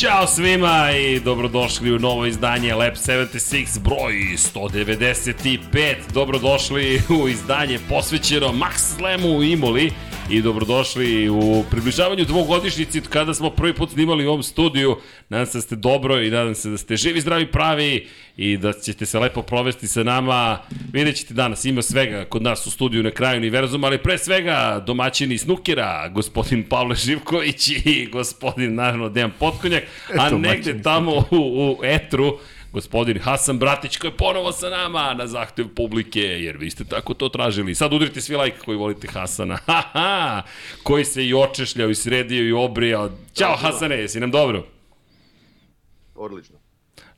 [0.00, 4.14] Ćao svima i dobrodošli u novo izdanje Lab 76 broj
[4.54, 5.94] 195.
[6.14, 9.92] Dobrodošli u izdanje posvećeno Max Slamu u Imoli
[10.30, 14.96] i dobrodošli u približavanju dvogodišnjici kada smo prvi put snimali u ovom studiju.
[15.28, 18.72] Nadam se da ste dobro i nadam se da ste živi, zdravi, pravi i da
[18.72, 20.58] ćete se lepo provesti sa nama.
[20.92, 24.84] Vidjet ćete danas, ima svega kod nas u studiju na kraju univerzuma, ali pre svega
[24.86, 29.82] domaćini snukera, gospodin Pavle Živković i gospodin, naravno, Dejan Potkonjak,
[30.18, 32.38] a negde tamo u, u etru
[32.74, 37.14] gospodin Hasan Bratić koji je ponovo sa nama na zahtev publike, jer vi ste tako
[37.14, 37.74] to tražili.
[37.74, 40.42] Sad udrite svi like koji volite Hasana, ha, ha,
[40.82, 43.10] koji se i očešljao i sredio i obrijao.
[43.34, 44.66] Ćao Hasane, jesi nam dobro?
[46.14, 46.64] Odlično.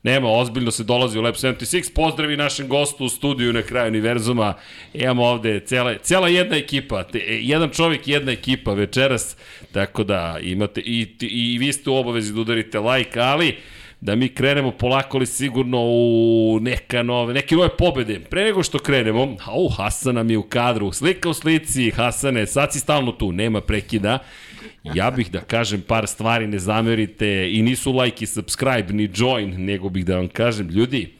[0.03, 1.93] Nema, ozbiljno se dolazi u Lab 76.
[1.95, 4.53] Pozdravi našem gostu u studiju na kraju univerzuma.
[4.93, 9.37] Imamo ovde cela, cela jedna ekipa, te, e, jedan čovjek jedna ekipa večeras,
[9.71, 13.57] tako da imate i, i, i vi ste u obavezi da udarite like, ali
[14.01, 18.19] da mi krenemo polako li sigurno u neka nove, neke nove pobede.
[18.19, 22.73] Pre nego što krenemo, au, Hasan nam je u kadru, slika u slici, Hasane, sad
[22.73, 24.19] si stalno tu, nema prekida.
[24.83, 29.65] Ja bih da kažem par stvari, ne zamerite, i nisu like i subscribe, ni join,
[29.65, 31.13] nego bih da vam kažem, ljudi,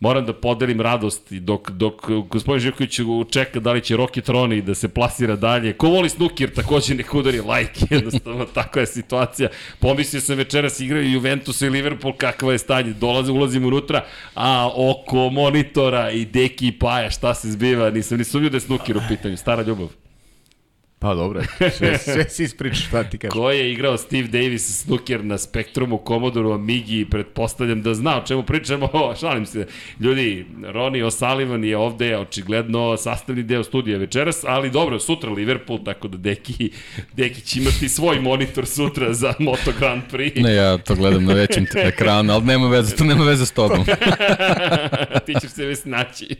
[0.00, 1.94] moram da podelim radost dok, dok
[2.28, 5.72] gospodin Živković čeka da li će Rocky Troni da se plasira dalje.
[5.72, 9.48] Ko voli snukir takođe nek udari like, jednostavno takva je situacija.
[9.80, 12.92] Pomislio sam večeras igraju Juventus i Liverpool, kakva je stanje.
[12.92, 18.24] Dolaze, ulazim unutra, a oko monitora i Deki i Paja, šta se zbiva, nisam ni
[18.24, 19.36] sumnio da je snukir u pitanju.
[19.36, 20.09] Stara ljubav.
[21.00, 21.42] Pa dobro,
[21.76, 23.32] sve, sve si ispričaš, šta ti kažeš.
[23.32, 28.42] Ko je igrao Steve Davis snooker na Spektrumu, Commodore, Amigi, pretpostavljam da zna o čemu
[28.42, 28.88] pričamo,
[29.20, 29.66] šalim se.
[30.00, 36.08] Ljudi, Ronnie O'Sullivan je ovde očigledno sastavni deo studija večeras, ali dobro, sutra Liverpool, tako
[36.08, 36.70] da Deki,
[37.12, 40.42] Deki će imati svoj monitor sutra za Moto Grand Prix.
[40.42, 43.84] Ne, ja to gledam na većem ekranu, ali nema veze, to nema veze s tobom.
[45.26, 46.36] ti ćeš se već naći.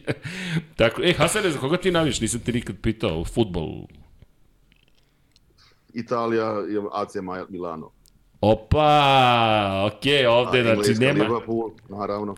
[0.77, 2.21] tako, e, Hasane, za koga ti naviš?
[2.21, 3.87] Nisam te nikad pitao, futbol,
[5.95, 7.15] Italija i AC
[7.49, 7.91] Milano.
[8.41, 11.25] Opa, okej, okay, ovde, A, znači nema...
[11.25, 12.37] Liverpool, naravno.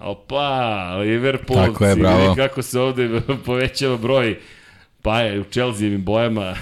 [0.00, 2.34] Opa, Liverpool, Tako je, bravo.
[2.34, 4.40] kako se ovde povećava broj
[5.02, 6.54] pa je u Chelsea-evim bojama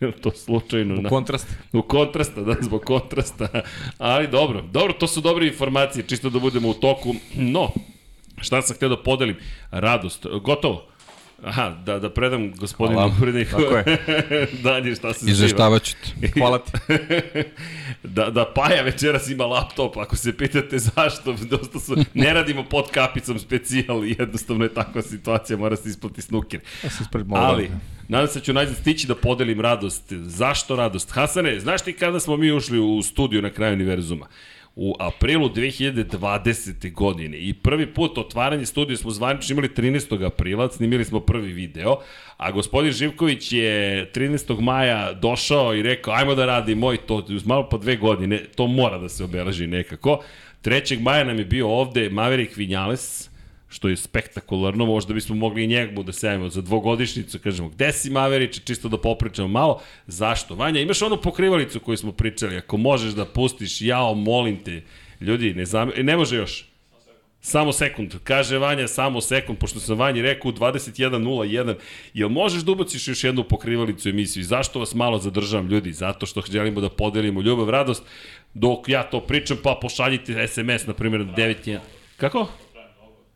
[0.22, 1.00] to slučajno.
[1.00, 1.48] U kontrast.
[1.72, 3.48] Na, u kontrasta, da, zbog kontrasta.
[3.98, 7.14] Ali dobro, dobro, to su dobre informacije, čisto da budemo u toku.
[7.34, 7.70] No,
[8.36, 9.36] šta sam htio da podelim?
[9.70, 10.86] Radost, gotovo.
[11.42, 13.50] Aha, da, da predam gospodinu uredniku.
[13.50, 13.98] Tako je.
[14.62, 16.28] Dalje šta se Izveštavat ću ti.
[16.28, 16.72] Hvala ti.
[18.16, 22.90] da, da Paja večeras ima laptop, ako se pitate zašto, dosta su, ne radimo pod
[22.90, 26.60] kapicom specijal, jednostavno je takva situacija, mora se isplati snuker.
[26.84, 27.70] Ja se ispred Ali,
[28.08, 30.12] nadam se da ću najzad stići da podelim radost.
[30.12, 31.10] Zašto radost?
[31.10, 34.26] Hasane, znaš ti kada smo mi ušli u studiju na kraju univerzuma?
[34.76, 36.92] U aprilu 2020.
[36.92, 40.26] godine i prvi put otvaranje studija smo zvanično imali 13.
[40.26, 41.96] aprila, snimili smo prvi video,
[42.36, 44.60] a gospodin Živković je 13.
[44.60, 48.66] maja došao i rekao ajmo da radi moj to, uz malo po dve godine, to
[48.66, 50.22] mora da se obeleži nekako.
[50.64, 51.00] 3.
[51.00, 53.30] maja nam je bio ovde Maverick Vinales,
[53.74, 57.92] što je spektakularno, možda bismo mogli i njegu da se javimo za dvogodišnicu, kažemo, gde
[57.92, 60.54] si Maverić, čisto da popričamo malo, zašto?
[60.54, 64.82] Vanja, imaš onu pokrivalicu koju smo pričali, ako možeš da pustiš, jao, molim te,
[65.20, 66.64] ljudi, ne, znam, ne može još,
[67.44, 68.14] Samo sekund.
[68.24, 71.74] Kaže Vanja, samo sekund, pošto sam Vanji rekao 21.01.
[72.14, 74.44] Jel možeš da ubaciš još jednu pokrivalicu emisiju?
[74.44, 75.92] Zašto vas malo zadržavam, ljudi?
[75.92, 78.02] Zato što želimo da podelimo ljubav, radost.
[78.54, 81.78] Dok ja to pričam, pa pošaljite SMS, na primjer, 9.1.
[82.16, 82.48] Kako?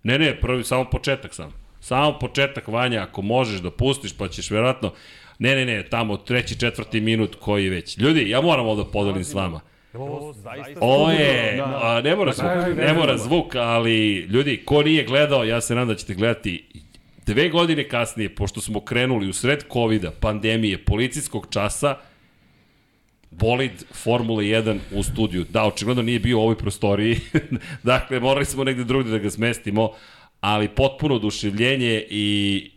[0.02, 1.52] Ne, ne, prvi, samo početak sam.
[1.80, 4.92] Samo početak, Vanja, ako možeš da pustiš, pa ćeš verovatno...
[5.38, 7.98] Ne, ne, ne, tamo treći, četvrti minut koji već.
[7.98, 9.60] Ljudi, ja moram ovo da podelim s vama.
[10.80, 15.60] Ovo je, a, ne mora zvuk, ne mora zvuk, ali ljudi, ko nije gledao, ja
[15.60, 16.68] se nadam da ćete gledati
[17.26, 21.96] dve godine kasnije, pošto smo krenuli u sred covid pandemije, policijskog časa,
[23.38, 25.44] bolid Formule 1 u studiju.
[25.50, 27.20] Da, očigledno nije bio u ovoj prostoriji.
[27.82, 29.90] dakle, morali smo negde drugde da ga smestimo,
[30.40, 32.70] ali potpuno oduševljenje i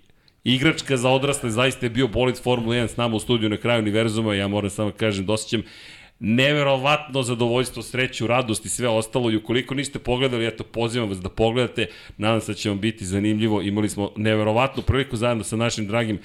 [0.44, 3.82] igračka za odrasle zaista je bio bolid Formule 1 s nama u studiju na kraju
[3.82, 4.36] univerzuma.
[4.36, 5.64] Ja moram samo da kažem, dosećam
[6.24, 11.30] neverovatno zadovoljstvo, sreću, radost i sve ostalo i ukoliko niste pogledali, eto pozivam vas da
[11.30, 11.88] pogledate,
[12.18, 16.20] nadam se da će vam biti zanimljivo, imali smo neverovatnu priliku zajedno sa našim dragim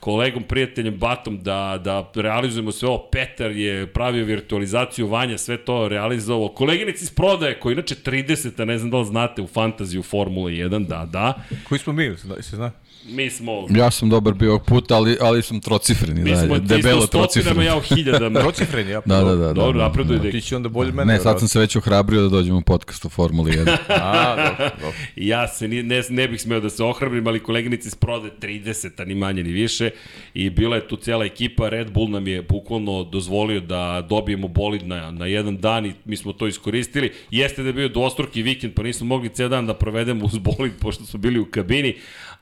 [0.00, 3.08] kolegom, prijateljem Batom da, da realizujemo sve ovo.
[3.12, 6.48] Petar je pravio virtualizaciju, Vanja sve to realizovao.
[6.48, 10.52] Koleginic iz prodaje, koji inače 30, a ne znam da li znate, u fantaziju Formule
[10.52, 11.34] 1, da, da.
[11.68, 12.70] Koji smo mi, se zna?
[13.04, 13.66] Mi smo...
[13.70, 16.22] Ja sam dobar bio ovog puta, ali, ali sam trocifreni.
[16.22, 17.64] Mi da, smo debelo isto stotinama, trocifreni.
[17.64, 18.40] ja u hiljadama.
[18.40, 19.00] Trocifren, ja.
[19.06, 19.52] Da, da, da.
[19.52, 20.24] Dobro, da, napreduje da.
[20.24, 20.40] deki.
[20.40, 21.12] Ti si onda bolje mene.
[21.12, 23.76] Ne, sad sam se već ohrabrio da dođem u podcast u Formuli 1.
[23.88, 24.98] A, dobro, dobro.
[25.16, 29.04] Ja se ni, ne, ne bih smeo da se ohrabrim, ali koleginici sprode 30, a
[29.04, 29.90] ni manje ni više.
[30.34, 34.86] I bila je tu cijela ekipa, Red Bull nam je bukvalno dozvolio da dobijemo bolid
[34.86, 37.12] na, na jedan dan i mi smo to iskoristili.
[37.30, 40.72] Jeste da je bio dvostruki vikend, pa nismo mogli ceo dan da provedemo uz bolid,
[40.80, 41.96] pošto smo bili u kabini,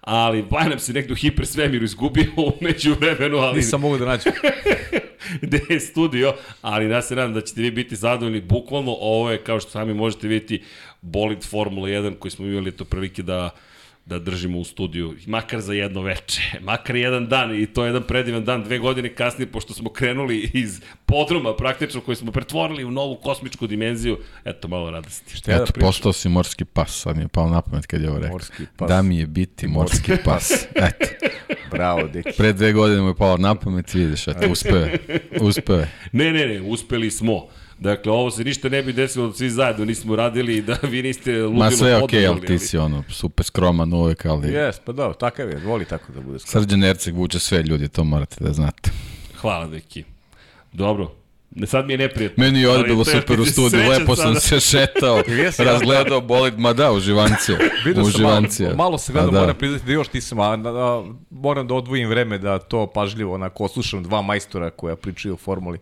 [0.06, 4.32] ali vaj nam se nekdo u hipersvemiru izgubio umeđu vremenu, ali Nisam mogu da nađem.
[5.42, 8.40] gde je studio, ali ja se nadam da ćete vi biti zadovoljni.
[8.40, 10.62] Bukvalno ovo je, kao što sami možete vidjeti,
[11.00, 13.50] bolid Formula 1 koji smo imali to prilike da
[14.06, 18.02] da držimo u studiju, makar za jedno veče, makar jedan dan i to je jedan
[18.02, 22.90] predivan dan, dve godine kasnije, pošto smo krenuli iz podruma praktično koji smo pretvorili u
[22.90, 25.36] novu kosmičku dimenziju, eto malo radosti.
[25.36, 25.88] Šta da Eto, pričam?
[25.88, 28.32] postao si morski pas, sad mi je pao na pamet kad je ovo rekao.
[28.32, 28.88] Morski pas.
[28.88, 30.50] Da mi je biti morski pas.
[30.74, 31.06] Eto,
[31.70, 32.30] Bravo, deki.
[32.36, 34.98] pre dve godine mu je pao na pamet, vidiš, eto, uspeo je.
[35.40, 35.90] Uspeo je.
[36.12, 37.46] Ne, ne, ne, uspeli smo.
[37.78, 41.02] Dakle, ovo se ništa ne bi desilo da svi zajedno nismo radili i da vi
[41.02, 44.52] niste ludilo Ma sve je okej, podržali, ali ti si ono, super skroman uvek, ali...
[44.52, 46.62] Jes, pa dobro, takav je, voli tako da bude skoro.
[46.62, 48.90] Srđan Erceg vuče sve ljudi, to morate da znate.
[49.40, 50.04] Hvala, deki.
[50.72, 51.12] Dobro.
[51.50, 52.44] Ne, sad mi je neprijatno.
[52.44, 54.40] Meni je ovde Ali bilo to je- super u studiju, lepo sam sada.
[54.40, 55.22] se šetao,
[55.70, 57.58] razgledao bolid, ma da, uživancija.
[57.84, 58.42] Vidio sam malo,
[58.76, 59.40] malo se gledao, da.
[59.40, 63.64] moram priznati da još nisam, a, a, moram da odvojim vreme da to pažljivo onako
[63.64, 65.78] oslušam dva majstora koja pričaju o formuli.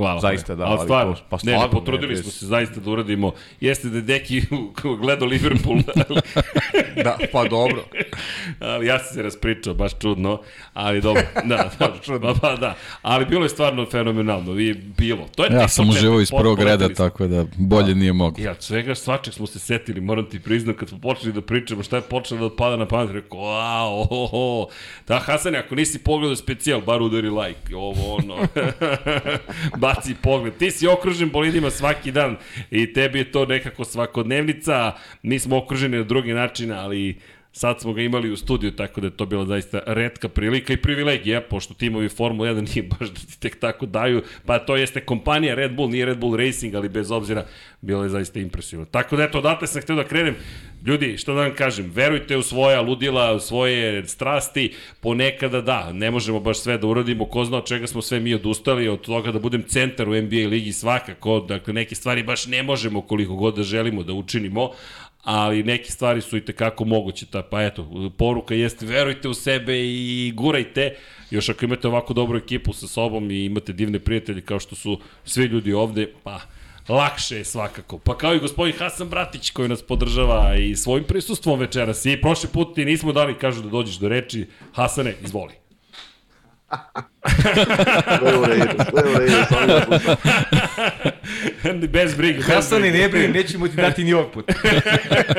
[0.00, 0.20] Hvala.
[0.20, 3.32] Zaista, da, Ali stvarno, pa ne, ne, stvarno, potrudili ne, smo se zaista da uradimo.
[3.60, 4.42] Jeste da je Deki
[5.02, 6.20] gledao Liverpool, ali,
[7.04, 7.84] Da, pa dobro.
[8.60, 10.40] ali ja sam se raspričao, baš čudno,
[10.74, 12.34] ali dobro, da, da, čudno.
[12.34, 15.28] pa, pa, da, ali bilo je stvarno fenomenalno, i bilo.
[15.36, 18.44] To je Ja sam uživao iz prvog reda, tako da bolje nije moglo.
[18.44, 21.96] Ja, svega svačeg smo se setili, moram ti priznam, kad smo počeli da pričamo šta
[21.96, 24.70] je počelo da pada na pamet, rekao, wow, ohoho.
[25.06, 28.36] Da, Hasane, ako nisi pogledao specijal, bar udari like, ovo ono,
[29.90, 30.56] baci pogled.
[30.58, 32.36] Ti si okružen bolidima svaki dan
[32.70, 34.92] i tebi je to nekako svakodnevnica,
[35.22, 37.18] mi smo okruženi na drugi način, ali
[37.52, 40.76] sad smo ga imali u studiju, tako da je to bila zaista redka prilika i
[40.76, 45.00] privilegija, pošto timovi Formula 1 nije baš da ti tek tako daju, pa to jeste
[45.00, 47.46] kompanija Red Bull, nije Red Bull Racing, ali bez obzira,
[47.80, 48.84] bilo je zaista impresivno.
[48.84, 50.34] Tako da eto, odatle sam htio da krenem.
[50.86, 56.10] Ljudi, što da vam kažem, verujte u svoja ludila, u svoje strasti, ponekada da, ne
[56.10, 59.32] možemo baš sve da uradimo, ko zna od čega smo sve mi odustali, od toga
[59.32, 63.56] da budem centar u NBA ligi svakako, dakle neke stvari baš ne možemo koliko god
[63.56, 64.70] da želimo da učinimo,
[65.22, 67.26] ali neke stvari su i tekako moguće.
[67.26, 70.96] Ta, pa eto, poruka jeste verujte u sebe i gurajte.
[71.30, 75.00] Još ako imate ovako dobru ekipu sa sobom i imate divne prijatelje kao što su
[75.24, 76.40] svi ljudi ovde, pa
[76.88, 77.98] lakše je svakako.
[77.98, 82.06] Pa kao i gospodin Hasan Bratić koji nas podržava i svojim prisustvom večeras.
[82.06, 84.46] I prošli put ti nismo dali, kažu da dođeš do reči.
[84.72, 85.59] Hasane, izvoli.
[88.18, 90.16] Sve u redu, sve u redu, samo da slušam.
[91.92, 92.38] bez brige.
[92.38, 94.52] bez Hasani, ne brini, nećemo ti dati ni ovog puta.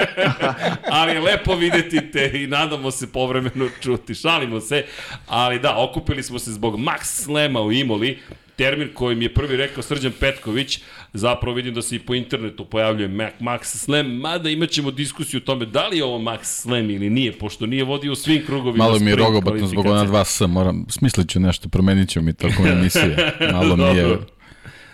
[0.92, 4.16] ali je lepo videti te i nadamo se povremeno čuti.
[4.16, 4.86] Šalimo se,
[5.28, 8.20] ali da, okupili smo se zbog Max Slema u Imoli,
[8.62, 10.80] termin koji mi je prvi rekao Srđan Petković,
[11.14, 15.38] zapravo vidim da se i po internetu pojavljuje Mac, Max Slam, mada imat ćemo diskusiju
[15.38, 18.46] o tome da li je ovo Max Slam ili nije, pošto nije vodio u svim
[18.46, 22.22] krugovima Malo mi je rogobatno zbog ona dva S, moram, smislit ću nešto, promenit ću
[22.22, 23.34] mi tokom emisije.
[23.54, 24.18] Malo mi je...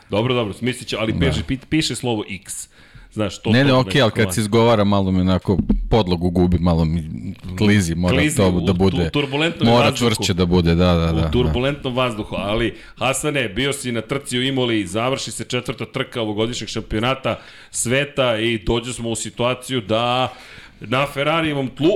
[0.09, 0.33] Dobro.
[0.33, 1.19] Dobro, smislit ću, ali Da.
[1.19, 2.69] piše, pi- piše slovo X.
[3.17, 5.57] Znaš, to, Ne, ne, okej, ali kad se izgovara malo mi onako
[5.89, 7.03] podlogu gubi, malo mi
[7.57, 10.15] klizi, mora Klizi to u da bude, turbulentnom mora vazduhu.
[10.15, 11.11] čvršće da bude, da, da, da.
[11.11, 11.31] u da.
[11.31, 16.69] turbulentnom vazduhu, ali Hasane, bio si na trci u Imoli, završi se četvrta trka ovogodišnjeg
[16.69, 17.39] šampionata
[17.71, 20.33] sveta i dođe smo u situaciju da
[20.79, 21.91] na Ferrarijevom tlu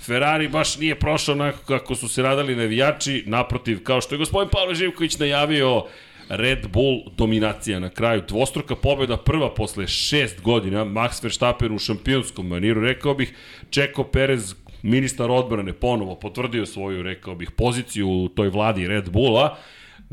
[0.00, 4.50] Ferrari baš nije prošao onako kako su se radali navijači, naprotiv, kao što je gospodin
[4.52, 5.84] Pavle Živković najavio,
[6.28, 12.48] Red Bull dominacija na kraju, dvostruka pobjeda prva posle šest godina, Max Verstappen u šampionskom
[12.48, 13.34] maniru, rekao bih,
[13.70, 19.56] Čeko Perez, ministar odbrane, ponovo potvrdio svoju, rekao bih, poziciju u toj vladi Red Bulla,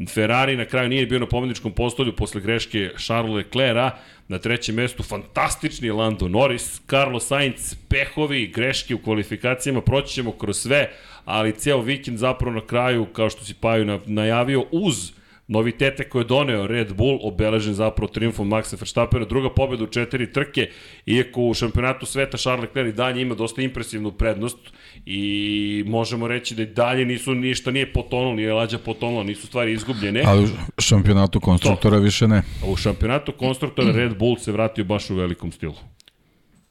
[0.09, 3.91] Ferrari na kraju nije bio na pobedničkom postolju posle greške Charles Leclerca,
[4.27, 10.57] na trećem mestu fantastični Lando Norris, Carlos Sainz, pehovi, greške u kvalifikacijama, proći ćemo kroz
[10.57, 10.89] sve,
[11.25, 15.11] ali ceo vikend zapravo na kraju, kao što si Paju na- najavio, uz
[15.51, 20.31] novitete koje je doneo Red Bull, obeležen zapravo triumfom Maxa Verstappena, druga pobjeda u četiri
[20.34, 20.70] trke,
[21.05, 24.58] iako u šampionatu sveta Charles Leclerc i dalje ima dosta impresivnu prednost
[25.05, 29.74] i možemo reći da i dalje nisu ništa nije potonulo, nije lađa potonula, nisu stvari
[29.74, 30.24] izgubljene.
[30.25, 32.43] Ali u šampionatu konstruktora više ne.
[32.67, 35.75] U šampionatu konstruktora Red Bull se vratio baš u velikom stilu.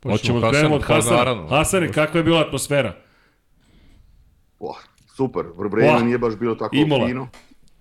[0.02, 1.46] Hoćemo da krenemo od Hasana.
[1.48, 2.96] Hasane, kakva je bila atmosfera?
[4.58, 4.76] Oh,
[5.16, 7.06] super, vreme Oh, nije baš bilo tako Imola.
[7.06, 7.28] fino.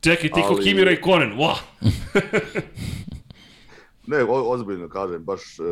[0.02, 1.58] Čekaj, Tiko Ali- Kimi Raikkonen, wow.
[4.08, 5.66] Ne, o, ozbiljno kažem, baš uh,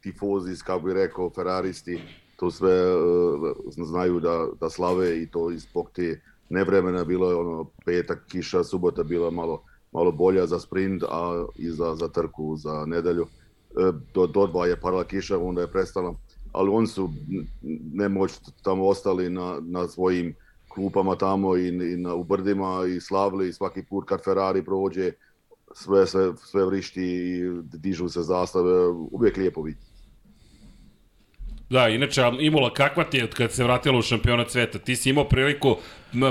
[0.00, 2.00] tifozi, kako bi rekao, ferraristi,
[2.36, 7.36] to sve uh, znaju da, da slave i to i zbog te nevremena bilo je
[7.36, 12.56] ono petak, kiša, subota bila malo, malo bolja za sprint, a i za, za trku
[12.56, 13.26] za nedelju.
[13.70, 16.14] E, do, do dva je parala kiša, onda je prestala,
[16.52, 17.10] ali oni su
[17.92, 20.34] nemoć tamo ostali na, na svojim
[20.68, 25.12] klupama tamo i, i na, u brdima i slavili i svaki put kad Ferrari prođe
[25.74, 29.88] sve, sve, sve vrišti i dižu se zastave, uvijek lijepo vidjeti.
[31.70, 34.78] Da, inače, Imola, kakva ti je od kad se vratila u šampionat sveta?
[34.78, 35.76] Ti si imao priliku,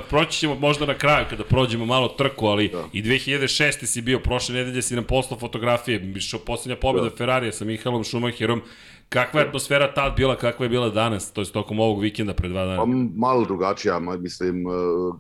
[0.10, 2.84] proći ćemo možda na kraju kada prođemo malo trku, ali Da.
[2.94, 3.86] i 2006.
[3.86, 7.16] si bio, prošle nedelje si nam poslao fotografije, što posljednja pobjeda Da.
[7.16, 8.62] Ferrarija sa Mihalom Schumacherom.
[9.10, 12.50] Kakva je atmosfera tad bila, kakva je bila danas, to je tokom ovog vikenda pre
[12.50, 12.84] dva Pa dana?
[12.84, 14.72] m- malo drugačija, mislim, e,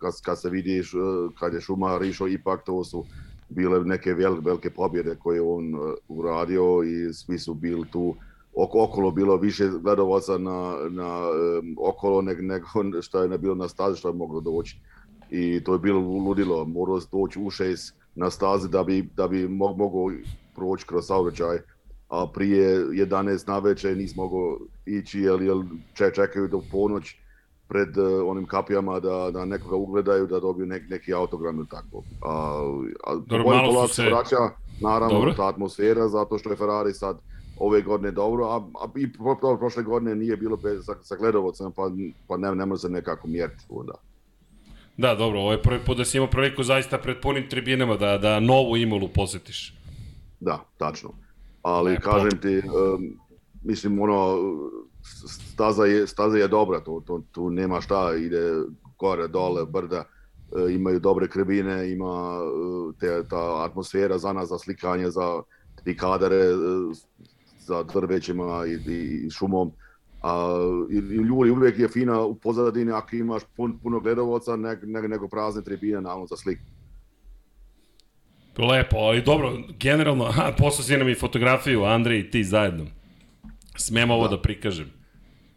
[0.01, 0.97] kad, kad se vidiš, e,
[1.39, 3.05] kad je Šumar išao, ipak to su
[3.49, 5.77] bile neke vel, velike pobjede koje je on e,
[6.07, 8.15] uradio i svi su bili tu
[8.55, 12.67] oko, okolo bilo više gledovaca na, na um, okolo nego, nego
[13.01, 14.79] što je ne bilo na stazi što je moglo doći.
[15.29, 19.27] I to je bilo ludilo, moralo se doći u šest na stazi da bi, da
[19.27, 20.11] bi mo- mogao
[20.55, 21.57] proći kroz saobraćaj.
[22.09, 25.57] A prije 11 na večer nisi mogao ići jer, jer
[25.93, 27.15] če- čekaju do ponoć
[27.67, 32.03] pred uh, onim kapijama da, da nekoga ugledaju, da dobiju nek, neki autogram ili tako.
[32.21, 32.61] A,
[33.03, 34.37] a Dobro, malo su se- vraća,
[34.81, 35.33] naravno, Dobro.
[35.33, 37.17] ta atmosfera, zato što je Ferrari sad
[37.59, 41.15] ove godine dobro, a, a i pro, pro, prošle godine nije bilo bez, sa, sa
[41.15, 41.89] gledovacima, pa,
[42.27, 43.93] pa ne, ne može se nekako mjeriti onda.
[44.97, 48.17] Da, dobro, ovo je prvi put da si imao priliku zaista pred punim tribinama da,
[48.17, 49.73] da novu Imolu posetiš.
[50.39, 51.09] Da, tačno.
[51.67, 52.01] Ali Lepo.
[52.01, 53.19] kažem ti, um,
[53.63, 54.37] mislim, ono,
[55.53, 58.53] staza je, staza je dobra, to, to, tu nema šta, ide
[58.99, 60.03] gore, dole, brda,
[60.55, 65.41] e, imaju dobre krivine, ima e, te, ta atmosfera za nas, za slikanje, za
[65.83, 66.55] ti kadare, e,
[67.59, 69.71] za drvećima i, i, i šumom.
[70.23, 70.57] A,
[70.89, 75.07] i, i ljudi uvijek je fina u pozadini ako imaš pun, puno gledovaca nego, nego,
[75.07, 76.63] nego prazne tribine naravno za sliku.
[78.57, 82.85] Lepo, ali dobro, generalno, aha, poslao si nam i fotografiju, Andrej i ti zajedno.
[83.77, 84.41] Smem ovo da, Da.
[84.41, 84.91] prikažem.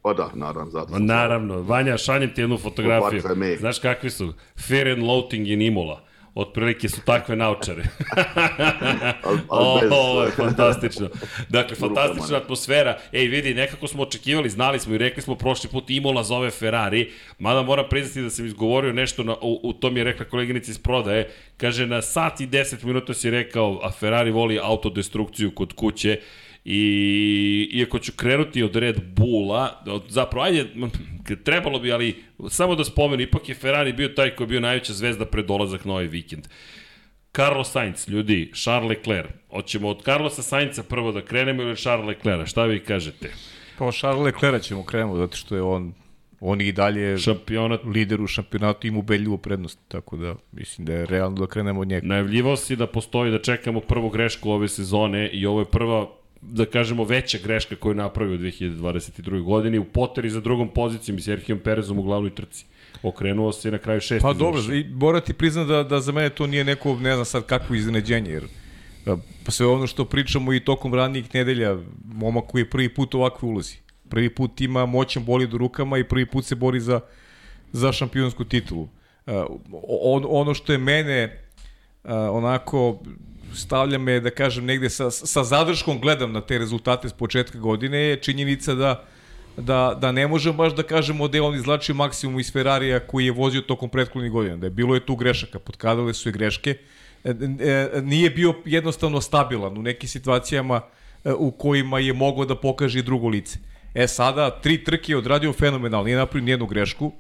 [0.02, 0.98] Pa da, naravno, zato.
[0.98, 3.22] Naravno, Vanja, šaljem ti jednu fotografiju.
[3.58, 4.34] Znaš kakvi su?
[4.68, 6.02] Fair and Loating in Imola.
[6.34, 7.82] Otprilike su takve naučare.
[9.48, 11.08] Ovo je fantastično.
[11.48, 12.42] Dakle, fantastična ne.
[12.44, 12.98] atmosfera.
[13.12, 17.12] Ej, vidi, nekako smo očekivali, znali smo i rekli smo prošli put Imola zove Ferrari,
[17.38, 20.78] mada moram priznati da sam izgovorio nešto, na, u, u tom je rekla koleginica iz
[20.78, 26.20] prodaje, kaže na sat i 10 minuta si rekao, a Ferrari voli autodestrukciju kod kuće,
[26.64, 30.66] I iako ću krenuti od Red Bulla, od, zapravo, ajde,
[31.44, 34.92] trebalo bi, ali samo da spomenu, ipak je Ferrari bio taj koji je bio najveća
[34.92, 36.48] zvezda pred dolazak na ovaj vikend.
[37.32, 39.30] Carlos Sainz, ljudi, Charles Leclerc.
[39.50, 42.46] Hoćemo od Carlosa Sainza prvo da krenemo ili Charles Leclerca?
[42.46, 43.30] Šta vi kažete?
[43.78, 45.92] Pa od Charles Leclerca ćemo krenuti, zato što je on,
[46.40, 47.80] on i dalje Šampionat.
[47.84, 51.88] lider u šampionatu ima ubedljivu prednost, tako da mislim da je realno da krenemo od
[51.88, 52.06] njega.
[52.06, 56.66] Najavljivao si da postoji da čekamo prvu grešku ove sezone i ovo je prva da
[56.66, 59.42] kažemo veća greška koju je napravio u 2022.
[59.42, 62.64] godini u poteri za drugom pozicijom i Serhijom Perezom u glavnoj trci.
[63.02, 64.22] Okrenuo se na kraju šesti.
[64.22, 67.24] Pa dobro, i mora ti priznat da, da za mene to nije neko, ne znam
[67.24, 68.44] sad kakvo iznenađenje, jer
[69.44, 73.18] pa sve ono što pričamo i tokom ranijih nedelja, momak koji je prvi put u
[73.18, 73.76] ovakvoj ulozi.
[74.08, 77.00] Prvi put ima moćan bolid u rukama i prvi put se bori za,
[77.72, 78.88] za šampionsku titulu.
[80.02, 81.44] On, ono što je mene
[82.30, 83.02] onako
[83.54, 87.98] stavlja me, da kažem, negde sa, sa zadrškom gledam na te rezultate s početka godine
[87.98, 89.04] je činjenica da
[89.56, 93.26] da, da ne možemo baš da kažemo da je on izlačio maksimum iz Ferrarija koji
[93.26, 96.76] je vozio tokom prethodnih godina, da je bilo je tu grešaka, potkadale su i greške,
[97.24, 100.80] E, e, nije bio jednostavno stabilan u nekim situacijama
[101.24, 103.58] e, u kojima je mogao da pokaže i drugo lice.
[103.94, 107.12] E sada, tri trke je odradio fenomenalno, nije napravio nijednu grešku,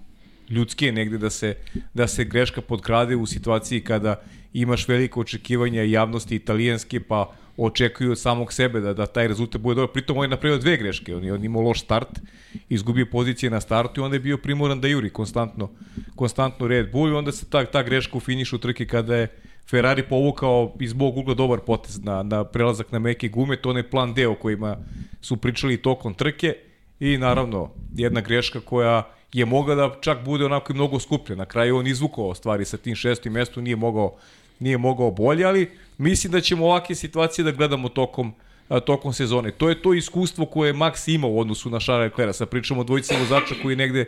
[0.50, 1.54] ljudski je negde da se,
[1.94, 8.18] da se greška podkrade u situaciji kada imaš veliko očekivanja javnosti italijanske, pa očekuju od
[8.18, 9.92] samog sebe da, da taj rezultat bude dobar.
[9.92, 11.16] Pritom on je napravio dve greške.
[11.16, 12.20] On je on imao loš start,
[12.68, 15.70] izgubio pozicije na startu i onda je bio primoran da juri konstantno,
[16.16, 19.28] konstantno Red Bull i onda se ta, ta greška u finišu trke kada je
[19.70, 23.90] Ferrari povukao iz mog ugla dobar potez na, na prelazak na meke gume, to onaj
[23.90, 24.76] plan D kojima
[25.20, 26.54] su pričali tokom trke
[27.00, 31.36] i naravno jedna greška koja je mogla da čak bude onako i mnogo skuplja.
[31.36, 34.16] Na kraju on izvukao stvari sa tim šestim mestom, nije mogao,
[34.58, 38.34] nije mogao bolje, ali mislim da ćemo ovakve situacije da gledamo tokom
[38.78, 39.50] tokom sezone.
[39.50, 42.36] To je to iskustvo koje je Max imao u odnosu na Charles Leclerc.
[42.36, 44.04] Sad pričamo o dvojici vozača koji negde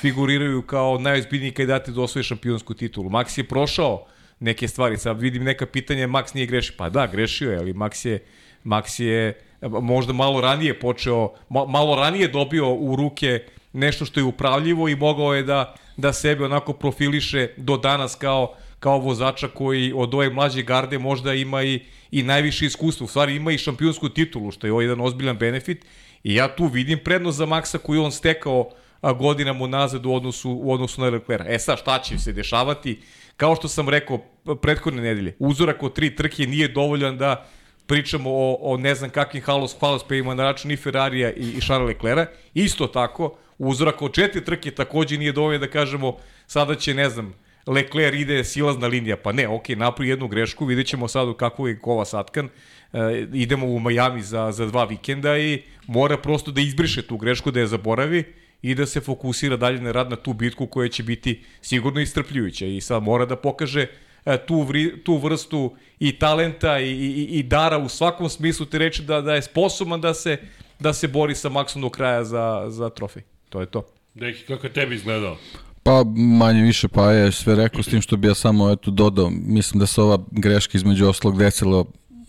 [0.00, 3.10] figuriraju kao najozbiljniji kandidati da osvoje šampionsku titulu.
[3.10, 4.06] Max je prošao
[4.40, 6.74] neke stvari, sad vidim neka pitanja, Max nije grešio.
[6.78, 8.24] Pa da, grešio je, ali Max je,
[8.64, 14.88] Max je možda malo ranije počeo, malo ranije dobio u ruke nešto što je upravljivo
[14.88, 20.14] i mogao je da, da sebe onako profiliše do danas kao, kao vozača koji od
[20.14, 23.04] ove mlađe garde možda ima i, i najviše iskustva.
[23.04, 25.84] U stvari ima i šampionsku titulu, što je ovo jedan ozbiljan benefit.
[26.24, 28.70] I ja tu vidim prednost za Maksa koju on stekao
[29.02, 31.46] godinama unazad u odnosu, u odnosu na Leclerc.
[31.48, 33.00] E sad, šta će se dešavati?
[33.36, 34.18] Kao što sam rekao
[34.62, 37.46] prethodne nedelje, uzorak od tri trke nije dovoljan da
[37.86, 41.88] pričamo o, o ne znam kakvim halos, hvalospevima na račun i Ferrarija i, i Charles
[41.88, 42.28] Leclerc.
[42.54, 47.34] Isto tako, uzorak od četiri trke takođe nije dovoljno da kažemo sada će, ne znam,
[47.66, 51.68] Leclerc ide silazna linija, pa ne, ok, napravi jednu grešku, vidjet ćemo sad u kakvu
[51.68, 52.48] je kova satkan,
[52.92, 57.50] e, idemo u Miami za, za dva vikenda i mora prosto da izbriše tu grešku,
[57.50, 58.24] da je zaboravi
[58.62, 62.66] i da se fokusira dalje na rad na tu bitku koja će biti sigurno istrpljujuća.
[62.66, 63.86] I sad mora da pokaže
[64.24, 68.78] e, tu, vri, tu vrstu i talenta i, i, i dara u svakom smislu te
[68.78, 70.38] reči da, da je sposoban da se,
[70.78, 73.29] da se bori sa Maxom do kraja za, za trofej.
[73.50, 73.86] To je to.
[74.14, 75.36] Deki, kako je tebi izgledao?
[75.82, 79.30] Pa manje više pa je sve rekao s tim što bi ja samo eto dodao.
[79.30, 81.84] Mislim da se ova greška između oslog desila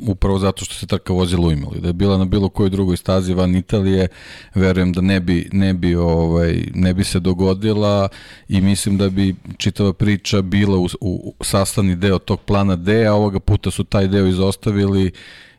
[0.08, 1.80] upravo zato što se trka vozila u imali.
[1.80, 4.08] Da je bila na bilo kojoj drugoj stazi van Italije,
[4.56, 8.10] verujem da ne bi, ne bi, ovaj, ne bi se dogodila
[8.50, 13.14] i mislim da bi čitava priča bila u, u sastavni deo tog plana D, a
[13.14, 15.12] ovoga puta su taj deo izostavili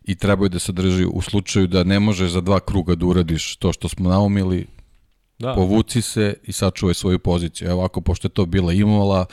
[0.05, 3.57] i trebaju da se drži u slučaju da ne možeš za dva kruga da uradiš
[3.57, 4.67] to što smo naumili,
[5.43, 5.55] da.
[5.55, 7.69] povuci se i sačuvaj svoju poziciju.
[7.69, 9.27] Evo ovako, pošto je to bila Imola,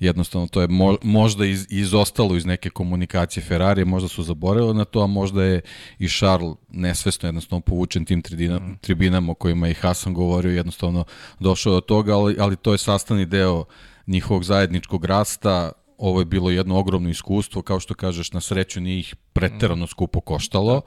[0.00, 4.84] jednostavno to je mo, možda iz, izostalo iz neke komunikacije Ferrari, možda su zaboravili na
[4.84, 5.60] to, a možda je
[5.98, 8.78] i Charles nesvesno jednostavno povučen tim tribina, mm.
[8.80, 11.04] tribinama o kojima i Hasan govorio, jednostavno
[11.40, 13.64] došao do toga, ali, ali to je sastavni deo
[14.06, 18.98] njihovog zajedničkog rasta, ovo je bilo jedno ogromno iskustvo, kao što kažeš, na sreću nije
[18.98, 20.82] ih preterano skupo koštalo,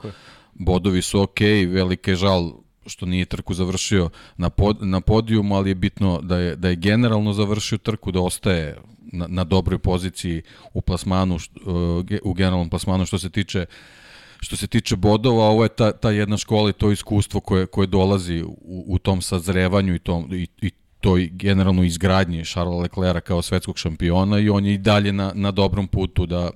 [0.54, 2.52] bodovi su ok, velike žal
[2.88, 6.76] što nije trku završio na, pod, na podijumu, ali je bitno da je, da je
[6.76, 8.76] generalno završio trku, da ostaje
[9.12, 10.42] na, na dobroj poziciji
[10.74, 13.66] u plasmanu, uh, u generalnom plasmanu što se tiče
[14.40, 17.86] što se tiče bodova, ovo je ta, ta jedna škola i to iskustvo koje, koje
[17.86, 20.70] dolazi u, u tom sazrevanju i, tom, i, i
[21.00, 25.50] toj generalno izgradnji Charlesa Leclerca kao svetskog šampiona i on je i dalje na, na
[25.50, 26.50] dobrom putu da,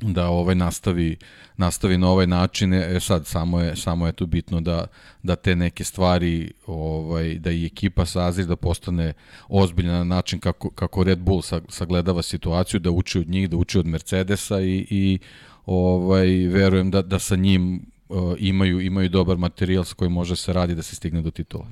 [0.00, 1.16] da ovaj nastavi
[1.56, 4.86] nastavi na ovaj način e sad samo je samo je tu bitno da
[5.22, 9.12] da te neke stvari ovaj da i ekipa sazri da postane
[9.48, 13.78] ozbiljna na način kako kako Red Bull sagledava situaciju da uči od njih da uči
[13.78, 15.18] od Mercedesa i i
[15.66, 20.52] ovaj verujem da da sa njim uh, imaju imaju dobar materijal sa kojim može se
[20.52, 21.66] radi da se stigne do titula.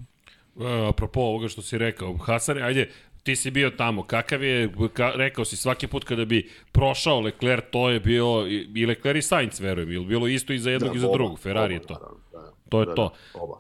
[0.61, 2.90] E, apropo ovoga što si rekao, Hasan, ajde,
[3.22, 7.64] ti si bio tamo, kakav je, ka, rekao si svaki put kada bi prošao Leclerc,
[7.70, 10.96] to je bio i Leclerc i Sainz, verujem, ili bilo isto i za jednog da,
[10.96, 11.94] i za drugog, Ferrari oba, je to.
[12.32, 13.12] Da, da, to je da, to.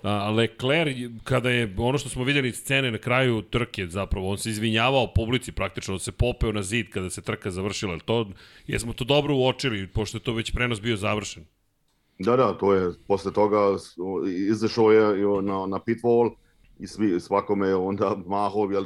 [0.02, 4.38] Da, A Leclerc, kada je ono što smo videli scene na kraju trke, zapravo, on
[4.38, 7.98] se izvinjavao publici praktično, on se popeo na zid kada se trka završila.
[7.98, 8.26] To,
[8.66, 11.44] jesmo to dobro uočili, pošto je to već prenos bio završen.
[12.18, 13.58] Da, da, to je, posle toga
[14.48, 16.34] izašao je na, na pit wall,
[16.78, 18.84] i svi, svakome je onda mahao, jel,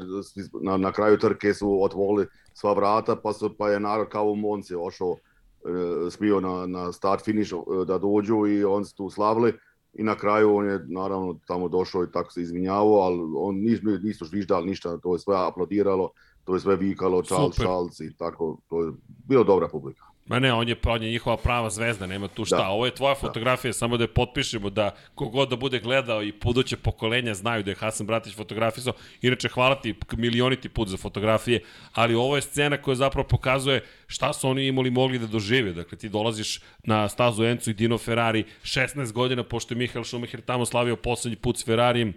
[0.63, 4.37] na, na kraju trke su otvorili sva vrata, pa, su, pa je narod kao u
[4.37, 9.11] Monci ošao, e, smio na, na start finish e, da dođu i on se tu
[9.11, 9.53] slavili
[9.99, 13.81] i na kraju on je naravno tamo došao i tako se izvinjavao, ali on nis,
[14.03, 16.11] nisu žviždali ništa, to je sve aplodiralo,
[16.45, 18.93] to je sve vikalo, Charles, Charles i tako, to je
[19.29, 20.06] bilo dobra publika.
[20.27, 22.57] Ma ne, on je, on je njihova prava zvezda, nema tu šta.
[22.57, 22.69] Da.
[22.69, 23.21] Ovo je tvoja da.
[23.21, 23.73] fotografija, da.
[23.73, 27.75] samo da je potpišemo da kogod da bude gledao i buduće pokolenja znaju da je
[27.75, 28.93] Hasan Bratić fotografisao.
[29.23, 31.63] Inače, hvala ti milioniti put za fotografije,
[31.93, 35.73] ali ovo je scena koja zapravo pokazuje šta su oni imali mogli da dožive.
[35.73, 40.41] Dakle, ti dolaziš na stazu Encu i Dino Ferrari 16 godina, pošto je Mihael Schumacher
[40.41, 42.15] tamo slavio poslednji put s Ferrarijem,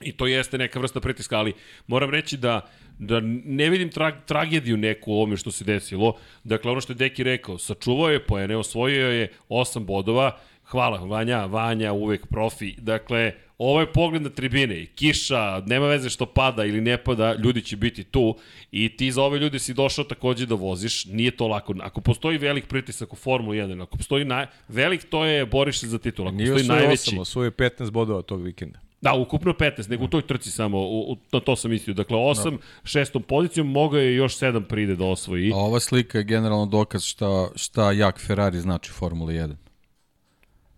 [0.00, 1.52] I to jeste neka vrsta pritiska, ali
[1.86, 6.16] moram reći da da ne vidim tra tragediju neku u ovome što se desilo.
[6.44, 11.44] Dakle, ono što je Deki rekao, sačuvao je poene, osvojio je 8 bodova, hvala Vanja,
[11.44, 12.74] Vanja uvek profi.
[12.78, 17.62] Dakle, ovo je pogled na tribine, kiša, nema veze što pada ili ne pada, ljudi
[17.62, 18.36] će biti tu
[18.72, 21.74] i ti za ove ljude si došao takođe da voziš, nije to lako.
[21.80, 24.46] Ako postoji velik pritisak u Formulu 1, ako postoji naj...
[24.68, 26.28] velik, to je boriš se za titul.
[26.28, 27.10] Ako nije postoji najveći...
[27.10, 28.87] Nije osvoje 15 bodova tog vikenda.
[29.00, 31.94] Da, ukupno 15, nego u toj trci samo, u, u, to, to sam mislio.
[31.94, 32.58] Dakle, 8, no.
[32.84, 35.52] šestom pozicijom, mogao je još 7 pride da osvoji.
[35.52, 39.54] A ova slika je generalno dokaz šta, šta jak Ferrari znači Formula 1.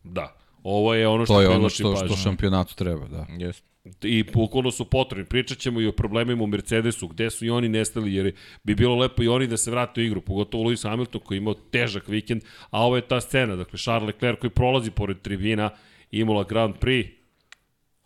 [0.04, 0.36] Da.
[0.62, 3.26] Ovo je ono što to je ono što, što šampionatu treba, da.
[3.38, 3.70] Jeste.
[4.02, 5.24] I bukvalno su potrebni.
[5.24, 8.96] Pričat ćemo i o problemima u Mercedesu, gde su i oni nestali, jer bi bilo
[8.96, 12.08] lepo i oni da se vrate u igru, pogotovo Lewis Hamilton koji je imao težak
[12.08, 15.70] vikend, a ovo je ta scena, dakle Charles Leclerc koji prolazi pored tribina,
[16.10, 17.19] Imola Grand Prix,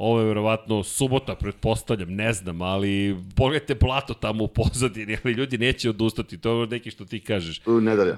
[0.04, 5.58] Ovo je verovatno subota, pretpostavljam, ne znam, ali pogledajte blato tamo u pozadini, ali ljudi
[5.58, 7.60] neće odustati, to je neki što ti kažeš.
[7.66, 8.16] Nedelja.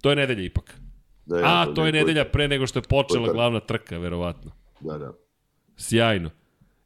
[0.00, 0.80] To je nedelja ipak.
[1.26, 4.50] Da, ja, A, to, to je nedelja pre nego što je počela glavna trka, verovatno.
[4.80, 5.12] Da, da.
[5.76, 6.30] Sjajno.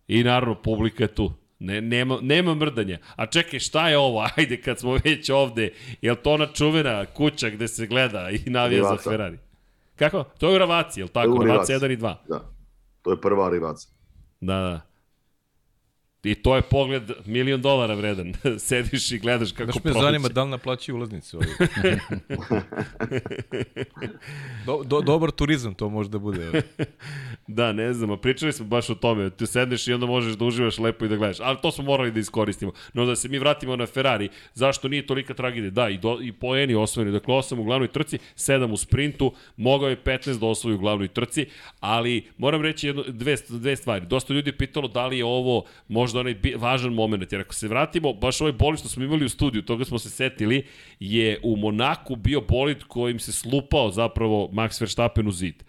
[0.09, 1.33] I naravno, publika je tu.
[1.59, 2.99] Ne, nema, nema mrdanja.
[3.17, 4.27] A čekaj, šta je ovo?
[4.37, 8.51] Ajde, kad smo već ovde, je li to ona čuvena kuća gde se gleda i
[8.51, 9.03] navija Rivaca.
[9.03, 9.39] za Ferrari?
[9.97, 10.25] Kako?
[10.39, 11.45] To je u Ravaci, je li tako?
[11.45, 12.15] Ravaci 1 i 2.
[12.29, 12.41] Da,
[13.03, 14.00] to je prva Rivaca.
[14.41, 14.90] Da, da.
[16.25, 18.33] I to je pogled milion dolara vredan.
[18.59, 19.81] Sediš i gledaš kako proleće.
[19.83, 21.41] Znaš me zanima da li naplaćaju ulaznicu.
[24.67, 26.63] do, do, dobar turizam to može da bude.
[27.47, 29.31] da, ne znam, a pričali smo baš o tome.
[29.31, 31.41] Ti sedneš i onda možeš da uživaš lepo i da gledaš.
[31.41, 32.73] Ali to smo morali da iskoristimo.
[32.93, 35.71] No da se mi vratimo na Ferrari, zašto nije tolika tragedija?
[35.71, 37.13] Da, i, do, i poeni osvojeni.
[37.13, 41.09] Dakle, 8 u glavnoj trci, 7 u sprintu, mogao je 15 da osvoji u glavnoj
[41.09, 41.47] trci,
[41.81, 44.07] ali moram reći jedno, dve, dve stvari.
[44.07, 47.69] Dosta ljudi pitalo da li je ovo možda možda onaj važan moment, jer ako se
[47.69, 50.65] vratimo, baš ovaj bolid što smo imali u studiju, toga smo se setili,
[51.01, 55.63] je u Monaku bio bolid kojim se slupao zapravo Max Verstappen u zid.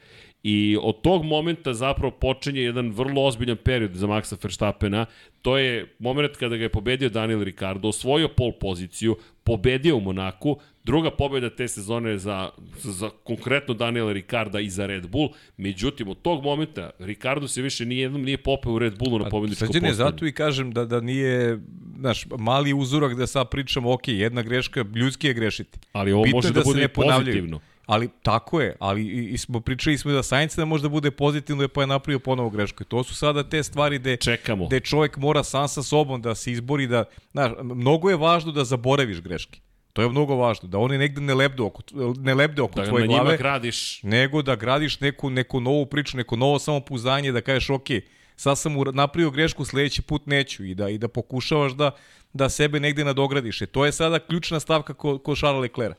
[0.43, 5.05] I od tog momenta zapravo počinje jedan vrlo ozbiljan period za Maxa Verstappena.
[5.41, 10.57] To je moment kada ga je pobedio Daniel Ricardo, osvojio pol poziciju, pobedio u Monaku,
[10.83, 15.29] druga pobeda te sezone za, za konkretno Daniela Ricarda i za Red Bull.
[15.57, 19.29] Međutim, od tog momenta Ricardo se više nije jednom nije popeo u Red Bullu na
[19.29, 19.93] pobedničko postavljanje.
[19.93, 21.59] zato i kažem da, da nije
[21.99, 25.79] znaš, mali uzorak da sad pričamo, ok, jedna greška, ljudski je grešiti.
[25.91, 27.59] Ali ovo Bitno može da, da bude pozitivno.
[27.85, 31.11] Ali tako je, ali i, i smo pričali smo da Sainz da može da bude
[31.11, 32.83] pozitivno pa je napravio ponovo grešku.
[32.83, 34.67] To su sada te stvari gde, Čekamo.
[34.67, 38.63] gde čovjek mora sam sa sobom da se izbori, da, znaš, mnogo je važno da
[38.63, 39.59] zaboraviš greške.
[39.93, 41.81] To je mnogo važno, da oni negde ne lebde oko,
[42.17, 43.17] ne lebde oko da tvoje glave.
[43.17, 44.03] Da na njima gradiš.
[44.03, 47.87] Nego da gradiš neku, neku novu priču, neko novo samopouzdanje, da kažeš, ok,
[48.35, 51.91] sad sam napravio grešku, sledeći put neću i da, i da pokušavaš da,
[52.33, 53.61] da sebe negde nadogradiš.
[53.61, 55.97] E, to je sada ključna stavka ko, ko Charles Leclerc.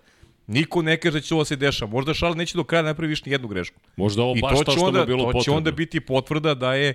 [0.53, 1.91] Niko ne kaže da će ovo se dešava.
[1.91, 3.81] Možda Charles neće do kraja napravi više nijednu grešku.
[3.97, 5.41] Možda ovo I baš to, to što onda, mu bilo potrebno.
[5.41, 6.95] To će onda biti potvrda da je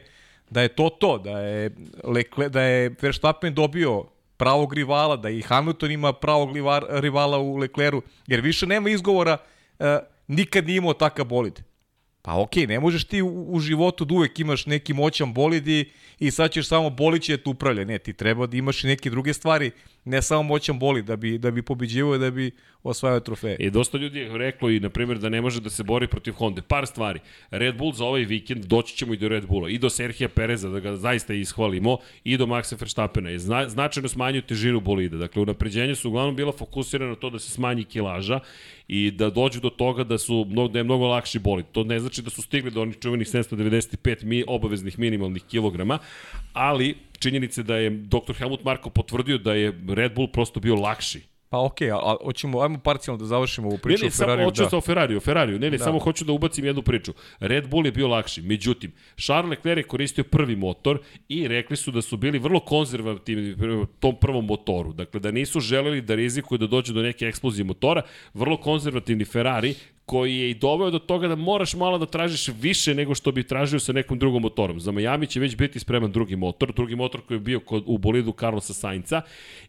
[0.49, 1.71] da je to to, da je,
[2.03, 4.03] Leclerc, da je Verstappen dobio
[4.37, 6.49] pravog rivala, da i Hamilton ima pravog
[6.89, 9.37] rivala u Lecleru, jer više nema izgovora,
[9.79, 9.85] uh,
[10.27, 11.61] nikad nije imao takav bolid.
[12.21, 15.67] Pa okej, okay, ne možeš ti u, u životu da uvek imaš neki moćan bolid
[15.67, 15.89] i,
[16.19, 17.85] i sad ćeš samo boliće da te upravlja.
[17.85, 19.71] Ne, ti treba da imaš i neke druge stvari,
[20.07, 22.51] ne samo moćan bolid da bi, da bi pobeđivo i da bi
[22.83, 23.55] osvajao trofeje.
[23.59, 26.33] I dosta ljudi je reklo i, na primjer, da ne može da se bori protiv
[26.33, 26.61] Honda.
[26.61, 27.19] Par stvari.
[27.51, 30.69] Red Bull za ovaj vikend, doći ćemo i do Red Bulla, i do Serhija Pereza,
[30.69, 33.29] da ga zaista ishvalimo, i do Maxa Verstappena.
[33.29, 35.17] Je zna, značajno smanjuju težinu bolida.
[35.17, 38.39] Dakle, unapređenje su uglavnom bila fokusirana na to da se smanji kilaža
[38.87, 41.65] i da dođu do toga da su da je mnogo lakši bolid.
[41.71, 45.99] To ne znači da su stigli do onih čuvenih 795 mi, obaveznih minimalnih kilograma,
[46.53, 48.33] ali činjenice da je dr.
[48.37, 52.61] Helmut Marko potvrdio da je Red Bull prosto bio lakši Pa okej, okay, a hoćemo,
[52.61, 54.43] ajmo parcijalno da završimo ovu priču ne, ne, o Ferrariju.
[54.43, 54.77] Samo, hoću da.
[54.77, 55.59] o Ferrariju, Ferrariju.
[55.59, 55.83] Ne, ne, da.
[55.83, 57.13] samo hoću da ubacim jednu priču.
[57.39, 60.99] Red Bull je bio lakši, međutim, Charles Leclerc je koristio prvi motor
[61.29, 63.55] i rekli su da su bili vrlo konzervativni
[63.99, 64.93] tom prvom motoru.
[64.93, 68.01] Dakle, da nisu želeli da rizikuju da dođe do neke eksplozije motora.
[68.33, 69.75] Vrlo konzervativni Ferrari
[70.07, 73.43] koji je i doveo do toga da moraš malo da tražiš više nego što bi
[73.43, 74.79] tražio sa nekom drugom motorom.
[74.79, 77.97] Za Miami će već biti spreman drugi motor, drugi motor koji je bio kod, u
[77.97, 79.21] bolidu Carlosa Sainca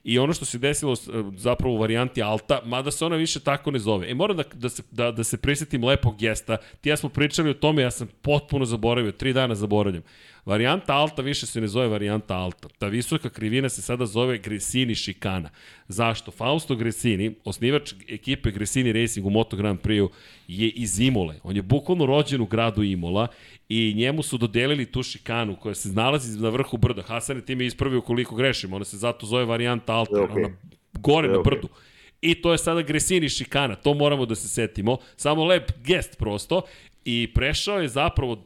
[0.04, 0.94] i ono što se desilo
[1.36, 4.10] zapravo u varijanti Alta, mada se ona više tako ne zove.
[4.10, 6.56] E, moram da, da, se, da, da se prisetim lepog gesta.
[6.80, 10.02] Ti ja smo pričali o tome, ja sam potpuno zaboravio, tri dana zaboravljam.
[10.48, 12.68] Varijanta alta više se ne zove varijanta alta.
[12.78, 15.50] Ta visoka krivina se sada zove Gresini šikana.
[15.88, 16.30] Zašto?
[16.30, 20.08] Fausto Gresini, osnivač ekipe Gresini Racing u Moto Grand Prix
[20.48, 21.34] je iz Imole.
[21.42, 23.26] On je bukvalno rođen u gradu Imola
[23.68, 27.02] i njemu su dodelili tu šikanu koja se nalazi na vrhu brda.
[27.02, 28.76] Hasan je time ispravio koliko grešimo.
[28.76, 30.12] Ona se zato zove varijanta alta.
[30.12, 30.36] Okay.
[30.36, 30.48] Ona
[30.92, 31.36] gore okay.
[31.36, 31.68] na brdu.
[32.20, 34.96] I to je sada Gresini šikana, to moramo da se setimo.
[35.16, 36.62] Samo lep gest prosto
[37.04, 38.44] i prešao je zapravo,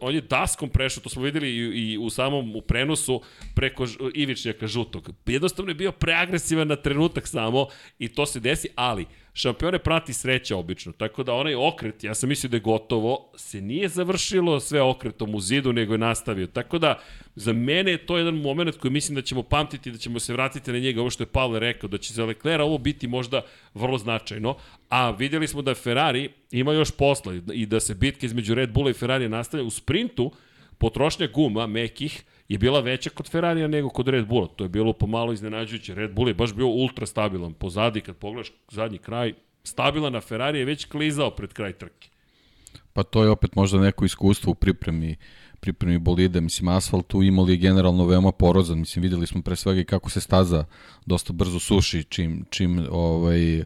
[0.00, 3.22] on je daskom prešao, to smo videli i, i u samom u prenosu
[3.54, 5.10] preko Ivičnjaka žutog.
[5.26, 7.66] Jednostavno je bio preagresivan na trenutak samo
[7.98, 12.28] i to se desi, ali šampione prati sreća obično, tako da onaj okret, ja sam
[12.28, 16.46] mislio da je gotovo, se nije završilo sve okretom u zidu, nego je nastavio.
[16.46, 17.00] Tako da,
[17.34, 20.72] za mene je to jedan moment koji mislim da ćemo pamtiti, da ćemo se vratiti
[20.72, 23.42] na njega, ovo što je Pavle rekao, da će za Leclerc ovo biti možda
[23.74, 24.56] vrlo značajno,
[24.88, 28.90] a vidjeli smo da Ferrari ima još posla i da se bitka između Red Bulla
[28.90, 30.30] i Ferrari nastavlja u sprintu,
[30.78, 34.46] potrošnja guma, mekih, je bila veća kod Ferrarija nego kod Red Bulla.
[34.46, 35.94] To je bilo pomalo iznenađujuće.
[35.94, 37.54] Red Bull je baš bio ultra stabilan.
[37.54, 42.08] Pozadi, kad pogledaš zadnji kraj, stabilan, na Ferrari je već klizao pred kraj trke.
[42.92, 45.16] Pa to je opet možda neko iskustvo u pripremi
[45.60, 49.80] pripremi bolide, mislim asfalt u Imoli je generalno veoma porozan, mislim videli smo pre svega
[49.80, 50.64] i kako se staza
[51.06, 53.64] dosta brzo suši čim, čim ovaj,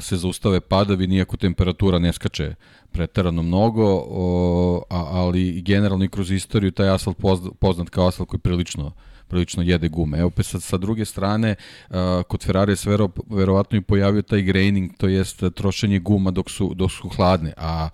[0.00, 2.54] se zaustave padavi, nijako temperatura ne skače
[2.92, 7.16] preterano mnogo, o, a, ali generalno i kroz istoriju taj asfalt
[7.58, 8.92] poznat kao asfalt koji prilično
[9.28, 10.18] prilično jede gume.
[10.18, 11.54] Evo pa sa, sa druge strane,
[11.90, 11.96] uh,
[12.28, 16.72] kod Ferrari se vero, verovatno i pojavio taj graining, to jest trošenje guma dok su,
[16.74, 17.88] dok su hladne, a,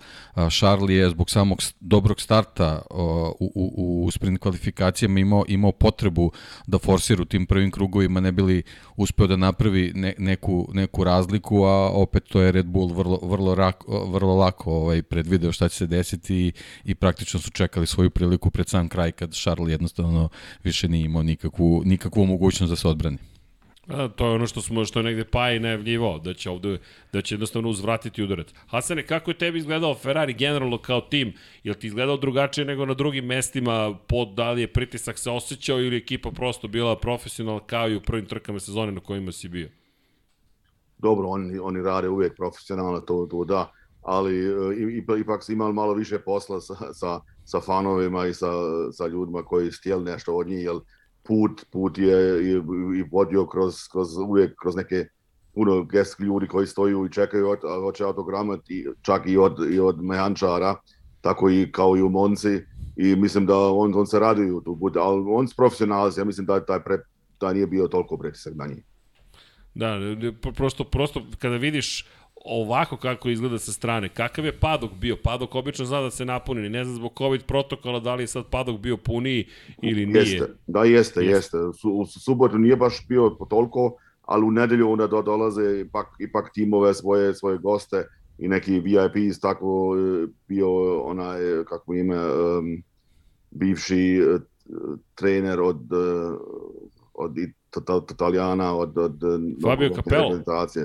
[0.49, 2.97] Charlie je zbog samog dobrog starta uh,
[3.39, 6.31] u, u, u sprint kvalifikacijama imao, imao potrebu
[6.67, 8.63] da forsira u tim prvim krugovima, ne bili
[8.95, 13.55] uspeo da napravi ne, neku, neku razliku, a opet to je Red Bull vrlo, vrlo,
[13.55, 18.09] rak, vrlo lako ovaj, predvideo šta će se desiti i, i praktično su čekali svoju
[18.09, 20.29] priliku pred sam kraj kad Charlie jednostavno
[20.63, 23.17] više nije imao nikakvu, nikakvu mogućnost da se odbrani.
[23.87, 26.77] A, to je ono što smo što je negde pa i najavljivao da će ovde
[27.13, 28.47] da će jednostavno uzvratiti udarac.
[28.67, 31.33] Hasane, kako je tebi izgledao Ferrari generalno kao tim?
[31.63, 33.97] Je li ti izgledao drugačije nego na drugim mestima?
[34.07, 38.01] Pod da li je pritisak se osjećao ili ekipa prosto bila profesionalna kao i u
[38.01, 39.69] prvim trkama sezone na kojima si bio?
[40.97, 45.93] Dobro, oni, oni rade uvijek profesionalno, to, to da, ali e, ipak su imali malo
[45.93, 48.51] više posla sa, sa, sa fanovima i sa,
[48.91, 50.75] sa ljudima koji stijeli nešto od njih, jer
[51.27, 52.51] put, put je i,
[52.99, 55.05] i vodio kroz, kroz, uvijek kroz neke
[55.53, 59.79] puno gesk ljudi koji stoju i čekaju od, hoće autogramat i čak i od, i
[59.79, 60.75] od mehančara,
[61.21, 62.61] tako i kao i u Monci
[62.95, 66.45] i mislim da on, on se raduju tu put, ali on s profesionalac, ja mislim
[66.45, 66.97] da taj, pre,
[67.39, 68.83] da nije bio toliko pretisak na njih.
[69.73, 69.99] Da,
[70.55, 72.07] prosto, prosto kada vidiš
[72.45, 74.09] ovako kako izgleda sa strane.
[74.09, 75.17] Kakav je padok bio?
[75.23, 76.69] Padok obično zna da se napuni.
[76.69, 79.47] Ne znam zbog COVID protokola da li je sad padok bio puniji
[79.81, 80.19] ili nije.
[80.19, 81.57] Jeste, da jeste, jeste.
[81.57, 81.87] jeste.
[81.87, 86.93] U subotu nije baš bio toliko, ali u nedelju onda do, dolaze ipak, ipak timove
[86.93, 92.83] svoje, svoje goste i neki VIPs, tako e, bio onaj, kako ime, um,
[93.51, 94.41] bivši uh,
[95.15, 96.39] trener od, uh,
[97.13, 97.37] od
[98.11, 99.21] Italijana, od, od
[99.63, 100.37] Fabio Capello.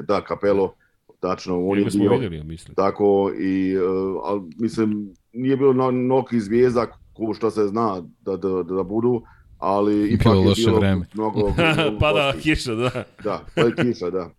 [0.07, 0.75] Da, Capello
[1.21, 2.75] tačno, on je bio vidjeli, mislim.
[2.75, 8.37] tako i, uh, ali mislim, nije bilo no, mnogi zvijezda ko što se zna da,
[8.37, 9.23] da, da budu,
[9.59, 11.07] ali ipak bilo je bilo vreme.
[11.15, 11.53] mnogo...
[12.01, 12.91] Pada kiša, da.
[13.25, 14.31] Da, pa je kiša, da.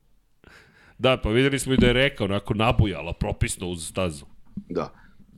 [0.97, 4.25] Da, pa videli smo i da je rekao, onako nabujala, propisno uz stazu.
[4.69, 4.93] Da,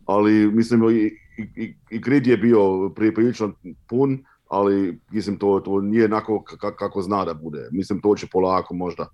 [0.05, 1.11] ali mislim i,
[1.55, 3.53] i, i grid je bio prilično
[3.87, 6.43] pun, ali mislim to, to nije onako
[6.77, 7.69] kako zna da bude.
[7.71, 9.07] Mislim to će polako možda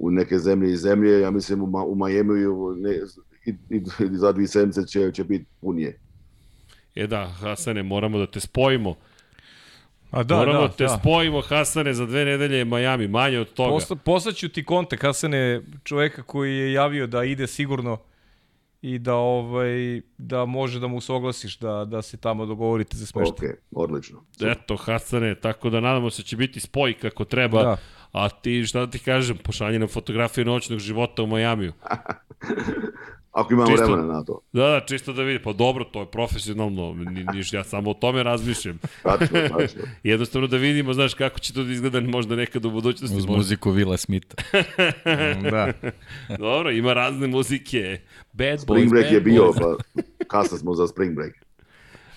[0.00, 2.40] u neke zemlje i zemlje, ja mislim u, u Miami
[2.76, 2.94] ne,
[3.46, 3.82] i, i,
[4.12, 5.98] i za dvije sedmice će, će biti punije.
[6.94, 8.94] E da, Hasane, moramo da te spojimo.
[10.10, 10.98] A da, Moramo da, te da.
[11.00, 13.70] spojimo, Hasane, za dve nedelje Miami, manje od toga.
[13.70, 17.98] Posla, poslaću ti kontakt, Hasane, čoveka koji je javio da ide sigurno
[18.82, 23.06] i da ovaj da može da mu se oglasiš da da se tamo dogovorite za
[23.06, 23.32] smeštaj.
[23.32, 24.24] Okej, okay, odlično.
[24.40, 27.62] Eto Hasane, tako da nadamo se da će biti spoj kako treba.
[27.62, 27.76] Da.
[28.12, 31.72] A ti, šta da ti kažem, pošalji nam fotografiju noćnog života u Majamiju.
[33.32, 34.40] Ako imamo čisto, vremena na to.
[34.52, 35.42] Da, da, čisto da vidi.
[35.42, 38.78] Pa dobro, to je profesionalno, ni, niš, ja samo o tome razmišljam.
[39.02, 39.82] tačno, tačno.
[40.02, 43.16] Jednostavno da vidimo, znaš, kako će to da izgleda možda nekad u budućnosti.
[43.16, 44.34] Uz muziku Vila Smitha.
[45.50, 45.72] da.
[46.38, 48.00] dobro, ima razne muzike.
[48.32, 49.76] Bad Spring boys, Break bad je bio, boys.
[49.94, 51.34] pa kasno smo za Spring Break.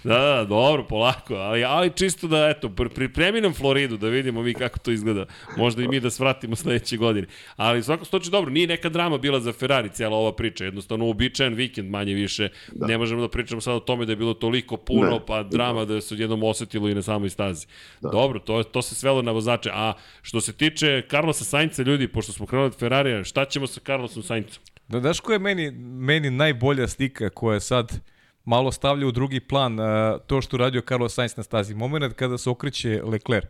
[0.04, 4.54] Da, da, dobro, polako, ali, ali čisto da, eto, pripremi nam Floridu da vidimo mi
[4.54, 5.26] kako to izgleda.
[5.58, 7.28] Možda i mi da svratimo sledeće godine.
[7.56, 11.06] Ali u svakom slučaju dobro, nije neka drama bila za Ferrari cijela ova priča, jednostavno
[11.06, 12.50] uobičajen vikend manje više.
[12.72, 12.88] Da.
[12.88, 15.20] Ne možemo da pričamo sad o tome da je bilo toliko puno, ne.
[15.28, 17.68] pa drama da se odjednom osetilo i na samoj stazi.
[18.02, 18.10] Da.
[18.10, 19.70] Dobro, to, to se svelo na vozače.
[19.74, 23.80] A što se tiče Carlosa Sainca, ljudi, pošto smo krenuli od Ferrarija, šta ćemo sa
[23.86, 24.64] Carlosom Saincom?
[24.88, 28.13] Da, daš ko je meni, meni najbolja slika koja je sad
[28.46, 29.86] malo stavlja u drugi plan uh,
[30.28, 31.76] to što radio Carlos Sainz na stazi.
[31.76, 33.48] Moment kada se okreće Leclerc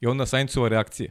[0.00, 1.10] i onda Sainzova reakcija.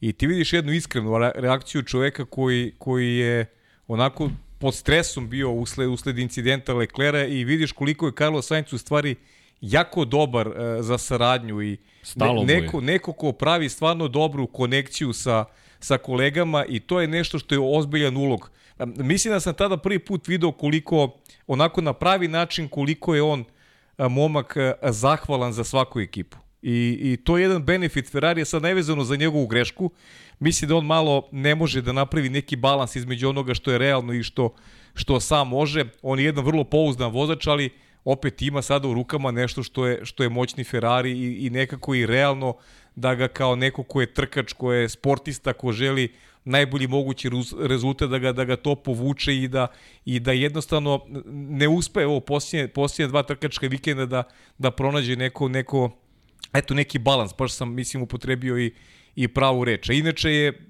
[0.00, 3.46] I ti vidiš jednu iskrenu reakciju čoveka koji, koji je
[3.86, 8.78] onako pod stresom bio usled, usled incidenta Leclera i vidiš koliko je Carlos Sainz u
[8.78, 9.16] stvari
[9.60, 11.76] jako dobar uh, za saradnju i
[12.16, 15.44] ne, neko, neko ko pravi stvarno dobru konekciju sa,
[15.80, 18.50] sa kolegama i to je nešto što je ozbiljan ulog.
[18.78, 23.44] Mislim da sam tada prvi put video koliko onako na pravi način koliko je on
[23.98, 26.36] momak zahvalan za svaku ekipu.
[26.62, 29.90] I, I to je jedan benefit Ferrarija sad nevezano za njegovu grešku.
[30.38, 34.12] Mislim da on malo ne može da napravi neki balans između onoga što je realno
[34.12, 34.54] i što,
[34.94, 35.84] što sam može.
[36.02, 37.70] On je jedan vrlo pouzdan vozač, ali
[38.04, 41.94] opet ima sada u rukama nešto što je, što je moćni Ferrari i, i nekako
[41.94, 42.56] i realno
[42.96, 46.12] da ga kao neko ko je trkač, ko je sportista, ko želi
[46.44, 49.66] najbolji mogući rezultat da ga da ga to povuče i da
[50.04, 51.00] i da jednostavno
[51.32, 54.22] ne uspe ovo posljednje posljednje dva trkačka vikenda da
[54.58, 55.90] da pronađe neko neko
[56.54, 58.72] eto neki balans, baš sam mislim upotrebio i
[59.16, 59.90] i pravu reč.
[59.90, 60.66] A inače je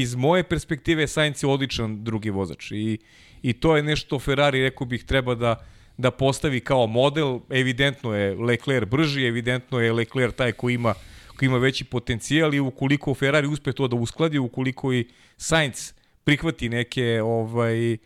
[0.00, 2.98] iz moje perspektive Sainz je odličan drugi vozač i
[3.42, 7.40] i to je nešto Ferrari rekao bih treba da da postavi kao model.
[7.50, 10.94] Evidentno je Leclerc brži, evidentno je Leclerc taj ko ima
[11.36, 15.92] koji ima veći potencijal i ukoliko Ferrari uspe to da uskladi, ukoliko i Sainz
[16.24, 17.96] prihvati neke ovaj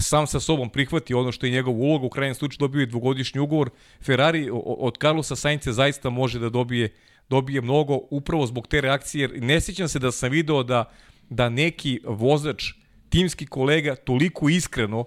[0.00, 3.40] sam sa sobom prihvati ono što je njegov ulog, u krajnjem slučaju dobio je dvogodišnji
[3.40, 3.70] ugovor,
[4.02, 6.88] Ferrari od Carlosa Sainza zaista može da dobije
[7.28, 10.84] dobije mnogo upravo zbog te reakcije, jer ne sjećam se da sam video da,
[11.30, 12.64] da neki vozač,
[13.08, 15.04] timski kolega, toliko iskreno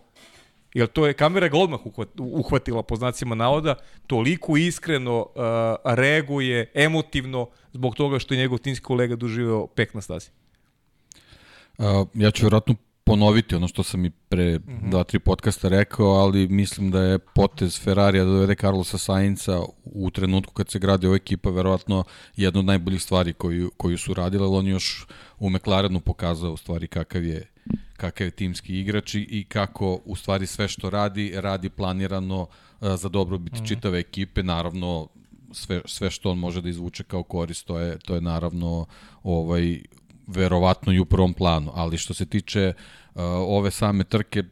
[0.77, 1.79] jer to je kamera ga odmah
[2.17, 3.75] uhvatila po znacima navoda,
[4.07, 5.25] toliko iskreno uh,
[5.83, 10.29] reaguje emotivno zbog toga što je njegov timski kolega doživeo pek na stazi.
[11.77, 14.89] Uh, ja ću vjerojatno ponoviti ono što sam i pre mm -hmm.
[14.89, 20.11] dva, tri podcasta rekao, ali mislim da je potez Ferrarija da dovede Carlosa Sainca u
[20.11, 22.03] trenutku kad se gradi ova ekipa verovatno
[22.35, 25.07] jedna od najboljih stvari koju, koju su radili, ali on još
[25.39, 27.56] u McLarenu pokazao u stvari kakav je
[27.97, 32.47] kakav je timski igrač i kako u stvari sve što radi, radi planirano uh,
[32.95, 33.65] za dobrobit mm.
[33.65, 35.07] čitave ekipe, naravno
[35.51, 38.85] sve, sve što on može da izvuče kao korist, to je, to je naravno
[39.23, 39.79] ovaj,
[40.27, 44.43] verovatno i u prvom planu, ali što se tiče uh, ove same trke,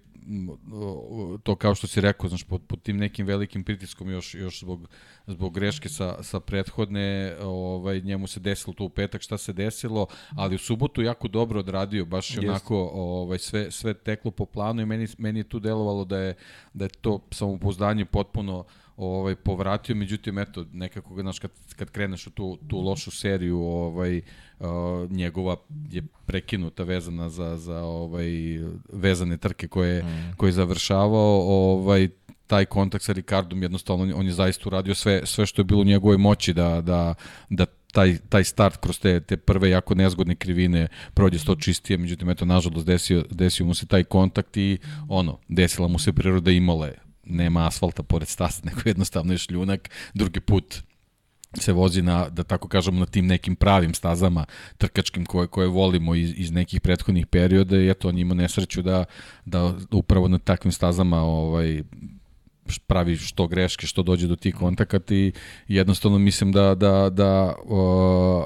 [1.44, 4.90] to kao što si rekao, znaš, pod, pod tim nekim velikim pritiskom još, još zbog,
[5.28, 10.08] zbog greške sa, sa prethodne, ovaj, njemu se desilo to u petak šta se desilo,
[10.36, 14.82] ali u subotu jako dobro odradio, baš je onako ovaj, sve, sve teklo po planu
[14.82, 16.36] i meni, meni je tu delovalo da je,
[16.74, 18.66] da je to samopouzdanje potpuno uh,
[18.98, 24.18] ovaj povratio, međutim eto nekako znaš kad kad kreneš u tu tu lošu seriju, ovaj
[24.18, 24.68] uh,
[25.12, 25.56] njegova
[25.92, 28.30] je prekinuta vezana za za ovaj
[28.94, 30.34] vezane trke koje mm.
[30.38, 32.10] koje je završavao, ovaj
[32.48, 35.86] taj kontakt sa Ricardom jednostavno on je zaista uradio sve sve što je bilo u
[35.86, 37.14] njegovoj moći da da
[37.50, 42.30] da taj, taj start kroz te, te prve jako nezgodne krivine prođe sto čistije, međutim,
[42.30, 44.78] eto, nažalost, desio, desio mu se taj kontakt i
[45.08, 49.90] ono, desila mu se priroda imale nema asfalta pored staze, nego jednostavno je šljunak.
[50.14, 50.84] Drugi put
[51.60, 54.46] se vozi na, da tako kažemo, na tim nekim pravim stazama
[54.78, 59.06] trkačkim koje, koje volimo iz, iz nekih prethodnih perioda i eto, on ima nesreću da,
[59.46, 61.84] da upravo na takvim stazama ovaj,
[62.88, 65.34] pravi što greške, što dođe do tih kontakata i
[65.68, 68.46] jednostavno mislim da, da, da uh,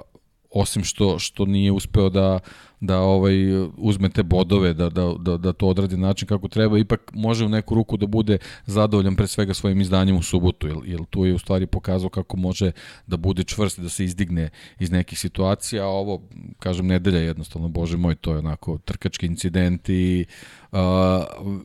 [0.50, 2.40] osim što što nije uspeo da
[2.80, 3.34] da ovaj
[3.78, 6.80] uzme te bodove da, da, da, da to odradi na način kako treba.
[6.80, 10.78] Ipak može u neku ruku da bude zadovoljan pre svega svojim izdanjem u subotu jer,
[10.86, 12.72] jer tu je u stvari pokazao kako može
[13.08, 15.84] da bude čvrst da se izdigne iz nekih situacija.
[15.84, 16.22] A ovo
[16.60, 20.26] kažem nedelja jednostavno bože moj to je onako trkački incident i
[20.72, 20.80] uh,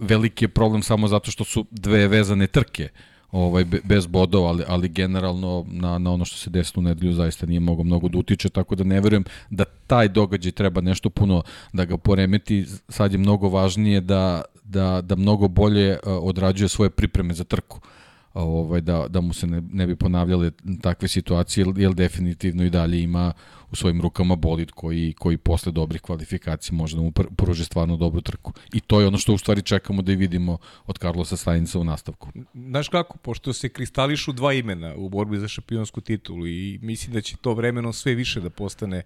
[0.00, 2.88] veliki je problem samo zato što su dve vezane trke
[3.34, 7.46] ovaj, bez bodova, ali, ali generalno na, na ono što se desilo u nedelju zaista
[7.46, 11.42] nije mogo mnogo da utiče, tako da ne verujem da taj događaj treba nešto puno
[11.72, 12.66] da ga poremeti.
[12.88, 17.76] Sad je mnogo važnije da, da, da mnogo bolje odrađuje svoje pripreme za trku.
[17.78, 18.03] Uh,
[18.34, 20.50] ovaj, da, da mu se ne, ne bi ponavljale
[20.82, 23.32] takve situacije, jer, definitivno i dalje ima
[23.70, 28.20] u svojim rukama bolid koji, koji posle dobrih kvalifikacija može da mu pruži stvarno dobru
[28.20, 28.52] trku.
[28.72, 31.84] I to je ono što u stvari čekamo da i vidimo od Carlosa Sainza u
[31.84, 32.28] nastavku.
[32.54, 37.20] Znaš kako, pošto se kristališu dva imena u borbi za šampionsku titulu i mislim da
[37.20, 39.02] će to vremenom sve više da postane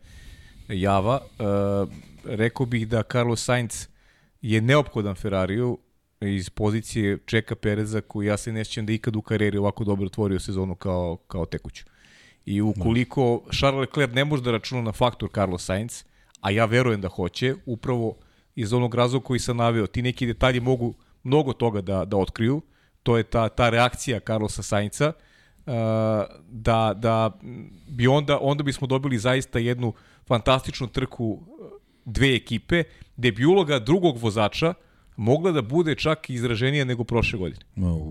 [0.69, 1.89] java, uh,
[2.25, 3.87] rekao bih da Carlos Sainz
[4.43, 5.79] je neophodan Ferrariju,
[6.21, 10.07] iz pozicije Čeka Pereza koji ja se ne sjećam da ikad u karijeri ovako dobro
[10.07, 11.85] otvorio sezonu kao, kao tekuću.
[12.45, 16.05] I ukoliko Charles Leclerc ne može da računa na faktor Carlos Sainz,
[16.41, 18.17] a ja verujem da hoće, upravo
[18.55, 22.63] iz onog razloga koji sam naveo, ti neki detalji mogu mnogo toga da, da otkriju,
[23.03, 25.13] to je ta, ta reakcija Carlosa Sainca,
[25.67, 25.73] uh,
[26.49, 27.39] da, da
[27.89, 29.93] bi onda, onda bismo dobili zaista jednu
[30.27, 31.43] fantastičnu trku
[32.05, 32.85] dve ekipe,
[33.17, 34.75] gde bi uloga drugog vozača,
[35.19, 37.61] mogla da bude čak izraženija nego prošle godine.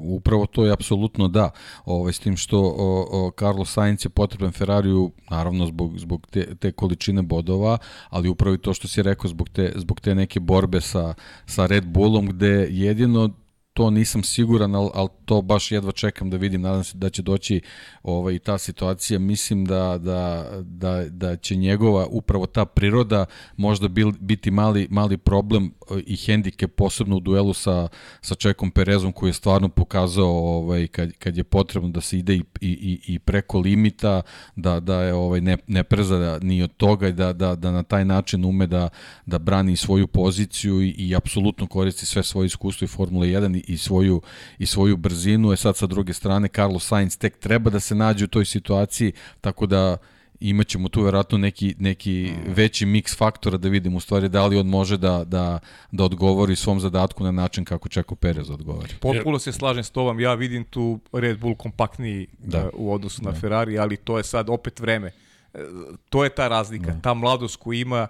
[0.04, 1.50] Upravo to je apsolutno da.
[1.86, 6.56] Ovaj, s tim što o, o, Carlos Sainz je potreban Ferrariju, naravno zbog, zbog te,
[6.56, 7.78] te količine bodova,
[8.10, 11.14] ali upravo i to što si rekao zbog te, zbog te neke borbe sa,
[11.46, 13.30] sa Red Bullom, gde jedino
[13.78, 17.22] to nisam siguran, ali al to baš jedva čekam da vidim, nadam se da će
[17.22, 17.62] doći
[18.04, 19.20] ovaj, ta situacija.
[19.20, 23.26] Mislim da, da, da, da će njegova upravo ta priroda
[23.58, 27.88] možda bil, biti mali, mali problem e, i hendike posebno u duelu sa,
[28.22, 32.36] sa Čekom Perezom koji je stvarno pokazao ovaj, kad, kad je potrebno da se ide
[32.36, 34.22] i, i, i preko limita,
[34.56, 37.84] da, da je ovaj, ne, ne preza ni od toga i da, da, da na
[37.84, 38.90] taj način ume da,
[39.26, 43.67] da brani svoju poziciju i, i apsolutno koristi sve svoje iskustvo i Formule 1 i,
[43.68, 44.22] i svoju,
[44.60, 45.52] i svoju brzinu.
[45.52, 49.12] Je sad sa druge strane Carlos Sainz tek treba da se nađe u toj situaciji,
[49.42, 49.98] tako da
[50.40, 54.68] imaćemo tu verovatno neki, neki veći miks faktora da vidimo u stvari da li on
[54.68, 55.60] može da, da,
[55.92, 58.94] da odgovori svom zadatku na način kako Čeko Perez odgovori.
[59.02, 62.64] Potpuno se slažem s tobom, ja vidim tu Red Bull kompaktniji da.
[62.64, 63.40] uh, u odnosu na da.
[63.40, 65.12] Ferrari, ali to je sad opet vreme.
[65.54, 65.62] Uh,
[66.10, 67.02] to je ta razlika, da.
[67.02, 68.08] ta mladost koju ima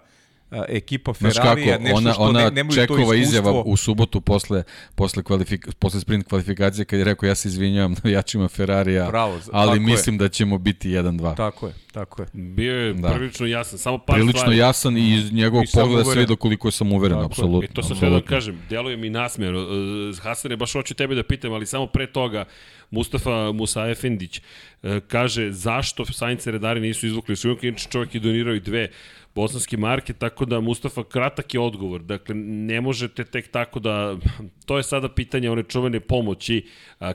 [0.52, 3.14] ekipa Ferrari je nešto ona, što ona ne, nemaju to iskustvo.
[3.14, 4.64] izjava u subotu posle,
[4.96, 9.80] posle, kvalifik, posle sprint kvalifikacije kad je rekao ja se izvinjavam navijačima Ferrarija, Bravo, ali
[9.80, 10.20] mislim je.
[10.20, 11.36] da ćemo biti 1-2.
[11.36, 12.28] Tako je, tako je.
[12.34, 13.10] Bio je da.
[13.14, 14.58] prilično jasan, samo par Prilično stvari.
[14.58, 17.70] jasan i iz njegovog I pogleda se vidi koliko sam uveren, apsolutno.
[17.72, 19.56] I to sam sve da kažem, deluje mi nasmjer.
[19.56, 22.46] Uh, Hasan je baš hoću tebe da pitam, ali samo pre toga,
[22.92, 28.56] Mustafa Musa Efendić uh, kaže zašto Sainz redari nisu izvukli šujunke, inače čovjek je donirao
[28.56, 28.90] i dve
[29.38, 32.02] bosanski marke, tako da Mustafa kratak je odgovor.
[32.02, 34.18] Dakle, ne možete tek tako da,
[34.66, 36.66] to je sada pitanje one čuvene pomoći,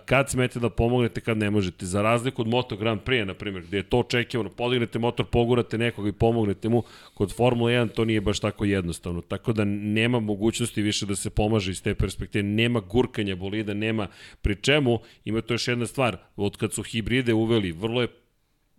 [0.04, 1.86] kad smete da pomognete, kad ne možete.
[1.86, 5.78] Za razliku od Moto Grand Prix, na primjer, gde je to očekivano, podignete motor, pogurate
[5.78, 6.82] nekoga i pomognete mu,
[7.14, 9.20] kod Formula 1 to nije baš tako jednostavno.
[9.20, 14.06] Tako da nema mogućnosti više da se pomaže iz te perspektive, nema gurkanja bolida, nema
[14.42, 18.08] pri čemu, ima to još jedna stvar, od kad su hibride uveli, vrlo je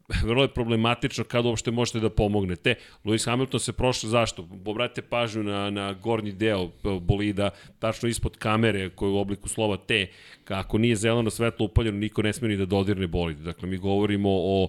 [0.28, 2.76] vrlo je problematično kada uopšte možete da pomognete.
[3.06, 4.47] Lewis Hamilton se prošao zašto?
[4.66, 6.70] Obratite pažnju na, na gornji deo
[7.01, 7.49] bolida,
[7.80, 10.08] tačno ispod kamere koja je u obliku slova T,
[10.43, 13.38] kako nije zeleno svetlo upaljeno, niko ne smije ni da dodirne bolid.
[13.38, 14.68] Dakle, mi govorimo o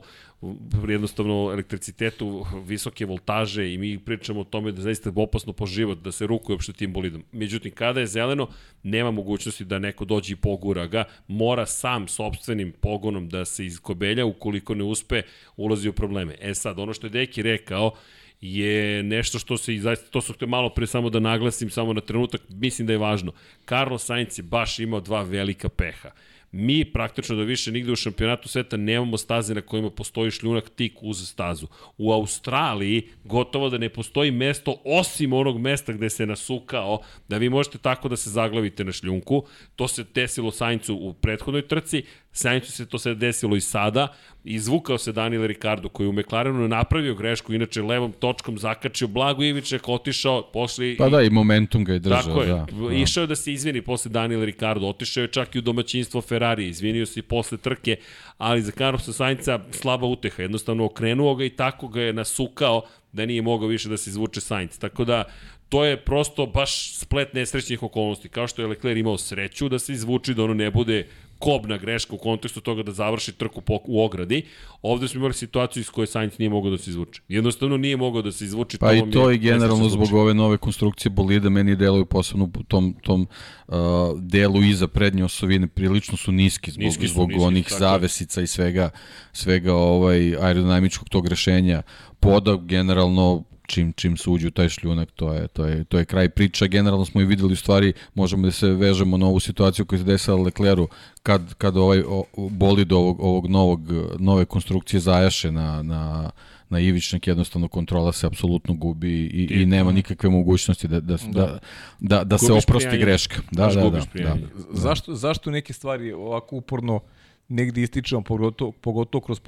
[0.88, 5.98] jednostavno elektricitetu visoke voltaže i mi pričamo o tome da zaista je opasno po život
[5.98, 7.24] da se rukuje uopšte tim bolidom.
[7.32, 8.48] Međutim, kada je zeleno,
[8.82, 14.26] nema mogućnosti da neko dođe i pogura ga, mora sam sobstvenim pogonom da se izkobelja,
[14.26, 15.22] ukoliko ne uspe,
[15.56, 16.34] ulazi u probleme.
[16.40, 17.92] E sad, ono što je Deki rekao,
[18.40, 22.00] je nešto što se zaista, to su htio malo pre samo da naglasim, samo na
[22.00, 23.32] trenutak, mislim da je važno.
[23.68, 26.10] Carlos Sainz je baš imao dva velika peha.
[26.56, 30.92] Mi praktično da više nigde u šampionatu sveta nemamo staze na kojima postoji šljunak tik
[31.02, 31.66] uz stazu.
[31.98, 36.98] U Australiji gotovo da ne postoji mesto osim onog mesta gde se nasukao
[37.28, 39.44] da vi možete tako da se zaglavite na šljunku.
[39.76, 42.02] To se desilo Saincu u prethodnoj trci,
[42.36, 44.08] Saincu se to se desilo i sada.
[44.44, 49.88] Izvukao se Daniel Ricardo koji u McLarenu napravio grešku, inače levom točkom zakačio Blago Iviček,
[49.88, 50.96] otišao, pošli...
[50.98, 52.22] Pa da, i momentum ga je držao.
[52.22, 52.94] Tako je, da, da.
[52.94, 56.68] išao je da se izvini posle Daniel Ricardo, otišao je čak i u domaćinstvo Ferrari,
[56.68, 57.96] izvinio se i posle trke,
[58.38, 62.82] ali za Carlosa Sainca slaba uteha, jednostavno okrenuo ga i tako ga je nasukao
[63.12, 64.78] da nije mogao više da se izvuče Sainz.
[64.78, 65.24] Tako da,
[65.68, 68.28] to je prosto baš splet nesrećnih okolnosti.
[68.28, 71.06] Kao što je Leclerc imao sreću da se izvuči, da ono ne bude
[71.38, 74.42] kobna greška u kontekstu toga da završi trku u ogradi.
[74.82, 77.22] Ovde smo imali situaciju iz koje Sainz nije mogao da se izvuče.
[77.28, 78.78] Jednostavno nije mogao da se izvuče.
[78.78, 82.94] Pa i to je generalno zbog ove nove konstrukcije bolida meni deluju posebno u tom,
[83.02, 83.26] tom
[83.68, 83.74] uh,
[84.16, 88.46] delu iza prednje osovine prilično su niski zbog, niski su, zbog niski, onih zavesica i
[88.46, 88.90] svega,
[89.32, 91.82] svega ovaj aerodinamičkog tog rešenja
[92.20, 96.04] poda generalno čim čim se uđe u taj šljunak, to je to je to je
[96.04, 96.68] kraj priče.
[96.68, 100.04] Generalno smo i videli u stvari možemo da se vežemo na ovu situaciju koja se
[100.04, 100.88] desila Lecleru
[101.22, 103.80] kad kad ovaj o, bolid ovog ovog novog
[104.18, 106.30] nove konstrukcije zajaše na na
[106.68, 111.16] na ivičnik jednostavno kontrola se apsolutno gubi i, i, i nema nikakve mogućnosti da da
[111.16, 111.58] da da,
[112.00, 113.04] da, da se oprosti prijanje.
[113.04, 113.40] greška.
[113.50, 114.36] Da, da, da, da, da.
[114.70, 117.00] Zašto zašto neke stvari ovako uporno
[117.48, 119.40] negde ističemo pogotovo pogotovo kroz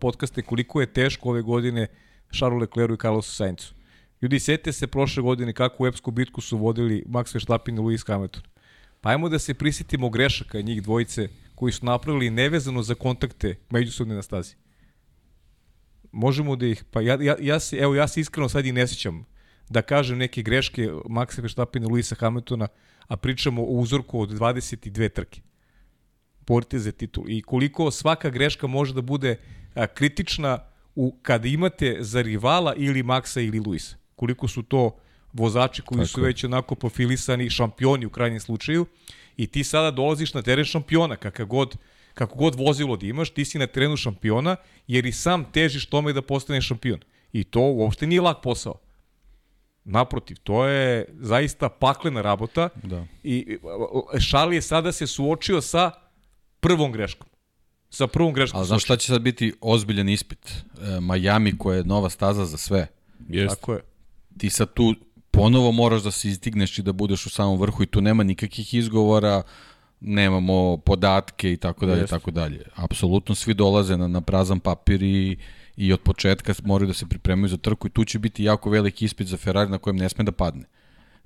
[0.00, 3.74] podcaste koliko je teško ove godine uh, Charles Leclercu i Carlosu Sainzu.
[4.22, 8.06] Ljudi, setite se prošle godine kako u epsku bitku su vodili Max Verstappen i Lewis
[8.06, 8.42] Hamilton.
[9.00, 14.14] Pa ajmo da se prisjetimo grešaka njih dvojice koji su napravili nevezano za kontakte međusobne
[14.14, 14.54] na stazi.
[16.12, 18.86] Možemo da ih, pa ja, ja, ja se, evo ja se iskreno sad i ne
[18.86, 19.26] sjećam
[19.68, 22.68] da kažem neke greške Maxa Verstappen i Lewisa Hamiltona,
[23.06, 25.40] a pričamo o uzorku od 22 trke.
[26.46, 27.24] Borite za titul.
[27.28, 29.36] I koliko svaka greška može da bude
[29.94, 30.58] kritična
[30.94, 33.96] u, kada imate za rivala ili Maxa ili Luisa.
[34.16, 34.96] Koliko su to
[35.32, 36.08] vozači koji Tako.
[36.08, 38.86] su već onako profilisani šampioni u krajnjem slučaju
[39.36, 41.76] i ti sada dolaziš na teren šampiona, kakav god,
[42.14, 46.12] kako god vozilo da imaš, ti si na terenu šampiona jer i sam težiš tome
[46.12, 47.00] da postane šampion.
[47.32, 48.74] I to uopšte nije lak posao.
[49.84, 53.06] Naprotiv, to je zaista paklena rabota Da.
[53.22, 53.58] i
[54.14, 55.90] e, Šali je sada se suočio sa
[56.60, 57.28] prvom greškom.
[57.94, 58.58] Sa prvom greškom.
[58.58, 60.38] Ali znaš šta će sad biti ozbiljan ispit?
[60.48, 62.86] E, Miami koja je nova staza za sve.
[63.28, 63.56] Jeste.
[63.56, 63.80] Tako je.
[64.38, 64.94] Ti sad tu
[65.30, 68.74] ponovo moraš da se izdigneš i da budeš u samom vrhu i tu nema nikakvih
[68.74, 69.42] izgovora,
[70.00, 72.62] nemamo podatke i tako dalje, tako dalje.
[72.74, 75.36] Apsolutno svi dolaze na, na prazan papir i,
[75.76, 79.04] i od početka moraju da se pripremaju za trku i tu će biti jako veliki
[79.04, 80.64] ispit za Ferrari na kojem ne sme da padne.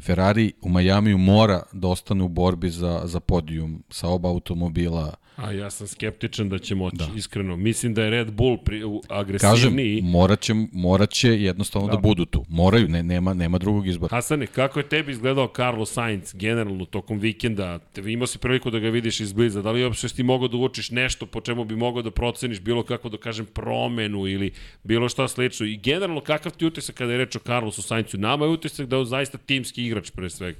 [0.03, 5.15] Ferrari u Majamiju mora da ostane u borbi za, za podijum sa oba automobila.
[5.39, 7.09] A ja sam skeptičan da će moći, da.
[7.17, 7.57] iskreno.
[7.57, 10.01] Mislim da je Red Bull pri, u- Kažem, agresivniji.
[10.03, 11.93] morat će, morat će jednostavno da.
[11.93, 12.45] da budu tu.
[12.49, 14.17] Moraju, ne, nema, nema drugog izbora.
[14.17, 17.79] Hasane, kako je tebi izgledao Carlos Sainz generalno tokom vikenda?
[17.79, 19.63] Te, imao si priliku da ga vidiš izbliza.
[19.63, 22.61] Da li uopšte si ti mogao da uočiš nešto po čemu bi mogao da proceniš
[22.61, 24.53] bilo kako da kažem promenu ili
[24.85, 25.67] bilo šta slično?
[25.67, 28.19] I generalno kakav ti utisak kada je reč o Carlosu Sainzu?
[28.19, 30.59] Nama je utisak da je zaista timski igrač pre svega.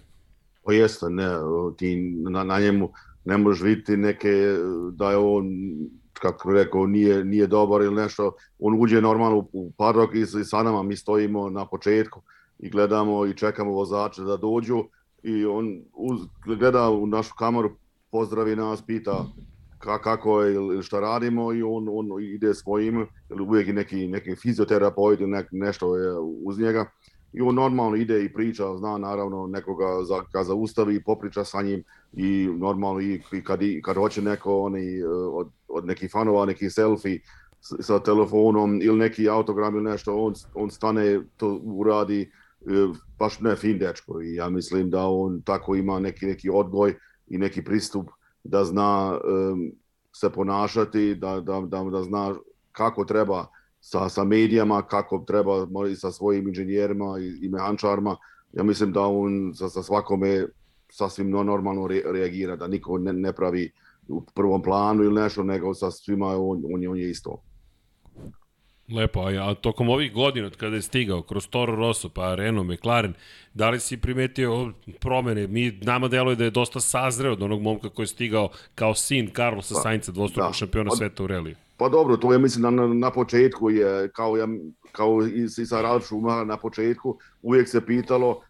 [0.65, 1.25] Pa jeste, ne,
[1.79, 1.97] ti
[2.31, 2.91] na, na njemu
[3.29, 4.57] ne možeš vidjeti neke,
[4.93, 5.47] da je on,
[6.13, 10.83] kako rekao, nije, nije dobar ili nešto, on uđe normalno u, padok i, sa nama
[10.83, 12.23] mi stojimo na početku
[12.59, 14.85] i gledamo i čekamo vozače da dođu
[15.23, 17.71] i on uz, gleda u našu kameru,
[18.11, 19.27] pozdravi nas, pita
[19.79, 24.09] ka, kako je ili šta radimo i on, on ide svojim, ili uvijek je neki,
[24.09, 26.91] neki fizioterapeut ili nek, nešto je uz njega.
[27.33, 31.63] I on normalno ide i priča, zna naravno nekoga za, ga zaustavi i popriča sa
[31.63, 35.03] njim i normalno i, i kad, i kad hoće neko oni,
[35.33, 37.21] od, od nekih fanova neki selfie
[37.61, 42.31] sa telefonom ili neki autogram ili nešto, on, on stane, to uradi,
[43.19, 46.95] baš ne fin dečko i ja mislim da on tako ima neki, neki odgoj
[47.27, 48.11] i neki pristup
[48.45, 49.73] da zna um,
[50.13, 52.35] se ponašati, da, da, da, da zna
[52.73, 53.47] kako treba
[53.81, 58.17] sa, sa medijama, kako treba sa svojim inženjerima i, i mehančarima.
[58.53, 60.47] Ja mislim da on sa, sa svakome
[60.91, 63.71] sasvim normalno re, reagira, da niko ne, ne pravi
[64.09, 67.43] u prvom planu ili nešto, nego sa svima on, on, on je isto.
[68.95, 72.69] Lepo, a, a tokom ovih godina od kada je stigao kroz Toro Rosso, pa Renault,
[72.69, 73.15] McLaren,
[73.55, 75.47] da li si primetio promene?
[75.47, 79.31] Mi, nama deluje da je dosta sazreo od onog momka koji je stigao kao sin
[79.37, 80.55] Carlosa pa, Sainca, dvostrukog da.
[80.55, 81.57] šampiona sveta u reliju.
[81.77, 84.49] Pa dobro, to je mislim da na, na početku je, kao, ja,
[84.93, 88.41] kao i, i sa Ralf Schumacher na početku, uvijek se pitalo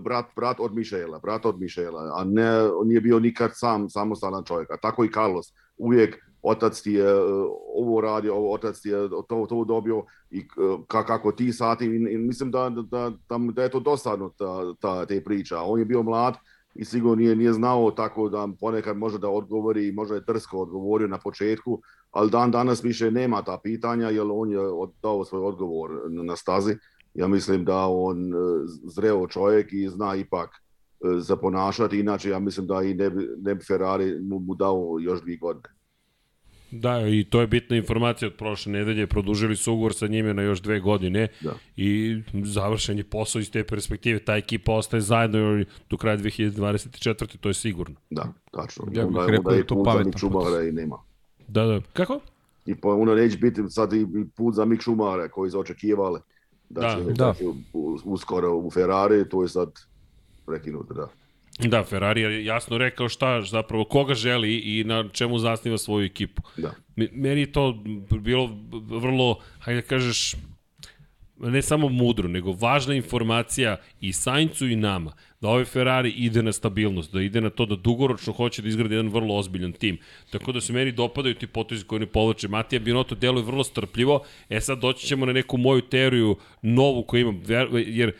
[0.00, 2.50] brat, brat od Mišela, brat od Mišela, a ne,
[2.84, 7.46] nije bio nikad sam samostalan čovjek, a tako i Carlos, uvijek otac ti je uh,
[7.74, 10.48] ovo radio, ovo otac ti je to, to dobio i
[10.86, 15.24] kako ti sati i, mislim da, da, da, da je to dosadno ta, ta, te
[15.24, 15.62] priča.
[15.62, 16.34] On je bio mlad
[16.74, 21.08] i sigurno nije, nije znao tako da ponekad može da odgovori možda je drsko odgovorio
[21.08, 21.80] na početku,
[22.10, 24.58] ali dan danas više nema ta pitanja jer on je
[25.02, 26.76] dao svoj odgovor na stazi.
[27.14, 28.32] Ja mislim da on
[28.84, 30.50] zreo čovjek i zna ipak
[31.18, 34.96] za ponašati, inače ja mislim da i ne bi, ne bi Ferrari mu, mu dao
[35.00, 35.68] još dvije godine.
[36.70, 39.06] Da, i to je bitna informacija od prošle nedelje.
[39.06, 41.52] Produžili su ugovor sa njime na još dve godine da.
[41.76, 44.18] i završen je posao iz te perspektive.
[44.18, 47.36] Ta ekipa ostaje zajedno do kraja 2024.
[47.36, 47.96] To je sigurno.
[48.10, 48.84] Da, tačno.
[48.92, 50.18] Ja bih rekao da je to pametno.
[50.18, 50.96] Šumara i nema.
[51.48, 51.80] Da, da.
[51.92, 52.20] Kako?
[52.66, 54.06] I po, ono neće biti sad i
[54.36, 56.20] put za Mik Šumara koji su očekivali
[56.70, 57.34] da, da, da.
[58.04, 59.68] uskoro u Ferrari, to je sad
[60.46, 61.08] prekinuto, da.
[61.68, 66.42] Da, Ferrari je jasno rekao šta, zapravo koga želi i na čemu zasniva svoju ekipu.
[66.56, 66.74] Da.
[66.96, 67.82] Meni je to
[68.20, 68.50] bilo
[68.88, 70.36] vrlo, hajde da kažeš,
[71.40, 76.52] ne samo mudro, nego važna informacija i Saincu i nama, da ovaj Ferrari ide na
[76.52, 79.98] stabilnost, da ide na to da dugoročno hoće da izgradi jedan vrlo ozbiljan tim.
[80.30, 82.48] Tako da se meni dopadaju ti potezi koji ne povlače.
[82.48, 87.20] Matija Binotto deluje vrlo strpljivo, e sad doći ćemo na neku moju teoriju novu koju
[87.20, 87.42] imam,
[87.86, 88.12] jer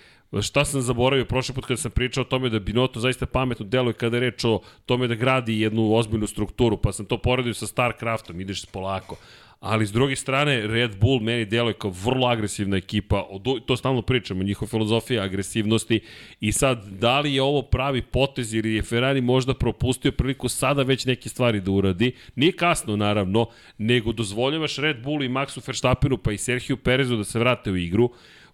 [0.43, 3.93] Šta sam zaboravio prošli put kada sam pričao o tome da Binotto zaista pametno deluje
[3.93, 7.67] kada je reč o tome da gradi jednu ozbiljnu strukturu, pa sam to poredio sa
[7.67, 9.17] StarCraftom, ideš polako.
[9.61, 13.29] Ali s druge strane, Red Bull meni deluje kao vrlo agresivna ekipa,
[13.67, 16.01] to stalno pričamo, njihova filozofija agresivnosti
[16.41, 20.83] i sad, da li je ovo pravi potez ili je Ferrari možda propustio priliku sada
[20.83, 23.47] već neke stvari da uradi, nije kasno naravno,
[23.79, 27.77] nego dozvoljavaš Red Bull i Maxu Verstappenu pa i Sergio Perezu da se vrate u
[27.77, 28.11] igru,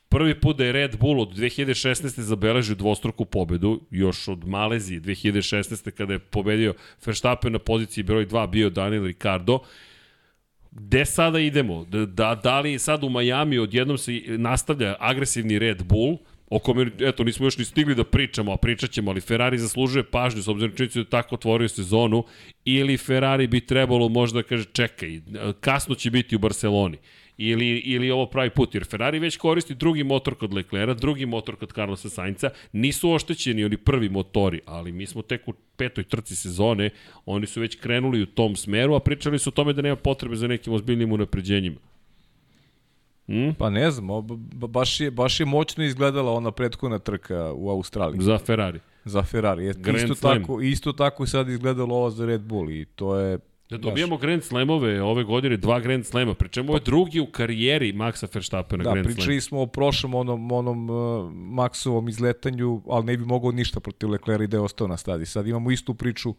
[0.09, 2.20] Prvi put da je Red Bull od 2016.
[2.20, 5.90] zabeležio dvostruku pobedu, još od Malezije 2016.
[5.90, 6.74] kada je pobedio
[7.07, 9.59] Verstappen na poziciji broj 2 bio Daniel Ricardo.
[10.79, 11.85] Gde sada idemo?
[11.85, 16.18] Da, da, da li sad u Majami odjednom se nastavlja agresivni Red Bull,
[16.51, 20.05] o kome, eto, nismo još ni stigli da pričamo, a pričat ćemo, ali Ferrari zaslužuje
[20.05, 22.24] pažnju, s obzirom činjenicu da tako otvorio sezonu,
[22.64, 25.20] ili Ferrari bi trebalo možda da kaže, čekaj,
[25.61, 26.99] kasno će biti u Barceloni
[27.39, 31.57] ili, ili ovo pravi put, jer Ferrari već koristi drugi motor kod Leclera, drugi motor
[31.57, 36.37] kod Carlosa Sainca, nisu oštećeni oni prvi motori, ali mi smo tek u petoj trci
[36.37, 36.91] sezone,
[37.26, 40.37] oni su već krenuli u tom smeru, a pričali su o tome da nema potrebe
[40.37, 41.76] za nekim ozbiljnim unapređenjima.
[43.26, 43.55] Hmm?
[43.59, 48.20] Pa ne znam, baš je, baš je moćno izgledala ona prethodna trka u Australiji.
[48.22, 48.80] Za Ferrari.
[49.05, 49.68] Za Ferrari.
[49.68, 50.41] Isto, Slam.
[50.41, 53.39] tako, isto tako je sad izgledalo ovo za Red Bull i to je
[53.70, 58.34] Da dobijamo Grand Slamove ove godine, dva Grand Slama, pričemu je drugi u karijeri Maxa
[58.34, 59.14] Verstappena da, Grand Slam.
[59.14, 60.96] Da, pričali smo o prošlom onom, onom uh,
[61.32, 65.26] Maxovom izletanju, ali ne bi mogao ništa protiv Leclerc i da je ostao na stadi.
[65.26, 66.34] Sad imamo istu priču,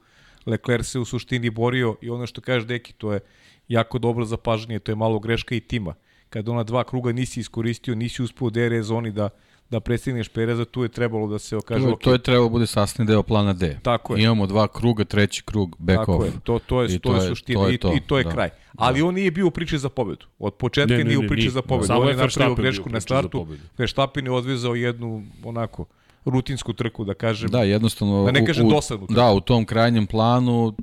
[0.45, 3.19] Leclerc se u suštini borio i ono što kaže Deki, to je
[3.67, 5.93] jako dobro zapažanje, to je malo greška i tima.
[6.29, 9.29] Kada ona dva kruga nisi iskoristio, nisi uspio u DRS zoni da
[9.69, 11.85] da prestigneš Pereza, tu je trebalo da se okaže...
[11.85, 12.03] To, okay.
[12.03, 13.79] to je trebalo da bude sasni deo plana D.
[13.83, 14.23] Tako je.
[14.23, 16.25] Imamo dva kruga, treći krug, back Tako off.
[16.25, 17.93] je, to, to je, to, to je suština to je to.
[17.93, 18.29] i, i to je da.
[18.29, 18.49] kraj.
[18.75, 19.05] Ali da.
[19.05, 20.25] on nije bio u priči za pobedu.
[20.39, 21.87] Od početka ne, ne, nije u priči za pobedu.
[21.87, 23.47] Samo on je napravio grešku na startu.
[23.77, 25.85] Verstappen je odvezao jednu onako
[26.25, 27.49] rutinsku trku, da kažem.
[27.49, 28.25] Da, jednostavno...
[28.25, 29.15] Da ne kažem dosadnu trku.
[29.15, 30.73] Da, u tom krajnjem planu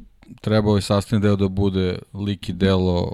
[0.41, 3.13] trebao je sastavni deo da bude lik i delo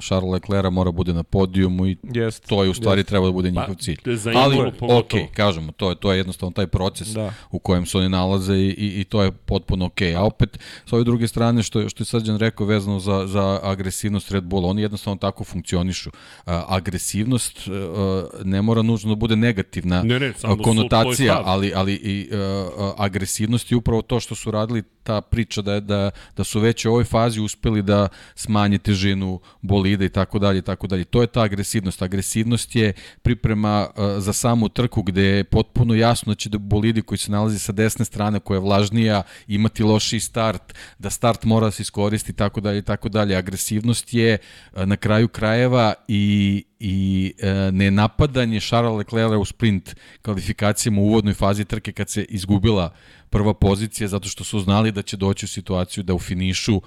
[0.00, 3.06] Charles Leclerc mora bude na podijumu i yes, to je u stvari yes.
[3.06, 3.96] treba da bude njihov pa, cilj.
[4.32, 7.32] Pa, Ali, ok, kažemo, to je, to je jednostavno taj proces da.
[7.50, 10.02] u kojem se oni nalaze i, i, i to je potpuno ok.
[10.16, 14.30] A opet, s ove druge strane, što, što je Srđan rekao vezano za, za agresivnost
[14.30, 16.10] Red Bulla, oni jednostavno tako funkcionišu.
[16.46, 20.32] A, agresivnost a, ne mora nužno da bude negativna ne, ne,
[20.64, 25.80] konotacija, ali, ali i a, agresivnost je upravo to što su radili ta priča da,
[25.80, 30.62] da, da su već u ovoj fazi uspeli da smanje težinu bolida i tako dalje
[30.62, 31.04] tako dalje.
[31.04, 32.02] To je ta agresivnost.
[32.02, 32.92] Agresivnost je
[33.22, 37.32] priprema uh, za samu trku gde je potpuno jasno da će da bolidi koji se
[37.32, 41.82] nalazi sa desne strane koja je vlažnija imati lošiji start, da start mora da se
[41.82, 43.36] iskoristi tako dalje tako dalje.
[43.36, 51.00] Agresivnost je uh, na kraju krajeva i i e, nenapadanje Charles Leclerc u sprint kvalifikacijama
[51.00, 52.92] u uvodnoj fazi trke kad se izgubila
[53.30, 56.80] prva pozicija zato što su znali da će doći u situaciju da u finišu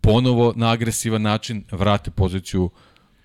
[0.00, 2.70] ponovo na agresivan način vrate poziciju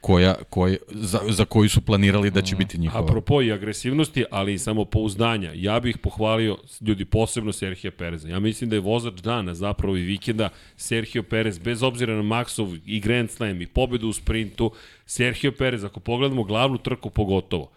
[0.05, 3.03] koja, koja, za, za koju su planirali da će biti njihova.
[3.03, 8.29] Apropo i agresivnosti, ali i samopouzdanja, ja bih pohvalio ljudi posebno Serhija Pereza.
[8.29, 12.79] Ja mislim da je vozač dana zapravo i vikenda Sergio Perez, bez obzira na Maxov
[12.85, 14.71] i Grand Slam i pobedu u sprintu,
[15.05, 17.71] Sergio Perez, ako pogledamo glavnu trku pogotovo,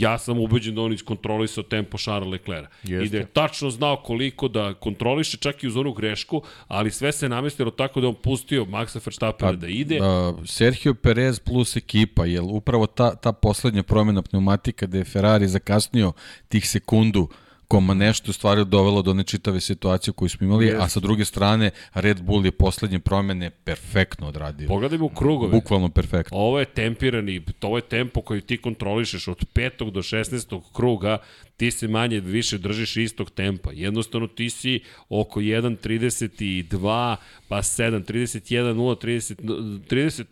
[0.00, 2.66] ja sam ubeđen da on iskontrolisao tempo Charles Leclerc.
[2.82, 3.04] Jeste.
[3.04, 7.12] I da je tačno znao koliko da kontroliše čak i uz onu grešku, ali sve
[7.12, 9.98] se namestilo tako da on pustio Maxa Verstappena pa, da ide.
[10.02, 15.48] A, Sergio Perez plus ekipa, jer upravo ta, ta poslednja promjena pneumatika da je Ferrari
[15.48, 16.12] zakasnio
[16.48, 17.28] tih sekundu
[17.72, 20.84] koma nešto stvari dovelo do nečitave situacije koju smo imali, yes.
[20.84, 24.68] a sa druge strane Red Bull je poslednje promene perfektno odradio.
[24.68, 25.52] Pogledajmo u krugove.
[25.52, 26.38] Bukvalno perfektno.
[26.38, 29.90] Ovo je tempirani, to je tempo koji ti kontrolišeš od 5.
[29.90, 30.60] do 16.
[30.72, 31.18] kruga,
[31.62, 33.70] ti se manje više držiš istog tempa.
[33.72, 37.16] Jednostavno ti si oko 1.32,
[37.48, 39.34] pa 7, 31, 0, 30,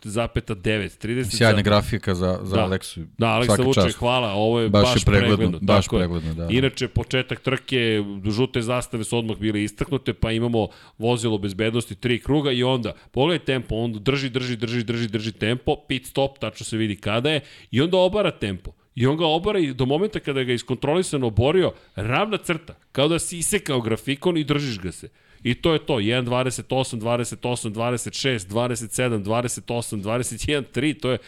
[0.02, 1.06] 30,9.
[1.06, 2.62] 30 Sjajna grafika za, za da.
[2.62, 3.00] Aleksu.
[3.18, 5.36] Da, Aleksa Vuče, hvala, ovo je baš, baš je pregledno.
[5.36, 5.58] pregledno.
[5.62, 6.48] Baš pregledno, da.
[6.50, 10.68] Inače, početak trke, žute zastave su odmah bile istaknute, pa imamo
[10.98, 15.76] vozilo bezbednosti, tri kruga i onda, pogledaj tempo, onda drži, drži, drži, drži, drži tempo,
[15.88, 18.79] pit stop, tačno se vidi kada je, i onda obara tempo.
[18.94, 23.18] I on ga obara i do momenta kada ga iskontrolisano oborio, ravna crta, kao da
[23.18, 25.08] si isekao grafikon i držiš ga se.
[25.42, 31.18] I to je to, 1, 28, 28, 26, 27, 28, 21, 3, to je,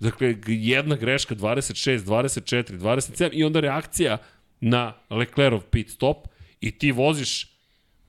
[0.00, 4.18] dakle, jedna greška, 26, 24, 27 i onda reakcija
[4.60, 6.28] na Leclerov pit stop
[6.60, 7.46] i ti voziš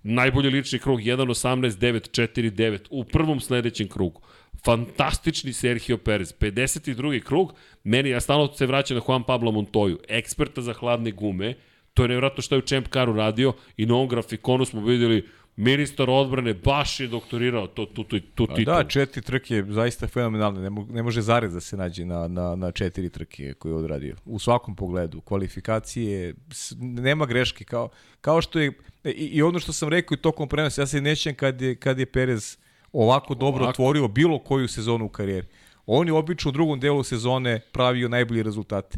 [0.03, 4.22] najbolji lični krug 1.18, 9, 4, 9 u prvom sledećem krugu
[4.66, 6.34] fantastični Sergio Perez.
[6.39, 7.24] 52.
[7.24, 7.53] krug,
[7.84, 11.53] meni, ja stalno se vraćam na Juan Pablo Montoju, eksperta za hladne gume,
[11.93, 15.28] to je nevratno što je u Champ Caru radio i na ovom grafikonu smo videli
[15.55, 18.74] ministar odbrane baš je doktorirao to, tu, tu, tu titul.
[18.74, 20.61] Da, četiri trke zaista fenomenalne.
[20.61, 23.76] Ne, mo, ne može zarez da se nađe na, na, na četiri trke koje je
[23.76, 24.16] odradio.
[24.26, 25.22] U svakom pogledu.
[25.22, 26.34] Kvalifikacije,
[26.80, 27.64] nema greške.
[27.64, 27.89] Kao,
[28.22, 28.72] kao što je,
[29.03, 31.99] i, i ono što sam rekao i tokom prenosa, ja se nećem kad je, kad
[31.99, 32.57] je Perez
[32.94, 33.70] ovako dobro ovako.
[33.70, 35.48] otvorio bilo koju sezonu u karijeri.
[35.86, 38.98] On je obično u drugom delu sezone pravio najbolje rezultate.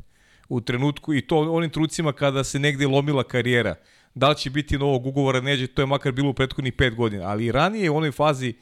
[0.49, 3.75] U trenutku, i to onim trucima kada se negde lomila karijera,
[4.15, 7.27] da li će biti novog ugovora, neđe, to je makar bilo u prethodnih pet godina.
[7.27, 8.53] Ali i ranije u onoj fazi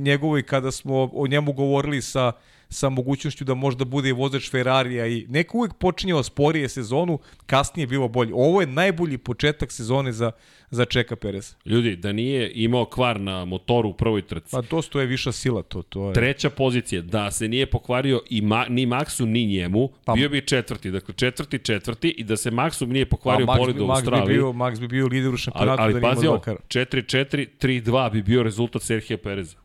[0.00, 2.32] njegovoj kada smo o njemu govorili sa,
[2.68, 7.82] sa mogućnošću da možda bude i vozač Ferrarija i neko uvek počinjao sporije sezonu, kasnije
[7.82, 8.34] je bilo bolje.
[8.34, 10.30] Ovo je najbolji početak sezone za,
[10.70, 11.54] za Čeka Perez.
[11.64, 14.50] Ljudi, da nije imao kvar na motoru u prvoj trci.
[14.50, 16.12] Pa to stoje viša sila, to, to je...
[16.14, 20.46] Treća pozicija, da se nije pokvario i ma, ni Maxu ni njemu, pa, bio bi
[20.46, 20.90] četvrti.
[20.90, 23.92] Dakle, četvrti, četvrti i da se Maxu nije pokvario Max bolid bi- u Max bi
[23.92, 24.34] Australiji.
[24.36, 26.58] bio, Max bi bio lider u Ali, šampionatu ali da nije pazi imao ovo, Dakara.
[26.68, 29.56] 4-4, 3-2 bi bio rezultat Serhija Pereza.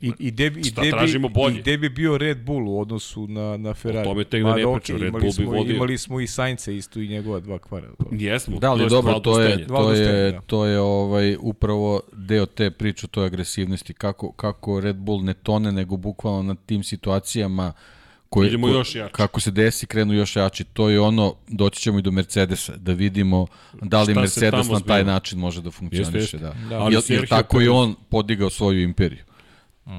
[0.00, 1.54] I, i gde, bi- i Šta gde tražimo bi, bolje?
[1.54, 3.98] I gde bi bio Red Bull u odnosu na, na Ferrari?
[4.00, 5.74] O tome tek da ne pričam, Red imali Bull bi smo, vodio.
[5.74, 7.86] Imali smo i Sainca isto i njegova dva kvara.
[8.12, 8.58] Jesmo.
[8.58, 9.66] Da, ali jest dobro, to je, odustajanja.
[9.66, 10.40] Dva to je, da.
[10.40, 15.34] to je ovaj, upravo deo te priče, o toj agresivnosti, kako, kako Red Bull ne
[15.34, 17.72] tone, nego bukvalno na tim situacijama
[18.28, 19.12] koje, Idemo ko- još jače.
[19.12, 20.64] kako se desi, krenu još jači.
[20.64, 24.80] To je ono, doći ćemo i do Mercedesa, da vidimo da li Šta Mercedes na
[24.80, 26.18] taj način može da funkcioniše.
[26.18, 26.38] jeste.
[26.38, 26.54] Da.
[26.68, 26.78] Da.
[26.78, 29.24] Ali Jer, jer tako i Perez- on podigao svoju imperiju.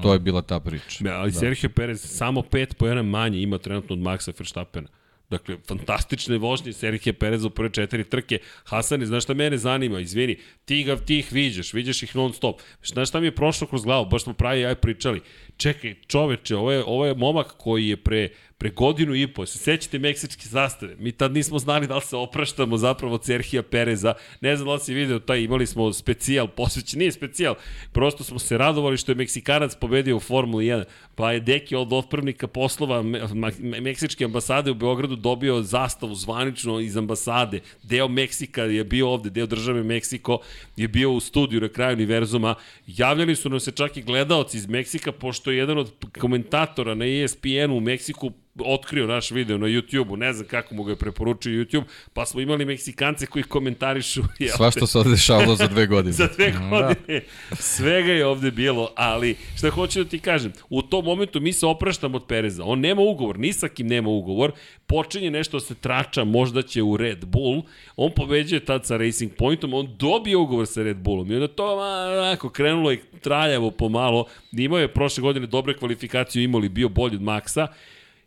[0.02, 1.04] To je bila ta priča.
[1.08, 1.38] Ja, ali da.
[1.38, 4.88] Sergio Perez samo pet pojena manje ima trenutno od Maxa Verstappena.
[5.30, 8.38] Dakle, fantastične vožnje Sergio Perez u prve četiri trke.
[8.64, 10.00] Hasane, znaš šta mene zanima?
[10.00, 12.60] Izvini, ti, ga, ti ih viđaš, viđaš ih non stop.
[12.84, 14.06] Znaš šta mi je prošlo kroz glavu?
[14.06, 15.20] Baš smo pravi ja pričali.
[15.60, 18.28] Čekaj, čoveče, ovo je, ovo je momak koji je pre,
[18.60, 19.46] pre godinu i po.
[19.46, 20.96] Se sećate meksičke zastave?
[20.98, 24.14] Mi tad nismo znali da li se opraštamo zapravo od Serhija Pereza.
[24.40, 27.54] Ne znam da li si video taj, imali smo specijal posvećen, nije specijal.
[27.92, 30.84] Prosto smo se radovali što je Meksikanac pobedio u Formuli 1.
[31.14, 36.80] Pa je Deki od otpravnika poslova me, me, Meksičke ambasade u Beogradu dobio zastavu zvanično
[36.80, 37.60] iz ambasade.
[37.82, 40.38] Deo Meksika je bio ovde, deo države Meksiko
[40.76, 42.54] je bio u studiju na kraju univerzuma.
[42.86, 47.04] Javljali su nam se čak i gledaoci iz Meksika, pošto je jedan od komentatora na
[47.04, 51.64] ESPN-u u Meksiku otkrio naš video na YouTube-u, ne znam kako mu ga je preporučio
[51.64, 54.20] YouTube, pa smo imali Meksikance koji komentarišu.
[54.38, 54.56] jel te?
[54.56, 56.12] Svašta se ovde dešavalo za dve godine.
[56.22, 57.20] za dve godine.
[57.52, 61.66] Svega je ovde bilo, ali šta hoću da ti kažem, u tom momentu mi se
[61.66, 62.64] opraštamo od Pereza.
[62.64, 64.52] On nema ugovor, ni sa kim nema ugovor,
[64.86, 67.62] počinje nešto da se trača, možda će u Red Bull,
[67.96, 71.74] on pobeđuje tad sa Racing Pointom, on dobije ugovor sa Red Bullom i onda to
[72.18, 77.22] onako krenulo je traljavo pomalo, imao je prošle godine dobre kvalifikacije, imali bio bolji od
[77.22, 77.66] Maxa,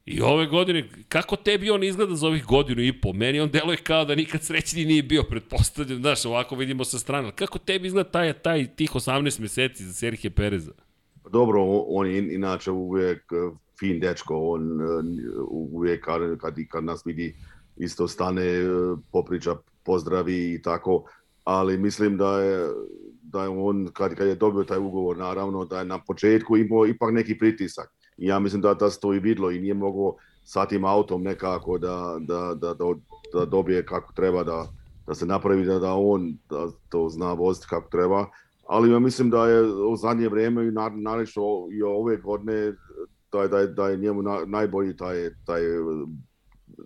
[0.06, 3.14] I ove godine, kako tebi on izgleda za ovih godinu i po?
[3.14, 7.32] Meni on deluje kao da nikad srećni nije bio, pretpostavljam, znaš, ovako vidimo sa strane.
[7.32, 10.72] Kako tebi izgleda taj, taj tih 18 meseci za Serhije Pereza?
[11.32, 14.86] Dobro, on- je in- inače uvijek eh, fin dečko, on eh,
[15.50, 17.36] uvijek kad, kad, kad nas vidi
[17.78, 18.66] isto stane, eh,
[19.12, 21.04] popriča, pozdravi i tako,
[21.44, 22.68] ali mislim da je,
[23.34, 26.86] da je on, kad, kad je dobio taj ugovor, naravno, da je na početku imao
[26.86, 27.90] ipak neki pritisak.
[28.18, 31.24] I ja mislim da, da se to i vidlo i nije mogao sa tim autom
[31.24, 32.94] nekako da, da, da, da,
[33.34, 34.68] da dobije kako treba, da,
[35.08, 38.26] da se napravi da, da on da to zna voziti kako treba.
[38.68, 42.74] Ali ja mislim da je u zadnje vrijeme i na, narečno i ove godine
[43.32, 45.62] da je, da je, da je njemu na, najbolji taj, taj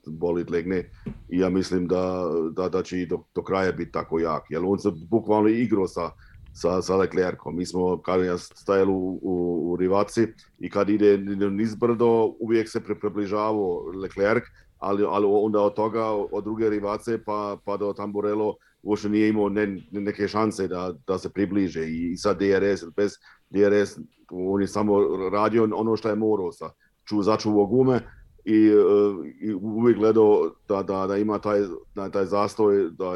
[0.05, 0.91] bolid legne
[1.29, 4.43] i ja mislim da, da, da će i do, do kraja biti tako jak.
[4.49, 6.11] Jer on se bukvalno igrao sa,
[6.57, 7.55] sa, sa Leclercom.
[7.55, 10.27] Mi smo, kad je stajali u, u, u rivaci
[10.59, 11.17] i kad ide
[11.51, 14.43] nizbrdo, uvijek se pri- približavao Leclerc,
[14.77, 19.49] ali, ali onda od toga, od druge rivace pa, pa do Tamburello uopšte nije imao
[19.49, 23.13] ne, ne- neke šanse da, da se približe i, i sad DRS, bez
[23.49, 23.97] DRS
[24.31, 24.99] on je samo
[25.31, 26.69] radio ono što je morao sa
[27.03, 27.99] ču, začuvao gume
[28.45, 31.59] i, uh, i uvijek gledao da, da, da ima taj,
[31.95, 33.13] da, taj zastoj da,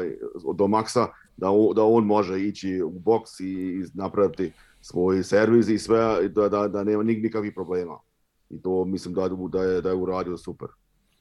[0.54, 1.06] do maksa,
[1.42, 6.48] da on, da on može ići u boks i, napraviti svoj servis i sve, da,
[6.48, 7.98] da, da nema nik, nikakvih problema.
[8.50, 10.68] I to mislim da, da, je, da je uradio super.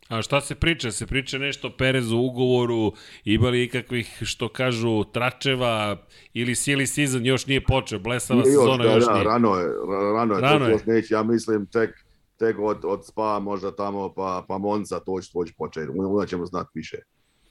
[0.09, 0.91] A šta se priča?
[0.91, 2.93] Se priča nešto o Perezu u ugovoru,
[3.23, 5.97] ima li ikakvih, što kažu, tračeva
[6.33, 9.23] ili silly season još nije počeo, blesava sezona da, još da, nije.
[9.23, 10.71] Rano je, ra- rano je, Rano to je.
[10.71, 11.89] još neće, ja mislim tek,
[12.37, 16.25] tek od, od Spa možda tamo pa, pa Monza to će, to će početi, onda
[16.25, 16.97] ćemo znati više.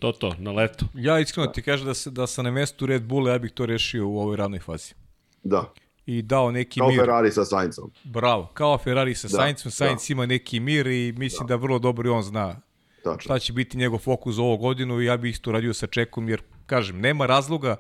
[0.00, 0.86] To to, na leto.
[0.94, 3.66] Ja iskreno ti kažem da, se, da sam na mestu Red Bulla, ja bih to
[3.66, 4.94] rešio u ovoj ranoj fazi.
[5.42, 5.72] Da,
[6.06, 6.98] I dao neki kao mir.
[7.00, 7.90] Ferrari sa Saincom.
[8.04, 11.56] Bravo, kao Ferrari sa Da, Saincom, Sainz ima neki mir i mislim da.
[11.56, 12.60] vrlo dobro i on zna
[13.04, 13.20] Tačno.
[13.20, 16.28] šta će biti njegov fokus za ovu godinu i ja bih isto radio sa Čekom
[16.28, 17.76] jer, kažem, nema razloga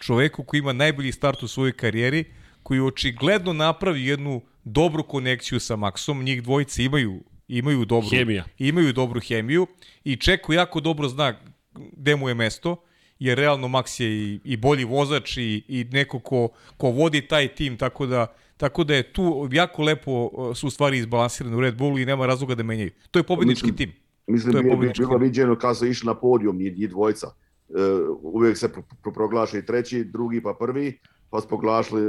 [0.00, 2.24] čoveku koji ima najbolji start u svojoj karijeri,
[2.62, 8.44] koji očigledno napravi jednu dobru konekciju sa Maxom, njih dvojice imaju imaju dobru Hemija.
[8.58, 9.66] imaju dobru hemiju
[10.04, 11.34] i Čeko jako dobro zna
[11.74, 12.76] gde mu je mesto,
[13.18, 17.48] jer realno Max je i, i bolji vozač i, i neko ko, ko vodi taj
[17.54, 18.26] tim, tako da
[18.62, 22.26] Tako da je tu jako lepo uh, su stvari izbalansirane u Red Bullu i nema
[22.26, 22.90] razloga da menjaju.
[23.10, 23.92] To je pobednički Mislim- tim.
[24.26, 25.22] Mislim, To je pobednički bilo tim.
[25.26, 27.26] viđeno kad su išli na podijum njih, njih dvojica.
[27.68, 27.78] Uh,
[28.22, 30.98] uvijek se pro, pro, proglaša i treći, drugi pa prvi
[31.30, 32.00] pa su proglašili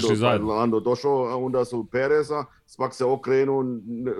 [0.00, 0.54] su Lando, pa.
[0.54, 3.64] Lando došao, a onda su Pereza, spak se okrenuo,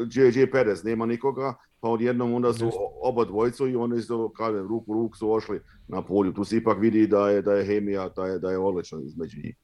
[0.06, 1.54] gdje, gdje je Perez, nema nikoga,
[1.84, 2.70] pa odjednom onda su
[3.02, 6.32] oba dvojicu i oni su, kažem, ruku ruku su ošli na polju.
[6.32, 9.36] Tu se ipak vidi da je, da je hemija, da je, da je odlična između
[9.44, 9.56] njih.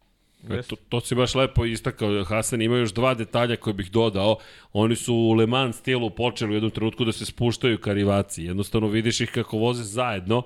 [0.50, 4.36] E, To, to si baš lepo istakao, Hasan, ima još dva detalja koje bih dodao.
[4.72, 8.44] Oni su u Le Mans stilu počeli u jednom trenutku da se spuštaju karivaci.
[8.44, 10.42] Jednostavno vidiš ih kako voze zajedno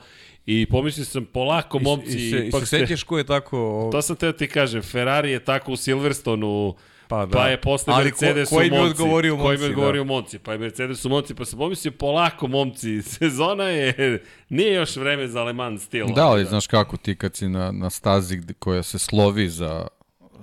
[0.47, 2.17] i pomislio sam polako momci...
[2.17, 3.89] I, se, i ipak se ste- sećaš ko je tako...
[3.93, 6.75] To sam teo ti kažem, Ferrari je tako u Silverstonu,
[7.09, 7.33] Pa pa, da.
[7.33, 8.91] pa je posle Ali Mercedes ko- koji u bi Monci.
[8.93, 12.47] odgovorio Koji bi Monci, odgovorio Monci, pa je Mercedes u Monci, pa sam pomislio polako
[12.49, 16.07] momci, sezona je, nije još vreme za Le Mans stil.
[16.07, 19.87] Da, ali znaš kako ti kad si na, na stazi koja se slovi za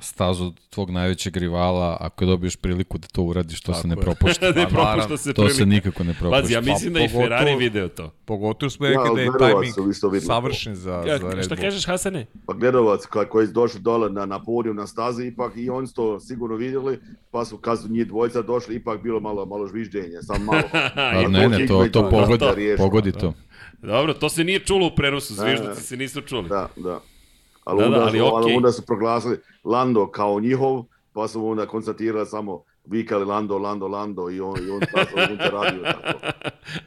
[0.01, 3.97] stazu tvog najvećeg rivala, ako dobiješ priliku da to uradiš, to se ne je.
[3.97, 4.45] propušta.
[4.51, 6.41] ne Pa, propušta se to se nikako ne propušta.
[6.41, 8.11] Pazi, ja mislim da i pogotovo- Ferrari video to.
[8.25, 9.65] Pogotovo smo Ja, rekli da je gledovac
[10.01, 10.19] to.
[10.21, 11.61] savršen za, za Ja, Red šta Bull.
[11.61, 12.25] kažeš, Hasane?
[12.45, 15.87] Pa gledalac ka- koji su došli dole na, na podijum na stazi, ipak i oni
[15.87, 16.99] to sigurno vidjeli,
[17.31, 20.61] pa su kad su njih dvojica došli, ipak bilo malo, malo žvižđenje, sam malo.
[20.95, 22.45] A ne, ne, to, to pogodi,
[22.77, 23.33] pogodi to.
[23.81, 26.49] Dobro, to se nije čulo u prenosu, zvižduci se nisu čuli.
[26.49, 26.99] Da, da.
[27.63, 28.55] Ali, Da, da, onda, ali su, okej.
[28.55, 30.83] onda su proglasili Lando kao njihov,
[31.13, 34.81] pa su onda konstatirali samo vikali Lando, Lando, Lando i on, i on
[35.29, 35.83] unutar radio.
[35.83, 36.19] Tako.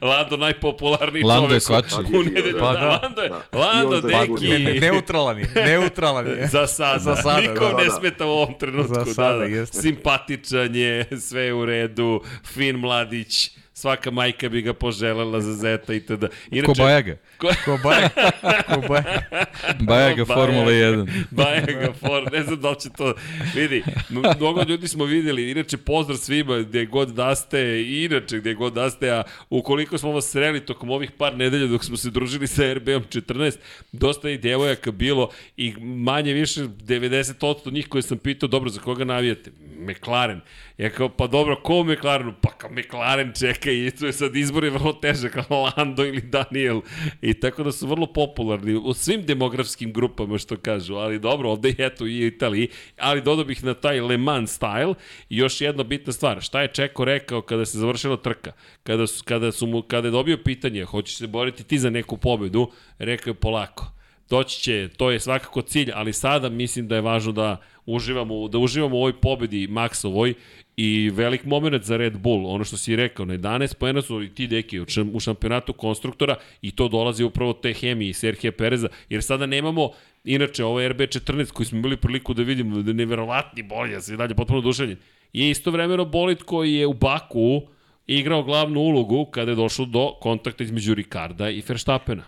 [0.05, 1.63] Lando najpopularniji Lando je čovek.
[1.89, 2.19] svačiji.
[2.19, 2.57] u nedelju.
[2.59, 2.99] Pa da, da.
[3.01, 3.59] Lando je, Da.
[3.59, 4.47] Lando, on deki.
[4.49, 6.47] Ne, ne, neutralan je, neutralan je.
[6.51, 6.99] Za sada.
[6.99, 7.77] Za sada, Nikom da.
[7.77, 7.95] ne Da, da.
[7.99, 8.93] smeta u ovom trenutku.
[8.95, 9.45] Za sada, da, da.
[9.45, 9.81] jeste.
[9.81, 15.93] Simpatičan je, sve je u redu, fin mladić, svaka majka bi ga poželela za zeta
[15.93, 16.27] i tada.
[16.51, 17.17] Inače, Ko Bajaga.
[17.37, 18.31] Ko, Ko Bajaga,
[18.73, 19.45] ko Bajaga.
[19.79, 21.23] Bajaga Formula 1.
[21.31, 23.13] Bajaga For, ne znam da li će to,
[23.55, 28.53] vidi, mnogo ljudi smo videli, inače pozdrav svima gde god da ste, i inače gde
[28.53, 32.09] god da ste, a ukoliko smo vas sreli tokom ovih par nedelja dok smo se
[32.09, 33.57] družili sa RB-om 14,
[33.91, 38.79] dosta je i devojaka bilo i manje više 90% njih koje sam pitao, dobro, za
[38.81, 39.51] koga navijate?
[39.79, 40.41] McLaren.
[40.77, 42.33] Ja kao, pa dobro, ko u McLarenu?
[42.41, 45.45] Pa kao McLaren čeka i tu je sad izbor je vrlo teže kao
[45.77, 46.81] Lando ili Daniel.
[47.21, 51.69] I tako da su vrlo popularni u svim demografskim grupama što kažu, ali dobro, ovde
[51.69, 52.67] je eto i Italiji,
[52.97, 54.93] ali dodao bih na taj Le Mans style
[55.29, 58.51] i još jedna bitna stvar, šta je Čeko rekao kada se završila trka,
[58.83, 62.17] kada, su, kada, su mu, kada je dobio pitanje, hoćeš se boriti ti za neku
[62.17, 63.91] pobedu, rekao je polako.
[64.29, 68.57] Doći će, to je svakako cilj, ali sada mislim da je važno da uživamo, da
[68.57, 70.33] uživamo u ovoj pobedi Maxovoj
[70.77, 74.29] i velik moment za Red Bull, ono što si rekao, na 11 pojena su i
[74.29, 78.87] ti deki u u šampionatu konstruktora i to dolazi upravo te hemije i Serhije Pereza,
[79.09, 79.89] jer sada nemamo
[80.25, 84.17] Inače, ovo je RB14 koji smo imali priliku da vidimo, da neverovatni bolje, ja i
[84.17, 84.97] dalje potpuno dušenjen.
[85.33, 87.61] Je istovremeno bolit koji je u Baku
[88.07, 92.23] igrao glavnu ulogu kada je došlo do kontakta između Ricarda i Verstappena.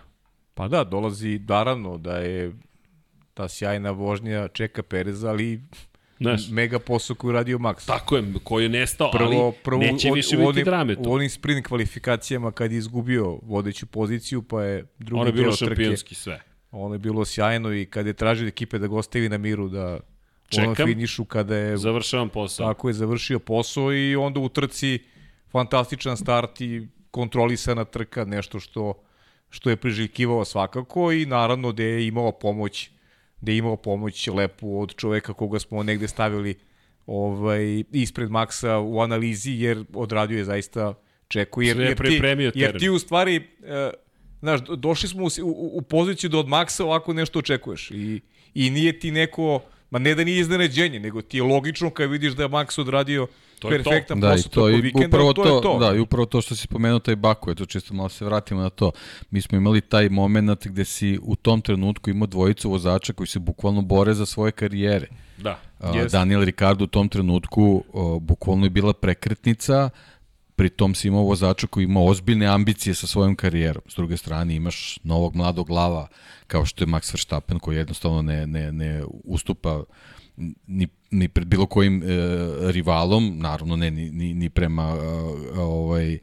[0.54, 2.52] Pa da, dolazi naravno da je
[3.34, 5.60] ta sjajna vožnja čeka Pereza, ali
[6.20, 7.86] Znaš, mega posao koji radio Max.
[7.86, 11.02] Tako je, koji je nestao, Prvo, ali prvo neće u- više u biti drame U
[11.04, 11.12] tu.
[11.12, 16.14] onim sprint kvalifikacijama kad je izgubio vodeću poziciju, pa je drugi Ono je bilo šampionski
[16.14, 16.40] sve.
[16.70, 19.96] Ono je bilo sjajno i kad je tražio ekipe da ga ostavi na miru da
[19.96, 20.74] u Čekam.
[20.86, 22.66] finišu kada je Završavam posao.
[22.66, 24.98] tako je završio posao i onda u trci
[25.48, 28.94] fantastičan start i kontrolisana trka, nešto što
[29.50, 32.90] što je priželjkivao svakako i naravno da je imao pomoć
[33.40, 36.54] da je imao pomoć lepu od čoveka koga smo negde stavili
[37.06, 40.94] ovaj ispred Maksa u analizi jer odradio je zaista
[41.28, 42.18] čeku jer jer ti,
[42.54, 43.90] jer ti u stvari e,
[44.40, 48.20] znaš do- došli smo u, u, u poziciju da od Maksa ovako nešto očekuješ i
[48.54, 49.60] i nije ti neko
[49.90, 53.26] Ma ne da nije iznenađenje, nego ti je logično kad vidiš da je Max odradio
[53.58, 53.68] To to.
[53.68, 55.78] perfektan Da, posao to tokom i vikenda, upravo to, to, je to.
[55.78, 58.70] da, i upravo to što si pomenuo taj Baku, eto čisto malo se vratimo na
[58.70, 58.90] to.
[59.30, 63.38] Mi smo imali taj moment gde si u tom trenutku imao dvojicu vozača koji se
[63.38, 65.06] bukvalno bore za svoje karijere.
[65.38, 65.60] Da.
[66.10, 69.90] Daniel Ricardo u tom trenutku o, bukvalno je bila prekretnica,
[70.58, 73.82] pri tom si imao vozača koji ima ozbiljne ambicije sa svojom karijerom.
[73.88, 76.08] S druge strane imaš novog mladog glava
[76.46, 79.82] kao što je Max Verstappen koji jednostavno ne, ne, ne ustupa
[80.66, 82.06] ni, ni pred bilo kojim e,
[82.72, 86.18] rivalom, naravno ne ni, ni, ni prema e, ovaj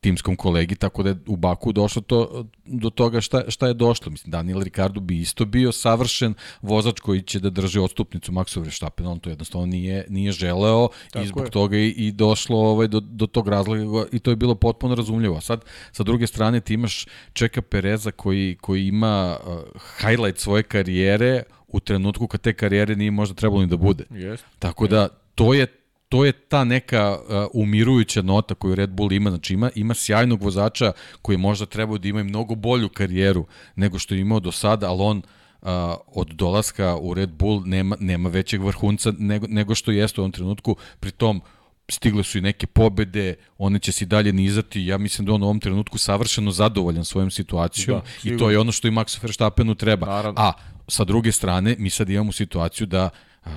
[0.00, 4.10] timskom kolegi, tako da je u Baku došlo to, do toga šta, šta je došlo.
[4.10, 9.10] Mislim, Daniel Ricardo bi isto bio savršen vozač koji će da drži odstupnicu Maxu Verstappena,
[9.10, 11.50] on to jednostavno nije, nije želeo Tako i zbog je.
[11.50, 15.36] toga i, i došlo ovaj, do, do tog razloga i to je bilo potpuno razumljivo.
[15.36, 20.62] A sad, sa druge strane, ti imaš Čeka Pereza koji, koji ima uh, highlight svoje
[20.62, 24.04] karijere u trenutku kad te karijere nije možda trebalo ni da bude.
[24.10, 24.46] Jeste.
[24.58, 25.66] Tako da to je
[26.08, 30.42] to je ta neka uh, umirujuća nota koju Red Bull ima, znači ima, ima sjajnog
[30.42, 30.92] vozača
[31.22, 33.46] koji možda trebao da ima i mnogo bolju karijeru
[33.76, 35.22] nego što je imao do sada, ali on
[35.62, 40.22] a, od dolaska u Red Bull nema, nema većeg vrhunca nego, nego što jeste u
[40.22, 40.76] ovom trenutku.
[41.00, 41.42] Pri tom,
[41.90, 45.42] stigle su i neke pobede, one će se i dalje nizati, ja mislim da on
[45.42, 49.22] u ovom trenutku savršeno zadovoljan svojom situacijom Da, i to je ono što i Maxu
[49.22, 50.06] Verstappenu treba.
[50.06, 50.40] Naravno.
[50.40, 50.52] A
[50.88, 53.10] sa druge strane, mi sad imamo situaciju da a,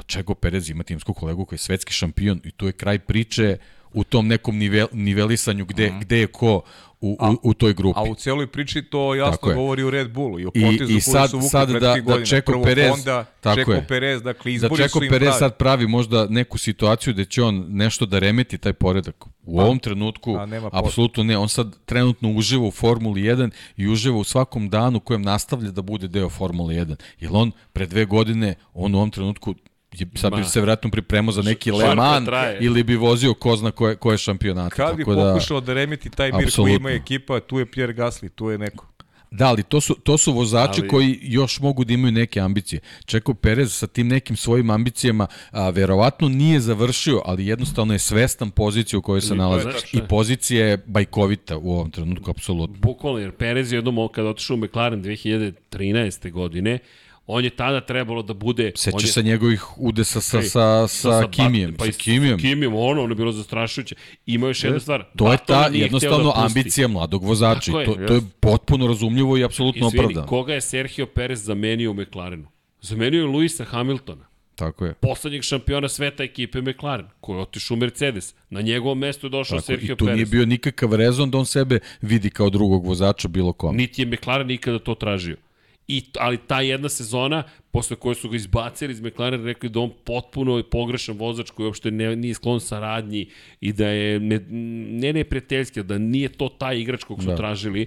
[0.06, 3.58] Čego Perez ima timsku kolegu koji je svetski šampion i tu je kraj priče
[3.94, 6.00] u tom nekom nivel, nivelisanju gde, mm.
[6.00, 6.62] gde je ko
[7.02, 8.00] u, u, u toj grupi.
[8.00, 9.56] A u celoj priči to Tako jasno je.
[9.56, 11.72] govori o Red Bullu i o I- potezu i koji sad- su vukli sad da-
[11.72, 12.26] prethodnih da godina.
[12.26, 13.88] Čeko Prvo Perez- Honda, tako Čeko je.
[13.88, 15.40] Perez, dakle da izbori Čeko su im Perez pravi.
[15.40, 19.16] sad pravi možda neku situaciju da će on nešto da remeti taj poredak.
[19.44, 20.88] U ovom trenutku, a nema posla.
[20.88, 21.38] apsolutno ne.
[21.38, 25.82] On sad trenutno uživa u Formuli 1 i uživa u svakom danu kojem nastavlja da
[25.82, 26.96] bude deo Formule 1.
[27.20, 29.56] Jer on pre dve godine, on u ovom trenutku
[29.94, 32.28] je, sad bi se vratno pripremao za neki Le Mans
[32.60, 34.76] ili bi vozio ko zna koje, koje šampionate.
[34.76, 38.30] Kad bi da, pokušao da remeti taj mir koji ima ekipa, tu je Pierre Gasly,
[38.30, 38.92] tu je neko.
[39.32, 42.80] Da, ali to su, to su vozači Ali- koji još mogu da imaju neke ambicije.
[43.06, 48.52] Čeko Perez sa tim nekim svojim ambicijama a, verovatno nije završio, ali jednostavno je svestan
[48.52, 49.68] pozicije u kojoj se nalazi.
[49.94, 52.78] I pozicija je bajkovita u ovom trenutku, apsolutno.
[52.80, 56.32] Bukvalno, jer Perez je jednom kada otišao u McLaren 2013.
[56.32, 56.80] godine,
[57.28, 58.72] on je tada trebalo da bude...
[58.76, 61.76] Seća je, se njegovih udesa sa, Ej, sa, sa, Kimijem.
[61.78, 62.40] Pa sa Kimijem.
[62.40, 63.96] Sa Kimijem, ono, ono je bilo zastrašujuće.
[64.26, 65.04] Ima još jedna stvar.
[65.18, 66.46] To je ta hteo jednostavno da pusti.
[66.60, 67.80] ambicija mladog vozača.
[67.80, 70.28] Je, to, to je potpuno razumljivo i apsolutno Izvini, opravdano.
[70.28, 72.48] koga je Sergio Perez zamenio u McLarenu?
[72.82, 74.94] Zamenio je Luisa Hamiltona, Tako je.
[74.94, 78.34] poslednjeg šampiona sveta ekipe McLaren, koji je otišao u Mercedes.
[78.50, 80.16] Na njegovom mestu je došao Tako, Sergio I tu Perez.
[80.16, 83.78] nije bio nikakav rezon da on sebe vidi kao drugog vozača bilo kome.
[83.78, 85.36] Niti je McLaren nikada to tražio.
[85.92, 89.92] I, ali ta jedna sezona, posle koje su ga izbacili iz McLaren, rekli da on
[90.06, 93.28] potpuno je pogrešan vozač koji uopšte ne, nije sklon saradnji
[93.62, 94.40] i da je ne,
[95.02, 97.36] ne neprijateljski, da nije to taj igrač kog su da.
[97.36, 97.86] Tražili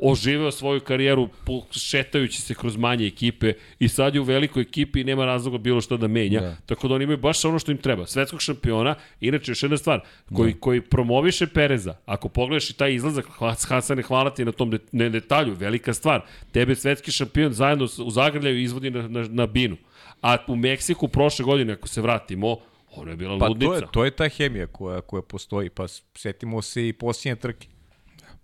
[0.00, 1.28] oživeo svoju karijeru
[1.70, 5.80] šetajući se kroz manje ekipe i sad je u velikoj ekipi i nema razloga bilo
[5.80, 6.40] šta da menja.
[6.40, 6.56] Da.
[6.66, 8.06] Tako da oni imaju baš ono što im treba.
[8.06, 10.00] Svetskog šampiona, inače još jedna stvar,
[10.34, 10.60] koji, da.
[10.60, 15.08] koji promoviše Pereza, ako pogledaš i taj izlazak, Has- Hasane, hvala ti na tom ne,
[15.10, 16.20] detalju, velika stvar.
[16.52, 19.76] Tebe svetski šampion zajedno u Zagrljaju izvodi na, na, na binu.
[20.22, 22.56] A u Meksiku prošle godine, ako se vratimo,
[22.96, 23.70] ono je bila Pa ludnica.
[23.70, 27.68] to je, to je ta hemija koja, koja postoji, pa setimo se i posljednje trke.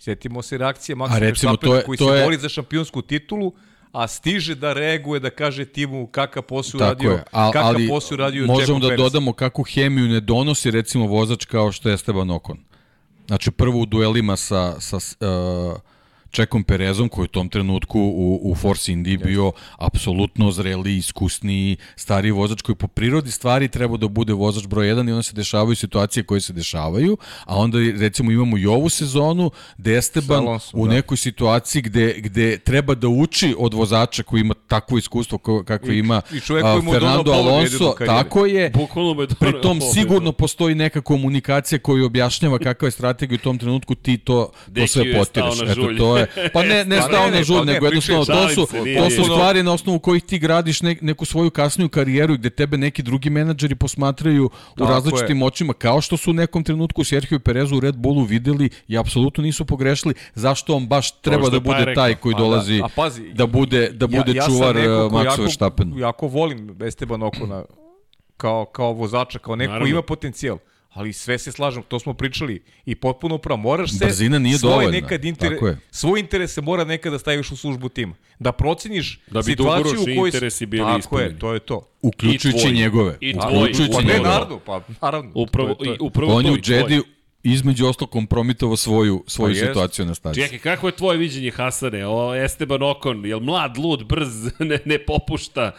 [0.03, 3.53] Setimo se reakcije to Verstappena koji to se je- bori za šampionsku titulu,
[3.93, 8.89] a stiže da reaguje, da kaže timu kakav posao uradio, kakav posao uradio možemo da
[8.89, 8.99] Perez.
[8.99, 12.59] dodamo kakvu hemiju ne donosi recimo vozač kao što je Esteban Ocon.
[13.27, 15.77] Znači prvo u duelima sa, sa uh,
[16.33, 21.77] Čekom Perezom koji je u tom trenutku u, u Force Indy bio apsolutno zreli, iskusniji,
[21.97, 25.33] stariji vozač koji po prirodi stvari treba da bude vozač broj 1 i onda se
[25.35, 30.87] dešavaju situacije koje se dešavaju, a onda recimo imamo i ovu sezonu gde Esteban u
[30.87, 30.93] da.
[30.93, 35.39] nekoj situaciji gde, gde treba da uči od vozača koji ima takvo iskustvo
[35.93, 41.01] I- ima i a, Fernando Alonso, tako je, Bukvalno me Pri tom sigurno postoji neka
[41.01, 45.61] komunikacija koju objašnjava kakva je strategija u tom trenutku ti to, to sve potiraš.
[45.61, 46.22] Eto, to je,
[46.53, 49.11] pa ne, ne Pa ne, ne, pa ne, nego jednostavno to su, to nije.
[49.11, 52.77] su stvari na osnovu kojih ti gradiš ne, neku svoju kasniju karijeru i gde tebe
[52.79, 54.51] neki drugi menadžeri posmatraju
[54.81, 58.71] u različitim očima, kao što su u nekom trenutku Sergio Perezu u Red Bullu videli
[58.89, 62.81] i apsolutno nisu pogrešili zašto on baš treba da je bude taj koji da, dolazi
[62.85, 65.99] a pazi, da bude, da bude sam čuvar uh, ko Maxu jako- Verstappenu.
[65.99, 67.65] Jako volim Esteban Okona
[68.37, 70.59] kao, kao vozača, kao neko ima potencijal.
[70.93, 73.57] Ali sve se slažem, to smo pričali i potpuno pravo.
[73.57, 75.53] Moraš se Brzina nije svoje dovoljna, nekad inter...
[75.53, 75.79] tako je.
[75.91, 78.15] svoj interese mora nekada staviš u službu tima.
[78.39, 81.33] Da proceniš Da bi situaciju u kojoj interesi bili Tako ispunjeni.
[81.33, 81.89] je, to je to.
[82.03, 82.75] Uključujući tvoji.
[82.75, 83.17] njegove.
[83.21, 83.63] I A, tvoji.
[83.63, 84.29] Uključujući Pa ne, njegove.
[84.31, 85.31] naravno, pa naravno.
[85.35, 85.97] Upravo, to je, to je.
[85.97, 86.77] i upravo On je u i tvoj.
[86.77, 87.01] Jedi
[87.43, 90.41] između ostalog kompromitovao svoju, svoju Pa situaciju na stazi.
[90.41, 92.07] Čekaj, kako je tvoje viđenje Hasane?
[92.07, 95.73] O, Esteban Okon, jel mlad, lud, brz, ne, ne popušta?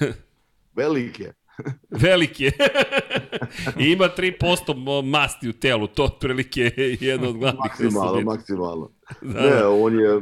[0.00, 0.12] Velike.
[0.76, 1.32] Velik je.
[3.80, 4.40] I ima 3%
[4.76, 8.32] mo- masti u telu, to otprilike je jedna od glavnih Maksimalno, osobina.
[8.32, 8.90] maksimalno.
[9.22, 9.70] Da, Ne, da.
[9.70, 10.20] on je,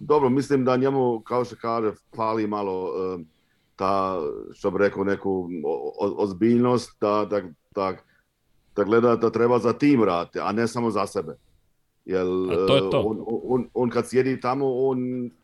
[0.00, 3.24] dobro, mislim da njemu, kao što kaže, fali malo eh,
[3.76, 4.20] ta,
[4.52, 5.48] što bi rekao, neku
[6.16, 7.40] ozbiljnost, da, da,
[7.74, 7.96] da,
[8.76, 11.36] da gleda da treba za tim raditi, a ne samo za sebe.
[12.04, 13.00] Jel, A to je eh, to.
[13.00, 14.98] On, on, on kad sjedi tamo, on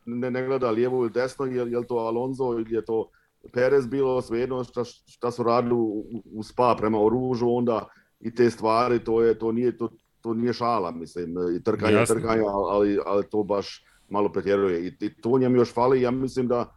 [0.07, 3.09] ne, ne gleda lijevo ili desno, jel to Alonso ili je to
[3.53, 7.89] Perez bilo svejedno šta, šta su radili u, u spa prema oružju onda
[8.21, 9.89] i te stvari, to, je, to, nije, to,
[10.21, 12.15] to nije šala, mislim, i trkanje, Jasno.
[12.15, 14.87] trkanje, ali, ali to baš malo pretjeruje.
[14.87, 16.75] I, I to njemu još fali, ja mislim da,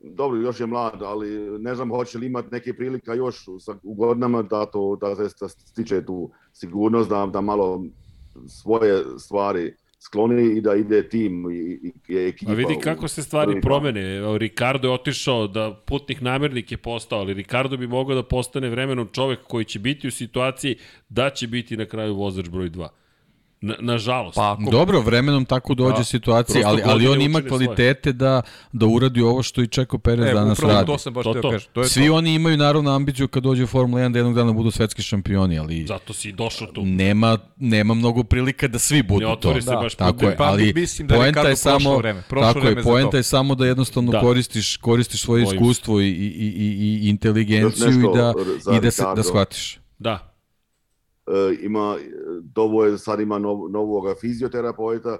[0.00, 3.94] dobro, još je mlad, ali ne znam hoće li imati neke prilika još sa, u
[3.94, 7.84] godinama da, to, da se da stiče tu sigurnost, da, da malo
[8.48, 12.52] svoje stvari skloni i da ide tim i, i ekipa.
[12.52, 14.38] A vidi kako se stvari promene.
[14.38, 19.08] Ricardo je otišao da putnik namernik je postao, ali Ricardo bi mogao da postane vremenom
[19.12, 20.76] čovek koji će biti u situaciji
[21.08, 22.88] da će biti na kraju vozač broj 2.
[23.60, 24.34] Na, nažalost.
[24.34, 24.70] Pa, ako...
[24.70, 28.12] Dobro, vremenom tako dođe da, situacija, ali, ali on ima kvalitete svoje.
[28.12, 28.42] da,
[28.72, 30.86] da uradi ovo što i Čeko Perez e, danas radi.
[30.86, 31.50] To sam baš to, to.
[31.50, 31.70] Kažem.
[31.72, 32.14] To je Svi to.
[32.14, 35.58] oni imaju naravno ambiciju kad dođe u Formula 1 da jednog dana budu svetski šampioni,
[35.58, 35.86] ali...
[35.86, 36.84] Zato si došao tu.
[36.84, 39.60] Nema, nema mnogo prilika da svi budu ne to.
[39.60, 39.76] Se da.
[39.76, 43.16] baš tako je, pa, ali mislim da poenta je samo, vreme, tako vreme je, poenta
[43.16, 44.20] je samo da jednostavno da.
[44.20, 48.34] koristiš, koristiš svoje iskustvo i, i, i, i inteligenciju i da,
[48.76, 49.78] i da, se, da shvatiš.
[49.98, 50.35] Da,
[51.62, 51.96] ima,
[52.42, 55.18] Dovo je sad ima nov, novog fizioterapeuta,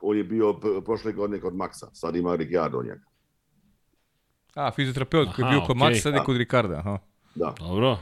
[0.00, 3.04] on je bio prošle godine kod Maxa, sad ima Ricciardo njega.
[4.54, 5.80] A, fizioterapeut koji je bio kod okay.
[5.80, 6.98] Maxa, sad je kod Ricarda, aha.
[7.34, 7.54] Da.
[7.58, 7.98] Dobro,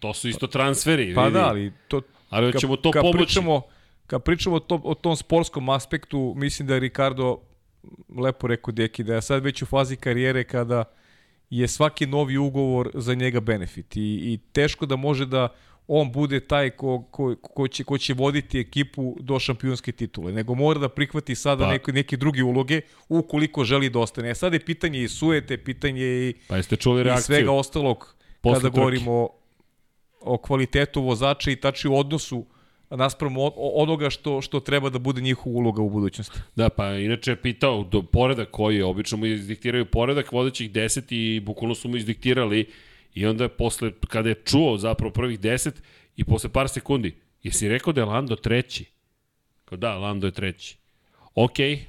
[0.00, 1.14] to su isto transferi.
[1.14, 1.34] Pa vidi.
[1.34, 2.00] da, ali to...
[2.30, 3.18] Ali ćemo to kad pomoći.
[3.18, 3.62] Pričamo,
[4.06, 7.38] kad pričamo o, to, o tom sportskom aspektu, mislim da je Ricardo
[8.16, 10.84] lepo rekao Deki, da je sad već u fazi karijere kada
[11.50, 15.48] je svaki novi ugovor za njega benefit i, i teško da može da
[15.86, 20.54] on bude taj ko, ko, ko, će, ko će voditi ekipu do šampionske titule, nego
[20.54, 21.70] mora da prihvati sada pa.
[21.70, 24.30] neke, neke druge uloge ukoliko želi da ostane.
[24.30, 27.22] A sada je pitanje i sujete, pitanje i, pa jeste čuli reakciju?
[27.22, 28.80] i svega ostalog Posle kada trke.
[28.80, 29.28] govorimo o,
[30.20, 32.46] o kvalitetu vozača i tači u odnosu
[32.96, 36.38] naspram onoga što što treba da bude njihova uloga u budućnosti.
[36.56, 41.14] Da, pa inače je pitao do poredak koji je, obično mu izdiktiraju poredak vodećih 10
[41.14, 42.66] i bukvalno su mu izdiktirali
[43.14, 45.82] I onda posle, kada je čuo zapravo prvih deset
[46.16, 48.84] i posle par sekundi, jesi rekao da je Lando treći?
[49.64, 50.76] Kao da, Lando je treći.
[51.34, 51.84] Okej,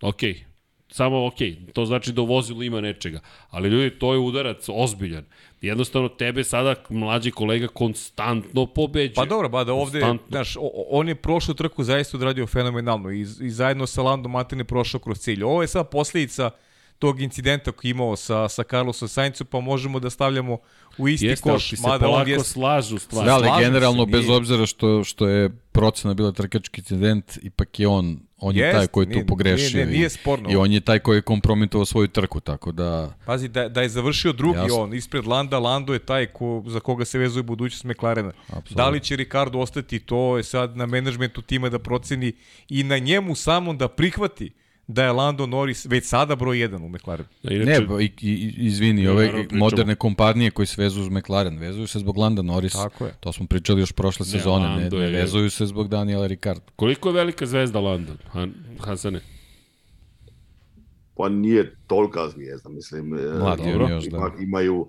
[0.00, 0.44] okej,
[0.92, 1.38] samo ok,
[1.72, 3.20] to znači da u vozilu ima nečega.
[3.50, 5.24] Ali ljudi, to je udarac ozbiljan.
[5.60, 9.14] Jednostavno tebe sada mlađi kolega konstantno pobeđuje.
[9.14, 10.56] Pa dobro, ba da ovde, znaš,
[10.90, 15.18] on je prošlu trku zaista odradio fenomenalno i, i zajedno sa Landom Martin prošao kroz
[15.18, 15.42] cilj.
[15.42, 16.50] Ovo je sad posljedica
[17.02, 20.58] tog incidenta koji imao sa, sa Carlosom Sainzom, pa možemo da stavljamo
[20.98, 21.72] u isti Jeste, koš.
[21.72, 23.26] Jeste, mada on je slažu stvari.
[23.26, 28.20] Da, ali generalno, bez obzira što, što je procena bila trkački incident, ipak je on
[28.38, 30.50] on je Jest, taj koji je tu pogrešio nije, nije, nije sporno.
[30.50, 33.14] i, i on je taj koji je kompromitovao svoju trku, tako da...
[33.26, 34.80] Pazi, da, da je završio drugi Jasno.
[34.80, 38.32] on, ispred Landa, Lando je taj ko, za koga se vezuje budućnost McLarena.
[38.46, 38.76] Absolutno.
[38.76, 42.32] Da li će Ricardo ostati, to je sad na menadžmentu tima da proceni
[42.68, 44.52] i na njemu samom da prihvati
[44.86, 47.28] da je Lando Norris već sada broj 1 u McLarenu.
[47.42, 51.58] Da, inače, ne, i, i, izvini, ove naravno, moderne kompanije koji se vezuju uz McLaren,
[51.58, 52.72] vezuju se zbog Landa Norris.
[52.72, 53.14] Tako je.
[53.20, 56.62] To smo pričali još prošle sezone, ne, ne, ne vezuju se zbog Daniela Ricardo.
[56.76, 58.12] Koliko je velika zvezda Landa,
[58.80, 59.20] Hasane?
[61.16, 63.14] Pa nije tolika zvijezda, mislim.
[63.14, 63.88] E, Mladi dobro.
[63.88, 64.16] još, da.
[64.16, 64.88] Ipak imaju uh,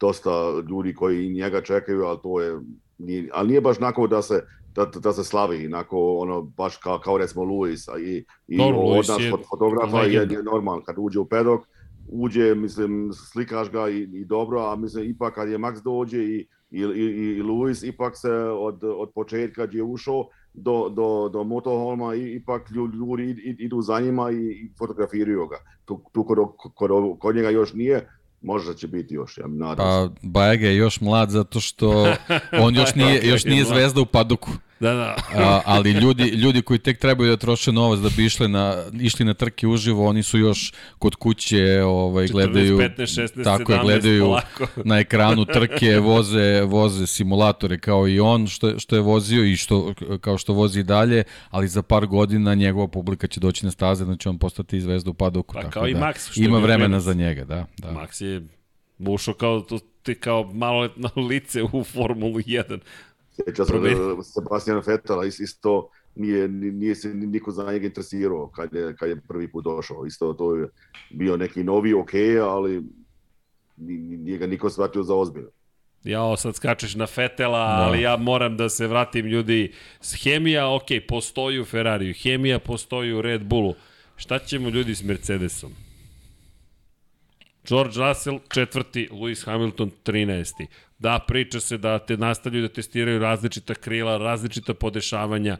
[0.00, 0.30] dosta
[0.70, 2.60] ljudi koji njega čekaju, ali to je
[2.98, 4.42] nije, ali nije baš nako da se
[4.74, 9.08] da, da se slavi, inako ono, baš kao, kao recimo Luis i, i Dobro, od
[9.08, 11.60] nas je fotografa je, je normalno, kad uđe u pedok,
[12.08, 16.46] uđe, mislim, slikaš ga i, i dobro, a mislim, ipak kad je Max dođe i,
[16.70, 21.44] i, i, i Luis, ipak se od, od početka gdje je ušao do, do, do
[21.44, 25.56] motorholma i ipak ljudi idu za njima i, i fotografiraju ga.
[25.84, 26.38] Tu, tu kod,
[26.74, 28.08] kod, kod njega još nije,
[28.42, 32.14] Možda će biti još, ja nadam Pa Bajega je još mlad zato što
[32.64, 34.50] on još nije, još nije zvezda u paduku.
[34.80, 35.16] Da, da.
[35.36, 39.24] A, ali ljudi, ljudi koji tek trebaju da troše novac da bi išli na, išli
[39.24, 43.82] na trke uživo, oni su još kod kuće ovaj, 14, gledaju, 15, 16, tako 17,
[43.82, 44.66] gledaju polako.
[44.90, 49.94] na ekranu trke, voze, voze simulatore kao i on što, što je vozio i što,
[50.20, 54.04] kao što vozi i dalje, ali za par godina njegova publika će doći na staze,
[54.04, 55.54] znači on postati zvezda u padoku.
[55.54, 56.30] Pa tako kao da, i Max.
[56.30, 57.66] Što ima vremena za njega, da.
[57.78, 57.88] da.
[57.88, 58.42] Max je
[58.98, 59.64] ušao kao,
[60.20, 62.78] kao maloletno lice u Formulu 1
[63.32, 63.72] Sjeća se
[64.22, 69.52] Sebastiana Fetela, isto nije, nije se niko za njega interesirao kad je, kad je prvi
[69.52, 70.06] put došao.
[70.06, 70.68] Isto to je
[71.10, 72.10] bio neki novi ok,
[72.42, 72.82] ali
[73.76, 75.50] nije ga niko shvatio za ozbiljno.
[76.04, 77.84] Ja, sad skačeš na Fetela, da.
[77.84, 79.72] ali ja moram da se vratim ljudi.
[80.22, 83.74] Hemija, ok, postoji u Ferrariju, hemija postoji u Red Bullu.
[84.16, 85.72] Šta ćemo ljudi s Mercedesom?
[87.70, 90.66] George Russell četvrti, Lewis Hamilton 13.
[90.98, 95.56] Da, priča se da te nastavljaju da testiraju različita krila, različita podešavanja,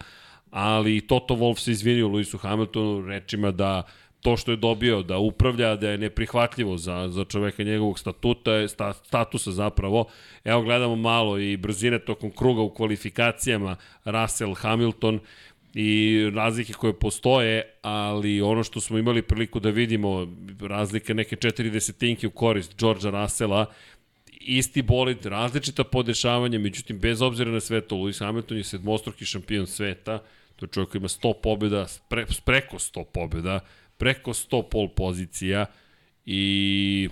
[0.51, 3.83] ali Toto Wolff se izvinio Lewisu Hamiltonu rečima da
[4.21, 8.93] to što je dobio da upravlja, da je neprihvatljivo za, za čoveka njegovog statuta, sta,
[8.93, 10.05] statusa zapravo.
[10.45, 15.21] Evo gledamo malo i brzine tokom kruga u kvalifikacijama Russell Hamilton
[15.75, 20.29] i razlike koje postoje, ali ono što smo imali priliku da vidimo,
[20.61, 23.67] razlike neke četiri desetinke u korist Georgea Russella,
[24.41, 29.67] isti bolid, različita podešavanja, međutim, bez obzira na sve to, Lewis Hamilton je sedmostruki šampion
[29.67, 30.23] sveta,
[30.61, 33.61] To je čovjek koji ima 100 pobjeda, pre, preko 100 pobjeda,
[33.97, 35.67] preko 100 pol pozicija
[36.27, 37.09] i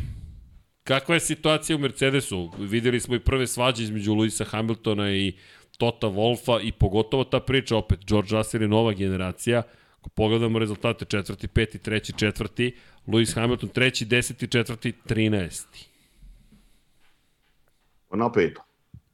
[0.84, 2.52] kakva je situacija u Mercedesu?
[2.58, 5.32] Videli smo i prve svađe između Luisa Hamiltona i
[5.78, 9.62] Tota Wolfa i pogotovo ta priča opet, George Russell je nova generacija,
[10.00, 12.76] ako pogledamo rezultate četvrti, peti, treći, četvrti,
[13.06, 15.88] Lewis Hamilton treći, deseti, četvrti, trinesti.
[18.10, 18.62] Napeto.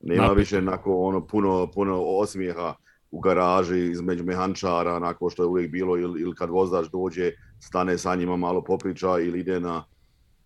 [0.01, 0.39] Nema Napeto.
[0.39, 2.75] više onako ono puno, puno osmijeha
[3.11, 7.99] u garaži između mehančara, onako što je uvijek bilo, ili, ili kad vozač dođe, stane
[7.99, 9.85] sa njima malo popriča ili ide na,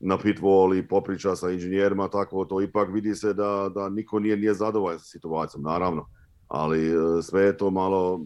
[0.00, 4.18] na pit wall i popriča sa inženjerima, tako to ipak vidi se da, da niko
[4.18, 6.06] nije, nije zadovoljan sa situacijom, naravno.
[6.48, 8.20] Ali e, sve je to malo,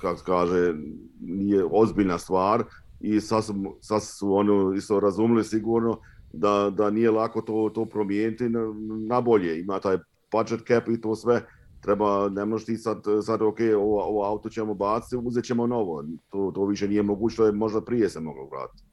[0.00, 0.74] kako kaže,
[1.20, 2.64] nije ozbiljna stvar
[3.00, 5.98] i sasvim, sasvim su ono isto razumeli sigurno
[6.32, 8.60] da, da nije lako to, to promijeniti na,
[9.08, 9.60] na bolje.
[9.60, 9.98] Ima taj
[10.32, 11.46] budget cap i to sve,
[11.80, 16.04] treba, ne možeš ti sad, sad ok, ovo, ovo auto ćemo baciti, uzet ćemo novo.
[16.28, 18.91] To, to više nije moguće, što je možda prije se moglo vratiti.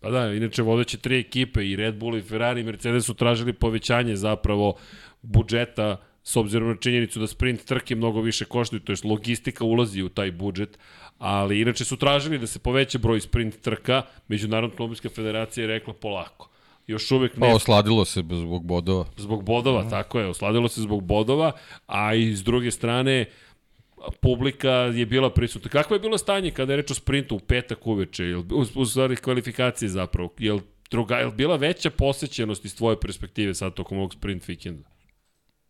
[0.00, 3.52] Pa da, inače vodeće tri ekipe i Red Bull i Ferrari i Mercedes su tražili
[3.52, 4.74] povećanje zapravo
[5.22, 10.02] budžeta s obzirom na činjenicu da sprint trke mnogo više koštaju, to je logistika ulazi
[10.02, 10.78] u taj budžet,
[11.18, 15.94] ali inače su tražili da se poveća broj sprint trka, Međunarodna automobilska federacija je rekla
[15.94, 16.48] polako.
[16.86, 19.04] Još uvek Pa ne osladilo se zbog bodova.
[19.16, 19.90] zbog bodova, mm.
[19.90, 21.52] tako je, osladilo se zbog bodova,
[21.86, 23.24] a i s druge strane
[24.20, 25.70] publika je bila prisutna.
[25.70, 28.42] Kakvo je bilo stanje kada je reč o sprintu u petak uveče, jel,
[28.74, 30.58] u, stvari kvalifikacije zapravo, je
[30.90, 34.88] druga, je bila veća posećenost iz tvoje perspektive sad tokom ovog sprint vikenda?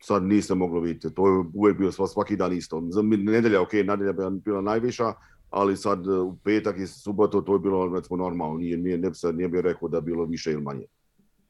[0.00, 2.82] Sad nisam moglo vidjeti, to je uvijek bilo svaki dan isto.
[2.90, 5.12] Za nedelja, ok, nedelja bi bila najviša,
[5.50, 9.36] ali sad u petak i subotu to je bilo recimo normalno, nije, nije, ne, sad
[9.36, 10.84] nije bio rekao da bilo više ili manje.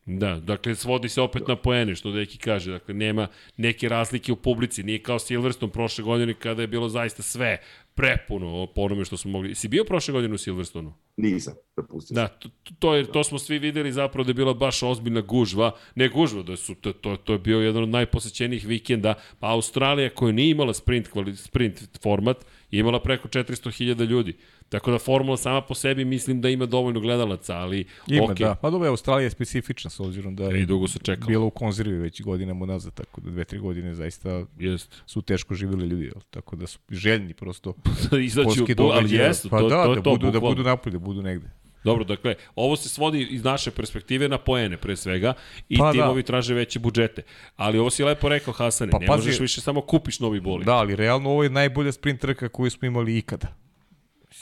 [0.09, 2.71] Da, dakle, svodi se opet na poene, što Deki kaže.
[2.71, 4.83] Dakle, nema neke razlike u publici.
[4.83, 7.59] Nije kao Silverstone prošle godine kada je bilo zaista sve
[7.95, 9.55] prepuno po onome što smo mogli.
[9.55, 10.95] Si bio prošle godine u Silverstonu?
[11.17, 12.49] Nisam, prepustio Da, to,
[12.79, 15.71] to, je, to smo svi videli zapravo da je bila baš ozbiljna gužva.
[15.95, 19.15] Ne gužva, da su, to, to, to je bio jedan od najposećenijih vikenda.
[19.39, 24.37] Pa Australija koja nije imala sprint, sprint format, je imala preko 400.000 ljudi.
[24.69, 28.39] Tako da formula sama po sebi mislim da ima dovoljno gledalaca, ali Ima, okay.
[28.39, 28.55] da.
[28.55, 31.27] Pa dobro, Australija je specifična s obzirom da je I dugo se čekalo.
[31.27, 35.03] bila u konzervi već godinama unazad, tako da dve, tri godine zaista Jest.
[35.07, 36.21] su teško živjeli ljudi, jel?
[36.31, 37.75] tako da su željni prosto
[38.11, 40.63] da izađu, sportski po, ali jesu, pa to, da, to da to, budu, da budu
[40.63, 41.51] napolje, da budu negde.
[41.85, 45.35] Dobro, dakle, ovo se svodi iz naše perspektive na poene pre svega
[45.69, 45.93] i Pa da.
[45.93, 47.23] timovi traže veće budžete.
[47.57, 50.65] Ali ovo si lepo rekao, Hasane, Pa ne pazi- možeš više samo kupiš novi boli.
[50.65, 53.47] Da, ali realno ovo je najbolja sprint trka koju smo imali ikada.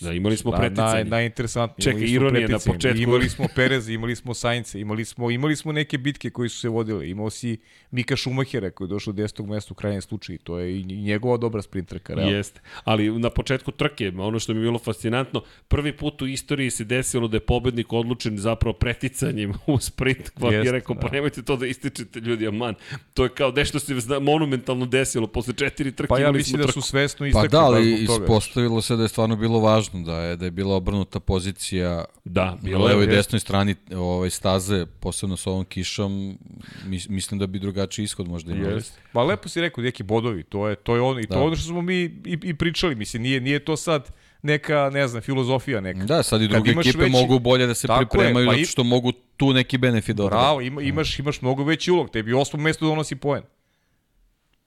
[0.01, 1.05] Da imali smo Da, naj, preticanje.
[1.05, 1.85] najinteresantnije.
[1.85, 2.99] Čekaj, ironija na početku.
[2.99, 6.69] Imali smo Pereza, imali smo Sainca, imali smo, imali smo neke bitke koji su se
[6.69, 7.11] vodile.
[7.11, 7.59] Imao si
[7.91, 9.47] Mika Šumahera koji je došao do 10.
[9.47, 10.39] mesta u krajnjem slučaju.
[10.39, 12.15] To je i njegova dobra sprint trka.
[12.15, 12.33] realno.
[12.33, 12.61] Jeste.
[12.85, 16.85] Ali na početku trke, ono što mi je bilo fascinantno, prvi put u istoriji se
[16.85, 20.31] desilo da je pobednik odlučen zapravo preticanjem u sprint.
[20.41, 21.13] Pa je rekao, pa da.
[21.13, 22.75] nemojte to da ističete ljudi, aman.
[23.15, 25.27] To je kao nešto se monumentalno desilo.
[25.27, 26.81] Posle četiri trke Pa ja imali mislim smo da trku.
[26.81, 30.17] su svesno Pa istakli da, baš ali ispostavilo se da je stvarno bilo važno, da
[30.17, 33.15] je, da je bila obrnuta pozicija Da, na bilo levoj i je.
[33.15, 36.39] desnoj strani ovaj, staze, posebno sa ovom kišom,
[36.85, 38.75] mis, mislim da bi drugačiji ishod možda imali.
[38.75, 39.01] Jeste.
[39.13, 41.37] Pa lepo si rekao, neki bodovi, to je, to je ono, i to Da.
[41.37, 42.11] je ono što smo mi i,
[42.43, 44.11] i pričali, mislim, nije, nije to sad
[44.43, 45.99] neka, ne znam, filozofija neka.
[46.01, 48.61] Da, sad i druge ekipe veći- mogu bolje da se Tako je, pripremaju, pa zato
[48.61, 50.25] i- što mogu tu neki benefit da.
[50.25, 53.43] Bravo, ima, imaš, imaš mnogo veći ulog, tebi osmo mesto donosi poen.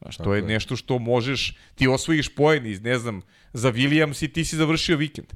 [0.01, 0.47] Znaš, to je, je.
[0.47, 3.21] nešto što možeš, ti osvojiš poen iz, ne znam,
[3.53, 5.33] za Williams i ti si završio vikend.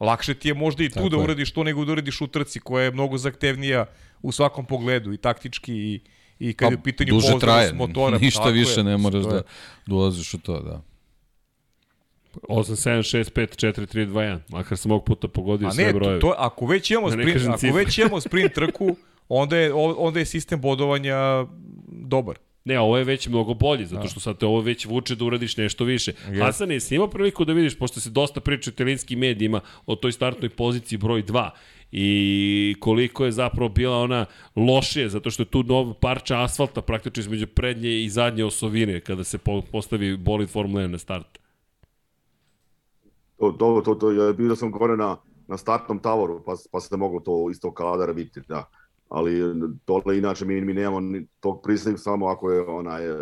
[0.00, 1.22] Lakše ti je možda i tu Tako da je.
[1.22, 3.86] uradiš to nego da uradiš u trci koja je mnogo zahtevnija
[4.22, 6.00] u svakom pogledu i taktički i,
[6.38, 8.18] i kad je u pitanju Pa, pouzdanost traje, motora.
[8.26, 9.42] ništa tako više je, ne moraš da,
[9.86, 10.82] da ulaziš u to, da.
[12.42, 14.38] 8, 7, 6, 5, 4, 3, 2, 1.
[14.48, 16.20] Makar sam ovog puta pogodio A sve ne, brojeve.
[16.20, 18.96] to, to, ako već imamo Da sprint, ako već imamo sprint trku,
[19.28, 21.46] onda je, onda je sistem bodovanja
[21.88, 22.36] dobar.
[22.64, 25.56] Ne, ovo je već mnogo bolje, zato što sad te ovo već vuče da uradiš
[25.56, 26.10] nešto više.
[26.10, 26.40] Jeste.
[26.40, 30.12] Hasan, jesi imao priliku da vidiš, pošto se dosta priča u italijanskim medijima o toj
[30.12, 31.50] startnoj poziciji broj 2
[31.92, 34.26] i koliko je zapravo bila ona
[34.56, 39.24] lošije, zato što je tu nov parča asfalta praktično između prednje i zadnje osovine kada
[39.24, 41.38] se po, postavi bolid Formula 1 na start.
[43.38, 45.16] To, to, to, to, ja bio sam gore na,
[45.48, 48.68] na startnom tavoru, pa, pa se moglo to isto kadara vidjeti, da.
[49.14, 49.40] Ali
[49.86, 53.16] dole inače mi, mi nemamo ni tog prislika samo ako je onaj eh,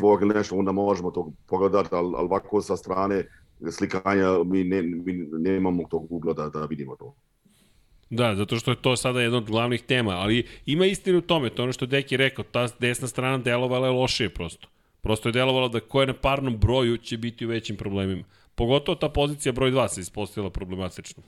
[0.00, 3.24] walk ili nešto, onda možemo to pogledati, ali, ali ovako sa strane
[3.70, 7.14] slikanja mi, ne, mi nemamo tog ugla da, da vidimo to.
[8.10, 11.50] Da, zato što je to sada jedna od glavnih tema, ali ima istinu u tome,
[11.50, 14.68] to ono što Deki rekao, ta desna strana delovala je lošije prosto.
[15.00, 18.22] Prosto je delovalo da ko je na parnom broju će biti u većim problemima.
[18.54, 21.22] Pogotovo ta pozicija broj 2 se ispostavila problematično.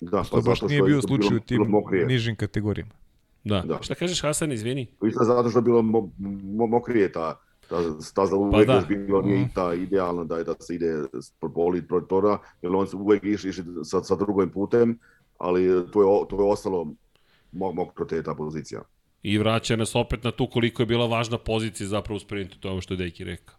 [0.00, 1.62] Da, Što baš nije bio slučaj u tim
[2.06, 2.92] nižim kategorijama.
[3.44, 3.60] Da.
[3.60, 3.78] Da.
[3.82, 4.86] Šta kažeš Hasan, izvini?
[5.08, 8.74] Isto zato što je bilo mo, mo, mokrije ta, ta staza uvek da.
[8.74, 11.02] još bilo nije ta idealno da, je da se ide
[11.54, 14.98] prolit protiv toga, jer on su uvek išli, išli sa, sa drugim putem,
[15.38, 16.84] ali to je, to je ostalo
[17.52, 18.80] mo- mokro te ta pozicija.
[19.22, 22.68] I vraća nas opet na tu koliko je bila važna pozicija zapravo u sprintu, to
[22.68, 23.57] je ovo što je Deki rekao.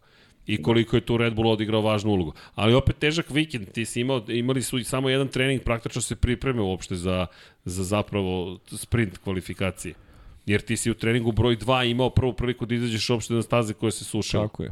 [0.50, 2.34] I koliko je tu Red Bull odigrao važnu ulogu.
[2.56, 6.16] Ali opet težak vikend, ti si imao, imali su i samo jedan trening, praktično se
[6.16, 7.26] pripreme uopšte za,
[7.66, 9.94] za zapravo sprint kvalifikacije.
[10.46, 13.74] Jer ti si u treningu broj 2 imao prvu priliku da izađeš uopšte na staze
[13.74, 14.48] koje se sušile.
[14.48, 14.72] Tako je.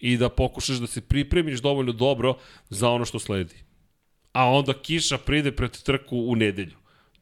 [0.00, 2.36] I da pokušaš da se pripremiš dovoljno dobro
[2.70, 3.54] za ono što sledi.
[4.32, 6.76] A onda kiša pride pred trku u nedelju.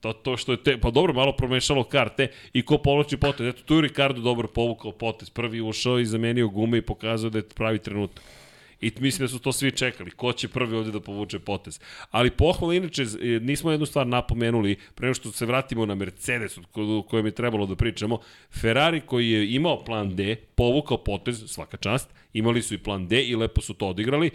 [0.04, 3.46] To, to što je te, pa dobro, malo promešalo karte i ko povlači potez.
[3.46, 5.30] Eto, tu je Ricardo dobro povukao potez.
[5.30, 8.24] Prvi ušao i zamenio gume i pokazao da je pravi trenutak.
[8.80, 10.10] I mislim da su to svi čekali.
[10.10, 11.80] Ko će prvi ovde da povuče potez.
[12.10, 16.58] Ali pohvala, inače, e, nismo jednu stvar napomenuli, pre nego što se vratimo na Mercedes,
[16.58, 18.18] od kojem je trebalo da pričamo.
[18.60, 23.22] Ferrari koji je imao plan D, povukao potez, svaka čast, imali su i plan D
[23.22, 24.30] i lepo su to odigrali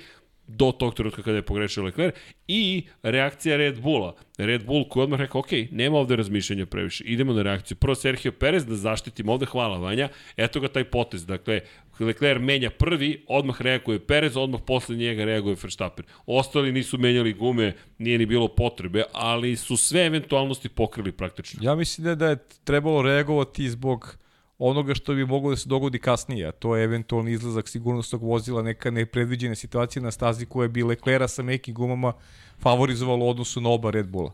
[0.50, 2.16] do tog trenutka kada je pogrešio Leclerc
[2.48, 4.16] i reakcija Red Bulla.
[4.38, 7.78] Red Bull koji odmah rekao, ok, nema ovde razmišljanja previše, idemo na reakciju.
[7.78, 11.62] Prvo Sergio Perez da zaštitimo ovde, hvala Vanja, eto ga taj potez, dakle,
[12.00, 16.06] Leclerc menja prvi, odmah reaguje Perez, odmah posle njega reaguje Verstappen.
[16.26, 21.60] Ostali nisu menjali gume, nije ni bilo potrebe, ali su sve eventualnosti pokrili praktično.
[21.64, 24.18] Ja mislim da je trebalo reagovati zbog
[24.60, 28.62] onoga što bi moglo da se dogodi kasnije, a to je eventualni izlazak sigurnosnog vozila,
[28.62, 32.14] neka nepredviđena situacija na stazi koja bi Leclera sa mekim gumama
[32.60, 34.32] favorizovala u odnosu na oba Red Bulla.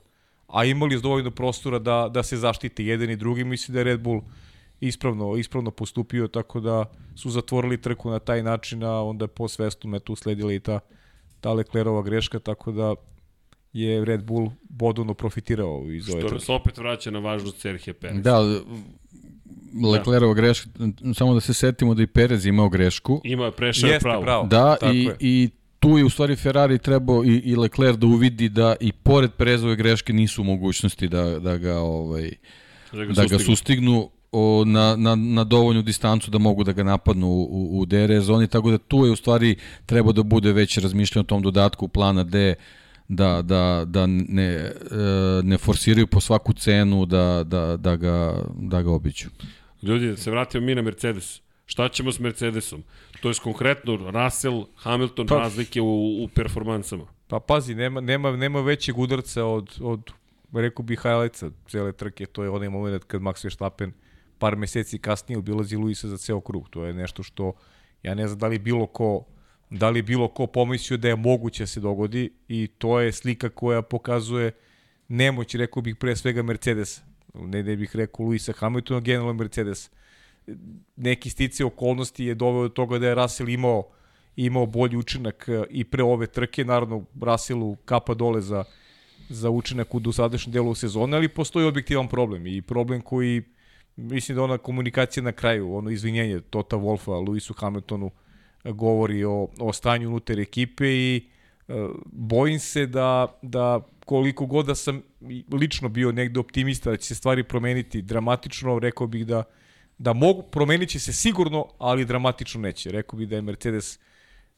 [0.48, 3.84] A imali su dovoljno prostora da, da se zaštite jedan i drugi, mislim da je
[3.84, 4.22] Red Bull
[4.80, 6.86] ispravno, ispravno postupio, tako da
[7.16, 10.80] su zatvorili trku na taj način, a onda je po svestu tu usledila i ta,
[11.42, 12.96] ta Leclerova greška, tako da
[13.74, 16.34] je Red Bull bodovno profitirao iz ove Što trke.
[16.34, 18.22] nas opet vraća na važnost Sergio Perez.
[18.22, 18.62] Da,
[19.84, 20.70] Leclerova greška,
[21.16, 23.22] samo da se setimo da i Perez imao grešku.
[23.24, 24.22] Imao je prešao Jeste, pravo.
[24.24, 24.48] pravo.
[24.48, 25.16] Da, Tako i, je.
[25.20, 25.50] i
[25.80, 29.76] tu je u stvari Ferrari trebao i, i Leclerc da uvidi da i pored Perezove
[29.76, 32.32] greške nisu u mogućnosti da, da ga ovaj
[32.92, 33.40] Da ga, da ga sustignu.
[33.46, 37.86] sustignu o, na, na, na dovoljnu distancu da mogu da ga napadnu u, u, u
[37.86, 41.42] DRS zoni, tako da tu je u stvari treba da bude već razmišljeno o tom
[41.42, 42.56] dodatku plana D
[43.08, 44.72] da, da, da ne, e,
[45.44, 49.30] ne forsiraju po svaku cenu da, da, da, ga, da ga obiću.
[49.86, 51.42] Ljudi, da se vratimo mi na Mercedes.
[51.66, 52.84] Šta ćemo s Mercedesom?
[53.22, 57.06] To je konkretno Russell, Hamilton, Pa- razlike u, u performansama.
[57.28, 60.12] Pa pazi, nema, nema, nema većeg udarca od, od
[60.54, 62.26] rekao bih, highlightsa cele trke.
[62.26, 63.94] To je onaj moment kad Max Verstappen
[64.40, 66.70] par meseci kasnije obilazi Luisa za ceo krug.
[66.70, 67.54] To je nešto što,
[68.04, 69.26] ja ne znam da li bilo ko
[69.70, 73.50] da li bilo ko pomislio da je moguće da se dogodi i to je slika
[73.50, 74.52] koja pokazuje
[75.08, 77.02] nemoć, rekao bih pre svega Mercedes.
[77.40, 79.90] Ne, ne bih rekao Luisa Hamiltona, generalno Mercedes.
[80.96, 83.84] Neki stice okolnosti je doveo do toga da je Russell imao
[84.36, 88.64] imao bolji učinak e, i pre ove trke, naravno Russellu kapa dole za,
[89.30, 93.44] za učinak u dosadašnjem delu sezone, ali postoji objektivan problem i problem koji
[93.96, 98.12] mislim da ona komunikacija na kraju, ono izvinjenje Tota Wolfa, Lewisu Hamiltonu
[98.64, 101.28] e, govori o, o stanju unutar ekipe i
[101.68, 105.02] e, bojim se da, da koliko god da sam
[105.52, 109.44] lično bio negde optimista da će se stvari promeniti dramatično, rekao bih da
[109.98, 112.92] da mogu, promenit će se sigurno, ali dramatično neće.
[112.92, 114.00] Rekao bih da je Mercedes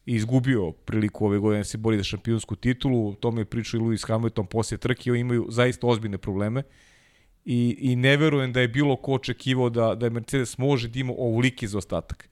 [0.05, 3.81] izgubio priliku ove godine da se bori za šampionsku titulu, o tome je pričao i
[3.81, 6.63] Lewis Hamilton posle trke, imaju zaista ozbiljne probleme
[7.45, 10.99] i, i ne verujem da je bilo ko očekivao da, da je Mercedes može da
[10.99, 12.29] ima ovoliki zaostatak.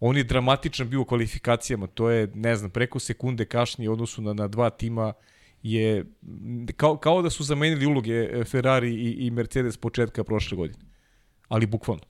[0.00, 4.22] On je dramatičan bio u kvalifikacijama, to je, ne znam, preko sekunde kašnje u odnosu
[4.22, 5.12] na, na dva tima
[5.64, 6.04] je
[6.76, 10.84] kao, kao da su zamenili uloge e, Ferrari i, i Mercedes početka prošle godine.
[11.48, 12.02] Ali bukvalno.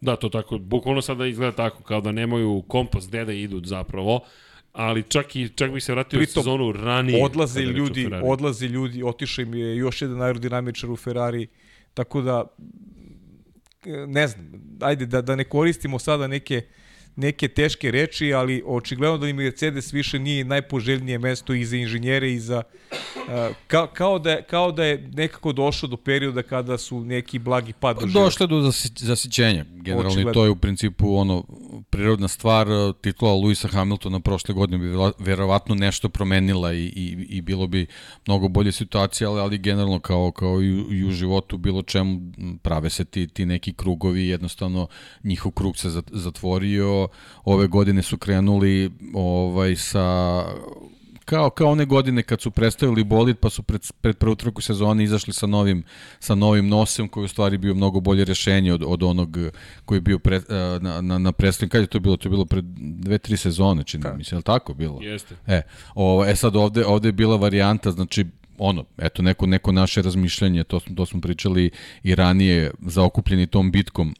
[0.00, 4.20] Da, to tako, bukvalno sada izgleda tako, kao da nemaju kompas gde da idu zapravo,
[4.72, 7.24] ali čak i čak bih se vratio u Pritom, sezonu ranije.
[7.24, 11.46] odlaze ljudi, odlaze ljudi, otišao im je još jedan aerodinamičar u Ferrari,
[11.94, 12.44] tako da
[14.06, 16.62] ne znam, ajde da, da ne koristimo sada neke
[17.16, 22.32] neke teške reči, ali očigledno da im Mercedes više nije najpoželjnije mesto i za inženjere
[22.32, 23.56] i za uh,
[23.88, 27.96] kao, da je, kao da je nekako došlo do perioda kada su neki blagi pad
[27.96, 28.24] doživjeli.
[28.24, 29.64] Došlo do zasi- zasićenja.
[29.72, 30.32] Generalno i Očigledno.
[30.32, 31.44] to je u principu ono
[31.90, 32.66] prirodna stvar.
[33.00, 37.86] Titula Luisa Hamiltona prošle godine bi verovatno nešto promenila i, i, i bilo bi
[38.26, 42.20] mnogo bolje situacije, ali, ali generalno kao, kao i, u- i u životu bilo čemu
[42.62, 44.86] prave se ti, ti neki krugovi, jednostavno
[45.24, 46.10] njihov krug se zat-
[47.44, 50.44] Ove godine su krenuli ovaj sa
[51.24, 55.04] kao, kao one godine kad su predstavili bolid pa su pred, pred prvu trku sezone
[55.04, 55.84] izašli sa novim,
[56.20, 59.36] sa novim nosem koji u stvari bio mnogo bolje rešenje od, od onog
[59.84, 60.40] koji je bio pre,
[60.80, 61.70] na, na, na predstavljanju.
[61.70, 62.16] Kad je to bilo?
[62.16, 64.98] To je bilo pred dve, tri sezone, čini mi se, li tako bilo?
[65.02, 65.36] Jeste.
[65.46, 65.62] E,
[65.94, 68.26] o, e sad ovde, ovde je bila varijanta, znači
[68.58, 71.70] ono, eto neko, neko naše razmišljanje, to, to smo pričali
[72.02, 74.14] i ranije, zaokupljeni tom bitkom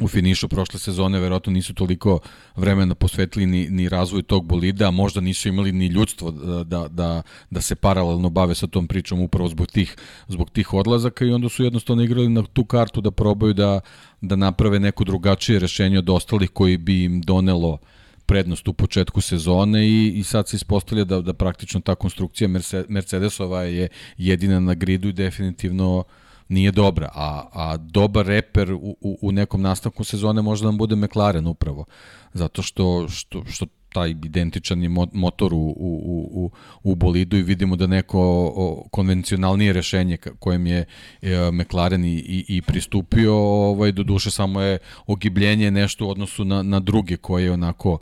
[0.00, 2.18] u finišu prošle sezone verovatno nisu toliko
[2.56, 6.88] vremena posvetili ni, ni razvoju tog bolida, a možda nisu imali ni ljudstvo da, da,
[6.88, 9.96] da, da se paralelno bave sa tom pričom upravo zbog tih,
[10.28, 13.80] zbog tih odlazaka i onda su jednostavno igrali na tu kartu da probaju da,
[14.20, 17.78] da naprave neko drugačije rešenje od ostalih koji bi im donelo
[18.26, 22.48] prednost u početku sezone i, i sad se ispostavlja da, da praktično ta konstrukcija
[22.88, 23.88] Mercedesova je
[24.18, 26.04] jedina na gridu i definitivno uh,
[26.48, 30.78] nije dobra, a, a dobar reper u, u, u nekom nastavku sezone može da nam
[30.78, 31.84] bude McLaren upravo,
[32.32, 36.50] zato što, što, što taj identičan je motor u, u, u,
[36.82, 40.84] u bolidu i vidimo da neko konvencionalnije rešenje kojem je
[41.22, 46.44] e, McLaren i, i, i pristupio, ovaj, do duše samo je ogibljenje nešto u odnosu
[46.44, 47.98] na, na druge koje onako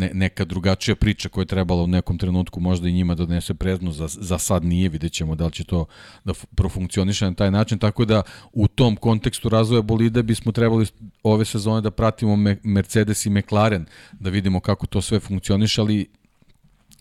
[0.00, 3.54] ne, neka drugačija priča koja je trebala u nekom trenutku možda i njima da donese
[3.54, 5.84] preznu, za, za sad nije, vidjet ćemo da li će to
[6.24, 8.22] da profunkcioniše na taj način, tako da
[8.52, 10.86] u tom kontekstu razvoja bolida bismo trebali
[11.22, 16.06] ove sezone da pratimo Mercedes i McLaren, da vidimo kako to sve funkcioniše, ali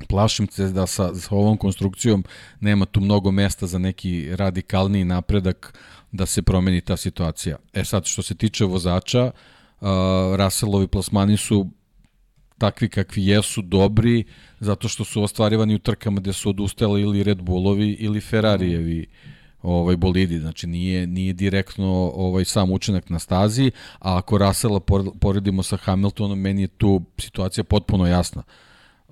[0.08, 2.24] plašim se da sa, sa ovom konstrukcijom
[2.60, 5.74] nema tu mnogo mesta za neki radikalniji napredak
[6.12, 7.58] da se promeni ta situacija.
[7.74, 9.32] E sad, što se tiče vozača,
[9.82, 9.88] uh,
[10.36, 11.68] Russellovi plasmani su
[12.60, 14.24] takvi kakvi jesu dobri
[14.60, 19.06] zato što su ostvarivani u trkama gde su odustali ili Red Bullovi ili Ferrarijevi
[19.62, 24.80] ovaj bolidi, znači nije nije direktno ovaj sam učinak na stazi, a ako Russella
[25.20, 28.44] poredimo sa Hamiltonom, meni je tu situacija potpuno jasna.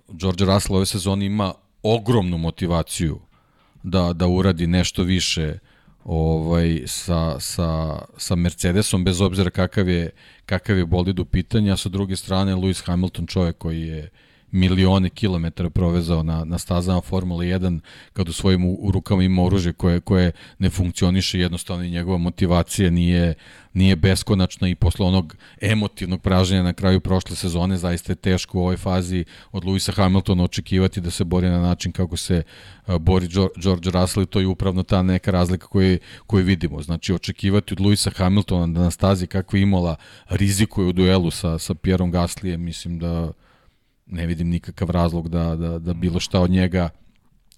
[0.09, 1.53] George Russell ove sezone ima
[1.83, 3.19] ogromnu motivaciju
[3.83, 5.59] da da uradi nešto više
[6.07, 10.09] ovaj sa, sa, sa Mercedesom bez obzira kakav je
[10.47, 14.09] kakav je bolid u pitanju, a sa druge strane Lewis Hamilton čovjek koji je
[14.51, 17.79] milione kilometara provezao na, na stazama Formula 1
[18.13, 22.17] kad u svojim u, u rukama ima oružje koje, koje ne funkcioniše jednostavno i njegova
[22.17, 23.33] motivacija nije,
[23.73, 28.61] nije beskonačna i posle onog emotivnog pražnja na kraju prošle sezone zaista je teško u
[28.61, 32.43] ovoj fazi od Luisa Hamiltona očekivati da se bori na način kako se
[32.99, 36.81] bori George Russell i to je upravno ta neka razlika koju, koju vidimo.
[36.81, 39.95] Znači očekivati od Luisa Hamiltona da na stazi kakva imola
[40.29, 43.31] rizikuje u duelu sa, sa Pierom Gaslijem, mislim da
[44.07, 46.89] ne vidim nikakav razlog da, da, da bilo šta od njega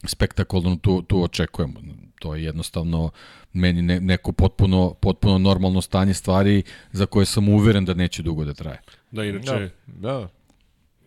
[0.03, 1.80] spektakularno tu, tu očekujemo.
[2.19, 3.11] To je jednostavno
[3.53, 8.45] meni ne, neko potpuno, potpuno normalno stanje stvari za koje sam uveren da neće dugo
[8.45, 8.81] da traje.
[9.11, 10.27] Da, inače, da, da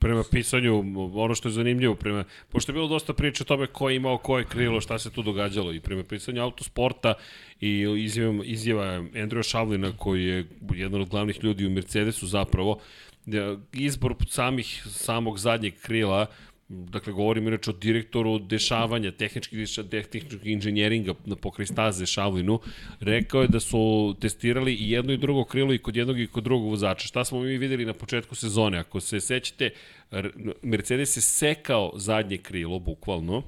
[0.03, 3.91] prema pisanju, ono što je zanimljivo, prema, pošto je bilo dosta priča o tome ko
[3.91, 7.15] je imao koje krilo, šta se tu događalo i prema pisanju autosporta
[7.61, 12.79] i izjava, izjava Andrewa Šavlina koji je jedan od glavnih ljudi u Mercedesu zapravo,
[13.73, 16.27] izbor samih, samog zadnjeg krila,
[16.69, 22.61] dakle govorim inače o direktoru dešavanja, tehničkih, tehničkih inženjeringa na pokraj staze Šavlinu,
[23.01, 26.45] rekao je da su testirali i jedno i drugo krilo i kod jednog i kod
[26.45, 27.07] drugog vozača.
[27.07, 28.79] Šta smo mi videli na početku sezone?
[28.79, 29.71] Ako se sećate,
[30.63, 33.43] Mercedes je sekao zadnje krilo, bukvalno,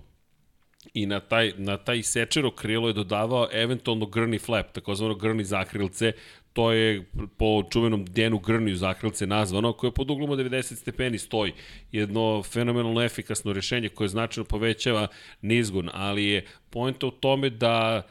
[0.95, 6.13] i na taj, na taj sečero krilo je dodavao eventualno grni flap, takozvano grni zakrilce,
[6.55, 7.05] to je
[7.37, 11.53] po čuvenom Denu Grniju zakrilce nazvano, koje pod uglom od 90 stepeni stoji.
[11.93, 15.07] Jedno fenomenalno efikasno rešenje koje značajno povećava
[15.43, 18.03] nizgun, ali je pojenta u tome da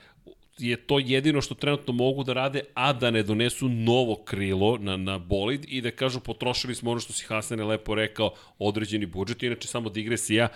[0.58, 4.98] je to jedino što trenutno mogu da rade, a da ne donesu novo krilo na,
[4.98, 9.44] na bolid i da kažu potrošili smo ono što si Hasane lepo rekao, određeni budžet,
[9.44, 10.48] inače samo digresija,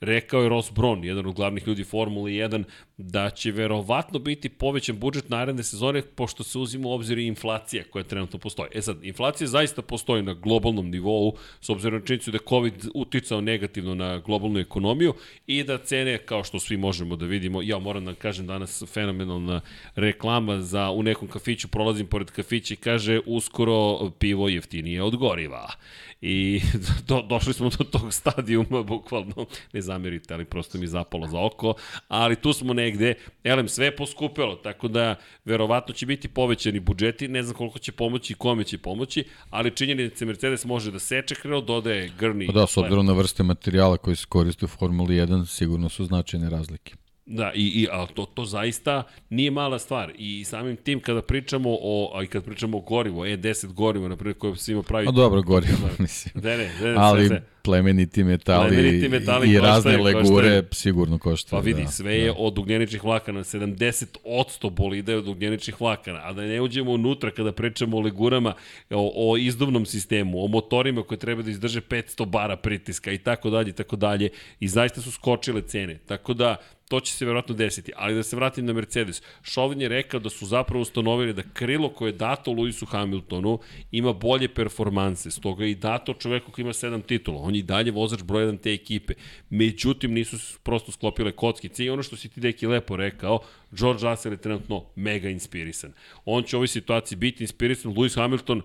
[0.00, 2.64] rekao je Ross Brown, jedan od glavnih ljudi Formule 1,
[2.98, 7.84] da će verovatno biti povećan budžet naredne sezone, pošto se uzima u obzir i inflacija
[7.90, 8.68] koja trenutno postoji.
[8.74, 13.40] E sad, inflacija zaista postoji na globalnom nivou, s obzirom na činjenicu da COVID uticao
[13.40, 15.14] negativno na globalnu ekonomiju
[15.46, 19.60] i da cene, kao što svi možemo da vidimo, ja moram da kažem danas fenomenalna
[19.94, 25.72] reklama za u nekom kafiću, prolazim pored kafića i kaže uskoro pivo jeftinije od goriva.
[26.20, 26.60] I
[27.08, 31.74] do, došli smo do tog stadijuma, bukvalno, ne zamerite, ali prosto mi zapalo za oko,
[32.08, 33.14] ali tu smo negde,
[33.44, 35.14] elem, sve je poskupelo, tako da
[35.44, 39.76] verovatno će biti povećani budžeti, ne znam koliko će pomoći i kome će pomoći, ali
[39.76, 42.46] činjenica Mercedes može da seče krilo, dodaje grni.
[42.46, 46.04] Pa da, s obzirom na vrste materijala koji se koriste u Formuli 1, sigurno su
[46.04, 46.94] značajne razlike.
[47.26, 50.12] Da, i, i a to, to zaista nije mala stvar.
[50.18, 54.16] I samim tim kada pričamo o, a i kad pričamo o gorivu, E10 gorivo, na
[54.16, 55.08] primjer, koje svima pravi...
[55.08, 56.44] A dobro, gorivo, mislim.
[56.44, 60.64] Ne, ne, ne, Ali, sve, plemeniti metali, Plemeniti metali i koštaju, razne legure koštaju.
[60.72, 61.60] sigurno koštaju.
[61.60, 66.32] Pa vidi, da, sve je od ugljeničnih vlakana, 70% bolida je od ugljeničnih vlakana, a
[66.32, 68.54] da ne uđemo unutra kada pričamo o legurama,
[68.90, 73.50] o, o izduvnom sistemu, o motorima koje treba da izdrže 500 bara pritiska i tako
[73.50, 74.28] dalje i tako dalje
[74.60, 75.98] i zaista su skočile cene.
[76.06, 76.56] Tako da
[76.88, 77.92] to će se verovatno desiti.
[77.96, 79.22] Ali da se vratim na Mercedes.
[79.42, 83.58] Šovin je rekao da su zapravo ustanovili da krilo koje je dato Lewisu Hamiltonu
[83.92, 85.30] ima bolje performanse.
[85.30, 87.40] Stoga i dato čoveku koji ima sedam titula.
[87.42, 89.14] On i dalje vozač broj 1 te ekipe.
[89.50, 91.84] Međutim, nisu prosto sklopile kockice.
[91.84, 93.40] I ono što si ti deki lepo rekao,
[93.72, 95.92] George Russell je trenutno mega inspirisan.
[96.24, 97.92] On će u ovoj situaciji biti inspirisan.
[97.94, 98.62] Lewis Hamilton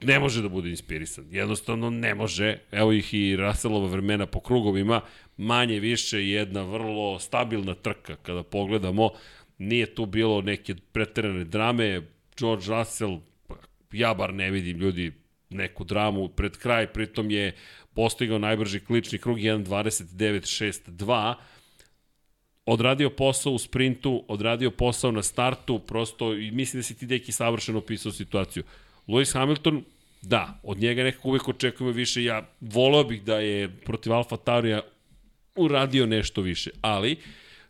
[0.00, 1.24] ne može da bude inspirisan.
[1.30, 2.58] Jednostavno ne može.
[2.72, 5.00] Evo ih i Russellova vremena po krugovima.
[5.36, 9.10] Manje više jedna vrlo stabilna trka kada pogledamo.
[9.58, 12.02] Nije tu bilo neke preterane drame.
[12.38, 13.18] George Russell,
[13.92, 15.12] ja bar ne vidim ljudi
[15.50, 17.52] neku dramu pred kraj, pritom je
[17.94, 21.34] postigao najbrži klični krug 1.29.6.2
[22.66, 27.32] odradio posao u sprintu, odradio posao na startu, prosto i mislim da si ti deki
[27.32, 28.62] savršeno opisao situaciju.
[29.08, 29.84] Lewis Hamilton,
[30.22, 34.82] da, od njega nekako uvek očekujemo više, ja volao bih da je protiv Alfa Taurija
[35.56, 37.16] uradio nešto više, ali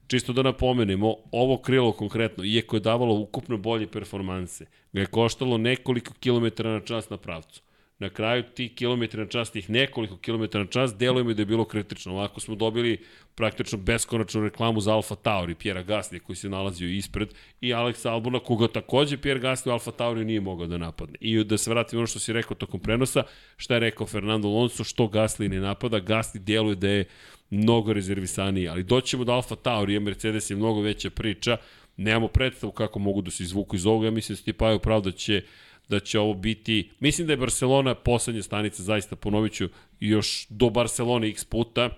[0.07, 5.59] čisto da napomenemo, ovo krilo konkretno, iako je davalo ukupno bolje performanse, ga je koštalo
[5.59, 7.63] nekoliko kilometara na čas na pravcu.
[8.05, 11.47] Na kraju ti kilometri na čas, tih nekoliko kilometara na čas, deluje mi da je
[11.47, 12.13] bilo kritično.
[12.13, 12.99] Ovako smo dobili
[13.35, 17.29] praktično beskonačnu reklamu za Alfa Tauri, Pjera Gasly koji se nalazio ispred
[17.61, 21.17] i Alex Albona, koga takođe Pjer Gasly u Alfa Tauri nije mogao da napadne.
[21.21, 23.23] I da se vratim ono što si rekao tokom prenosa,
[23.57, 27.05] šta je rekao Fernando Alonso, što Gasly ne napada, Gasly deluje da je
[27.51, 31.57] mnogo rezervisaniji, ali doćemo do Alfa Tauri, Mercedes je mnogo veća priča,
[31.97, 34.79] nemamo predstavu kako mogu da se izvuku iz ovoga, ja mislim da se ti Paju
[34.79, 35.43] pravo da će
[35.89, 39.69] da će ovo biti, mislim da je Barcelona poslednja stanica, zaista ponovit ću,
[40.01, 41.91] još do Barcelone x puta,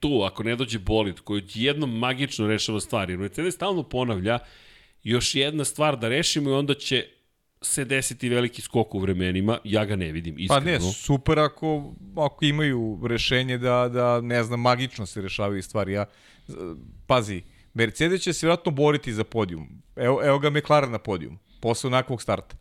[0.00, 4.38] tu, ako ne dođe bolid, koji jednom magično rešava stvari, jer Mercedes stalno ponavlja,
[5.02, 7.06] još jedna stvar da rešimo i onda će
[7.62, 10.60] se desiti veliki skok u vremenima, ja ga ne vidim, iskreno.
[10.60, 15.92] Pa ne, super ako, ako imaju rešenje da, da, ne znam, magično se rešavaju stvari.
[15.92, 16.06] Ja,
[17.06, 17.42] pazi,
[17.74, 19.82] Mercedes će se vjerojatno boriti za podijum.
[19.96, 22.56] Evo, evo ga McLaren na podijum, posle onakvog starta.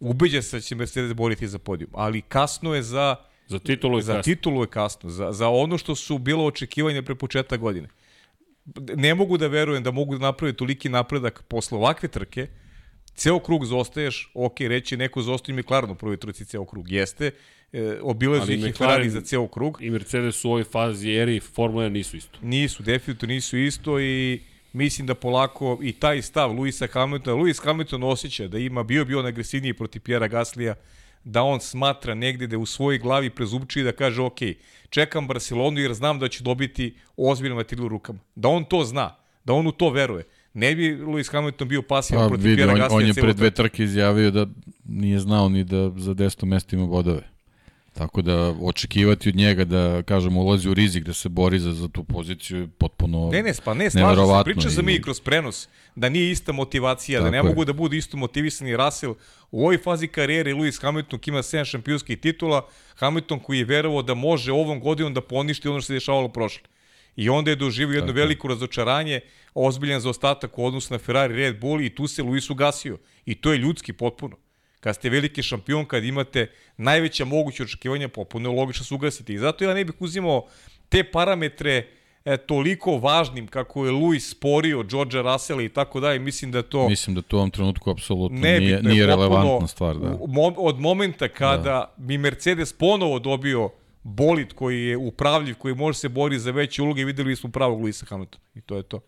[0.00, 3.16] Ubeđa se da će Mercedes boriti za podijum, ali kasno je za...
[3.46, 4.22] Za titulu je za kasno.
[4.22, 7.88] titulu je kasno, za, za ono što su bilo očekivanje pre početka godine.
[8.96, 12.46] Ne mogu da verujem da mogu da naprave toliki napredak posle ovakve trke,
[13.14, 17.30] ceo krug zostaješ, ok, reći neko zostaje McLaren u prvoj trci ceo krug, jeste,
[17.72, 19.78] e, obilazu ih i Ferrari za ceo krug.
[19.80, 22.38] I Mercedes u ovoj fazi eri Formula 1 nisu isto.
[22.42, 24.40] Nisu, definitivno nisu isto i
[24.74, 29.18] mislim da polako i taj stav Luisa Hamiltona, Luis Hamilton osjeća da ima, bio bio
[29.18, 30.74] on agresivniji protiv Pjera Gaslija,
[31.24, 34.38] da on smatra negde da u svojoj glavi prezupči da kaže ok,
[34.90, 38.18] čekam Barcelonu jer znam da će dobiti ozbiljno materiju rukama.
[38.34, 40.24] Da on to zna, da on u to veruje.
[40.54, 43.24] Ne bi Lewis Hamilton bio pasivan Pa, protiv vidi, Pjera on, Gaslija on je celu
[43.24, 44.46] pred dve trke izjavio da
[44.84, 47.33] nije znao ni da za 10 mesta ima bodove.
[47.94, 51.88] Tako da očekivati od njega da, kažem, ulazi u rizik da se bori za, za
[51.88, 55.20] tu poziciju je potpuno Ne, ne, pa ne, slažem se, priča za i- mi kroz
[55.20, 57.42] prenos, da nije ista motivacija, da Tako ne je.
[57.42, 59.14] mogu da budu isto motivisani Russell.
[59.50, 62.66] U ovoj fazi karijere Lewis Hamilton koji ima 7 šampionskih titula,
[62.96, 66.62] Hamilton koji je verovao da može ovom godinom da poništi ono što se dešavalo prošle.
[67.16, 69.20] I onda je doživio jedno Tako veliko razočaranje,
[69.54, 72.98] ozbiljan za ostatak u odnosu na Ferrari Red Bull i tu se Luis ugasio.
[73.26, 74.36] I to je ljudski potpuno.
[74.84, 79.34] Kad ste veliki šampion, kad imate najveća moguća očekivanja, popuno je logično se ugasiti.
[79.34, 80.46] I zato ja ne bih uzimao
[80.88, 81.86] te parametre
[82.24, 86.18] e, toliko važnim kako je Luis sporio Georgea Russella i tako dalje.
[86.18, 89.68] Mislim da to Mislim da to u ovom trenutku apsolutno nije, je nije potpuno relevantna
[89.68, 89.96] stvar.
[89.96, 90.18] Da.
[90.56, 91.94] od momenta kada da.
[91.96, 93.70] bi Mercedes ponovo dobio
[94.02, 98.06] bolid koji je upravljiv, koji može se boriti za veće uloge, videli smo pravog Luisa
[98.06, 98.44] Hamiltona.
[98.54, 99.00] I to je to.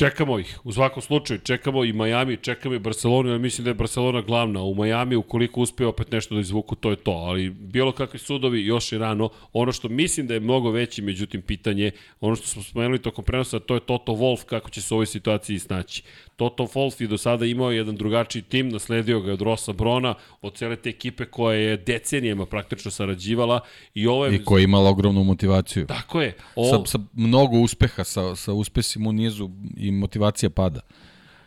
[0.00, 3.74] Čekamo ih, u svakom slučaju, čekamo i Miami, čekamo i Barcelonu, ja mislim da je
[3.74, 4.62] Barcelona glavna.
[4.62, 7.10] U Miami, ukoliko uspe opet nešto da izvuku, to je to.
[7.10, 9.28] Ali bilo kakvi sudovi, još i rano.
[9.52, 11.90] Ono što mislim da je mnogo veći, međutim, pitanje,
[12.20, 15.06] ono što smo spomenuli tokom prenosa, to je Toto Wolf, kako će se u ovoj
[15.06, 16.02] situaciji snaći.
[16.40, 20.54] Toto Wolf je do sada imao jedan drugačiji tim, nasledio ga od Rosa Brona, od
[20.56, 23.60] cele te ekipe koja je decenijama praktično sarađivala
[23.94, 24.34] i ovo je...
[24.34, 25.86] I koji je imala ogromnu motivaciju.
[25.86, 26.36] Tako je.
[26.56, 30.80] O, Sa, sa mnogo uspeha, sa, sa uspesima u nizu i motivacija pada.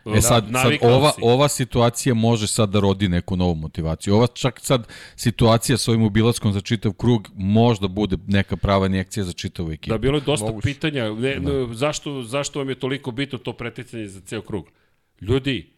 [0.05, 1.21] E sad, sad navikao ova, si.
[1.23, 4.15] ova situacija može sad da rodi neku novu motivaciju.
[4.15, 9.23] Ova čak sad situacija s ovim ubilaskom za čitav krug možda bude neka prava injekcija
[9.23, 9.93] za čitavu ekipu.
[9.93, 10.63] Da, bilo je dosta Moguće.
[10.63, 11.13] pitanja.
[11.13, 11.73] Ne, da.
[11.73, 14.69] zašto, zašto vam je toliko bitno to preticanje za ceo krug?
[15.21, 15.73] Ljudi,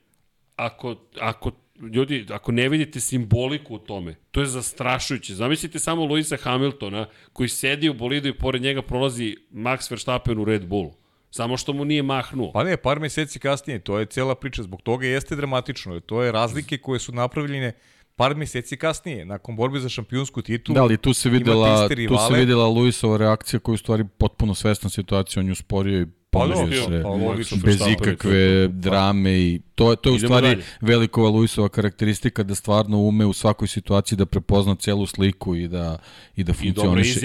[0.55, 1.51] ako, ako
[1.81, 5.35] ljudi, ako ne vidite simboliku u tome, to je zastrašujuće.
[5.35, 10.45] Zamislite samo Luisa Hamiltona koji sedi u bolidu i pored njega prolazi Max Verstappen u
[10.45, 10.93] Red Bullu.
[11.31, 12.51] Samo što mu nije mahnuo.
[12.51, 15.99] Pa ne, par meseci kasnije, to je cela priča, zbog toga jeste dramatično.
[15.99, 17.73] To je razlike koje su napravljene
[18.15, 20.73] par meseci kasnije, nakon borbe za šampionsku titulu.
[20.75, 24.55] Da, ali tu se videla, tu se videla Luisova reakcija koja je u stvari potpuno
[24.55, 26.05] svesna situacija, on ju sporio i
[26.35, 30.47] Pa da, se pa logično, bez ikakve drame i to je to je u stvari
[30.47, 30.63] dalje.
[30.81, 35.97] velikova Luisova karakteristika da stvarno ume u svakoj situaciji da prepozna celu sliku i da
[36.35, 37.19] i da funkcioniše.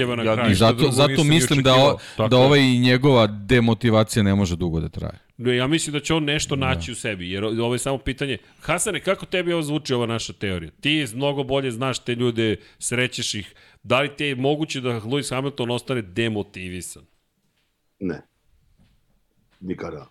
[0.49, 4.89] I, I zato zato mislim da o, da ovaj njegova demotivacija ne može dugo da
[4.89, 5.19] traje.
[5.57, 6.67] Ja mislim da će on nešto da.
[6.67, 6.93] naći da.
[6.93, 8.39] u sebi, jer ovo je samo pitanje.
[8.61, 10.71] Hasane, kako tebi ovo zvuči ova naša teorija?
[10.81, 13.55] Ti mnogo bolje znaš te ljude, srećeš ih.
[13.83, 17.03] Da li te je moguće da Lewis Hamilton ostane demotivisan?
[17.99, 18.30] Ne
[19.61, 20.07] nikada.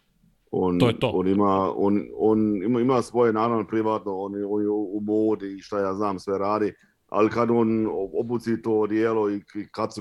[0.52, 1.10] On, to je to.
[1.10, 5.62] On ima, on, on ima, ima svoje, naravno, privatno, on, on je u modi i
[5.62, 6.74] šta ja znam sve radi,
[7.10, 7.88] ali kad on
[8.20, 9.42] obuci to odijelo i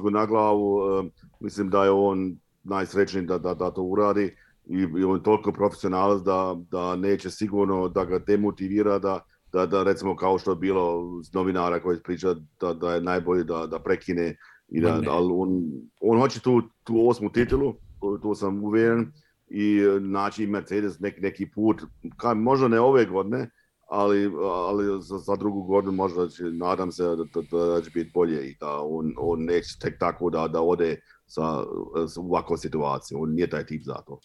[0.02, 1.06] go na glavu, uh,
[1.40, 4.36] mislim da je on najsrećniji da, da, da to uradi
[4.68, 9.20] i, i on je toliko profesionalac da, da neće sigurno da ga demotivira da,
[9.52, 13.44] da, da recimo kao što je bilo s novinara koji priča da, da je najbolje
[13.44, 14.36] da, da prekine
[14.68, 15.62] i da, da on,
[16.00, 17.74] on hoće tu, tu osmu titulu,
[18.22, 19.12] to sam uveren,
[19.50, 21.82] i e, naći Mercedes nek, neki put,
[22.16, 23.50] ka, možda ne ove godine,
[23.90, 27.16] ali, ali za, za drugu godinu možda će, nadam se da,
[27.50, 31.00] da, da će biti bolje i da on, on neće tek tako da, da ode
[31.26, 31.64] sa,
[32.08, 33.20] sa ovakvom situacijom.
[33.22, 34.20] On nije taj tip za to.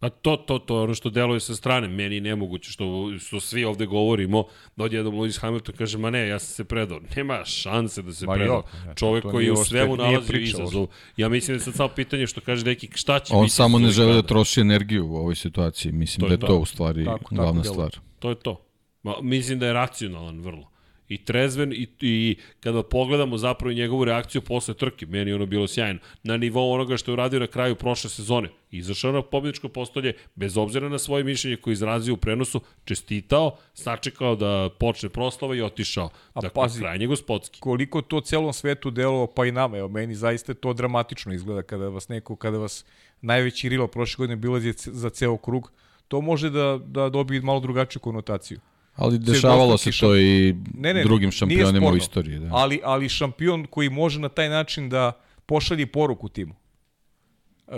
[0.00, 3.64] Pa to, to, to, ono što deluje sa strane, meni je nemoguće, što, što svi
[3.64, 4.44] ovde govorimo,
[4.76, 7.00] da odjednom Lewis Hamilton kaže, ma ne, ja sam se predao.
[7.16, 8.62] Nema šanse da se ma predao.
[8.96, 10.88] Čovek koji u svemu nalazi u izazovu.
[11.16, 13.44] Ja mislim da je sad samo pitanje što kaže neki, šta će On biti?
[13.44, 15.92] On samo ne želi da troši energiju u ovoj situaciji.
[15.92, 17.98] Mislim to da je to, to u stvari tako, glavna tako stvar.
[18.18, 18.64] To je to.
[19.02, 20.77] Ma, mislim da je racionalan vrlo
[21.08, 26.00] i trezven i, i kada pogledamo zapravo njegovu reakciju posle trke, meni ono bilo sjajno,
[26.22, 28.48] na nivou onoga što je uradio na kraju prošle sezone.
[28.70, 34.36] Izašao na pobjedičko postolje, bez obzira na svoje mišljenje koje izrazio u prenosu, čestitao, sačekao
[34.36, 36.10] da počne proslava i otišao.
[36.34, 37.60] A dakle, pazi, krajnje gospodski.
[37.60, 41.88] Koliko to celom svetu delo, pa i nama, evo, meni zaista to dramatično izgleda kada
[41.88, 42.84] vas neko, kada vas
[43.20, 45.72] najveći rilo prošle godine bilo za ceo krug,
[46.08, 48.60] to može da, da dobije malo drugačiju konotaciju.
[48.98, 52.38] Ali dešavalo se to i ne, ne, drugim šampionima u istoriji.
[52.38, 52.48] Da.
[52.52, 55.12] Ali, ali šampion koji može na taj način da
[55.46, 56.54] pošalje poruku timu.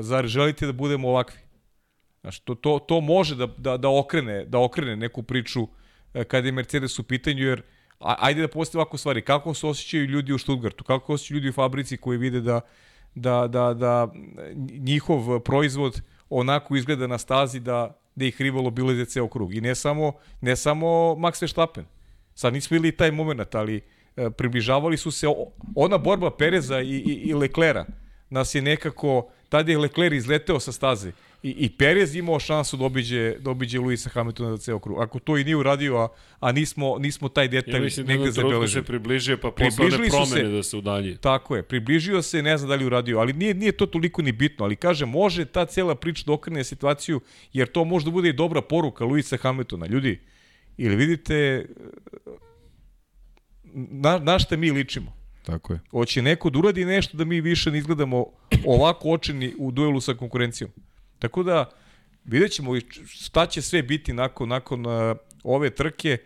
[0.01, 1.41] Zar želite da budemo ovakvi?
[2.21, 5.69] Znaš, to, to, to može da, da, da, okrene, da okrene neku priču
[6.15, 7.63] e, kada je Mercedes u pitanju, jer
[7.99, 9.23] ajde da postoje ovako stvari.
[9.23, 10.85] Kako se osjećaju ljudi u Stuttgartu?
[10.85, 12.61] Kako se osjećaju ljudi u fabrici koji vide da,
[13.15, 14.09] da, da, da
[14.79, 19.55] njihov proizvod onako izgleda na stazi da da ih rivalo bilo za ceo krug.
[19.55, 21.85] I ne samo, ne samo Max Verstappen.
[22.35, 23.81] Sad nismo ili taj moment, ali
[24.17, 25.27] e, približavali su se
[25.75, 27.85] ona borba Pereza i, i, i Leklera
[28.31, 32.85] nas je nekako, tada je Lecler izleteo sa staze i, i Perez imao šansu da
[32.85, 35.03] obiđe, da obiđe Luisa Hamiltona za ceo krug.
[35.03, 36.09] Ako to i nije uradio, a,
[36.41, 38.69] a nismo, nismo taj detalj ja mislim, negde zabeležili.
[38.69, 41.17] se približio, pa posle one promene se, da se udalji.
[41.17, 44.33] Tako je, približio se, ne znam da li uradio, ali nije, nije to toliko ni
[44.33, 47.21] bitno, ali kaže, može ta cela priča da okrene situaciju,
[47.53, 49.87] jer to može da bude i dobra poruka Luisa Hamiltona.
[49.87, 50.21] Ljudi,
[50.77, 51.67] ili vidite
[53.75, 55.13] na, na šta mi ličimo?
[55.47, 55.81] Tako je.
[55.91, 58.27] Hoće neko da uradi nešto da mi više ne izgledamo
[58.67, 60.71] ovako očeni u duelu sa konkurencijom.
[61.21, 61.71] Tako da,
[62.25, 62.73] vidjet ćemo
[63.07, 66.19] šta će sve biti nakon, nakon uh, ove trke.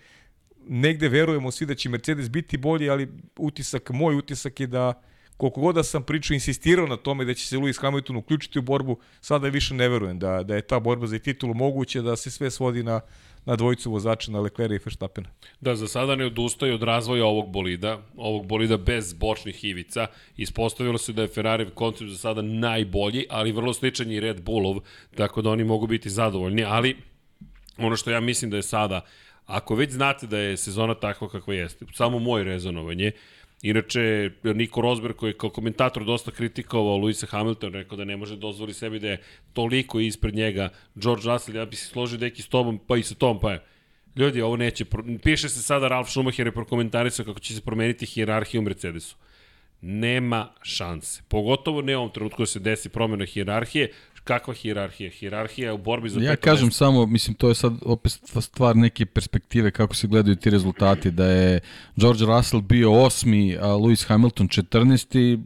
[0.68, 3.08] Negde verujemo svi da će Mercedes biti bolji, ali
[3.38, 5.02] utisak, moj utisak je da
[5.36, 8.62] koliko god da sam pričao, insistirao na tome da će se Lewis Hamilton uključiti u
[8.62, 12.30] borbu, sada više ne verujem da, da je ta borba za titulu moguće, da se
[12.30, 13.00] sve svodi na
[13.44, 15.24] na dvojicu vozača, na Leclerc i Verstappen.
[15.60, 20.06] Da, za sada ne odustaju od razvoja ovog bolida, ovog bolida bez bočnih ivica.
[20.36, 24.76] Ispostavilo se da je Ferrari koncept za sada najbolji, ali vrlo sličan i Red Bullov,
[25.16, 26.96] tako da oni mogu biti zadovoljni, ali
[27.78, 29.00] ono što ja mislim da je sada,
[29.46, 33.12] ako već znate da je sezona takva kakva jeste, samo moje rezonovanje,
[33.64, 38.36] Inače, Niko Rosberg koji je kao komentator dosta kritikovao Luisa Hamilton, rekao da ne može
[38.36, 39.22] dozvoli sebi da je
[39.52, 43.14] toliko ispred njega George Russell, ja bi se složio deki s tobom, pa i sa
[43.14, 43.62] tom, pa je.
[44.16, 44.84] Ljudi, ovo neće,
[45.22, 49.16] piše se sada Ralf Schumacher je prokomentarisao kako će se promeniti hijerarhija u Mercedesu.
[49.80, 51.22] Nema šanse.
[51.28, 53.92] Pogotovo ne u ovom trenutku da se desi promjena hijerarhije,
[54.24, 55.10] kakva hijerarhija?
[55.10, 56.78] Hijerarhija u borbi za Ja kažem mesto.
[56.78, 61.26] samo, mislim, to je sad opet stvar neke perspektive kako se gledaju ti rezultati, da
[61.26, 61.60] je
[61.96, 65.42] George Russell bio osmi, a Lewis Hamilton 14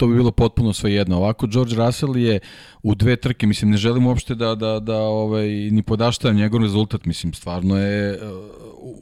[0.00, 1.16] to bi bilo potpuno svejedno.
[1.16, 2.40] Ovako, George Russell je
[2.82, 7.04] u dve trke, mislim, ne želim uopšte da, da, da ovaj, ni podaštavam njegov rezultat,
[7.04, 8.20] mislim, stvarno je uh,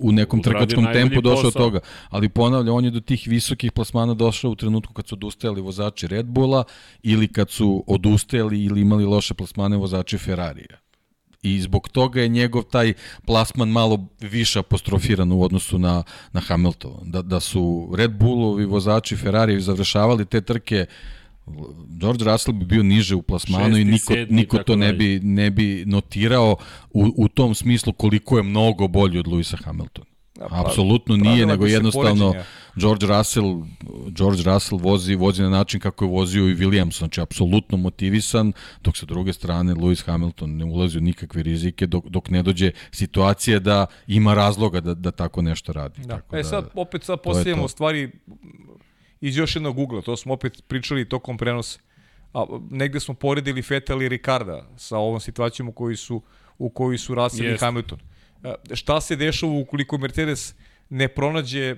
[0.01, 1.63] u nekom Uradio trkačkom tempu došao posao.
[1.63, 1.81] toga.
[2.11, 6.07] Ali ponavlja, on je do tih visokih plasmana došao u trenutku kad su odustajali vozači
[6.07, 6.65] Red Bulla
[7.03, 10.88] ili kad su odustajali ili imali loše plasmane vozači Ferrarija.
[11.43, 12.93] I zbog toga je njegov taj
[13.27, 16.03] plasman malo više apostrofiran u odnosu na,
[16.33, 16.93] na Hamilton.
[17.03, 20.87] Da, da su Red Bullovi vozači Ferrari završavali te trke
[21.89, 25.21] George Russell bi bio niže u plasmanu Šesti, i niko, sedmi, niko to ne bi,
[25.23, 26.57] ne bi notirao
[26.91, 30.07] u, u tom smislu koliko je mnogo bolji od Luisa Hamiltona.
[30.39, 32.45] pa, Apsolutno nije, nego jednostavno poređenja.
[32.79, 33.63] George Russell,
[34.09, 38.97] George Russell vozi, vozi na način kako je vozio i Williams, znači apsolutno motivisan, dok
[38.97, 43.59] sa druge strane Lewis Hamilton ne ulazi u nikakve rizike dok, dok ne dođe situacija
[43.59, 46.01] da ima razloga da, da tako nešto radi.
[46.01, 46.17] Da.
[46.17, 48.11] Tako e da, sad, opet sad postavljamo stvari
[49.21, 51.81] iz još jednog ugla, to smo opet pričali tokom prenosa.
[52.35, 56.23] A, negde smo poredili Vettel i Ricarda sa ovom situacijom u kojoj su,
[56.59, 57.67] u kojoj su Russell i Jeste.
[57.67, 57.99] Hamilton.
[58.45, 60.55] E, šta se dešava ukoliko Mercedes
[60.91, 61.77] ne pronađe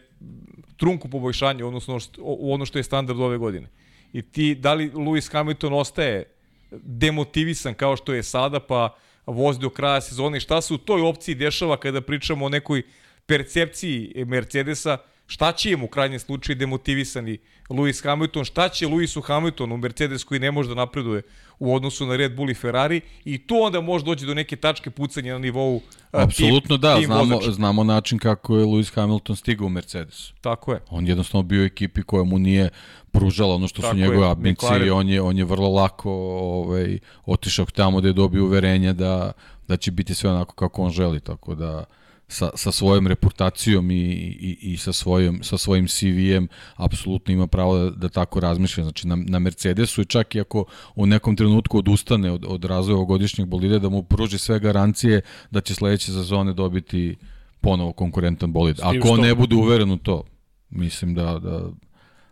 [0.76, 3.68] trunku poboljšanja, odnosno u ono što je standard ove godine?
[4.12, 6.24] I ti, da li Lewis Hamilton ostaje
[6.70, 8.96] demotivisan kao što je sada, pa
[9.26, 10.40] vozi do kraja sezone.
[10.40, 12.82] Šta se u toj opciji dešava kada pričamo o nekoj
[13.26, 14.98] percepciji Mercedesa,
[15.30, 17.38] šta će im u krajnjem slučaju demotivisani
[17.68, 21.22] Lewis Hamilton, šta će Lewisu Hamiltonu, Mercedes koji ne može da napreduje
[21.58, 24.90] u odnosu na Red Bull i Ferrari i tu onda može doći do neke tačke
[24.90, 25.80] pucanja na nivou
[26.12, 27.52] a, Apsolutno da, tim znamo, vozača.
[27.52, 30.32] znamo način kako je Lewis Hamilton stigao u Mercedes.
[30.40, 30.80] Tako je.
[30.90, 32.68] On jednostavno bio u ekipi koja mu nije
[33.10, 36.12] pružala ono što Tako su je, njegove ambicije i on je, on je vrlo lako
[36.40, 39.32] ovaj, otišao tamo da je dobio uverenje da,
[39.68, 41.84] da će biti sve onako kako on želi, tako da
[42.30, 47.78] sa, sa svojom reputacijom i, i, i sa, svojim, sa svojim CV-em apsolutno ima pravo
[47.78, 48.84] da, da tako razmišlja.
[48.84, 52.96] Znači na, na Mercedesu i čak i ako u nekom trenutku odustane od, od razvoja
[52.96, 55.20] ovogodišnjeg bolida, da mu pruži sve garancije
[55.50, 57.16] da će sledeće sezone dobiti
[57.60, 58.80] ponovo konkurentan bolid.
[58.80, 60.24] Ako on što- ne bude uveren u to,
[60.70, 61.70] mislim da, da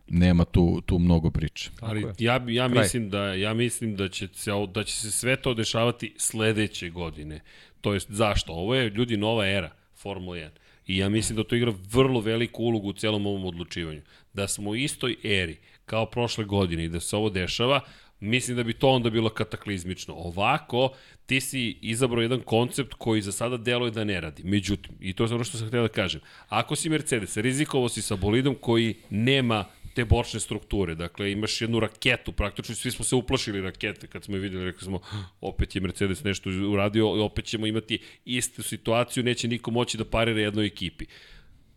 [0.09, 1.71] nema tu, tu mnogo priče.
[1.81, 2.15] Ali je.
[2.19, 2.83] ja, ja Kraj.
[2.83, 7.41] mislim da ja mislim da će se da će se sve to dešavati sledeće godine.
[7.81, 8.53] To jest zašto?
[8.53, 10.49] Ovo je ljudi nova era Formula 1.
[10.87, 14.03] I ja mislim da to igra vrlo veliku ulogu u celom ovom odlučivanju.
[14.33, 15.57] Da smo u istoj eri
[15.87, 17.81] kao prošle godine i da se ovo dešava,
[18.21, 20.15] mislim da bi to onda bilo kataklizmično.
[20.15, 20.91] Ovako,
[21.27, 24.43] ti si izabrao jedan koncept koji za sada deluje da ne radi.
[24.45, 28.03] Međutim, i to je ono što sam htio da kažem, ako si Mercedes, rizikovao si
[28.03, 29.65] sa bolidom koji nema
[29.95, 30.95] te bočne strukture.
[30.95, 34.85] Dakle, imaš jednu raketu, praktično svi smo se uplašili rakete kad smo je videli, rekli
[34.85, 35.01] smo,
[35.41, 40.05] opet je Mercedes nešto uradio i opet ćemo imati istu situaciju, neće niko moći da
[40.05, 41.07] parira jednoj ekipi.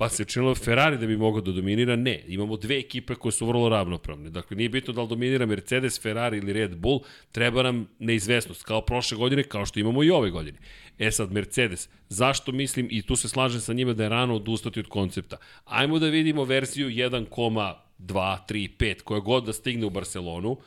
[0.01, 2.23] Pa se činilo Ferrari da bi mogao da dominira, ne.
[2.27, 4.29] Imamo dve ekipe koje su vrlo ravnopravne.
[4.29, 8.81] Dakle, nije bitno da li dominira Mercedes, Ferrari ili Red Bull, treba nam neizvesnost, kao
[8.81, 10.57] prošle godine, kao što imamo i ove godine.
[10.99, 14.79] E sad, Mercedes, zašto mislim, i tu se slažem sa njima da je rano odustati
[14.79, 15.37] od koncepta.
[15.65, 16.89] Ajmo da vidimo verziju
[18.01, 20.57] 1,2, 3, 5, koja god da stigne u Barcelonu,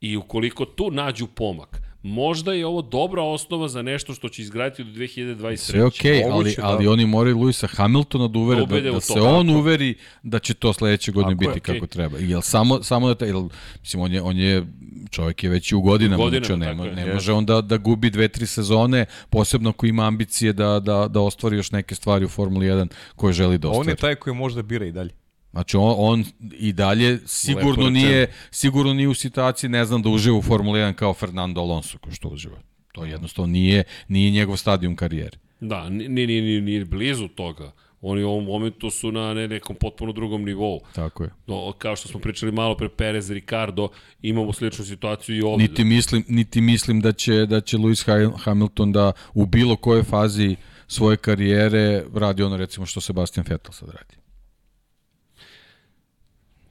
[0.00, 4.84] i ukoliko tu nađu pomak, možda je ovo dobra osnova za nešto što će izgraditi
[4.84, 5.56] do 2023.
[5.56, 6.66] Sve okej, okay, ali, da.
[6.66, 9.58] ali oni moraju Luisa Hamiltona da uvere Da da, da, u da se on Tako.
[9.58, 11.74] uveri da će to sledeće godine Tako je, biti okej.
[11.74, 12.18] kako treba.
[12.18, 13.48] Jel samo, samo da, ta, jel,
[13.80, 14.66] mislim, on je, on je,
[15.10, 17.06] čovjek je već i u godinama, U godinama, znači on tako nema, je.
[17.06, 21.08] ne može on da, da gubi dve, tri sezone, posebno ako ima ambicije da, da,
[21.08, 23.90] da ostvari još neke stvari u Formuli 1 koje želi da On ostvari.
[23.90, 25.19] je taj koji može da bira i dalje.
[25.50, 27.90] Znači on, on i dalje sigurno rečeno.
[27.90, 31.98] nije, sigurno nije u situaciji, ne znam, da uživa u Formuli 1 kao Fernando Alonso,
[31.98, 32.58] ko što uživa.
[32.92, 35.38] To jednostavno nije, nije njegov stadijum karijere.
[35.60, 37.72] Da, ni, ni, ni, ni, blizu toga.
[38.00, 40.80] Oni u ovom momentu su na ne, nekom potpuno drugom nivou.
[40.94, 41.30] Tako je.
[41.46, 43.88] No, kao što smo pričali malo pre Perez, Ricardo,
[44.22, 45.62] imamo sličnu situaciju i ovde.
[45.62, 50.02] Niti mislim, niti mislim da će da će Lewis Ha- Hamilton da u bilo kojoj
[50.02, 50.56] fazi
[50.86, 54.19] svoje karijere radi ono recimo što Sebastian Vettel sad radi.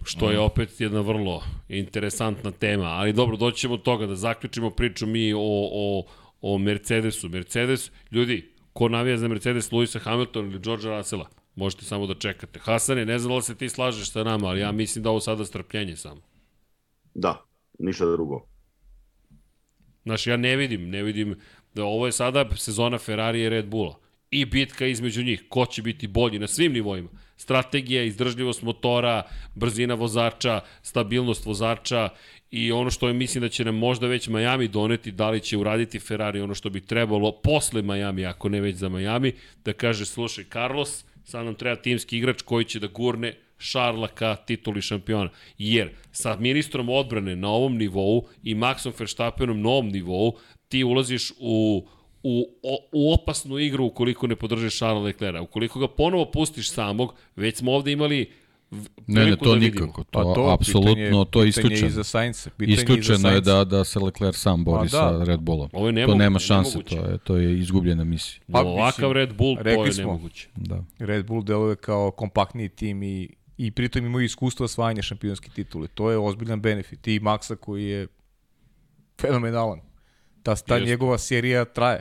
[0.04, 2.86] Što je opet jedna vrlo interesantna tema.
[2.86, 5.40] Ali dobro, doći ćemo od toga da zaključimo priču mi o,
[5.72, 6.06] o,
[6.42, 7.30] o Mercedesu.
[7.30, 11.30] Mercedes, ljudi, ko navija za Mercedes, Luisa Hamilton ili Georgea Russella?
[11.56, 12.60] Možete samo da čekate.
[12.60, 15.20] Hasane, ne znam da li se ti slažeš sa nama, ali ja mislim da ovo
[15.20, 16.22] sada strpljenje samo.
[17.14, 17.46] Da,
[17.80, 18.46] ništa drugo.
[20.04, 21.40] Znaš, ja ne vidim, ne vidim
[21.74, 24.00] da ovo je sada sezona Ferrari i Red Bulla.
[24.32, 27.10] I bitka između njih, ko će biti bolji na svim nivoima.
[27.40, 29.24] Strategija, izdržljivost motora,
[29.56, 32.10] brzina vozača, stabilnost vozača
[32.52, 35.58] i ono što je mislim da će nam možda već Miami doneti, da li će
[35.58, 39.34] uraditi Ferrari ono što bi trebalo posle Miami, ako ne već za Miami,
[39.66, 44.36] da kaže, slušaj, Carlos, sad nam treba timski igrač koji će da gurne Šarla ka
[44.36, 45.30] tituli šampiona.
[45.58, 50.38] Jer sa ministrom odbrane na ovom nivou i Maxom Verstappenom na ovom nivou
[50.68, 51.88] ti ulaziš u
[52.24, 52.46] u,
[52.92, 55.42] u opasnu igru ukoliko ne podržiš Charles Leclerc.
[55.42, 58.32] Ukoliko ga ponovo pustiš samog, već smo ovde imali
[59.08, 60.04] Ne, ne, to da nikako.
[60.04, 61.76] To, pa to apsolutno, pitanje, to je isključeno.
[61.76, 62.48] Pitanje i za Sainz.
[62.60, 65.20] Isključeno je da, da se Leclerc sam bori pa, da.
[65.20, 65.70] sa Red Bullom.
[65.74, 68.42] Ovo je nemoguće, to nema šanse, to je, to je izgubljena misija.
[68.52, 70.48] Pa, Ovakav Red Bull, to je smo, nemoguće.
[70.56, 70.84] Da.
[71.00, 75.88] Red Bull deluje kao kompaktniji tim i, i pritom imaju iskustvo osvajanja šampionske titule.
[75.88, 77.08] To je ozbiljan benefit.
[77.08, 78.08] I Maxa koji je
[79.22, 79.80] fenomenalan.
[80.44, 80.88] Ta, ta Just.
[80.88, 82.00] njegova serija traje.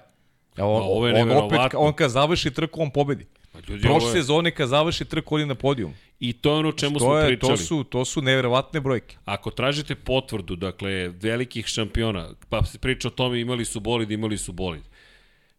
[0.61, 3.27] On, ovo je on, opet, on kad završi trku, on pobedi.
[3.53, 4.13] Pa ljudi, Prošle je...
[4.13, 5.95] sezone kad završi trku, on je na podijum.
[6.21, 7.57] I to je ono čemu to smo je, pričali.
[7.57, 9.17] To su, to su neverovatne brojke.
[9.25, 14.39] Ako tražite potvrdu, dakle, velikih šampiona, pa se priča o tome imali su bolid, imali
[14.39, 14.83] su bolid.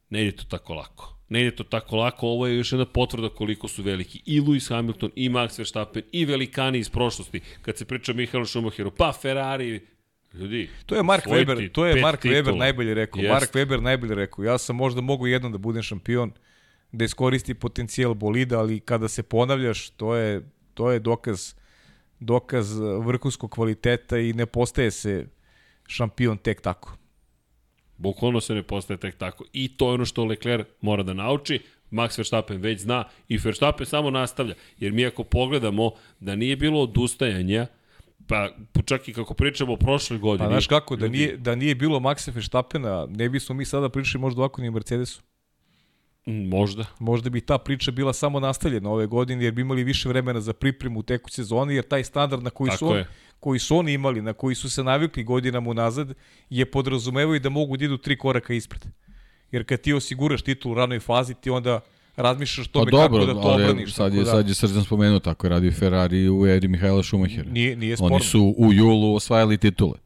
[0.09, 1.15] Ne ide to tako lako.
[1.29, 4.21] Ne ide to tako lako, ovo je još jedna potvrda koliko su veliki.
[4.25, 7.41] I Lewis Hamilton, i Max Verstappen, i velikani iz prošlosti.
[7.61, 9.87] Kad se priča o Michaelu Schumacheru, pa Ferrari,
[10.33, 12.41] Ljudi, to je Mark Weber, to je Mark titula.
[12.41, 13.21] Weber najbolje rekao.
[13.21, 13.29] Yes.
[13.29, 14.43] Mark Weber najbolje rekao.
[14.43, 16.31] Ja sam možda mogu jednom da budem šampion,
[16.91, 20.41] da iskoristi potencijal bolida, ali kada se ponavljaš, to je,
[20.73, 21.53] to je dokaz,
[22.19, 25.25] dokaz vrhunskog kvaliteta i ne postaje se
[25.87, 26.97] šampion tek tako.
[27.97, 29.45] Bukvalno se ne postaje tek tako.
[29.53, 31.59] I to je ono što Leclerc mora da nauči.
[31.91, 34.53] Max Verstappen već zna i Verstappen samo nastavlja.
[34.77, 37.67] Jer mi ako pogledamo da nije bilo odustajanja,
[38.29, 38.49] pa
[38.85, 40.47] čak i kako pričamo o prošloj godini.
[40.47, 44.21] Pa znaš kako, da nije, da nije bilo Maxa Verstappena, ne bismo mi sada pričali
[44.21, 45.21] možda ovako ni o Mercedesu.
[46.25, 46.85] Možda.
[46.99, 50.53] Možda bi ta priča bila samo nastavljena ove godine, jer bi imali više vremena za
[50.53, 53.03] pripremu u teku sezoni, jer taj standard na koji, su, on,
[53.39, 56.13] koji su oni imali, na koji su se navikli godinama unazad,
[56.49, 58.85] je podrazumevao i da mogu da idu tri koraka ispred.
[59.51, 61.79] Jer kad ti osiguraš titul u ranoj fazi, ti onda
[62.21, 63.93] razmišljaš o tome pa dobro, kako da to ali obraniš.
[63.93, 64.31] Sad je, da...
[64.31, 67.51] sad je Srđan spomenuo, tako je radio Ferrari u eri Mihajla Šumahira.
[67.51, 68.15] Nije, nije sporno.
[68.15, 69.97] Oni su u julu osvajali titule.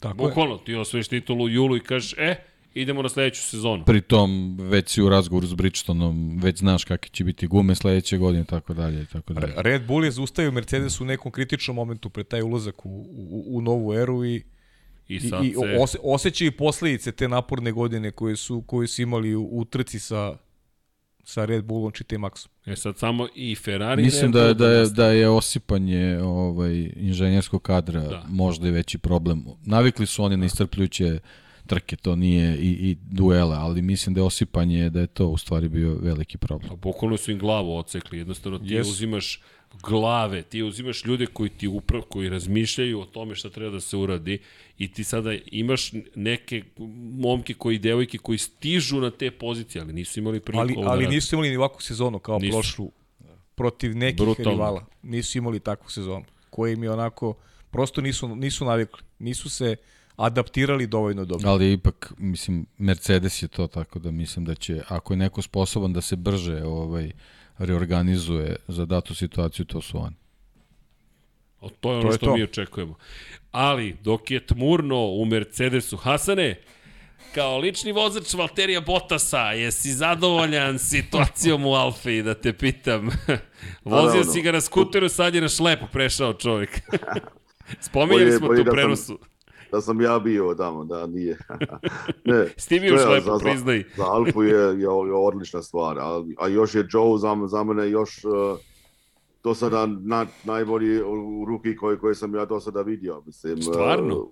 [0.00, 2.36] Tako Bukvalno, ti osvojiš titulu u julu i kažeš, e,
[2.74, 3.84] idemo na sledeću sezonu.
[3.84, 8.44] Pritom, već si u razgovoru s Bridgestonom, već znaš kakve će biti gume sledeće godine,
[8.44, 9.52] tako dalje, tako dalje.
[9.56, 13.60] Red Bull je zaustavio Mercedes u nekom kritičnom momentu pred taj ulazak u, u, u
[13.60, 14.42] novu eru i
[15.08, 19.34] I, sad i, i ose, osjećaju posledice te naporne godine koje su, koje su imali
[19.34, 20.36] u, u trci sa,
[21.26, 22.48] sa Red Bullom čite Maxom.
[22.66, 24.02] E sad samo i Ferrari...
[24.02, 28.24] Mislim da, je, da, je, da je osipanje ovaj, inženjerskog kadra da.
[28.28, 29.44] možda i veći problem.
[29.64, 31.18] Navikli su oni na istrpljuće
[31.66, 35.36] trke, to nije i, i duela, ali mislim da je osipanje, da je to u
[35.36, 36.72] stvari bio veliki problem.
[36.72, 38.80] A bukvalno su im glavu ocekli, jednostavno ti yes.
[38.80, 39.42] uzimaš
[39.82, 43.96] glave, ti uzimaš ljude koji ti uprav, koji razmišljaju o tome šta treba da se
[43.96, 44.38] uradi
[44.78, 46.62] i ti sada imaš neke
[47.18, 51.10] momke koji, devojke koji stižu na te pozicije, ali nisu imali priliku ali, ali da
[51.10, 52.52] nisu imali ni ovakvu sezonu kao nisu.
[52.52, 52.90] prošlu
[53.54, 54.50] protiv nekih Brutalno.
[54.50, 54.86] rivala.
[55.02, 57.34] Nisu imali takvu sezonu koji im je onako
[57.70, 59.00] prosto nisu, nisu navikli.
[59.18, 59.76] Nisu se
[60.16, 61.50] adaptirali dovoljno dobro.
[61.50, 65.92] Ali ipak, mislim, Mercedes je to tako da mislim da će, ako je neko sposoban
[65.92, 67.12] da se brže ovaj,
[67.58, 70.16] reorganizuje za datu situaciju, to su oni.
[71.60, 72.36] O, to je ono to je što to.
[72.36, 72.94] mi očekujemo.
[73.50, 76.60] Ali, dok je tmurno u Mercedesu, Hasane,
[77.34, 83.08] kao lični vozač Valterija Bottasa, jesi zadovoljan situacijom u Alfi, da te pitam?
[83.84, 86.80] Vozio si ga na skuteru, sad je na šlepu prešao čovjek.
[87.88, 89.18] Spominjali smo tu prenosu.
[89.18, 89.35] Sam
[89.72, 91.38] da sam ja bio tamo, da nije.
[92.24, 93.78] ne, Sti bio lepo, priznaj.
[93.78, 97.64] Za, za Alfu je, je, je odlična stvar, a, a još je Joe za, za
[97.64, 98.58] mene još uh,
[99.44, 103.22] do sada na, najbolji u ruki koji, koji sam ja do sada vidio.
[103.26, 104.16] Mislim, Stvarno?
[104.16, 104.28] Uh,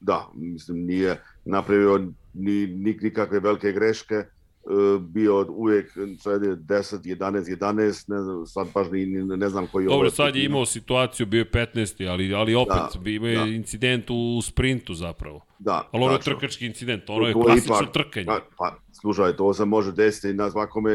[0.00, 1.98] da, mislim, nije napravio
[2.34, 4.24] ni, ni, nikakve velike greške.
[4.62, 9.66] E, bio uvijek sad je 10, 11, 11, ne znam, sad baš ni, ne znam
[9.66, 12.10] koji je Dobro, sad je imao situaciju, bio je 15.
[12.10, 13.44] Ali, ali opet, da, bio je da.
[13.44, 15.40] incident u sprintu zapravo.
[15.58, 15.88] Da.
[15.92, 18.26] Ali ono je trkački incident, ono je klasično ipak, trkanje.
[18.26, 20.92] Pa, pa, slušaj, to se može desiti na svakome,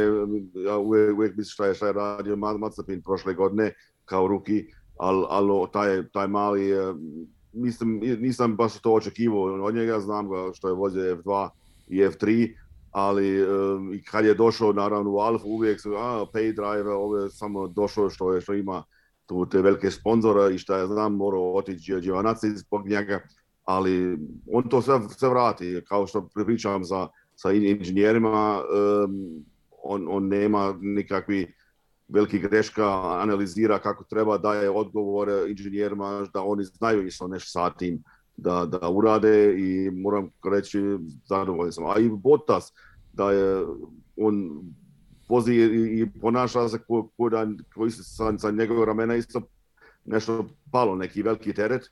[0.66, 3.74] ja uvijek, uvijek mislim šta je, šta je radio Mazepin prošle godine
[4.06, 4.66] kao ruki,
[4.98, 6.72] ali, ali taj, taj mali,
[7.54, 11.50] mislim, nisam baš to očekivao od njega, znam ga što je vozio F2
[11.88, 12.54] i F3,
[12.98, 17.30] ali um, kad je došao naravno u Alfa uvijek su a, pay driver, ovo je
[17.30, 18.84] samo došao što je što ima
[19.26, 23.20] tu te velike sponzora i šta ja znam morao otići Giovanazzi zbog njega,
[23.64, 24.18] ali
[24.52, 29.46] on to sve, sve vrati, kao što pričam sa, sa inženjerima, um,
[29.84, 31.54] on, on nema nikakvi
[32.08, 32.88] veliki greška,
[33.22, 38.04] analizira kako treba, daje odgovore inženjerima da oni znaju isto nešto sa tim
[38.38, 40.80] da, da urade i moram reći
[41.26, 41.86] zadovoljan sam.
[41.86, 42.74] A i Bottas,
[43.18, 43.66] da je
[44.16, 44.62] on
[45.30, 49.42] vozi i, ponaša se ko, ko da, koji se sa, sa njegove ramena isto
[50.06, 51.90] nešto palo, neki veliki teret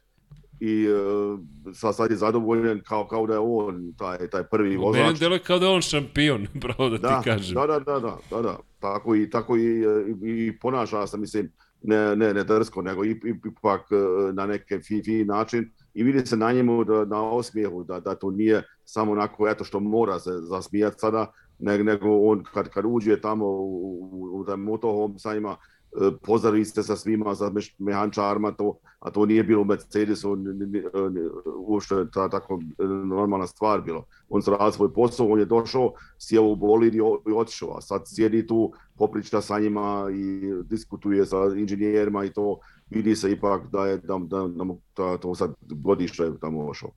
[0.59, 1.39] i uh,
[1.73, 5.01] sad, sad je zadovoljan kao, kao da je on taj, taj prvi vozač.
[5.01, 7.55] Meni deluje kao da je on šampion, pravo da, da ti kažem.
[7.55, 8.57] Da, da, da, da, da, da.
[8.79, 13.81] Tako i, tako i, i, i ponaša se, mislim, ne, ne, ne drsko, nego ipak
[14.33, 18.15] na neki fin, fin način i vidi se na njemu da, na osmijehu da, da
[18.15, 23.21] to nije samo onako eto što mora se zasmijati sada, nego on kad, kad uđe
[23.21, 25.57] tamo u, u, u motorhome njima,
[26.21, 30.37] pozdravi ste sa svima, sa mehančarima, to, a to nije bilo u Mercedesu
[31.57, 32.59] uopšte ta tako
[33.05, 34.05] normalna stvar bilo.
[34.29, 37.81] On se radi svoj posao, on je došao, sjeo u bolid i, i otišao, a
[37.81, 42.59] sad sjedi tu, popriča sa njima i diskutuje sa inženjerima i to
[42.89, 44.65] vidi se ipak da je da, da, da,
[44.97, 46.91] da to sad godište tamo ošao.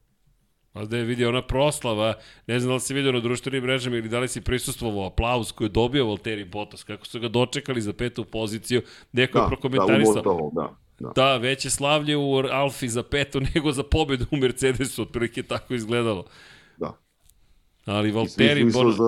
[0.79, 2.15] A da je vidio ona proslava,
[2.47, 5.53] ne znam da li si vidio na društvenim mrežama ili da li si prisustvovao aplauz
[5.53, 8.83] koji je dobio Valtteri Bottas, kako su ga dočekali za petu poziciju,
[9.13, 10.23] neko da, je prokomentarisao.
[10.23, 10.77] Da, u da.
[10.99, 11.13] Da.
[11.15, 16.25] da, veće slavlje u Alfi za petu nego za pobedu u Mercedesu, otprilike tako izgledalo.
[16.77, 16.99] Da.
[17.85, 18.73] Ali Valtteri...
[18.73, 19.05] Su za,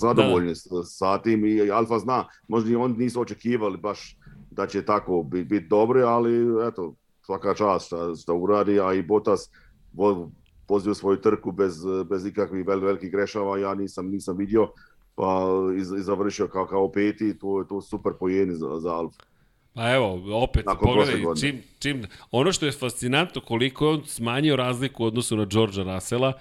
[0.00, 0.82] zadovoljni da.
[0.84, 4.16] sa tim i Alfa zna, možda i oni nisu očekivali baš
[4.50, 6.94] da će tako biti bit dobri, ali eto,
[7.26, 9.50] svaka čast šta, šta uradi, a i Bottas
[10.72, 11.74] vozio svoju trku bez,
[12.10, 14.68] bez ikakvih vel, velikih grešava, ja nisam nisam vidio,
[15.14, 15.46] pa
[15.76, 19.22] i, završio kao, kao peti, to je to super pojeni za, za Alfa.
[19.74, 24.56] Pa evo, opet, Nakon pogledaj, čim, čim, ono što je fascinantno, koliko je on smanjio
[24.56, 26.32] razliku u odnosu na Georgea Russella,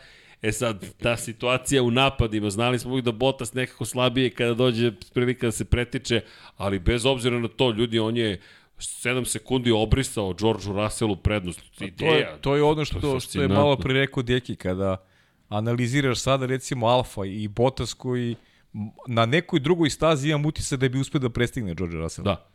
[0.41, 4.91] E sad, ta situacija u napadima, znali smo uvijek da Bottas nekako slabije kada dođe
[5.13, 6.21] prilika da se pretiče,
[6.57, 8.41] ali bez obzira na to, ljudi, on je
[8.81, 11.61] 7 sekundi obrisao Georgeu Russellu prednost.
[11.79, 14.55] Ideja, to, je, to je ono što, to je što je malo pre rekao Deki,
[14.55, 14.97] kada
[15.49, 18.35] analiziraš sada recimo Alfa i Bottas koji
[19.07, 22.25] na nekoj drugoj stazi imam utisak da bi uspio da prestigne George Russell.
[22.25, 22.47] Da.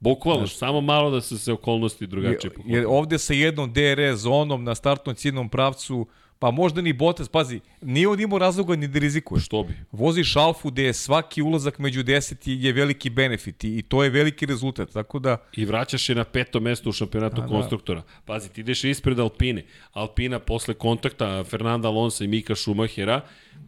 [0.00, 2.78] Bukvalno, Znaš, samo malo da se se okolnosti drugačije pohodili.
[2.78, 6.06] Jer ovde sa jednom DRS zonom na startnom ciljnom pravcu
[6.42, 9.40] Pa možda ni Bottas, pazi, nije on imao razloga ni da rizikuje.
[9.40, 9.74] Što bi?
[9.92, 14.46] Voziš Alfu gde je svaki ulazak među 10 je veliki benefit i to je veliki
[14.46, 15.36] rezultat, tako da...
[15.52, 17.48] I vraćaš je na peto mesto u šampionatu A, da.
[17.50, 18.00] konstruktora.
[18.00, 18.06] Da.
[18.24, 19.64] Pazi, ti ideš ispred Alpine.
[19.92, 23.20] Alpina posle kontakta Fernanda Alonso i Mika Schumachera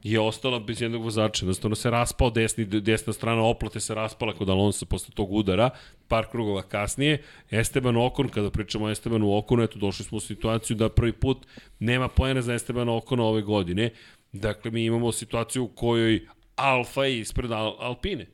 [0.03, 1.45] je ostala bez jednog vozača.
[1.45, 5.71] Jednostavno se raspao desni, desna strana oplate se raspala kod Alonso posle tog udara,
[6.09, 7.23] par krugova kasnije.
[7.51, 11.47] Esteban Okon, kada pričamo o Estebanu Okonu, eto došli smo u situaciju da prvi put
[11.79, 13.91] nema pojene za Estebana Okona ove godine.
[14.33, 16.27] Dakle, mi imamo situaciju u kojoj
[16.57, 18.27] Alfa je ispred Al Alpine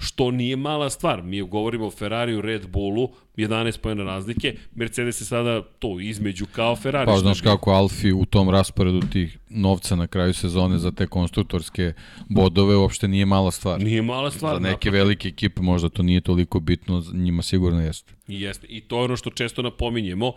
[0.00, 1.22] što nije mala stvar.
[1.22, 6.76] Mi govorimo o Ferrariju, Red Bullu, 11 pojena razlike, Mercedes je sada to između kao
[6.76, 7.06] Ferrari.
[7.06, 11.92] Pa znaš kako Alfi u tom rasporedu tih novca na kraju sezone za te konstruktorske
[12.28, 13.80] bodove uopšte nije mala stvar.
[13.80, 14.54] Nije mala stvar.
[14.54, 14.96] Za neke napravo.
[14.96, 18.14] velike ekipe možda to nije toliko bitno, njima sigurno jeste.
[18.28, 18.66] I jeste.
[18.66, 20.32] I to je ono što često napominjemo,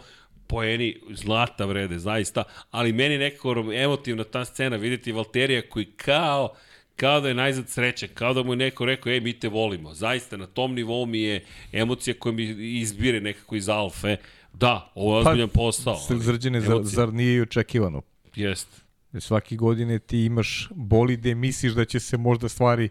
[0.48, 6.50] poeni zlata vrede, zaista, ali meni nekako emotivna ta scena, videti Valterija koji kao
[6.96, 9.94] kao da je najzad sreće, kao da mu je neko rekao, ej, mi te volimo.
[9.94, 12.44] Zaista, na tom nivou mi je emocija koja mi
[12.80, 14.18] izbire nekako iz alfe.
[14.54, 15.98] Da, ovo je pa, ozbiljan pa, posao.
[16.24, 18.02] Srđene, zar, zar nije i očekivano?
[18.36, 18.84] Jest.
[19.20, 22.90] Svaki godine ti imaš bolide, misliš da će se možda stvari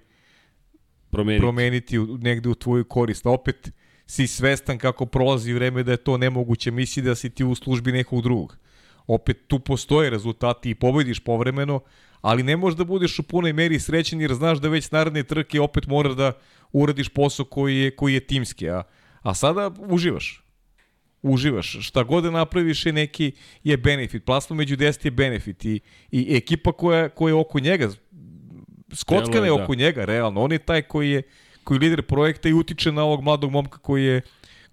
[1.11, 3.27] promeniti, promeniti u, negde u tvoju korist.
[3.27, 3.73] Opet
[4.07, 7.93] si svestan kako prolazi vreme da je to nemoguće, misli da si ti u službi
[7.93, 8.57] nekog drugog.
[9.07, 11.81] Opet tu postoje rezultati i pobediš povremeno,
[12.23, 15.61] ali ne možeš da budeš u punoj meri srećen jer znaš da već naredne trke
[15.61, 16.33] opet moraš da
[16.73, 18.83] uradiš posao koji je, koji je timski, a,
[19.23, 20.45] a sada uživaš.
[21.23, 21.77] Uživaš.
[21.81, 23.33] Šta god da napraviš je neki
[23.65, 24.25] je benefit.
[24.25, 25.81] Plasma među 10 je benefit i,
[26.11, 27.91] i ekipa koja, koja je oko njega,
[28.95, 29.79] skockana je oko da.
[29.79, 30.43] njega, realno.
[30.43, 31.23] On je taj koji je,
[31.65, 34.21] koji je lider projekta i utiče na ovog mladog momka koji je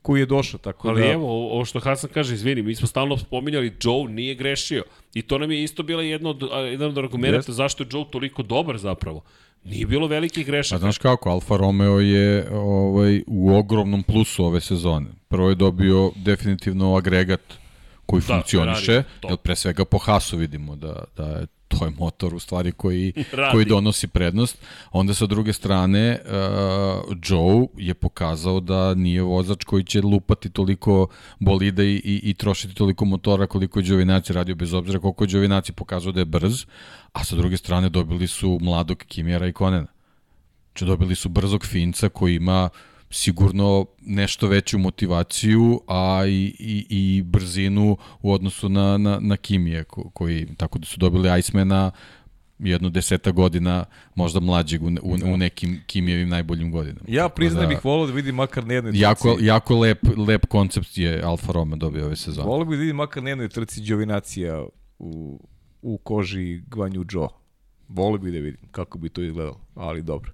[0.10, 0.60] koji je došao.
[0.60, 1.08] Tako Ali da...
[1.08, 4.84] evo, ovo što Hasan kaže, izvini, mi smo stalno spominjali, Joe nije grešio.
[5.14, 7.52] I to nam je isto bila jedno od, jedan od argumenta yes.
[7.52, 9.22] zašto je Joe toliko dobar zapravo.
[9.64, 10.76] Nije bilo velikih grešaka.
[10.76, 15.08] Pa znaš kako, Alfa Romeo je ovaj, u ogromnom plusu ove sezone.
[15.28, 17.42] Prvo je dobio definitivno agregat
[18.10, 22.36] koji da, funkcioniše, jer pre svega po Hasu vidimo da, da je to je motor
[22.36, 23.14] u stvari koji,
[23.52, 24.58] koji donosi prednost.
[24.92, 31.08] Onda sa druge strane uh, Joe je pokazao da nije vozač koji će lupati toliko
[31.40, 35.28] bolida i, i, i trošiti toliko motora koliko je Đovinaci radio bez obzira koliko je
[35.28, 36.66] Đovinaci pokazao da je brz,
[37.14, 39.88] a sa druge strane dobili su mladog Kimijera i Konena.
[40.72, 46.86] Znači dobili su brzog Finca koji ima uh, sigurno nešto veću motivaciju, a i, i,
[46.90, 51.92] i brzinu u odnosu na, na, na Kimije, ko, koji, tako da su dobili Icemana
[52.60, 57.06] jedno deseta godina možda mlađeg u, u, u nekim Kimijevim najboljim godinama.
[57.08, 59.02] Ja priznajem da, bih volao da vidim makar na jednoj trci.
[59.02, 62.48] Jako, jako lep, lep koncept je Alfa Romeo dobio ove sezone.
[62.48, 64.66] Volao bih da vidim makar na jednoj trci Đovinacija
[65.00, 65.40] u,
[65.82, 67.28] u koži Gvanju Joe.
[67.88, 70.32] Volio bih da vidim kako bi to izgledalo, ali dobro.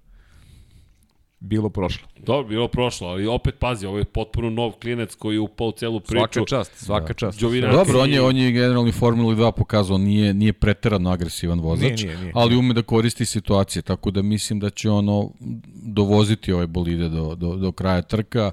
[1.45, 2.07] Bilo prošlo.
[2.19, 5.72] Dobro, bilo prošlo, ali opet pazi, ovo je potpuno nov klinec koji je upao u
[5.72, 6.15] celu priču.
[6.17, 7.13] Svaka čast, svaka da.
[7.13, 7.39] čast.
[7.39, 11.84] Đovina- Dobro, on je, on je generalni Formula 2 pokazao, nije, nije preterano agresivan vozač,
[11.84, 12.31] Nije, nije, nije.
[12.35, 15.30] ali ume da koristi situacije, tako da mislim da će ono
[15.76, 18.51] dovoziti ove bolide do, do, do kraja trka,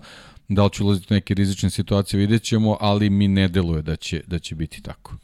[0.49, 3.97] da li će ulaziti u neke rizične situacije, vidjet ćemo, ali mi ne deluje da
[3.97, 5.15] će, da će biti tako.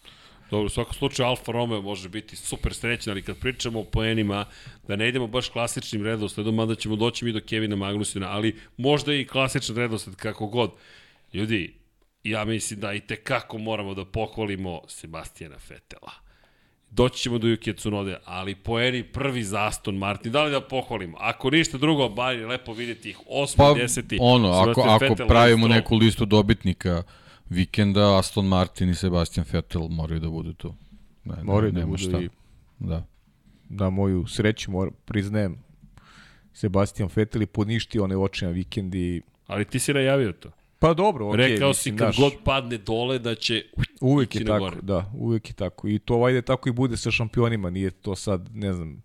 [0.51, 4.45] Dobro, u svakom slučaju Alfa Romeo može biti super srećan, ali kad pričamo o poenima,
[4.89, 9.15] da ne idemo baš klasičnim redosledom, mada ćemo doći mi do Kevina Magnusina, ali možda
[9.15, 10.71] i klasičan redosled kako god.
[11.33, 11.75] Ljudi,
[12.25, 16.13] ja mislim da i tekako moramo da pohvalimo Sebastijana Fetela.
[16.91, 20.33] Doći ćemo do Yuki Tsunode, ali poeni prvi za Aston Martin.
[20.33, 21.17] Da li da pohvalimo?
[21.21, 23.57] Ako ništa drugo, bar je lepo vidjeti ih 8.
[23.57, 24.19] Pa, 10.
[24.21, 27.03] ono, ako, Sebastian ako Vettel, pravimo neku listu dobitnika
[27.51, 30.75] vikenda, Aston Martin i Sebastian Vettel moraju da budu tu.
[31.25, 32.21] Ne, ne, Moraju da budu šta.
[32.21, 32.29] i
[32.79, 33.07] Da.
[33.69, 35.59] na moju sreću, mora, priznajem,
[36.53, 39.23] Sebastian Vettel je poništio one očine vikendi.
[39.47, 40.51] Ali ti si najavio to.
[40.79, 41.45] Pa dobro, okej.
[41.45, 43.65] Okay, Rekao mislim, si kad znaš, god padne dole da će
[44.01, 44.77] Uvek je tako, gore.
[44.83, 45.89] da, uvek je tako.
[45.89, 49.03] I to vajde tako i bude sa šampionima, nije to sad, ne znam,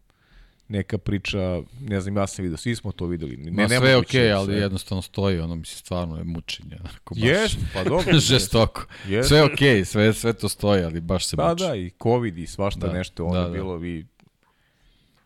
[0.74, 1.40] neka priča,
[1.82, 3.38] ne znam, ja sam vidio, svi smo to videli.
[3.38, 6.24] Ne, Ma sve je okej, da ali se- jednostavno stoji, ono mi se stvarno je
[6.24, 6.78] mučenje.
[6.80, 8.20] Onako, baš, Jest, pa dobro.
[8.30, 8.86] žestoko.
[9.08, 9.30] Jest.
[9.30, 11.64] Sve je okej, sve, sve to stoji, ali baš se Pa muči.
[11.64, 13.50] da, i COVID i svašta Da, nešto, ono da, da.
[13.50, 14.06] bilo vi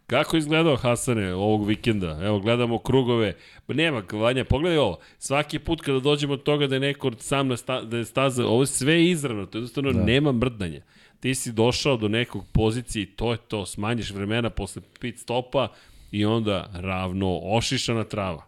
[0.07, 2.19] Kako je izgledao Hasane ovog vikenda?
[2.23, 3.33] Evo, gledamo krugove.
[3.65, 4.97] Pa nema, Vanja, pogledaj ovo.
[5.19, 8.45] Svaki put kada dođemo od toga da je neko sam na sta, da je staza,
[8.45, 10.03] ovo je sve izravno, to jednostavno da.
[10.03, 10.81] nema mrdanja.
[11.19, 15.67] Ti si došao do nekog pozicije i to je to, smanjiš vremena posle pit stopa
[16.11, 18.43] i onda ravno ošišana trava.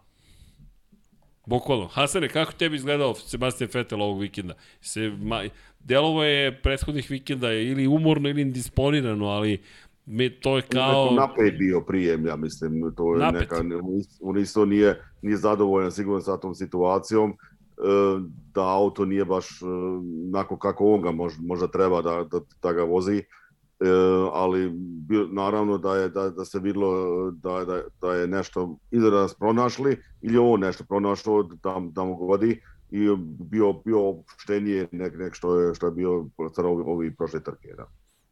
[1.46, 1.86] Bukvalno.
[1.86, 4.54] Hasane, kako tebi izgledao Sebastian Vettel ovog vikenda?
[4.80, 5.42] Se, ma,
[5.80, 9.60] delovo je prethodnih vikenda ili umorno ili indisponirano, ali
[10.06, 11.08] me, to je Kao...
[11.08, 11.14] kao...
[11.14, 13.40] napet bio prijem, ja mislim, to je Napet.
[13.40, 13.62] neka,
[14.20, 17.36] on isto nije, nije zadovoljan sigurno sa tom situacijom,
[18.54, 19.66] da auto nije baš e,
[20.34, 23.24] onako kako on ga možda, možda treba da, da, da ga vozi, e,
[24.32, 24.72] ali
[25.32, 29.34] naravno da je da, da se videlo da, da, da je nešto ili da nas
[29.34, 33.16] pronašli ili on nešto pronašao da, da mu godi i
[33.50, 36.26] bio bio opštenije nek, nek što je što je bio
[36.56, 37.86] ovi, ovi prošle trke da.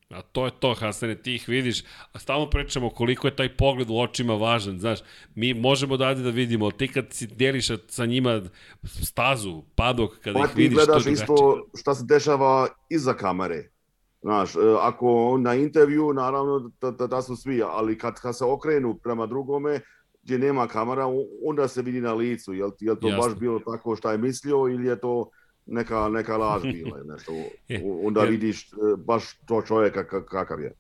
[0.08, 3.90] A to je to, Hasane, ti ih vidiš, a stalno pričamo koliko je taj pogled
[3.90, 4.98] u očima važan, znaš,
[5.34, 8.42] mi možemo da da vidimo, ali ti kad si deliš sa njima
[8.84, 11.12] stazu, padok, kada Pa ih vidiš, to je drugačije.
[11.12, 13.70] isto šta se dešava iza kamere.
[14.22, 18.44] Znaš, e, ako na intervju, naravno da, da, da su svi, ali kad, kad se
[18.44, 19.80] okrenu prema drugome,
[20.22, 21.06] gdje nema kamera,
[21.44, 22.52] onda se vidi na licu.
[22.52, 23.22] Jel, jel to Jasno.
[23.22, 25.30] baš bilo tako šta je mislio ili je to
[25.68, 26.98] neka, neka laž bila?
[26.98, 27.32] ili Nešto.
[28.06, 28.66] Onda vidiš e,
[28.96, 30.72] baš to čovjeka ka- kakav je.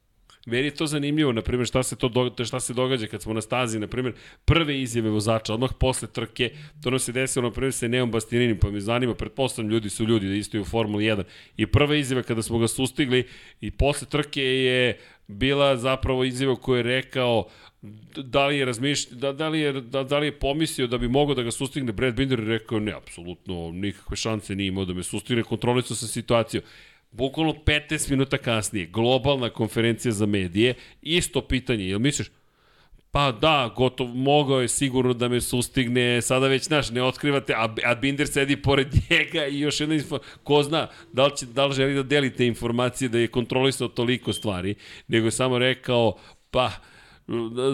[0.46, 3.34] Meni je to zanimljivo, na primjer, šta se to događa, šta se događa kad smo
[3.34, 6.50] na stazi, na primjer, prve izjave vozača, odmah posle trke,
[6.82, 10.04] to nam se desilo, na primjer, sa Neom Bastianinim, pa me zanima, pretpostavljam, ljudi su
[10.04, 11.22] ljudi, da isto u Formuli 1.
[11.56, 13.28] I prva izjava kada smo ga sustigli
[13.60, 17.48] i posle trke je bila zapravo izjava koju je rekao
[18.16, 21.08] da li je razmišlj, da, da, li je, da, da li je pomislio da bi
[21.08, 24.94] mogao da ga sustigne Brad Binder i rekao ne, apsolutno nikakve šanse nije imao da
[24.94, 26.62] me sustigne, kontrolisao sa situacijom.
[27.10, 32.30] Bukvalno 15 minuta kasnije, globalna konferencija za medije, isto pitanje, jel misliš,
[33.10, 37.68] Pa da, gotov, mogao je sigurno da me sustigne, sada već, znaš, ne otkrivate, a,
[37.84, 41.66] a Binder sedi pored njega i još jedna info, ko zna, da li, će, da
[41.66, 44.74] li želi da delite informacije da je kontrolisao toliko stvari,
[45.08, 46.18] nego je samo rekao,
[46.50, 46.70] pa,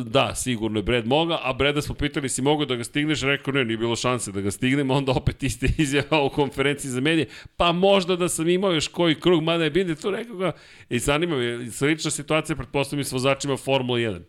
[0.04, 3.54] da, sigurno je Brad moga, a Breda smo pitali si mogo da ga stigneš, rekao
[3.54, 7.26] ne, nije bilo šanse da ga stignem, onda opet iste izjava u konferenciji za medije,
[7.56, 10.52] pa možda da sam imao još koji krug, mada je Binder tu rekao ga,
[10.88, 14.20] i zanima me, slična situacija, pretpostavljam, s vozačima Formula 1.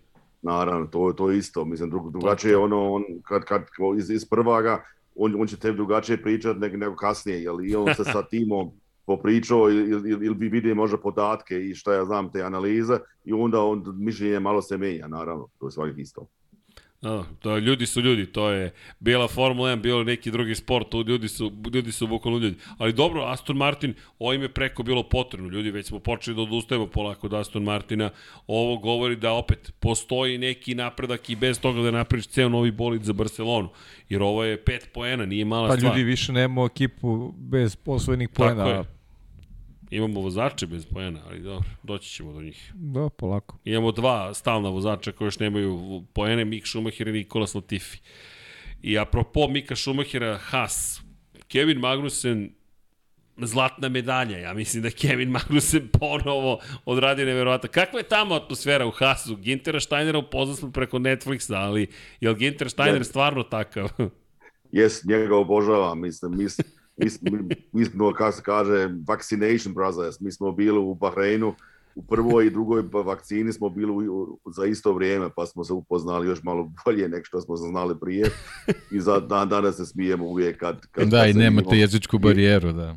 [0.42, 1.66] Naravno, to, to je isto.
[1.66, 3.62] Mislim, drug, drugačije je ono, on, kad, kad
[3.98, 4.84] iz, iz prvaga,
[5.16, 8.72] on, on će tebi drugačije pričati nego, nego kasnije, jel i on se sa timom
[9.06, 13.34] popričao ili, ili, ili bi vidio možda podatke i šta ja znam te analize i
[13.34, 16.28] onda on mišljenje malo se menja, naravno, to je svakak isto.
[17.02, 20.88] Da, to je, ljudi su ljudi, to je bila Formula 1, bilo neki drugi sport,
[21.08, 22.56] ljudi su, ljudi su bukvalno ljudi.
[22.78, 26.88] Ali dobro, Aston Martin, ovim je preko bilo potrebno, ljudi, već smo počeli da odustajemo
[26.88, 28.10] polako od Aston Martina,
[28.48, 33.04] ovo govori da opet postoji neki napredak i bez toga da napraviš ceo novi bolid
[33.04, 33.70] za Barcelonu,
[34.10, 35.92] jer ovo je pet poena, nije mala Pa stvar.
[35.92, 38.68] ljudi više nemamo ekipu bez osvojenih Tako poena.
[38.68, 38.95] je.
[39.96, 42.72] Imamo vozače bez poena, ali dobro, doći ćemo do njih.
[42.76, 43.58] Da, polako.
[43.64, 47.98] Imamo dva stalna vozača koji još nemaju poene, Mik Schumacher i Nikola Latifi.
[48.82, 51.02] I apropo Mika Schumachera, Haas,
[51.48, 52.50] Kevin Magnussen
[53.38, 54.38] zlatna medalja.
[54.38, 57.70] Ja mislim da Kevin Magnussen ponovo odradio neverovatno.
[57.70, 59.36] Kakva je tamo atmosfera u Haasu?
[59.36, 61.88] Gintera Steinera upoznali smo preko Netflixa, ali
[62.20, 63.04] je li Ginter Steiner ne.
[63.04, 63.90] stvarno takav?
[64.72, 66.02] Jes, njega obožavam.
[66.02, 66.46] Mislim, mi,
[66.98, 70.20] mi, mi, mi smo, kako se kaže, vaccination brothers.
[70.20, 71.56] Mi smo bili u Bahreinu,
[71.96, 76.28] u prvoj i drugoj vakcini smo bili u, za isto vrijeme, pa smo se upoznali
[76.28, 78.30] još malo bolje nek što smo se znali prije.
[78.92, 80.86] I za dan danas se smijemo uvijek kad...
[80.92, 82.96] kad da, kad i nemate jezičku barijeru, da.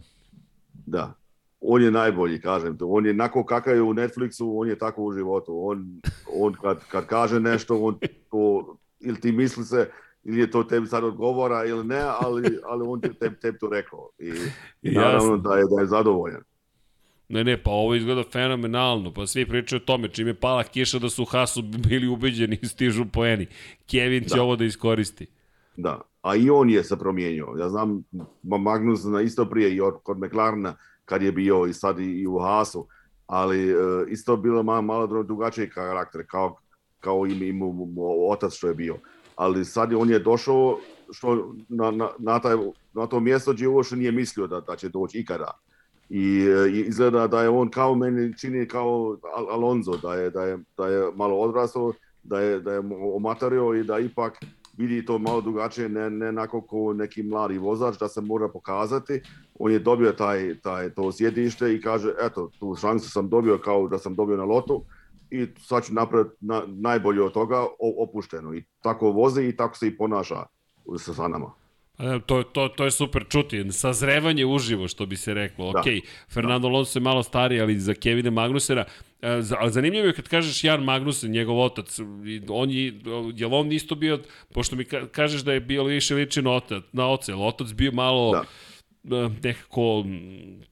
[0.86, 1.14] Da.
[1.60, 2.86] On je najbolji, kažem to.
[2.86, 5.58] On je nako kakav je u Netflixu, on je tako u životu.
[5.60, 6.00] On,
[6.32, 7.98] on kad, kad kaže nešto, on
[8.30, 9.90] to, ili ti misli se,
[10.24, 13.69] ili je to tebi sad odgovora ili ne, ali, ali on te, tebi, tebi to
[13.69, 14.11] rekao.
[14.19, 14.32] I,
[14.82, 16.43] i naravno da je, da je zadovoljan.
[17.28, 20.99] Ne, ne, pa ovo izgleda fenomenalno, pa svi pričaju o tome, čim je pala kiša
[20.99, 23.47] da su Hasu bili ubeđeni i stižu poeni.
[23.90, 24.43] Kevin će da.
[24.43, 25.27] ovo da iskoristi.
[25.77, 27.55] Da, a i on je se promijenio.
[27.59, 28.05] Ja znam
[28.43, 32.86] Magnus na isto prije i kod McLarena kad je bio i sad i u Hasu,
[33.27, 36.57] ali uh, isto bilo malo, malo drugačiji karakter, kao,
[37.01, 37.61] kao im, im,
[38.31, 38.99] otac što je bio.
[39.39, 40.78] Ali sad on je došao
[41.12, 42.56] što na, na, na, taj,
[42.93, 45.51] na to mjesto gdje uopšte nije mislio da, da će doći ikada.
[46.10, 49.16] I, I izgleda da je on kao meni čini kao
[49.51, 51.93] Alonso, da je, da je, da je malo odrastao,
[52.23, 52.82] da je, da je
[53.15, 54.44] omatario i da ipak
[54.77, 59.20] vidi to malo drugačije, ne, ne onako ko neki mladi vozač da se mora pokazati.
[59.59, 63.89] On je dobio taj, taj, to sjedište i kaže, eto, tu šansu sam dobio kao
[63.89, 64.85] da sam dobio na lotu
[65.30, 67.66] i sad ću napraviti na, najbolje od toga
[67.98, 68.55] opušteno.
[68.55, 70.46] I tako vozi i tako se i ponaša
[70.98, 71.52] sa, sa nama.
[71.98, 73.72] E, to, to, to je super čuti.
[73.72, 75.72] Sazrevanje uživo, što bi se reklo.
[75.72, 75.78] Da.
[75.78, 75.86] Ok,
[76.32, 76.74] Fernando da.
[76.74, 78.84] Alonso je malo stariji, ali za Kevina Magnusera,
[79.22, 81.98] e, ali zanimljivo je kad kažeš Jan Magnusen, njegov otac,
[82.48, 82.84] on je,
[83.34, 84.20] je li on isto bio,
[84.55, 87.92] pošto mi kažeš da je bio više liči na otac, na oca, je otac bio
[87.92, 88.32] malo...
[88.32, 88.44] Da
[89.16, 90.05] e, nekako,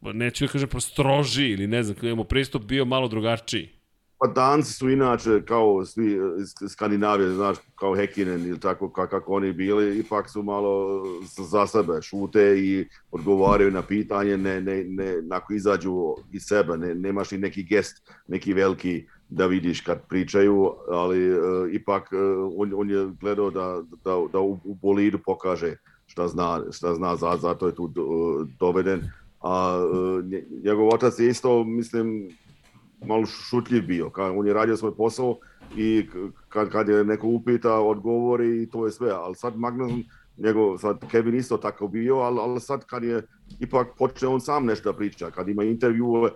[0.00, 3.75] neću da kažem, prostroži ili ne znam, kada imamo pristup bio malo drugačiji.
[4.18, 9.52] Pa danci su inače kao svi iz Skandinavije, znaš, kao Hekinen ili tako kako oni
[9.52, 11.02] bili, ipak su malo
[11.51, 16.94] za sebe, šute i odgovaraju na pitanje, ne, ne, ne, nako izađu iz sebe, ne,
[16.94, 21.38] nemaš ni neki gest, neki veliki da vidiš kad pričaju, ali uh,
[21.72, 25.76] ipak uh, on, on je gledao da, da, da u, u bolidu pokaže
[26.06, 27.93] šta zna, šta zna za, zato je tu
[28.60, 29.10] doveden.
[29.40, 30.24] A uh,
[30.64, 32.28] njegov otac je isto, mislim,
[33.05, 34.10] malo šutljiv bio.
[34.10, 35.39] Kad on je radio svoj posao
[35.77, 36.06] i
[36.48, 39.10] kad, kad je neko upita, odgovori i to je sve.
[39.10, 39.93] Ali sad Magnus,
[40.36, 43.23] njegov, sad Kevin isto tako bio, ali, ali sad kad je
[43.60, 46.28] ipak počne on sam nešto da priča, kad ima intervju,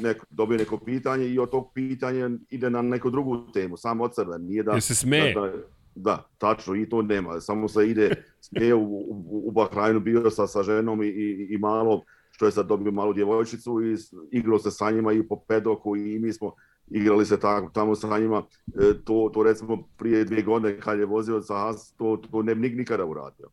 [0.00, 4.14] neko, dobije neko pitanje i od tog pitanja ide na neku drugu temu, sam od
[4.14, 4.38] sebe.
[4.38, 5.34] Nije da, se smeje.
[5.34, 5.52] Da, da,
[5.94, 7.40] da, tačno, i to nema.
[7.40, 11.58] Samo se ide, smeje u, u, u Bahrajnu, bio sa, sa ženom i, i, i
[11.58, 12.02] malo
[12.38, 13.96] što je sad dobio malu djevojčicu i
[14.38, 16.52] igrao se sa njima i po pedoku i mi smo
[16.90, 18.42] igrali se tamo, tamo sa njima.
[18.66, 22.54] E, to, to recimo prije dvije godine kad je vozio sa Haas, to, to ne
[22.54, 23.48] bi nikada uradio.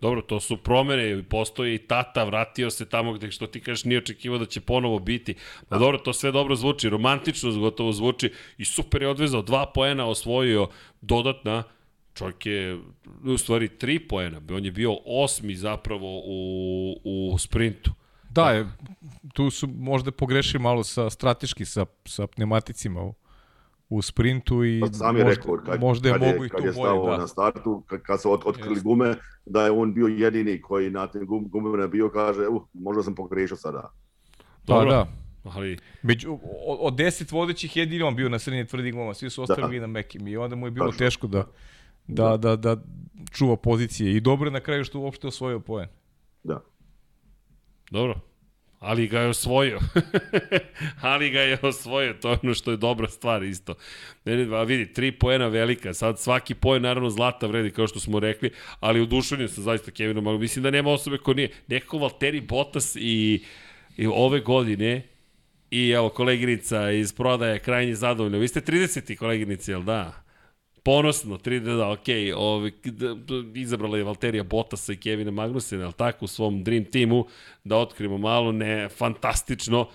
[0.00, 3.98] Dobro, to su promene, postoji i tata, vratio se tamo gde što ti kažeš nije
[3.98, 5.34] očekivao da će ponovo biti.
[5.68, 10.06] Pa dobro, to sve dobro zvuči, romantično gotovo zvuči i super je odvezao, dva poena
[10.06, 10.68] osvojio
[11.00, 11.62] dodatna,
[12.14, 12.80] čovjek je
[13.24, 17.90] u stvari tri poena, on je bio osmi zapravo u, u sprintu.
[18.30, 18.66] Da, je,
[19.32, 23.14] tu su možda pogrešili malo sa strateški sa, sa pneumaticima u,
[23.88, 26.50] u sprintu i pa sam je možda, rekao, kad, možda je kad mogu je, i
[26.50, 27.16] tu kad je stao da.
[27.16, 29.14] na startu, kad, kad su od, otkrili gume,
[29.46, 33.14] da je on bio jedini koji na tim gum, gumama bio, kaže, uh, možda sam
[33.14, 33.92] pogrešio sada.
[34.66, 34.90] Dobro.
[34.90, 35.06] Pa da,
[35.56, 35.78] Ali...
[36.02, 39.86] Među, od deset vodećih jedini on bio na srednje tvrdim gumama, svi su ostali da.
[39.86, 41.06] na mekim i onda mu je bilo Tačno.
[41.06, 41.46] teško da,
[42.06, 42.76] da, da, da
[43.32, 44.16] čuva pozicije.
[44.16, 45.88] I dobro je na kraju što uopšte osvojio poen.
[46.42, 46.60] Da.
[47.90, 48.20] Dobro.
[48.80, 49.78] Ali ga je osvojio.
[51.00, 53.74] ali ga je osvojio, to je ono što je dobra stvar isto.
[54.24, 58.20] Ne, a vidi, tri poena velika, sad svaki poen naravno zlata vredi kao što smo
[58.20, 58.50] rekli,
[58.80, 61.50] ali udušenju sam zaista Kevinom, ali mislim da nema osobe ko nije.
[61.66, 63.44] Nekako Valtteri Bottas i,
[63.96, 65.08] i ove godine
[65.70, 68.38] i evo koleginica iz prodaje krajnje zadovoljna.
[68.38, 69.16] Vi ste 30.
[69.16, 70.23] koleginici, jel da?
[70.84, 72.70] Ponosno, 3 da, ok, ovaj,
[73.54, 77.26] izabrala je Valterija Bottasa i Kevina Magnusena, ali tako, u svom Dream Teamu,
[77.64, 79.88] da otkrijemo malo, ne, fantastično,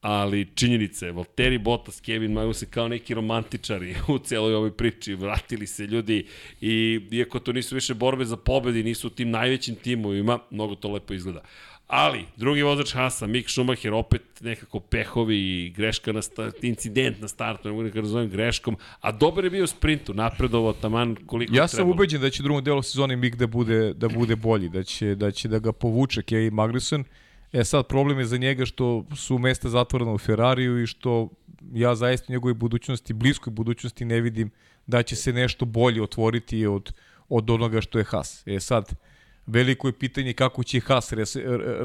[0.00, 5.86] ali činjenice, Valtteri Bottas, Kevin Magnussen kao neki romantičari u celoj ovoj priči, vratili se
[5.86, 6.26] ljudi
[6.60, 10.92] i iako to nisu više borbe za pobedi, nisu u tim najvećim timovima, mnogo to
[10.92, 11.42] lepo izgleda.
[11.88, 17.28] Ali, drugi vozač Hasa, Mick Schumacher, opet nekako pehovi i greška na start, incident na
[17.28, 21.56] startu, ne mogu da razumem greškom, a dobar je bio u sprintu, napredovao taman koliko
[21.56, 21.94] Ja sam trebalo.
[21.94, 25.14] ubeđen da će u drugom delu sezone Mick da bude, da bude bolji, da će,
[25.14, 27.04] da će da ga povuče Kevin Magnussen.
[27.52, 31.28] E sad, problem je za njega što su mesta zatvorena u Ferrariju i što
[31.72, 34.50] ja zaista u njegovoj budućnosti, bliskoj budućnosti ne vidim
[34.86, 36.92] da će se nešto bolje otvoriti od,
[37.28, 38.42] od onoga što je Haas.
[38.46, 38.94] E sad,
[39.48, 41.36] veliko je pitanje kako će Haas res,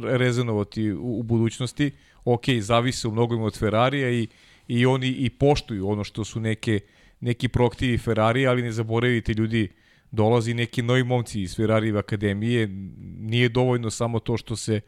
[0.01, 1.91] rezonovati u, u budućnosti.
[2.25, 4.27] Ok, zavise u mnogom od Ferrarija i,
[4.67, 6.79] i oni i poštuju ono što su neke,
[7.19, 9.69] neki proktivi Ferrari, ali ne zaboravite ljudi,
[10.11, 12.67] dolazi neki novi momci iz Ferrarijeve akademije,
[13.19, 14.81] nije dovoljno samo to što se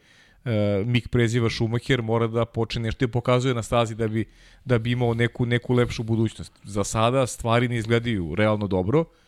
[0.44, 0.50] uh,
[0.86, 4.24] Mik preziva Schumacher, mora da počne nešto i pokazuje na stazi da bi,
[4.64, 6.52] da bi imao neku, neku lepšu budućnost.
[6.64, 9.25] Za sada stvari ne izgledaju realno dobro, i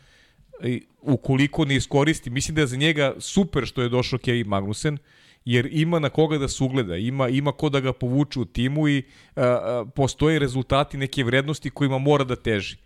[1.00, 4.98] ukoliko ne iskoristi, mislim da je za njega super što je došao Kevin Magnussen,
[5.44, 8.88] jer ima na koga da se ugleda, ima, ima ko da ga povuče u timu
[8.88, 9.02] i
[9.36, 12.76] a, a, postoje rezultati neke vrednosti kojima mora da teži.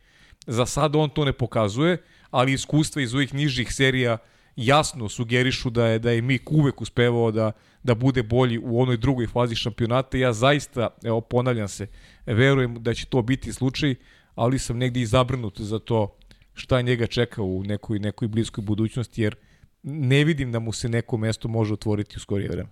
[0.47, 1.99] Za sada on to ne pokazuje,
[2.31, 4.19] ali iskustva iz ovih nižih serija
[4.57, 8.97] jasno sugerišu da je da je Mik uvek uspevao da da bude bolji u onoj
[8.97, 10.19] drugoj fazi šampionata.
[10.19, 11.87] Ja zaista, evo ponavljam se,
[12.27, 13.95] verujem da će to biti slučaj,
[14.35, 16.17] ali sam negde i zabrnut za to
[16.55, 19.37] šta njega čeka u nekoj, nekoj bliskoj budućnosti, jer
[19.83, 22.69] ne vidim da mu se neko mesto može otvoriti u skorije vreme.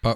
[0.00, 0.14] Pa,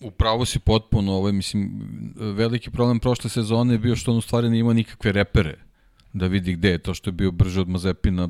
[0.00, 1.80] upravo si potpuno, ovaj, mislim,
[2.16, 5.68] veliki problem prošle sezone je bio što on u stvari nije imao nikakve repere
[6.12, 8.28] da vidi gde je to što je bio brže od Mazepina,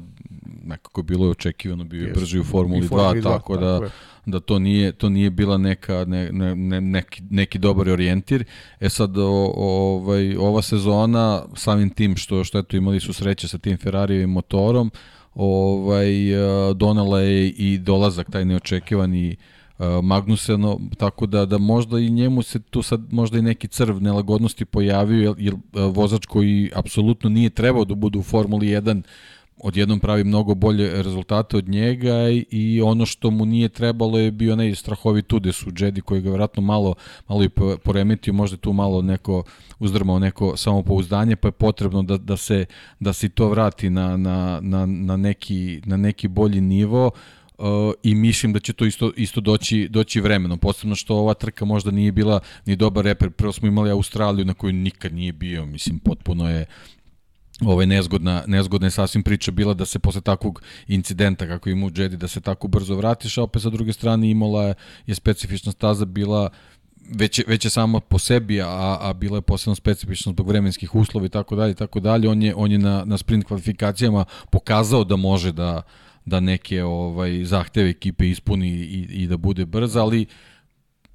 [0.65, 3.81] nekako je bilo je očekivano, bio je brži u Formuli 2, Formuli 2 tako, da,
[3.81, 3.93] tako
[4.31, 8.45] da to nije, to nije bila neka, ne, ne, ne, neki, neki dobar orijentir.
[8.81, 13.59] E sad, o, ovaj, ova sezona, samim tim što, što eto imali su sreće sa
[13.59, 14.91] tim Ferrarijevim motorom,
[15.35, 16.13] ovaj,
[16.75, 19.37] donala je i dolazak taj neočekivani
[20.03, 24.65] Magnuseno, tako da da možda i njemu se tu sad možda i neki crv nelagodnosti
[24.65, 29.03] pojavio, jer, jer vozač koji apsolutno nije trebao da bude u Formuli 1
[29.61, 32.15] odjednom pravi mnogo bolje rezultate od njega
[32.51, 36.29] i ono što mu nije trebalo je bio onaj strahovit udes u Jedi koji ga
[36.29, 36.95] vjerojatno malo,
[37.29, 37.49] malo i
[37.85, 39.43] poremetio, možda tu malo neko
[39.79, 42.67] uzdrmao neko samopouzdanje, pa je potrebno da, da, se,
[43.01, 47.11] da se to vrati na, na, na, na, neki, na neki bolji nivo.
[47.59, 47.67] Uh,
[48.03, 51.91] i mislim da će to isto isto doći doći vremenom posebno što ova trka možda
[51.91, 55.99] nije bila ni dobar reper prvo smo imali Australiju na kojoj nikad nije bio mislim
[55.99, 56.67] potpuno je
[57.61, 61.91] ovaj nezgodna, nezgodna je sasvim priča bila da se posle takvog incidenta kako ima u
[61.95, 64.75] Jedi da se tako brzo vratiš, a opet sa druge strane Imola je,
[65.07, 66.51] je specifična staza bila
[67.15, 71.27] već već je samo po sebi, a, a bila je posebno specifična zbog vremenskih uslova
[71.27, 72.29] i tako dalje, tako dalje.
[72.29, 75.83] On je, on je na, na sprint kvalifikacijama pokazao da može da,
[76.25, 80.27] da neke ovaj zahteve ekipe ispuni i, i da bude brz, ali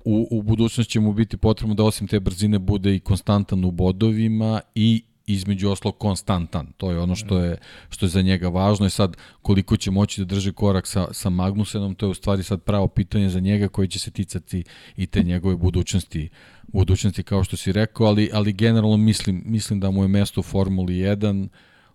[0.05, 3.71] u, u budućnosti će mu biti potrebno da osim te brzine bude i konstantan u
[3.71, 6.67] bodovima i između oslo konstantan.
[6.77, 7.57] To je ono što je
[7.89, 8.85] što je za njega važno.
[8.85, 12.43] I sad koliko će moći da drži korak sa sa Magnusenom, to je u stvari
[12.43, 14.63] sad pravo pitanje za njega koji će se ticati
[14.97, 16.29] i te njegove budućnosti
[16.67, 20.43] budućnosti kao što si rekao, ali ali generalno mislim mislim da mu je mesto u
[20.43, 21.47] Formuli 1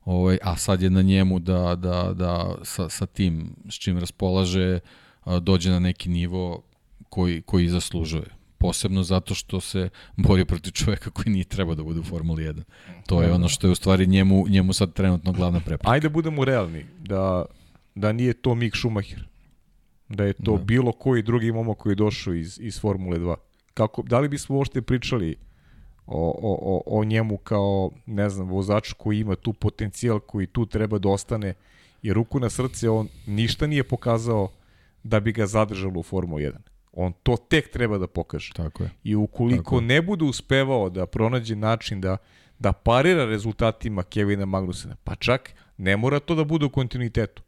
[0.05, 4.79] ovaj a sad je na njemu da da da sa sa tim s čim raspolaže
[5.41, 6.63] dođe na neki nivo
[7.09, 12.01] koji koji zaslužuje posebno zato što se bori protiv čoveka koji nije treba da bude
[12.01, 12.63] u Formuli 1.
[13.07, 15.91] To je ono što je u stvari njemu, njemu sad trenutno glavna prepreka.
[15.91, 17.45] Ajde da budemo realni, da,
[17.95, 19.29] da nije to Mick Schumacher,
[20.09, 20.65] da je to da.
[20.65, 23.35] bilo koji drugi momak koji je došao iz, iz Formule 2.
[23.75, 25.37] Kako, da li bismo uopšte pričali
[26.07, 30.67] o, o, o, o njemu kao, ne znam, vozaču koji ima tu potencijal koji tu
[30.67, 31.55] treba da ostane,
[32.03, 34.49] jer ruku na srce on ništa nije pokazao
[35.03, 36.53] da bi ga zadržalo u Formulu 1.
[36.93, 38.53] On to tek treba da pokaže.
[38.55, 38.91] Tako je.
[39.05, 42.17] I ukoliko Tako ne bude uspevao da pronađe način da
[42.59, 47.43] da parira rezultatima Kevina Magnusena, pa čak ne mora to da bude u kontinuitetu.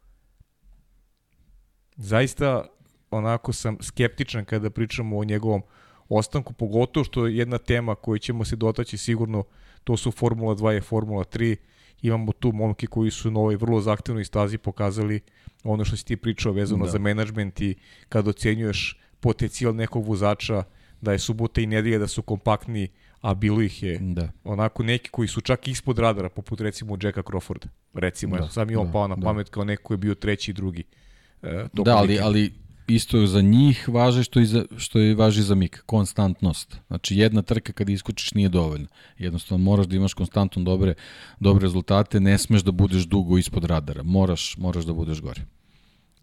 [1.95, 2.65] Zaista
[3.11, 5.61] onako sam skeptičan kada pričamo o njegovom
[6.09, 9.43] ostanku, pogotovo što je jedna tema koju ćemo se dotaći sigurno,
[9.83, 11.55] to su Formula 2 i Formula 3.
[12.01, 15.19] Imamo tu momke koji su na ovoj vrlo zahtevnoj stazi pokazali
[15.63, 16.91] ono što si ti pričao vezano da.
[16.91, 17.75] za menadžment i
[18.09, 20.63] kada ocenjuješ potencijal nekog vozača
[21.01, 22.87] da je subota i nedelja da su kompaktni,
[23.21, 24.29] a bilo ih je da.
[24.43, 27.67] onako neki koji su čak ispod radara, poput recimo Jacka Crawforda.
[27.93, 29.21] Recimo, da, sam i on da, pao na da.
[29.21, 30.83] pamet kao neko koji je bio treći i drugi.
[31.41, 32.53] E, da, ali, ali
[32.87, 36.77] isto za njih važi što i, za, što i važi za Mika, konstantnost.
[36.87, 38.87] Znači jedna trka kad iskučiš nije dovoljna.
[39.17, 40.93] Jednostavno moraš da imaš konstantno dobre,
[41.39, 44.03] dobre rezultate, ne smeš da budeš dugo ispod radara.
[44.03, 45.41] Moraš, moraš da budeš gore.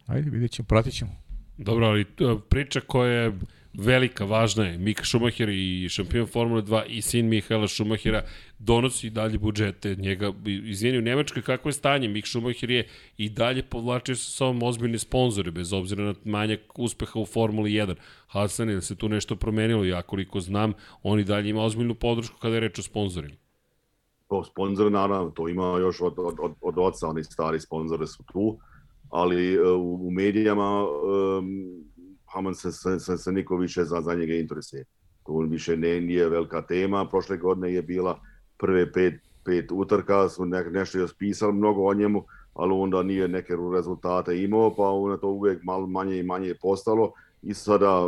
[0.07, 1.28] Ajde, vidjet ćemo, pratit ćemo.
[1.59, 2.05] Dobro, ali
[2.49, 3.33] priča koja je
[3.75, 4.79] velika, važna je.
[4.79, 8.23] Mika Schumacher i šampion Formule 2 i sin Mihaela Schumachera
[8.59, 9.95] donosi dalje budžete.
[9.95, 12.09] Njega, izvini, u Nemačkoj kako je stanje?
[12.09, 17.21] Mik Schumacher je i dalje povlačio sa sobom ozbiljne sponzore, bez obzira na manjak uspeha
[17.21, 17.95] u Formuli 1.
[18.27, 20.73] Hasan je se tu nešto promenilo, ja koliko znam,
[21.03, 23.35] on i dalje ima ozbiljnu podršku kada je reč o sponzorima.
[24.29, 28.23] Po sponzor, naravno, to ima još od, od, od, od oca, oni stari sponzore su
[28.33, 28.59] tu,
[29.11, 31.79] ali e, u, u medijama um,
[32.33, 34.85] Haman se, se, se, se niko više za, za njega interesuje.
[35.27, 37.09] To više ne, nije velika tema.
[37.09, 38.21] Prošle godine je bila
[38.59, 39.15] prve pet,
[39.45, 42.25] pet utrka, smo ne, nešto je spisali mnogo o njemu,
[42.55, 47.13] ali onda nije neke rezultate imao, pa onda to uvek malo manje i manje postalo.
[47.43, 48.03] I sada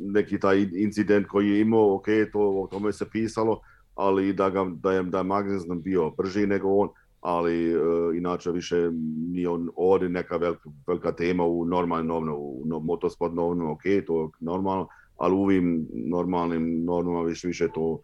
[0.00, 3.60] neki taj incident koji je imao, ok, to, o tome se pisalo,
[3.94, 6.88] ali da, ga, da, je, da je Magnussen bio brži nego on,
[7.20, 8.90] ali uh, inače više
[9.32, 13.82] nije on ovde neka velika, velika tema u normalnom novno, u no, motosport novno, ok,
[14.06, 18.00] to je normalno, ali u ovim normalnim normama više, više to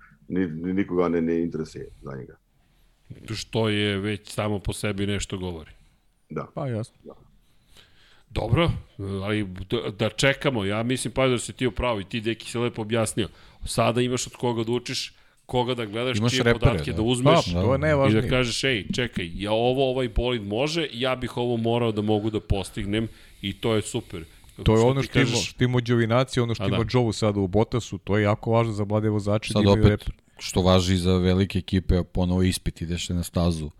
[0.74, 2.36] nikoga ne, ne interesuje za njega.
[3.34, 5.70] Što je već samo po sebi nešto govori.
[6.30, 6.46] Da.
[6.54, 6.96] Pa jasno.
[7.04, 7.14] Da.
[8.30, 12.50] Dobro, ali da, da čekamo, ja mislim pa da se ti upravo i ti deki
[12.50, 13.28] se lepo objasnio.
[13.64, 15.14] Sada imaš od koga da učiš,
[15.46, 18.18] koga da gledaš, Imaš čije repere, podatke da, da uzmeš da, to je najvažnije.
[18.18, 22.02] i da kažeš, ej, čekaj, ja ovo, ovaj bolid može, ja bih ovo morao da
[22.02, 23.08] mogu da postignem
[23.42, 24.24] i to je super.
[24.62, 25.32] To je ono što, kažeš...
[25.32, 26.84] ima, što ima Đovinaci, ono što A, ima da.
[26.92, 29.52] Jovu sada u Botasu, to je jako važno za mlade vozače.
[29.52, 30.02] Sad da opet, rep...
[30.38, 33.70] što važi za velike ekipe, ponovo ispit ideš na stazu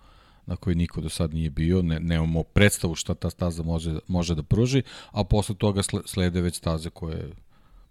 [0.47, 4.35] na kojoj niko do sad nije bio, ne, nemamo predstavu šta ta staza može, može
[4.35, 7.31] da pruži, a posle toga slede već staze koje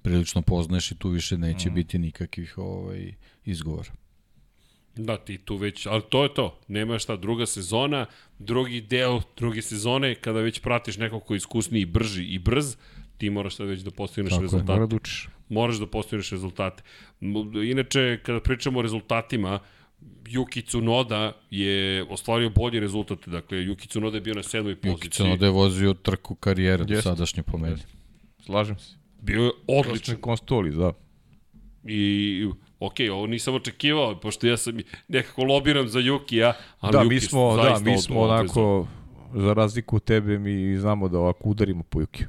[0.03, 1.73] prilično poznaješ i tu više neće mm.
[1.73, 3.13] biti nikakvih ovaj,
[3.45, 3.91] izgovora.
[4.95, 6.59] Da, ti tu već, ali to je to.
[6.67, 8.05] Nema šta, druga sezona,
[8.39, 12.75] drugi deo druge sezone, kada već pratiš nekog ko je iskusniji i brži i brz,
[13.17, 14.71] ti moraš sad već da postigneš Tako rezultate.
[14.71, 15.30] Je, mora da učiš.
[15.49, 16.84] Moraš da postigneš rezultate.
[17.69, 19.59] Inače, kada pričamo o rezultatima,
[20.25, 23.27] Yuki Tsunoda je ostvario bolji rezultat.
[23.27, 25.09] Dakle, Yuki Tsunoda je bio na sedmoj poziciji.
[25.09, 27.77] Yuki Tsunoda je vozio trku karijere do sadašnje po meni.
[28.45, 29.02] Slažem se.
[29.24, 30.16] Bio je odličan.
[30.22, 30.94] Konstoli, da.
[31.84, 32.48] I
[32.80, 34.78] ok, ovo nisam očekivao, pošto ja sam
[35.08, 38.88] nekako lobiram za Jukija, ali da, Juki mi smo, da, mi smo onako,
[39.34, 42.28] za razliku od tebe, mi znamo da ovako udarimo po Jukiju.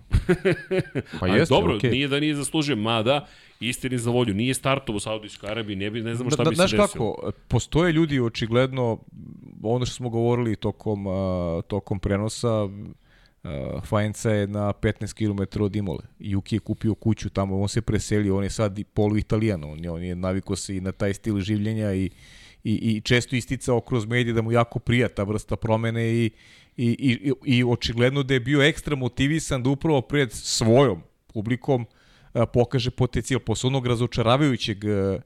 [1.20, 1.90] Pa jeste, dobro, okay.
[1.90, 3.26] nije da nije zaslužio, mada,
[3.60, 6.56] istini za volju, nije startovo u Saudijskoj Arabiji, ne, bi, ne znamo šta da, bi
[6.56, 6.78] se desilo.
[6.78, 8.98] Znaš kako, postoje ljudi očigledno,
[9.62, 11.14] ono što smo govorili tokom, uh,
[11.68, 12.68] tokom prenosa,
[13.44, 16.04] Uh, Fajenca je na 15 km od Imole.
[16.18, 19.90] Juki je kupio kuću tamo, on se preselio, on je sad polu italijan, on je,
[19.90, 22.10] on je naviko se i na taj stil življenja i,
[22.64, 26.30] i, i često isticao kroz medije da mu jako prija ta vrsta promene i,
[26.76, 31.84] i, i, i očigledno da je bio ekstra motivisan da upravo pred svojom publikom
[32.34, 35.20] uh, pokaže potencijal posle onog razočaravajućeg uh,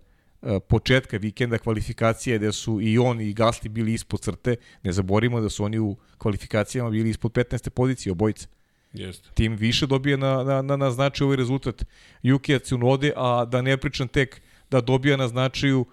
[0.69, 4.57] početka vikenda kvalifikacije gde su i on i Gasli bili ispod crte.
[4.83, 7.71] Ne zaborimo da su oni u kvalifikacijama bili ispod 15.
[7.71, 8.47] pozicije obojice.
[8.93, 9.29] Jeste.
[9.35, 11.85] Tim više dobije na, na, na, na značaju ovaj rezultat
[12.23, 14.41] Jukija Tsunode, a da ne pričam tek
[14.71, 15.85] da dobija na značaju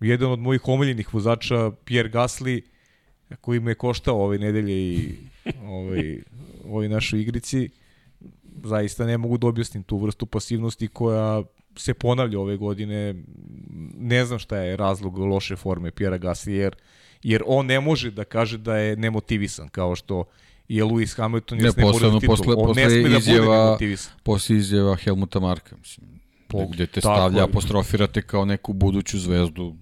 [0.00, 2.62] jedan od mojih omiljenih vozača, Pierre Gasly,
[3.40, 5.14] koji me je koštao ove nedelje i
[5.66, 6.18] ovaj,
[6.64, 7.68] ovoj našoj igrici.
[8.64, 11.42] Zaista ne mogu da objasnim tu vrstu pasivnosti koja
[11.76, 13.14] se ponavlja ove godine.
[13.98, 16.72] Ne znam šta je razlog loše forme Pjera Gasly,
[17.22, 20.24] jer, on ne može da kaže da je nemotivisan, kao što
[20.68, 24.96] je Lewis Hamilton ne, posebno posle, on posle ne sme izjava, da bude Posle izjava
[24.96, 26.06] Helmuta Marka, mislim.
[26.48, 27.44] Po, gde te stavlja, je.
[27.44, 29.74] apostrofirate kao neku buduću zvezdu.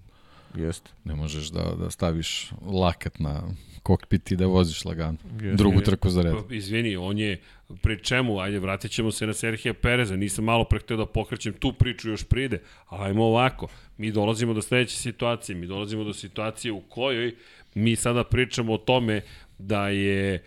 [0.55, 0.91] Jeste.
[1.05, 3.43] Ne možeš da, da staviš lakat na
[3.83, 5.19] kokpit i da voziš lagano.
[5.37, 6.35] Yes, Drugu trku za red.
[6.49, 7.41] Pa, izvini, on je,
[7.83, 11.53] pri čemu, ajde, vratit ćemo se na Serhija Pereza, nisam malo pre htio da pokrećem
[11.53, 16.13] tu priču još pride, ali ajmo ovako, mi dolazimo do sledeće situacije, mi dolazimo do
[16.13, 17.35] situacije u kojoj
[17.75, 19.21] mi sada pričamo o tome
[19.59, 20.45] da je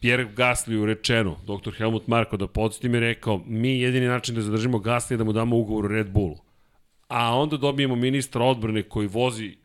[0.00, 1.70] Pierre Gasly rečeno, dr.
[1.76, 5.32] Helmut Marko, da podsjetim je rekao, mi jedini način da zadržimo Gasly je da mu
[5.32, 6.36] damo ugovor u Red Bullu.
[7.08, 9.56] A onda dobijemo ministra odbrane koji vozi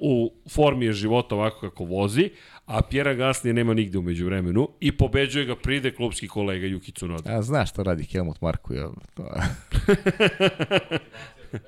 [0.00, 2.30] u formi je života ovako kako vozi,
[2.66, 7.36] a Pjera Gasnije nema nigde umeđu vremenu i pobeđuje ga pride klubski kolega Juki Tsunoda.
[7.36, 8.74] A znaš što radi Helmut Marko?
[8.74, 9.30] Ja, to...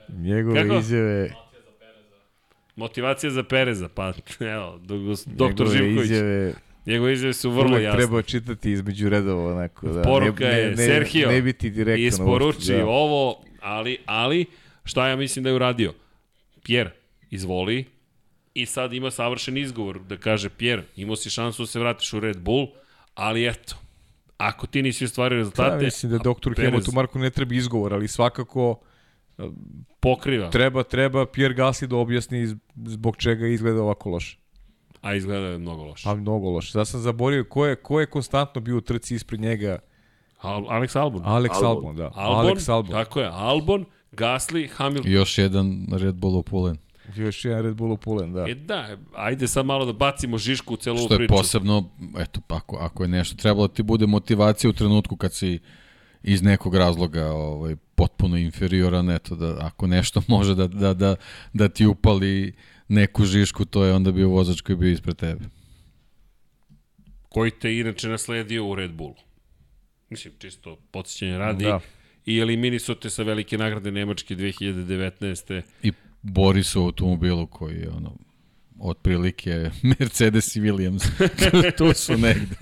[0.29, 0.79] Njegove Kako?
[0.79, 1.31] izjave...
[2.77, 4.81] Motivacija za Pereza, pa evo,
[5.27, 6.11] doktor Živković.
[6.11, 6.55] izjave
[6.87, 7.99] Njegove izjave su vrlo jasne.
[7.99, 9.89] treba čitati između redova onako.
[9.89, 12.07] Da, Poruka ne, je, ne, Sergio, ne biti direktno.
[12.07, 12.87] Isporuči da.
[12.87, 14.47] ovo, ali, ali,
[14.85, 15.95] šta ja mislim da je uradio?
[16.65, 16.91] Pierre,
[17.31, 17.85] izvoli,
[18.55, 22.21] i sad ima savršen izgovor da kaže Pierre, imao si šansu da se vratiš u
[22.21, 22.67] Red Bull,
[23.15, 23.77] ali eto,
[24.37, 27.95] ako ti nisi ostvario Ja rezultate, mislim da doktor Perez Helmutu Marku ne treba izgovor,
[27.95, 28.81] ali svakako
[30.01, 34.39] pokriva, treba treba Pierre Gasly da objasni zbog čega izgleda ovako loše.
[35.01, 36.05] a izgleda je mnogo loše.
[36.05, 36.73] Pa mnogo loše.
[36.73, 39.79] Sad sam zaborio ko je, ko je konstantno bio u trci ispred njega.
[40.41, 41.23] Al Alex Albon.
[41.23, 41.67] Alex Albon.
[41.67, 42.11] Albon, da.
[42.15, 42.93] Albon, Alex Albon.
[42.93, 45.11] tako je, Albon, Gasly, Hamilton.
[45.11, 46.77] I još jedan Red Bull upulen.
[47.17, 48.47] Još jedan Red Bull upulen, da.
[48.49, 51.35] E da, ajde sad malo da bacimo žišku u celu ovu Što je priču.
[51.35, 55.35] posebno, eto, pa ako, ako je nešto trebalo da ti bude motivacija u trenutku kad
[55.35, 55.59] si
[56.23, 61.17] iz nekog razloga ovaj, potpuno inferioran, eto, da ako nešto može da, da, da,
[61.53, 62.55] da ti upali
[62.89, 65.45] neku žišku, to je onda bio vozač koji je bio ispred tebe.
[67.29, 69.15] koji te inače nasledio u Red Bullu.
[70.11, 71.65] Mislim, čisto podsjećanje radi.
[71.65, 71.81] Da.
[72.27, 75.63] I eliminisao te sa velike nagrade Nemačke 2019.
[75.83, 75.93] I
[76.23, 78.13] bori se u automobilu koji je ono,
[78.81, 81.05] otprilike Mercedes i Williams.
[81.79, 82.57] tu su negde.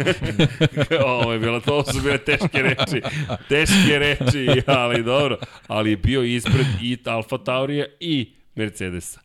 [1.07, 3.03] Ovo je bilo, to su bile teške reči.
[3.49, 5.39] Teške reči, ali dobro.
[5.67, 9.21] Ali je bio ispred i Alfa Taurija i Mercedesa.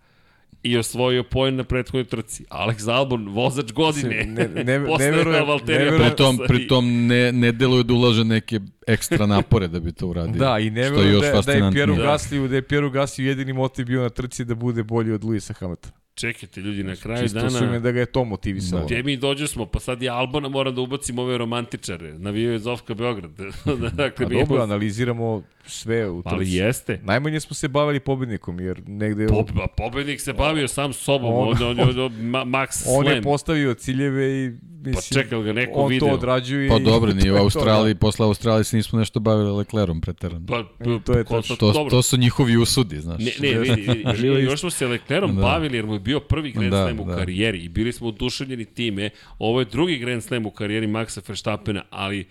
[0.65, 2.45] I osvojio poen na prethodnoj trci.
[2.49, 4.23] Alex Albon, vozač godine.
[4.25, 7.83] Ne- ne- ne Posle verujem- Valterija ne verujem- Bottasa Pritom, i- pritom ne, ne deluje
[7.83, 10.33] da ulaže neke ekstra napore da bi to uradio.
[10.35, 11.71] Da, i ne verujem da, da je.
[11.71, 12.03] Pieru Da.
[12.03, 15.53] Gasliju, da je Pieru Gasliju jedini motiv bio na trci da bude bolji od Luisa
[15.53, 16.04] Hamiltona.
[16.15, 17.49] Čekajte, ljudi, na kraju Čisto dana...
[17.49, 18.81] su ime da ga je to motivisalo.
[18.81, 18.85] Da.
[18.87, 22.13] Gde mi dođe smo, pa sad je Albona moram da ubacim ove romantičare.
[22.13, 23.31] Navijaju je Zovka Beograd.
[23.93, 26.35] dakle, Pa dobro, imamo- analiziramo sve u trci.
[26.35, 26.99] Ali jeste.
[27.03, 31.47] Najmanje smo se bavili pobednikom, jer negde Po, pa pobednik se bavio sam sobom, on,
[31.49, 33.23] On- on, on, on, ma, Max on je Slam.
[33.23, 34.51] postavio ciljeve i
[34.83, 36.07] Pa mislim, čekaj, ga neko on video.
[36.09, 36.69] to odrađuje.
[36.69, 40.01] Pa dobro, to nije u je to, Australiji, posle Australije se nismo nešto bavili Leclerom
[40.01, 40.45] preterano.
[40.47, 41.55] Pa, E, to je ko- tačno.
[41.55, 41.89] To, dobro.
[41.89, 43.19] to su njihovi usudi, znaš.
[43.19, 43.81] Ne, ne, vidi,
[44.13, 45.41] vidi, još smo se Leclerom Da.
[45.41, 47.15] bavili jer mu je bio prvi Grand Da, Slam u da.
[47.15, 49.09] karijeri i bili smo oduševljeni time.
[49.39, 52.27] Ovo je drugi Grand Slam u karijeri Maxa Verstappena, ali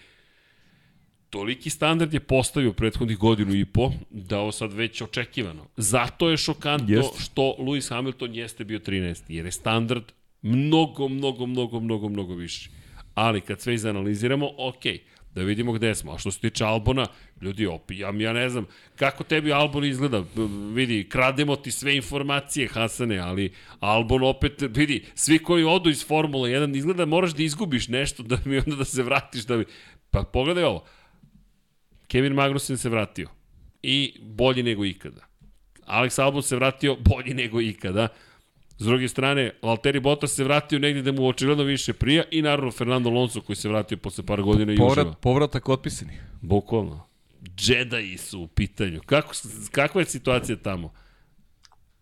[1.31, 5.67] toliki standard je postavio prethodnih godinu i po da ovo sad već očekivano.
[5.77, 7.23] Zato je šokantno Jeste.
[7.23, 9.23] što Lewis Hamilton jeste bio 13.
[9.29, 10.05] Jer je standard
[10.43, 12.71] mnogo, mnogo, mnogo, mnogo, mnogo više.
[13.15, 14.83] Ali kad sve izanaliziramo, ok,
[15.35, 16.13] da vidimo gde smo.
[16.13, 17.07] A što se tiče Albona,
[17.41, 18.67] ljudi, opijam, ja ne znam
[18.97, 20.25] kako tebi Albon izgleda.
[20.75, 26.51] Vidi, krademo ti sve informacije, Hasane, ali Albon opet, vidi, svi koji odu iz Formule
[26.51, 29.45] 1, izgleda moraš da izgubiš nešto da mi onda da se vratiš.
[29.45, 29.65] Da bi...
[30.11, 30.85] Pa pogledaj ovo,
[32.09, 33.29] Kevin Magnussen se vratio
[33.83, 35.27] i bolji nego ikada.
[35.87, 38.09] Alex Albon se vratio bolji nego ikada.
[38.79, 42.71] S druge strane, Valtteri Bottas se vratio negdje da mu očigledno više prija i naravno
[42.71, 45.15] Fernando Alonso koji se vratio posle par godina i Povrat, uživa.
[45.21, 46.13] povratak otpisani.
[46.41, 47.01] Bukvalno.
[47.59, 49.01] Jedi su u pitanju.
[49.07, 49.33] Kako,
[49.71, 50.93] kakva je situacija tamo?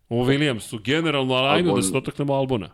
[0.09, 2.71] U Williamsu, generalno, ali ajmo da se dotaknemo Albona.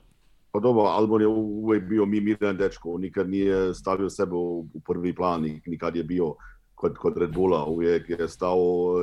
[0.52, 4.66] Pa dobro, Albon je uvek bio mi miran dečko, on nikad nije stavio sebe u,
[4.74, 6.34] u prvi plan, i nikad je bio
[6.74, 8.58] kod, kod Red Bulla, uvijek je stao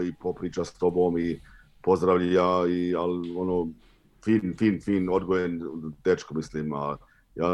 [0.08, 1.42] i popriča s tobom i
[1.82, 3.68] pozdravlja, i, ali ono,
[4.26, 5.62] fin, fin, fin, odgojen
[6.04, 6.98] dečko, mislim, a
[7.36, 7.48] ja,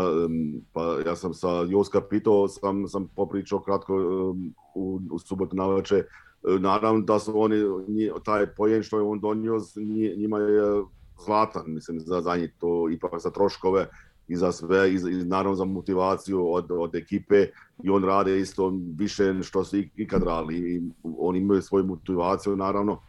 [0.73, 3.95] pa ja sam sa Joska pitao, sam, sam popričao kratko
[4.75, 6.03] u, u subotu na večer,
[6.59, 7.57] naravno da su oni,
[8.25, 10.83] taj pojen što je on donio, nji- njima je
[11.25, 13.87] zlatan, mislim, za, za njih to ipak za troškove
[14.27, 17.47] i za sve, i, i naravno za motivaciju od, od ekipe
[17.83, 20.81] i on rade isto više što su ik- ikad radili i
[21.17, 22.99] oni imaju svoju motivaciju naravno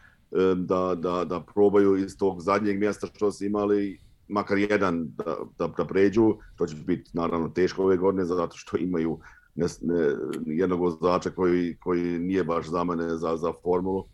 [0.57, 5.67] da, da, da probaju iz tog zadnjeg mjesta što su imali makar jedan da, da,
[5.77, 9.19] da pređu, to će biti naravno teško ove godine zato što imaju
[9.55, 10.15] ne, ne,
[10.47, 14.05] jednog vozača koji, koji nije baš za mene za, za formulu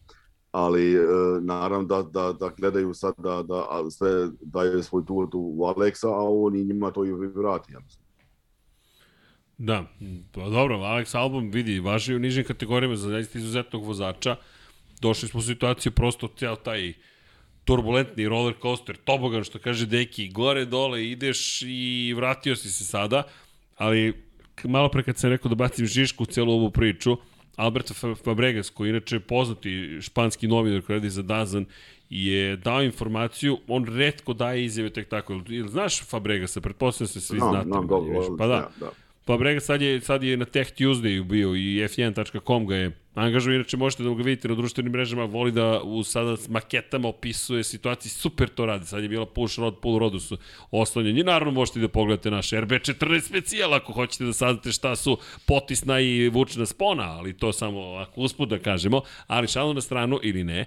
[0.52, 1.00] ali e,
[1.40, 6.08] naravno da, da, da gledaju sad da, da sve daju svoj tu, tu u Alexa,
[6.08, 7.72] a on i njima to i vrati.
[7.72, 8.04] Ja mislim.
[9.58, 9.84] Da,
[10.32, 14.36] pa dobro, Alex Albon vidi, važi u nižim kategorijama za izuzetnog vozača.
[15.00, 16.92] Došli smo u situaciju prosto ceo taj
[17.64, 23.22] turbulentni roller coaster, tobogan što kaže Deki, gore dole ideš i vratio si se sada,
[23.76, 24.14] ali
[24.64, 27.16] malo pre kad sam rekao da bacim žišku u celu ovu priču,
[27.56, 31.66] Alberto Fa- Fabregas, koji je inače poznati španski novinar koji radi za Dazan,
[32.10, 35.42] je dao informaciju, on redko daje izjave tek tako.
[35.68, 36.60] Znaš Fabregasa?
[36.60, 37.68] Pretpostavljam se svi Znam, znate.
[37.68, 38.30] dobro, više.
[38.38, 38.54] Pa da.
[38.56, 38.90] da, da.
[39.28, 43.76] Fabrega sad je, sad je na Tech Tuesday bio i f1.com ga je angažao, inače
[43.76, 48.10] možete da ga vidite na društvenim mrežama, voli da u sada s maketama opisuje situacije,
[48.10, 50.38] super to radi, sad je bila push rod, pull rodu su
[50.70, 56.00] oslonjeni, naravno možete da pogledate naš RB14 specijal ako hoćete da saznate šta su potisna
[56.00, 60.44] i vučna spona, ali to samo ako usput da kažemo, ali šalu na stranu ili
[60.44, 60.64] ne,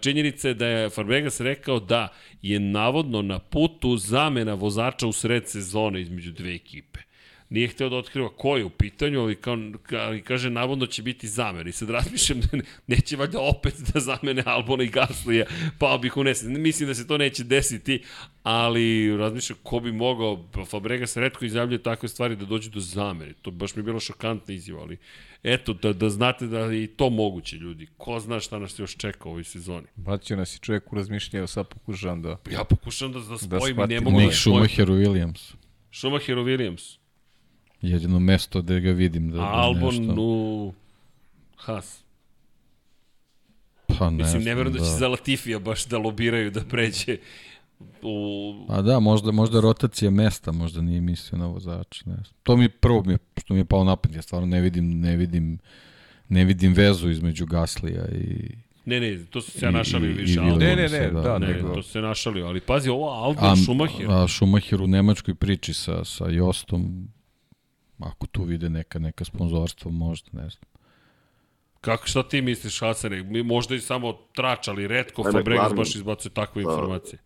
[0.00, 2.08] činjenica je da je Fabregas rekao da
[2.42, 7.09] je navodno na putu zamena vozača u sred sezone između dve ekipe
[7.50, 9.58] nije hteo da otkriva ko je u pitanju, ali, kao,
[9.92, 11.66] ali kaže, navodno će biti zamer.
[11.66, 15.46] I sad razmišljam da neće valjda opet da zamene Albona i Gaslija,
[15.78, 16.62] pa bih unesen.
[16.62, 18.02] Mislim da se to neće desiti,
[18.42, 23.32] ali razmišljam ko bi mogao, Fabrega se redko izjavljuje takve stvari da dođe do zamere.
[23.42, 24.98] To baš mi je bilo šokantna izjava, ali
[25.42, 27.88] eto, da, da znate da je i to moguće, ljudi.
[27.96, 29.86] Ko zna šta nas još čeka u ovoj sezoni.
[29.96, 32.36] Vraćao nas i čovjek u razmišljaju, sad pokušavam da...
[32.50, 34.24] Ja pokušam da, da spojim da ne mogu da...
[34.24, 35.54] Nik Schumacher u Williams.
[35.92, 36.99] Schumacher u Williams.
[37.82, 39.30] Jedino mesto gde ga vidim.
[39.30, 40.14] Da, da Albon nešto...
[40.18, 40.72] u
[41.56, 42.00] Haas.
[43.98, 44.78] Pa ne Mislim, ne verujem da.
[44.78, 47.16] da će za Latifija baš da lobiraju da pređe
[48.02, 48.66] u...
[48.68, 52.02] A da, možda, možda rotacija mesta, možda nije mislio na vozača.
[52.06, 52.34] Ne znam.
[52.42, 55.00] To mi je prvo mi je, što mi je pao napad, ja stvarno ne vidim,
[55.00, 55.58] ne vidim,
[56.28, 58.48] ne vidim vezu između Gaslija i...
[58.84, 60.32] Ne, ne, to su se ja našalio i- više.
[60.34, 61.20] i Ne, ne, ne, da.
[61.20, 61.74] da, Ne, nego...
[61.74, 64.06] to se našalio, ali pazi, ovo A, Albon Schumacher.
[64.10, 67.08] a Schumacher u Nemačkoj priči sa, sa Jostom,
[68.00, 70.62] ako tu vide neka, neka sponzorstva, možda, ne znam.
[71.80, 73.22] Kako, šta ti misliš, Hasane?
[73.22, 76.70] Mi možda i samo trač, ali redko Ne, Fabregas baš izbacuje takve Da.
[76.70, 77.18] informacije.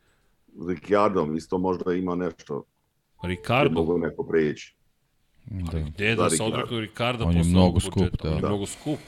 [0.69, 2.65] Ricciardom isto možda ima nešto,
[3.23, 3.75] Ricardo?
[3.75, 4.75] mogu neko preći.
[5.45, 5.79] Da.
[5.81, 6.55] Gde da Da, se Ricardo.
[6.55, 8.17] odreknu Ricarda On je posle mnogo skup, budžeta?
[8.23, 8.29] da.
[8.29, 8.49] On je Da.
[8.49, 8.99] mnogo skup.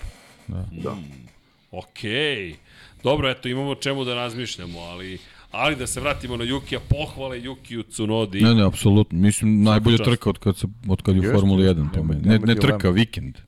[0.72, 0.97] Da.
[1.72, 2.56] Okej.
[3.02, 5.18] Dobro, eto, imamo čemu da razmišljamo, ali
[5.57, 8.41] ali da se vratimo na Jukija, pohvale Jukiju Tsunodi.
[8.41, 9.19] Ne, ne, apsolutno.
[9.19, 10.11] Mislim, najbolja čast.
[10.11, 12.23] trka od kad, se, od kad je u Formuli 1 po meni.
[12.23, 13.39] Ne, ne trka, vikend.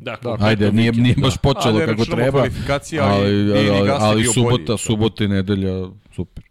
[0.00, 4.24] Da, Da, Ajde, nije, nije baš A počelo ne kako treba, ali, ali, ali, ali
[4.24, 4.78] subota, bolji.
[4.78, 6.44] subota i nedelja, super.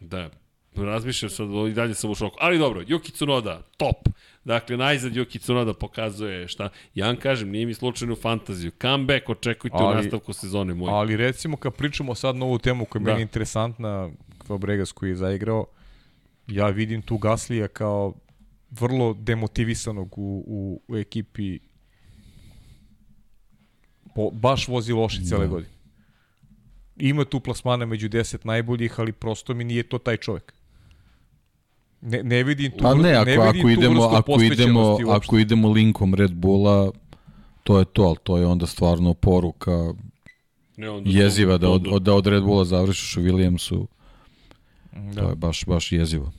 [0.00, 0.30] Da,
[0.76, 2.36] razmišljam sad, i dalje sam u šoku.
[2.40, 4.08] Ali dobro, Yuki Tsunoda, top.
[4.44, 6.68] Dakle, najzad Yuki Tsunoda pokazuje šta.
[6.94, 8.70] Ja vam kažem, nije mi slučajno u fantaziju.
[8.82, 10.88] Comeback očekujte u Ali- nastavku sezone moj.
[10.90, 13.10] Ali recimo kad pričamo sad na ovu temu koja je Da.
[13.10, 14.10] meni interesantna,
[14.46, 15.66] Fabregas koji je zaigrao,
[16.46, 18.14] ja vidim tu Gaslija kao
[18.70, 21.58] vrlo demotivisanog u, u, u ekipi
[24.14, 25.50] po, baš vozi loše cele Da.
[25.50, 25.72] godine.
[26.96, 30.54] Ima tu plasmana među 10 najboljih, ali prosto mi nije to taj čovek.
[32.02, 35.04] Ne, ne vidim tu, Pa ne, ako, vidim ako tu idemo, ako idemo, uopšte.
[35.10, 36.90] ako idemo linkom Red Bulla,
[37.62, 39.94] to je to, ali to je onda stvarno poruka
[40.76, 43.86] ne, onda jeziva da od, od, da od Red Bulla završiš u Williamsu,
[44.92, 45.22] Da.
[45.22, 46.32] to je baš, baš jezivo.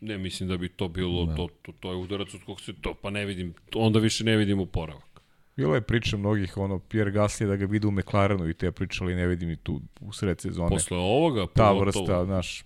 [0.00, 1.34] Ne, mislim da bi to bilo, Da.
[1.36, 4.36] to, to, to je udarac od kog se to, pa ne vidim, onda više ne
[4.36, 5.20] vidim oporavak.
[5.56, 9.14] Bilo je priča mnogih, ono, Pierre Gasly da ga vide u McLarenu i te pričali,
[9.14, 10.68] ne vidim i tu u sred sezone.
[10.68, 12.64] Posle ovoga, Ta vrsta, znaš,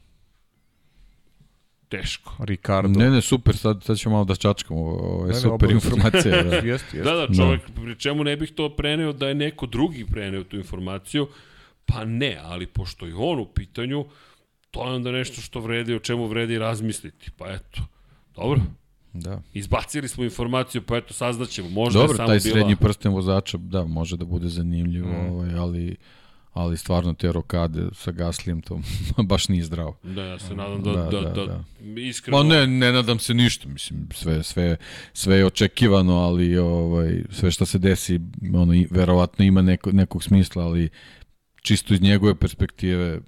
[1.89, 2.37] teško.
[2.39, 2.99] Ricardo.
[2.99, 5.75] Ne, ne, super, sad, sad ćemo malo da čačkamo, ovo je Ne, ne, super obavezno.
[5.75, 6.43] informacija.
[6.43, 6.57] Da.
[6.67, 7.03] jeste, jeste.
[7.03, 10.57] Da, da, čovjek, pri čemu ne bih to preneo da je neko drugi preneo tu
[10.57, 11.29] informaciju,
[11.87, 14.05] pa ne, ali pošto je on u pitanju,
[14.71, 17.31] to je onda nešto što vredi, o čemu vredi razmisliti.
[17.37, 17.81] Pa eto,
[18.35, 18.61] dobro,
[19.13, 19.43] da.
[19.55, 21.69] izbacili smo informaciju, pa eto, saznaćemo.
[21.69, 22.53] Možda Dobro, je samo taj bila...
[22.53, 25.31] srednji prsten vozača, da, može da bude zanimljiv, mm.
[25.31, 25.97] ovaj, ali
[26.53, 28.81] ali stvarno te rokade sa Gaslijem to
[29.31, 29.99] baš nije zdravo.
[30.03, 31.65] Da, ja se nadam da, Da, da, da, da, da, da.
[32.01, 32.39] iskreno...
[32.39, 34.77] Ma ne, ne nadam se ništa, mislim, sve, sve,
[35.13, 38.21] sve je očekivano, ali ovaj, sve što se desi,
[38.55, 40.89] ono, verovatno ima neko, nekog smisla, ali
[41.63, 43.21] čisto iz njegove perspektive,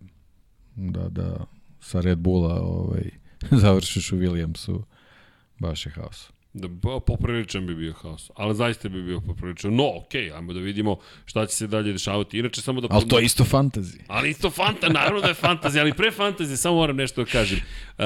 [0.75, 1.47] da, da
[1.81, 3.11] sa Red Bulla ovaj,
[3.63, 4.83] završiš u Williamsu,
[5.59, 6.31] baš je haos.
[6.53, 9.75] Da, ba, popriličan bi bio haos, ali zaista bi bio popriličan.
[9.75, 12.39] No, okej, okay, ajmo da vidimo šta će se dalje dešavati.
[12.39, 12.89] Inače, samo da...
[12.91, 13.99] Ali to je isto fantazi.
[14.09, 17.59] Ali isto fanta, naravno da je fantazija, ali pre fantazije samo moram nešto da kažem.
[17.99, 18.05] Uh,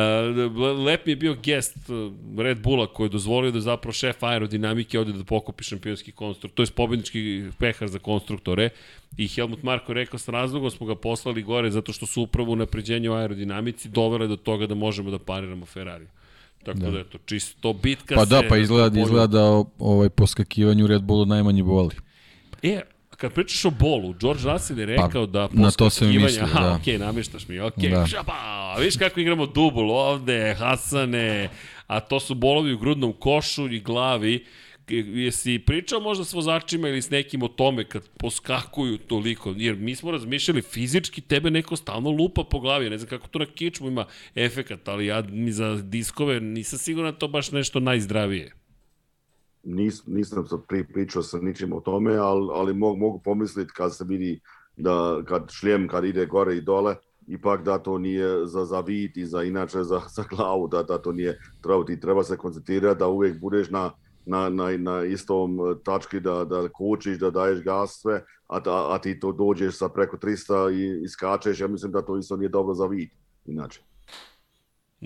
[0.85, 5.01] lep mi je bio gest uh, Red Bulla koji je dozvolio da zapravo šef aerodinamike
[5.01, 8.69] ode da pokupi šampionski konstruktor, to je pobednički pehar za konstruktore
[9.17, 12.53] i Helmut Marko je rekao s razlogom smo ga poslali gore zato što su upravo
[12.53, 16.07] u napređenju aerodinamici dovele do toga da možemo da pariramo Ferrari.
[16.65, 18.31] Tako da, da eto, čisto bitka Pa se...
[18.33, 19.43] da, pa izgleda, polju- izgleda da
[19.79, 21.95] ovaj, po skakivanju Red Bullu najmanje boli.
[22.63, 26.61] E, kad pričaš o bolu, George Russell je rekao da na to sam mislio, Aha,
[26.61, 26.75] da.
[26.75, 28.07] okej, namještaš mi, okej, Da.
[28.07, 28.33] šapa,
[28.77, 31.49] viš kako igramo dubul ovde, Hasane,
[31.87, 34.45] a to su bolovi u grudnom košu i glavi
[34.89, 39.95] jesi pričao možda s vozačima ili s nekim o tome kad poskakuju toliko, jer mi
[39.95, 43.89] smo razmišljali fizički tebe neko stalno lupa po glavi, ne znam kako to na kičmu
[43.89, 48.53] ima efekat, ali ja mi za diskove nisam siguran da to baš nešto najzdravije.
[49.63, 53.97] Nis, nisam sad pri, pričao sa ničim o tome, ali, ali mogu, mogu pomisliti kad
[53.97, 54.41] se vidi
[54.77, 56.97] da kad šljem kad ide gore i dole,
[57.27, 60.99] ipak da to nije za, za vid i za inače za, za glavu, da, da
[60.99, 63.91] to nije treba, ti treba se koncentrirati da uvijek budeš na,
[64.27, 68.99] na, na, na istom tački da, da kočiš, da daješ gas sve, a, da, a
[68.99, 72.49] ti to dođeš sa preko 300 i, i skačeš, ja mislim da to isto nije
[72.49, 73.09] dobro za vid,
[73.47, 73.81] inače.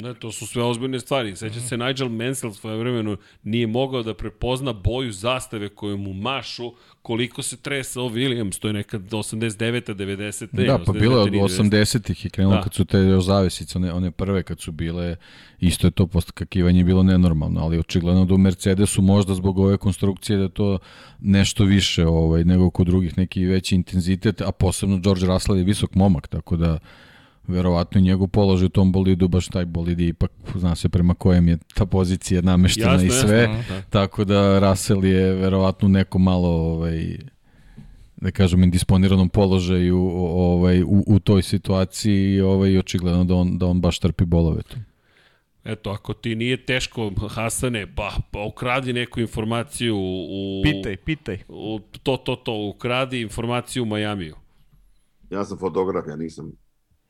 [0.02, 1.36] Ne, to su sve ozbiljne stvari.
[1.36, 6.73] Seća se Nigel Mansell svoje vremenu nije mogao da prepozna boju zastave koju mu mašu
[7.02, 9.94] koliko se tresao Williams, to je nekad 89.
[9.94, 10.67] 90.
[10.67, 12.62] Da, pa bilo je od 80-ih i krenulo da.
[12.62, 15.17] kad su te još zavesice, one, one prve kad su bile,
[15.60, 20.39] isto je to postakakivanje bilo nenormalno, ali očigledno da u Mercedesu možda zbog ove konstrukcije
[20.39, 20.78] da to
[21.20, 25.94] nešto više ovaj, nego kod drugih neki veći intenzitet, a posebno George Russell je visok
[25.94, 26.78] momak, tako da
[27.49, 31.15] verovatno i njegov položaj u tom bolidu, baš taj bolid je ipak, zna se prema
[31.15, 33.83] kojem je ta pozicija nameštena jasno, i sve, jasno, da.
[33.83, 37.18] tako da Russell je verovatno neko malo ovaj,
[38.17, 43.81] da kažem indisponiranom položaju ovaj u, u toj situaciji ovaj očigledno da on da on
[43.81, 44.77] baš trpi bolove tu.
[45.65, 50.62] Eto, ako ti nije teško, Hasane, pa, pa ukradi neku informaciju u...
[50.62, 51.39] Pitaj, pitaj.
[51.49, 54.36] U, to, to, to, ukradi informaciju u Majamiju.
[55.31, 56.52] Ja sam fotograf, ja nisam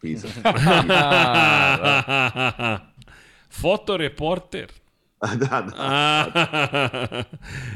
[0.00, 0.28] Pisa.
[3.60, 4.70] Fotoreporter.
[5.40, 7.24] da, da.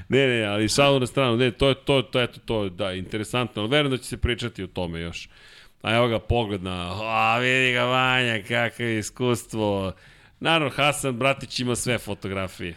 [0.09, 3.62] ne, ne, ali šalu na stranu, ne, to je to, to, eto, to, da, interesantno,
[3.62, 5.28] ali verujem da će se pričati o tome još.
[5.83, 9.92] A evo ga pogled na, a vidi ga Vanja, kakav je iskustvo.
[10.41, 12.76] Naravno, Hasan Bratić ima sve fotografije.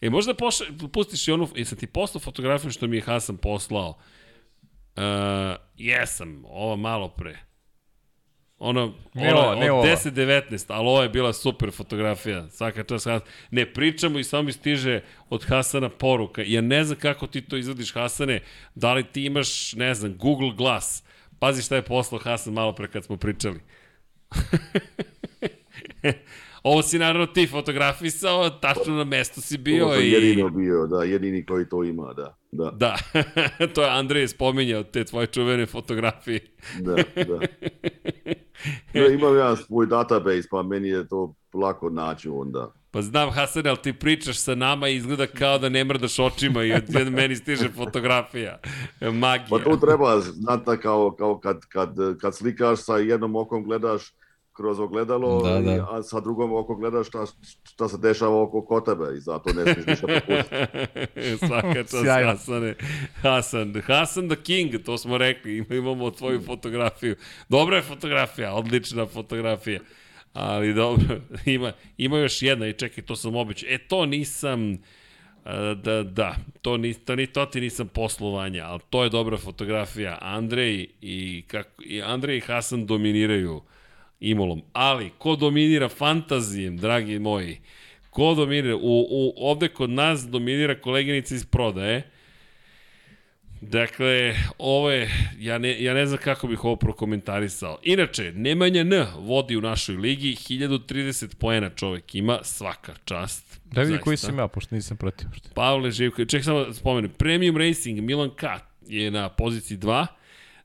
[0.00, 3.88] E, možda poša, pustiš i onu, jesam ti poslao fotografiju što mi je Hasan poslao?
[4.96, 5.02] Uh,
[5.76, 7.38] jesam, ovo malo pre.
[8.58, 12.48] Ono, ne ono, ne od 10-19, ali ovo je bila super fotografija.
[12.50, 13.06] Svaka čast.
[13.50, 16.42] Ne pričamo i samo mi stiže od Hasana poruka.
[16.46, 18.40] Ja ne znam kako ti to izvadiš Hasane,
[18.74, 21.02] da li ti imaš, ne znam, Google Glass.
[21.38, 23.60] Pazi šta je poslao Hasan malo pre kad smo pričali.
[26.62, 29.84] Ovo si naravno ti fotografisao, tačno na mestu si bio.
[29.84, 30.10] Ovo sam i...
[30.10, 32.36] jedino bio, da, jedini koji to ima, da.
[32.52, 32.96] Da, da.
[33.74, 36.40] to je Andrej spominjao, te tvoje čuvene fotografije.
[36.80, 37.38] da, da.
[38.92, 42.72] Ja, imam ja svoj database, pa meni je to lako naći onda.
[42.90, 46.64] Pa znam, Hasan, ali ti pričaš sa nama i izgleda kao da ne mrdaš očima
[46.64, 48.58] i od meni stiže fotografija.
[49.00, 49.46] Magija.
[49.50, 54.14] Pa to treba, znate, kao, kao kad, kad, kad slikaš sa jednom okom gledaš
[54.56, 55.74] kroz ogledalo, da, da.
[55.74, 57.24] I, a sa drugom oko gledaš šta,
[57.64, 61.36] šta se dešava oko kod tebe i zato ne smiješ ništa propustiti.
[61.46, 62.74] Svaka čast Hasane.
[63.22, 67.16] Hasan, Hasan the King, to smo rekli, imamo tvoju fotografiju.
[67.48, 69.80] Dobra je fotografija, odlična fotografija.
[70.32, 73.68] Ali dobro, ima, ima još jedna i čekaj, to sam običao.
[73.70, 74.78] E, to nisam...
[75.82, 80.18] Da, da, to, ni, to, ni, to ti nisam poslovanja, ali to je dobra fotografija.
[80.20, 83.62] Andrej i, kako, i Andrej i Hasan dominiraju
[84.20, 84.62] Imolom.
[84.72, 87.60] Ali, ko dominira fantazijem, dragi moji?
[88.10, 88.76] Ko dominira?
[88.76, 92.02] U, u, ovde kod nas dominira koleginica iz prodaje.
[93.60, 97.78] Dakle, ovo je, ja ne, ja ne znam kako bih ovo prokomentarisao.
[97.82, 103.60] Inače, Nemanja N vodi u našoj ligi, 1030 poena čovek ima, svaka čast.
[103.64, 105.28] Da vidi koji sam ja, pošto nisam protiv.
[105.54, 108.46] Pavle Živković, ček samo da spomenem, Premium Racing, Milan K
[108.86, 110.06] je na poziciji 2,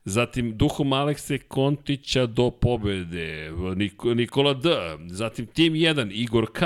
[0.06, 3.52] zatim Duhom Alekse Kontića do pobede,
[4.16, 4.70] Nikola D,
[5.08, 6.62] zatim Tim 1, Igor K,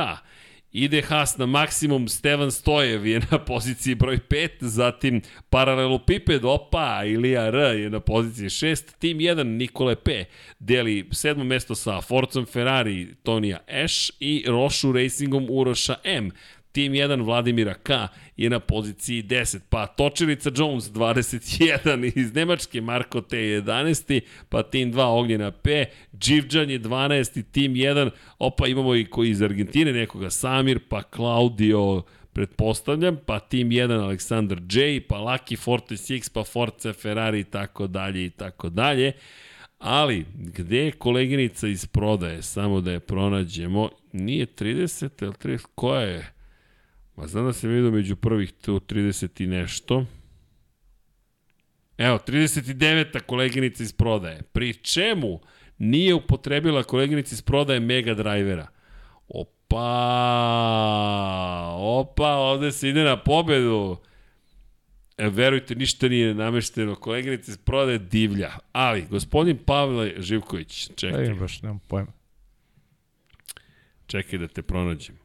[0.72, 7.48] ide Haas na maksimum, Stevan Stojev je na poziciji broj 5, zatim Paralelopiped, opa, Ilija
[7.48, 10.26] R je na poziciji 6, Tim 1, Nikole P.
[10.60, 16.32] Deli sedmo mesto sa Forzom Ferrari, Tonija Eš i Rošu Racingom Uroša M.
[16.76, 23.22] Tim 1 Vladimira K je na poziciji 10, pa Točilica Jones 21 iz Nemačke, Marko
[23.22, 25.86] T 11, pa Tim 2 Ognjena P,
[26.20, 32.04] Dživđan je 12, Tim 1, opa imamo i koji iz Argentine nekoga Samir, pa Claudio
[32.34, 37.88] pretpostavljam, pa Tim 1 Aleksandar J, pa Lucky Forte 6, pa Forza Ferrari i tako
[37.88, 39.12] dalje i tako dalje.
[39.80, 42.42] Ali, gde je koleginica iz prodaje?
[42.42, 43.90] Samo da je pronađemo.
[44.12, 46.35] Nije 30, ali 30, koja je?
[47.16, 50.06] Ma znam da se vidio među prvih tu 30 i nešto.
[51.98, 53.19] Evo, 39.
[53.19, 54.42] koleginica iz prodaje.
[54.42, 55.40] Pri čemu
[55.77, 58.68] nije upotrebila koleginica iz prodaje Mega Drivera.
[59.27, 59.45] O,
[62.00, 63.98] opa, ovde se ide na pobedu.
[65.18, 66.95] E, verujte, ništa nije namešteno.
[66.95, 68.52] Koleginice iz prodaje divlja.
[68.72, 72.11] Ali, gospodin Pavle Živković, Da čekaj, im baš, nemam pojma.
[74.08, 75.25] čekaj da te pronađem.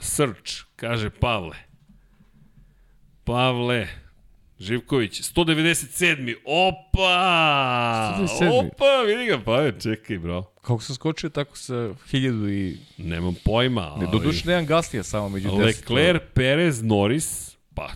[0.00, 1.56] Search, kaže Pavle.
[3.24, 3.88] Pavle
[4.60, 6.34] Živković, 197.
[6.44, 7.08] Opa!
[8.18, 8.48] 197..
[8.48, 10.42] Opa, vidi ga, Pavle, čekaj, bro.
[10.42, 12.76] Kako sam skočio tako sa hiljadu i...
[12.98, 14.04] Nemam pojma, ali...
[14.04, 15.90] Ne, doduš nemam Gaslija samo među deset.
[15.90, 17.88] Leclerc, Perez, Norris, pa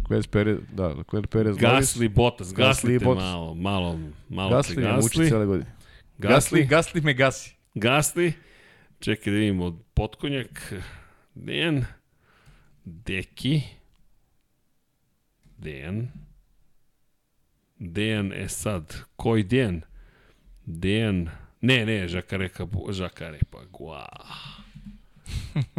[0.00, 1.94] Leclerc Perez, da, Leclerc Perez, Norris.
[1.94, 3.24] Gasly, Bottas, Gasly i gaslite Bottas.
[3.24, 3.98] malo, malo,
[4.28, 5.26] malo Gasly te muči gasli.
[5.26, 5.72] cijele godine.
[6.18, 7.54] Gasli, Gasly me gasi.
[7.74, 8.32] gasli,
[9.00, 10.72] čekaj da vidimo, potkonjak,
[11.36, 11.84] Dejan,
[12.84, 13.62] Deki,
[15.58, 16.08] Dejan,
[17.78, 19.82] Dejan, e sad, koji Dejan?
[20.64, 21.28] Dejan,
[21.60, 24.06] ne, ne, Žakare, Kabu, Žakare, pa gua.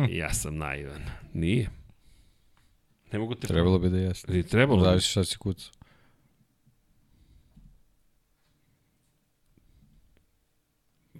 [0.19, 1.02] Ja sam naivan.
[1.34, 1.69] Nije.
[3.11, 3.48] Ne mogu te...
[3.48, 4.32] Trebalo bi da jeste.
[4.32, 4.80] Ili trebalo?
[4.80, 4.86] bi?
[4.86, 5.72] Zavisi šta si kucao.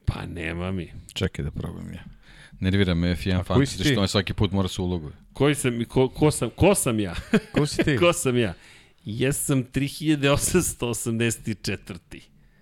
[0.06, 0.94] Pa nema mi.
[1.14, 2.17] Čekaj da probam ja.
[2.60, 5.14] Nervira me F1 koji si Fantasy, što me svaki put mora se uloguje.
[5.34, 7.16] Koji sam, ko, ko sam, ko sam ja?
[7.56, 7.98] Ko si ti?
[7.98, 8.54] ko sam ja?
[9.06, 11.98] Jesam 3884.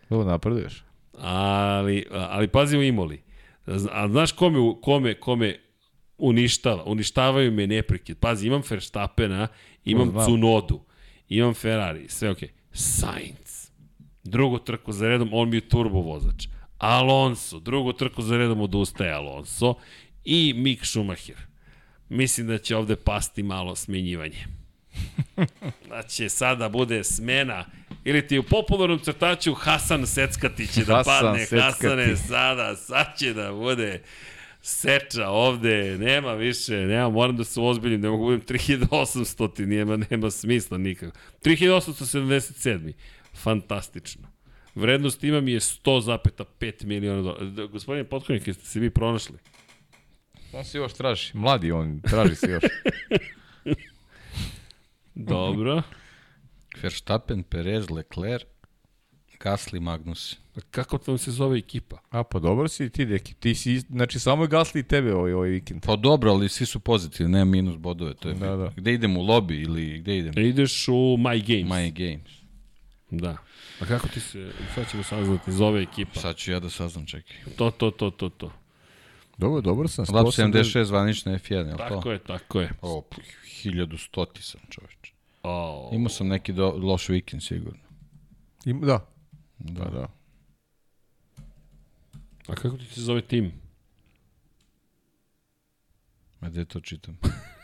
[0.09, 0.83] Ovo napreduješ.
[1.19, 3.21] Ali, ali pazi u Imoli.
[3.91, 5.59] A znaš kome, kome, kome
[6.17, 6.83] uništava?
[6.85, 8.17] Uništavaju me neprekid.
[8.17, 9.47] Pazi, imam Verstappena,
[9.85, 10.25] imam znam.
[10.25, 10.81] Cunodu,
[11.29, 12.49] imam Ferrari, sve okej.
[12.49, 12.51] Okay.
[12.71, 13.69] Sainz.
[14.23, 16.47] Drugu trku za redom, on mi je turbo vozač.
[16.85, 19.75] Alonso, drugu trku za redom odustaje Alonso
[20.25, 21.35] i Mick Schumacher.
[22.09, 24.45] Mislim da će ovde pasti malo smenjivanje.
[25.89, 27.65] Da će sada bude smena
[28.03, 31.45] ili ti u popularnom crtaču Hasan Seckati će da Hasan padne.
[31.45, 31.61] Seckati.
[31.61, 34.01] Hasane sada, sad će da bude
[34.61, 40.31] seča ovde, nema više, nema, moram da se ozbiljim, ne mogu budem 3800, nema, nema
[40.31, 41.17] smisla nikako.
[41.43, 42.93] 3877.
[43.33, 44.34] Fantastično.
[44.75, 47.45] Vrednost ima mi je 100,5 miliona dolara.
[47.45, 49.35] Da, Gospodine Potkonjak, jeste se vi pronašli?
[50.53, 51.31] On se još traži.
[51.33, 52.63] Mladi on, traži se još.
[55.15, 55.81] Dobro.
[56.81, 58.43] Verstappen, Perez, Leclerc,
[59.39, 60.37] Gasly, Magnus.
[60.55, 61.97] A Kako vam se zove ekipa?
[62.09, 63.33] A pa dobro si ti, deki.
[63.33, 65.81] Ti si, znači samo je Gasli i tebe ovaj, ovaj vikend.
[65.85, 68.13] Pa dobro, ali svi su pozitivni, nema minus bodove.
[68.13, 68.63] To je Da, da, da.
[68.63, 68.71] da.
[68.75, 70.45] Gde idem u lobby ili gde idem?
[70.45, 71.77] Ideš u My Games.
[71.77, 72.31] My Games.
[73.11, 73.37] Da.
[73.81, 76.19] A kako ti se, sad ćemo saznati, zove ekipa?
[76.19, 77.37] Sad ću ja da saznam, čekaj.
[77.57, 78.51] To, to, to, to, to.
[79.37, 80.05] Dobro, dobro sam.
[80.13, 80.63] Lab 180.
[80.63, 82.11] 76 zvanična F1, je li Tako to?
[82.11, 82.71] je, tako je.
[82.81, 83.03] O,
[83.63, 85.13] 1100 ti sam čoveč.
[85.43, 87.79] O, Imao sam neki do, loš vikend sigurno.
[88.65, 89.05] Ima, da.
[89.59, 90.07] Da, da.
[92.47, 93.51] a kako ti se zove tim?
[96.39, 97.17] A gde to čitam?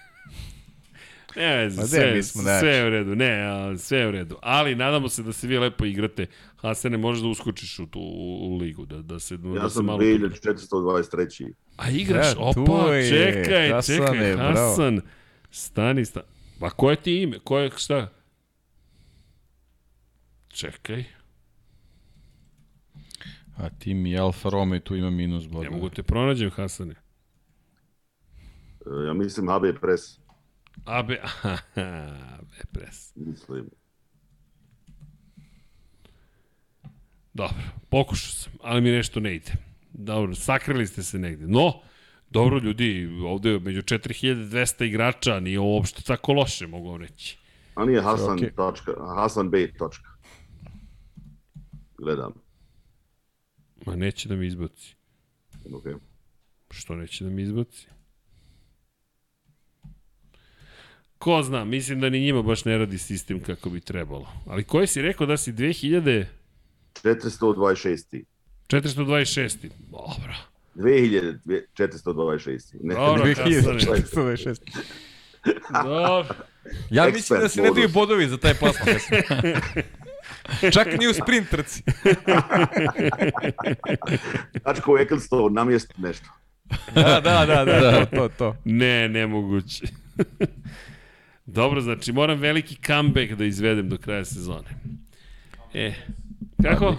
[1.36, 2.68] Ne, de, sve, mi smo sve najjači.
[2.68, 4.38] je u redu, ne, a, sve je u redu.
[4.42, 6.26] Ali nadamo se da se vi lepo igrate.
[6.56, 9.76] Hasane, možeš da uskočiš u tu u, u ligu, da, da se, da Ja se
[9.76, 10.00] sam malo...
[10.00, 11.52] 2423.
[11.78, 14.70] A igraš, tu opa, je, čekaj, Hasane, čekaj, bravo.
[14.70, 15.02] Hasan,
[15.52, 16.26] stani, stani.
[16.60, 18.12] Pa koje ti ime, koje, šta?
[20.50, 21.04] Čekaj,
[23.58, 25.70] A tim i Alfa Romeo i tu ima minus ne bodove.
[25.70, 26.96] mogu te pronađem, Hasane.
[28.82, 30.20] E, Ja mislim HB Press.
[30.86, 31.10] AB,
[32.40, 33.16] AB pres.
[33.16, 33.70] Mislim.
[37.34, 37.58] Dobro,
[37.90, 39.52] pokušao sam, ali mi nešto ne ide.
[39.94, 41.48] Dobro, sakrili ste se negde.
[41.48, 41.74] No,
[42.30, 47.38] dobro ljudi, ovde je među 4200 igrača, nije uopšte tako loše, mogu vam reći.
[47.76, 48.52] A nije Hasan, okej.
[48.56, 49.74] točka, Hasan B.
[49.78, 50.10] Točka.
[51.98, 52.34] Gledam.
[53.86, 54.96] Ma neće da mi izbaci.
[55.66, 55.98] Okay.
[56.72, 57.88] Što neće da mi izbaci?
[61.22, 64.28] Ko zna, mislim da ni njima baš ne radi sistem kako bi trebalo.
[64.48, 66.26] Ali koji si rekao da si 2000...
[67.04, 68.24] 426.
[68.68, 69.70] 426.
[69.92, 70.34] Dobro.
[70.76, 72.76] 2426.
[72.82, 73.80] Ne, Dobro, ne, Hasane.
[73.80, 74.58] 2426.
[75.84, 76.36] Dobro.
[76.90, 78.96] Ja Expert mislim da se ne daju bodovi za taj plasman.
[80.74, 81.84] Čak ni u sprint trci.
[84.64, 86.26] Tačko Ecclestone namjesti nešto.
[86.96, 88.56] Da, da, da, da, to, to, to.
[88.66, 89.88] Ne, nemoguće.
[91.46, 94.68] Dobro, znači moram veliki comeback da izvedem do kraja sezone.
[95.74, 95.94] E,
[96.64, 96.96] kako?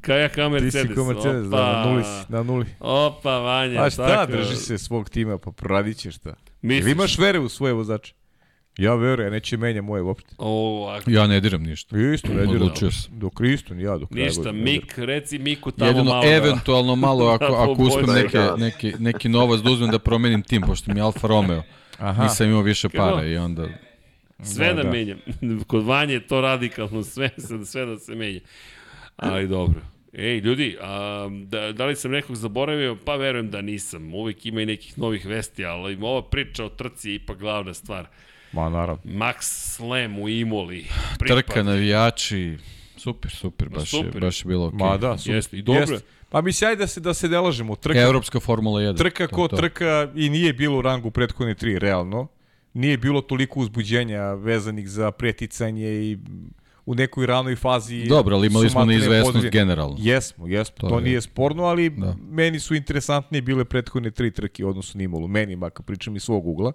[0.00, 0.88] Kao ja kao Ti Mercedes.
[0.88, 2.66] si ko Mercedes, da, na nuli si, na nuli.
[2.80, 3.82] Opa, Vanja.
[3.82, 4.32] A šta, tako.
[4.32, 6.34] drži se svog tima, pa proradit ćeš šta.
[6.62, 6.82] Misliš?
[6.82, 8.14] Ili imaš vere u svoje vozače?
[8.78, 10.34] Ja verujem, neće menja moje uopšte.
[10.38, 11.98] O, a, Ja ne diram ništa.
[11.98, 12.50] Isto, ne diram.
[12.52, 13.18] Odlučio sam.
[13.18, 14.62] Dok Isto, ni ja dok kraja ništa, godine.
[14.64, 16.22] Mik, reci Miku tamo Jedino malo.
[16.22, 18.22] da- eventualno malo ako, Da, ako uspem pobojte.
[18.22, 21.62] neke, neki, neki novac da uzmem da promenim tim, pošto mi je Alfa Romeo.
[21.98, 22.22] Aha.
[22.22, 23.10] Nisam imao više Kako?
[23.10, 23.68] para i onda...
[24.42, 25.18] Sve da, Da, da, menjam.
[25.66, 27.30] Kod Vanje je to radikalno, sve,
[27.64, 28.40] sve da se menja.
[29.16, 29.80] Ali dobro.
[30.12, 32.96] Ej, ljudi, a, da, da li sam nekog zaboravio?
[33.04, 34.14] Pa verujem da nisam.
[34.14, 38.06] Uvijek ima i nekih novih vesti, ali ova priča o trci je ipak glavna stvar.
[38.52, 39.02] Ma, naravno.
[39.04, 39.36] Max
[39.76, 40.86] Slam u Imoli.
[41.18, 42.56] Trka, navijači,
[42.96, 44.14] super, super, baš, super.
[44.14, 44.78] Je, baš je bilo okej.
[44.78, 45.34] Ma da, super.
[45.34, 45.92] Jeste, i dobro je.
[45.92, 46.06] Jeste.
[46.34, 47.76] Pa mi sjaj da se, da se ne lažemo.
[47.76, 48.96] Trka, Evropska Formula 1.
[48.96, 49.56] trka ko to.
[49.56, 52.26] trka i nije bilo u rangu prethodne tri, realno.
[52.72, 56.18] Nije bilo toliko uzbuđenja vezanih za preticanje i
[56.86, 58.04] u nekoj ranoj fazi.
[58.04, 59.96] Dobro, ali imali smo neizvesnost generalno.
[59.98, 62.16] Jesmo, jesmo, to, To je- nije sporno, ali Da.
[62.22, 65.28] meni su interesantnije bile prethodne tri trke u odnosu na Imolu.
[65.28, 66.72] Meni, makar pričam iz svog ugla.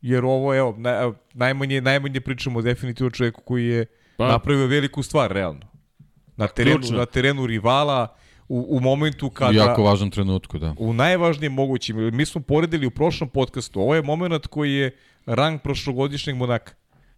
[0.00, 3.92] Jer ovo, evo, na, evo, najmanje, najmanje pričamo definitivno o čovjeku koji je Pa.
[4.18, 4.28] pa.
[4.28, 5.66] napravio veliku stvar, realno.
[6.36, 6.98] Na terenu, Ključno.
[6.98, 8.14] na terenu rivala,
[8.48, 9.58] u, u momentu U kada...
[9.58, 10.74] jako važnom trenutku, da.
[10.78, 12.16] U najvažnijem mogućim.
[12.16, 13.80] Mi smo poredili u prošlom podcastu.
[13.80, 14.96] Ovo je moment koji je
[15.26, 16.72] rang prošlogodišnjeg Monaka.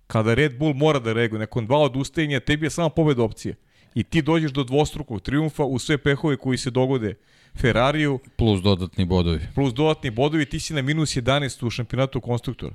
[0.07, 3.55] Kada Red Bull mora da reaguje nakon dva odustajanja, tebi je samo pobeda opcije.
[3.95, 7.15] I ti dođeš do dvostrukog triumfa u sve pehove koji se dogode
[7.57, 9.41] Ferrariju, Plus dodatni bodovi.
[9.55, 12.75] plus dodatni bodovi, ti si na minus 11 u šampionatu konstruktora.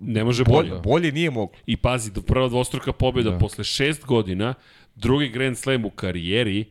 [0.00, 0.80] Ne može Bolje, bolje.
[0.80, 1.58] bolje nije moglo.
[1.66, 3.38] I pazi, do prva dvostruka pobjeda Da.
[3.38, 4.54] posle šest godina,
[4.96, 6.64] drugi Grand Slam u karijeri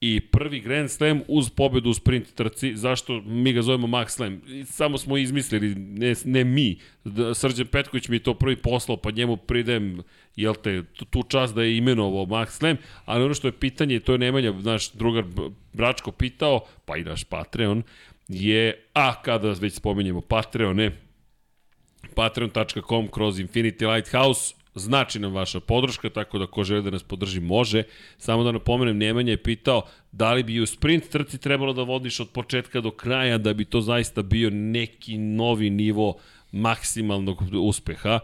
[0.00, 2.76] i prvi Grand Slam uz pobedu u sprint trci.
[2.76, 4.40] Zašto mi ga zovemo Max Slam?
[4.64, 6.78] Samo smo izmislili, ne, ne mi.
[7.04, 10.02] Da, Srđan Petković mi je to prvi poslao, pa njemu pridajem
[10.36, 14.12] jel te, tu, čast da je imenovao Max Slam, ali ono što je pitanje, to
[14.12, 15.24] je Nemanja, naš drugar
[15.72, 17.82] Bračko pitao, pa i naš Patreon,
[18.28, 20.90] je, a kada već spominjemo Patreone,
[22.14, 27.40] patreon.com kroz Infinity Lighthouse znači nam vaša podrška, tako da ko želi da nas podrži
[27.40, 27.82] može.
[28.18, 29.82] Samo da napomenem, Nemanja je pitao
[30.12, 33.64] da li bi u sprint trci trebalo da vodiš od početka do kraja da bi
[33.64, 36.14] to zaista bio neki novi nivo
[36.52, 38.18] maksimalnog uspeha.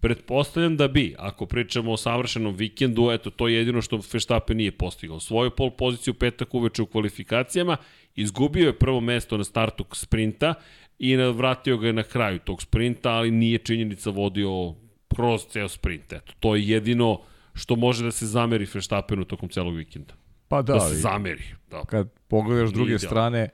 [0.00, 4.72] Pretpostavljam da bi, ako pričamo o savršenom vikendu, eto, to je jedino što Verstappen nije
[4.72, 5.20] postigao.
[5.20, 7.76] Svoju pol poziciju petak uveče u kvalifikacijama,
[8.14, 10.54] izgubio je prvo mesto na startu sprinta
[10.98, 14.74] i vratio ga je na kraju tog sprinta, ali nije činjenica vodio
[15.16, 16.12] kroz ceo sprint.
[16.12, 17.20] Eto, to je jedino
[17.54, 20.14] što može da se zameri Verstappenu tokom celog vikenda.
[20.48, 21.44] Pa Da, da, se zameri.
[21.70, 21.84] Da.
[21.84, 23.48] kad pogledaš druge Nije strane,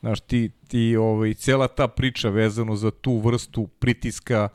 [0.00, 4.48] znaš, ti, ti ovaj, cela ta priča vezano za tu vrstu pritiska,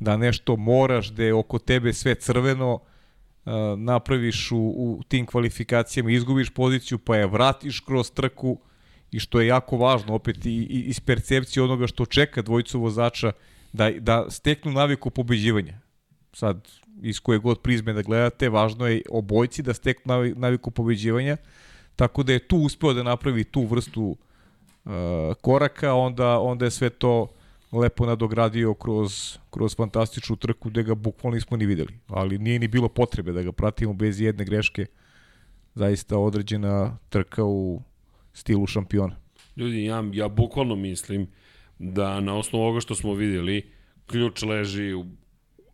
[0.00, 6.10] da nešto moraš, da je oko tebe sve crveno, uh, napraviš u, u tim kvalifikacijama,
[6.10, 8.58] izgubiš poziciju, pa je vratiš kroz trku
[9.10, 13.32] i što je jako važno, opet i, i iz percepcije onoga što čeka dvojicu vozača,
[13.72, 15.78] da, da steknu naviku pobeđivanja.
[16.32, 16.68] Sad,
[17.02, 21.36] iz koje god prizme da gledate, važno je obojci da steknu navi- naviku pobeđivanja,
[21.96, 24.16] tako da je tu uspeo da napravi tu vrstu
[24.84, 24.92] uh,
[25.40, 27.28] koraka, onda, onda je sve to
[27.72, 31.94] lepo nadogradio kroz, kroz fantastičnu trku gde ga bukvalno nismo ni videli.
[32.06, 34.86] Ali nije ni bilo potrebe da ga pratimo bez jedne greške.
[35.74, 37.82] Zaista određena trka u
[38.32, 39.16] stilu šampiona.
[39.56, 41.26] Ljudi, ja, ja bukvalno mislim
[41.78, 43.70] da na osnovu ovoga što smo videli,
[44.06, 45.06] ključ leži, u,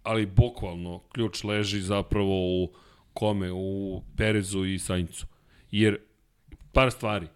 [0.02, 2.72] ali bukvalno ključ leži zapravo u
[3.12, 3.52] kome?
[3.52, 5.26] U Perezu i Saincu.
[5.70, 5.98] Jer
[6.72, 7.26] par stvari,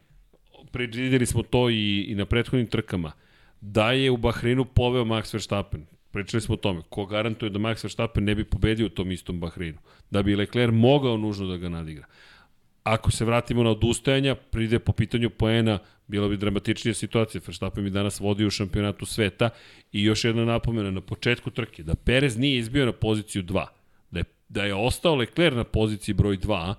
[0.72, 3.12] predvideli smo to i, i na prethodnim trkama,
[3.60, 5.86] da je u Bahreinu poveo Max Verstappen.
[6.10, 6.82] Pričali smo o tome.
[6.88, 9.78] Ko garantuje da Max Verstappen ne bi pobedio u tom istom Bahreinu?
[10.10, 12.06] Da bi Leclerc mogao nužno da ga nadigra.
[12.82, 17.40] Ako se vratimo na odustajanja, pride po pitanju poena, bila bi dramatičnija situacija.
[17.46, 19.50] Verstappen bi danas vodio u šampionatu sveta
[19.92, 23.66] i još jedna napomena na početku trke, da Perez nije izbio na poziciju 2,
[24.10, 26.74] da je, da je ostao Leclerc na poziciji broj 2,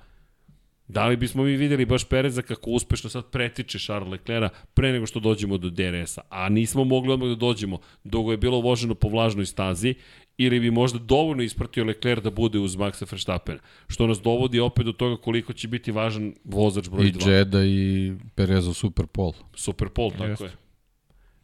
[0.87, 5.05] Da li bismo mi videli baš Pereza kako uspešno sad pretiče Charles Leclerca pre nego
[5.05, 9.09] što dođemo do DRS-a, a nismo mogli odmah da dođemo, dugo je bilo voženo po
[9.09, 9.95] vlažnoj stazi,
[10.37, 14.85] ili bi možda dovoljno ispratio Leclerc da bude uz Maxa Verstappena, što nas dovodi opet
[14.85, 17.29] do toga koliko će biti važan vozač broj I 2.
[17.29, 19.33] Jedda i Perezov Super Pol.
[19.55, 20.45] Super Pol, tako Jeste.
[20.45, 20.51] je.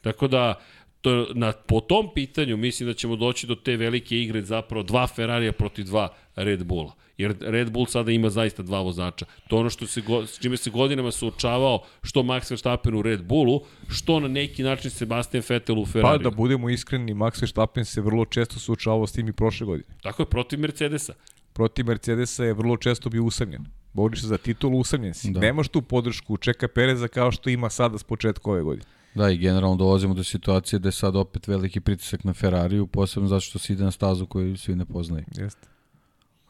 [0.02, 0.60] Tako da,
[1.02, 5.08] to, na, po tom pitanju mislim da ćemo doći do te velike igre zapravo dva
[5.08, 6.94] Ferrarija protiv dva Red Bulla.
[7.18, 9.26] Jer Red Bull sada ima zaista dva vozača.
[9.48, 13.24] To je ono što se, s čime se godinama suočavao što Max Verstappen u Red
[13.24, 16.24] Bullu, što na neki način Sebastian Vettel u Pa Ferrariju.
[16.24, 19.96] da budemo iskreni, Max Verstappen se vrlo često suočavao s tim i prošle godine.
[20.02, 21.14] Tako je, protiv Mercedesa.
[21.54, 23.66] Protiv Mercedesa je vrlo često bio usamljen.
[23.94, 25.32] Boriš se za titulu, usamljen si.
[25.32, 25.40] Da.
[25.40, 28.86] Nemaš tu podršku, čeka Pereza kao što ima sada s početka ove godine.
[29.16, 33.30] Da, i generalno dolazimo do situacije da je sad opet veliki pritisak na Ferrariju, posebno
[33.30, 35.26] zato što se ide na stazu koju svi ne poznaju.
[35.38, 35.68] Jeste.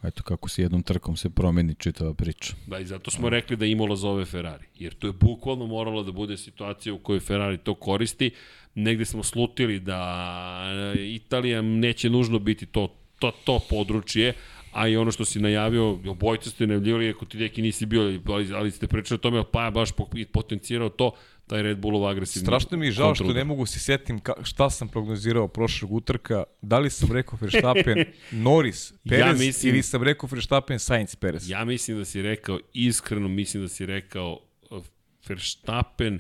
[0.04, 2.54] Eto kako se jednom trkom se promeni čitava priča.
[2.68, 4.66] Da, i zato smo rekli da Imola zove Ferrari.
[4.76, 8.32] Jer to je bukvalno moralo da bude situacija u kojoj Ferrari to koristi.
[8.76, 14.34] Negde smo slutili da Italija neće nužno biti to, to, to područje,
[14.72, 18.54] a i ono što si najavio, obojte ste najavljivali, ako ti neki nisi bio, ali,
[18.54, 19.90] ali ste pričali o tome, pa baš
[20.32, 21.12] potencirao to,
[21.50, 24.70] taj Red Bullov agresivni Strašno mi je žao što ne mogu se setim ka, šta
[24.70, 26.44] sam prognozirao prošlog utrka.
[26.62, 31.50] Da li sam rekao Verstappen, Norris, Perez ja mislim, ili sam rekao Verstappen, Sainz, Perez?
[31.50, 34.84] Ja mislim da si rekao, iskreno mislim da si rekao uh,
[35.28, 36.20] Verstappen,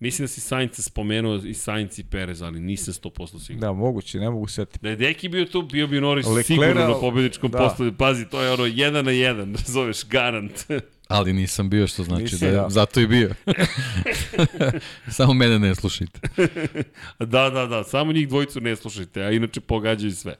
[0.00, 3.60] Mislim da si Sainz spomenuo i Sainz i Perez, ali nisam 100% siguran.
[3.60, 4.78] Da, moguće, ne mogu setiti.
[4.82, 7.58] Da je Deki bio tu, bio bi Norris Leclerc, sigurno na pobjedičkom da.
[7.58, 7.92] postoju.
[7.96, 10.66] Pazi, to je ono jedan na jedan, zoveš garant.
[11.08, 12.68] Ali nisam bio, što znači Nisi, da je, ja.
[12.68, 13.34] zato i bio.
[15.16, 16.20] samo mene ne slušajte.
[17.18, 20.34] da, da, da, samo njih dvojicu ne slušajte, a inače pogađaju sve.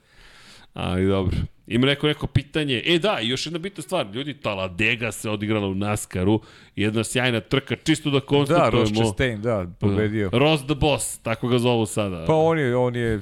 [0.73, 1.37] Ali dobro.
[1.67, 2.83] Ima neko neko pitanje.
[2.85, 4.07] E da, još jedna bitna stvar.
[4.13, 6.41] Ljudi, Taladega se odigrala u Naskaru.
[6.75, 8.71] Jedna sjajna trka, čisto da konstatujemo.
[8.71, 10.29] Da, Ross Chastain, da, pobedio.
[10.33, 12.25] Ross the Boss, tako ga zovu sada.
[12.27, 13.21] Pa on je, on je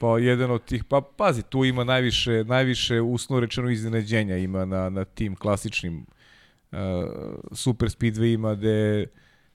[0.00, 4.90] pa jedan od tih, pa pazi, tu ima najviše, najviše usno rečeno iznenađenja ima na,
[4.90, 6.06] na tim klasičnim
[7.52, 9.06] super speedwayima gde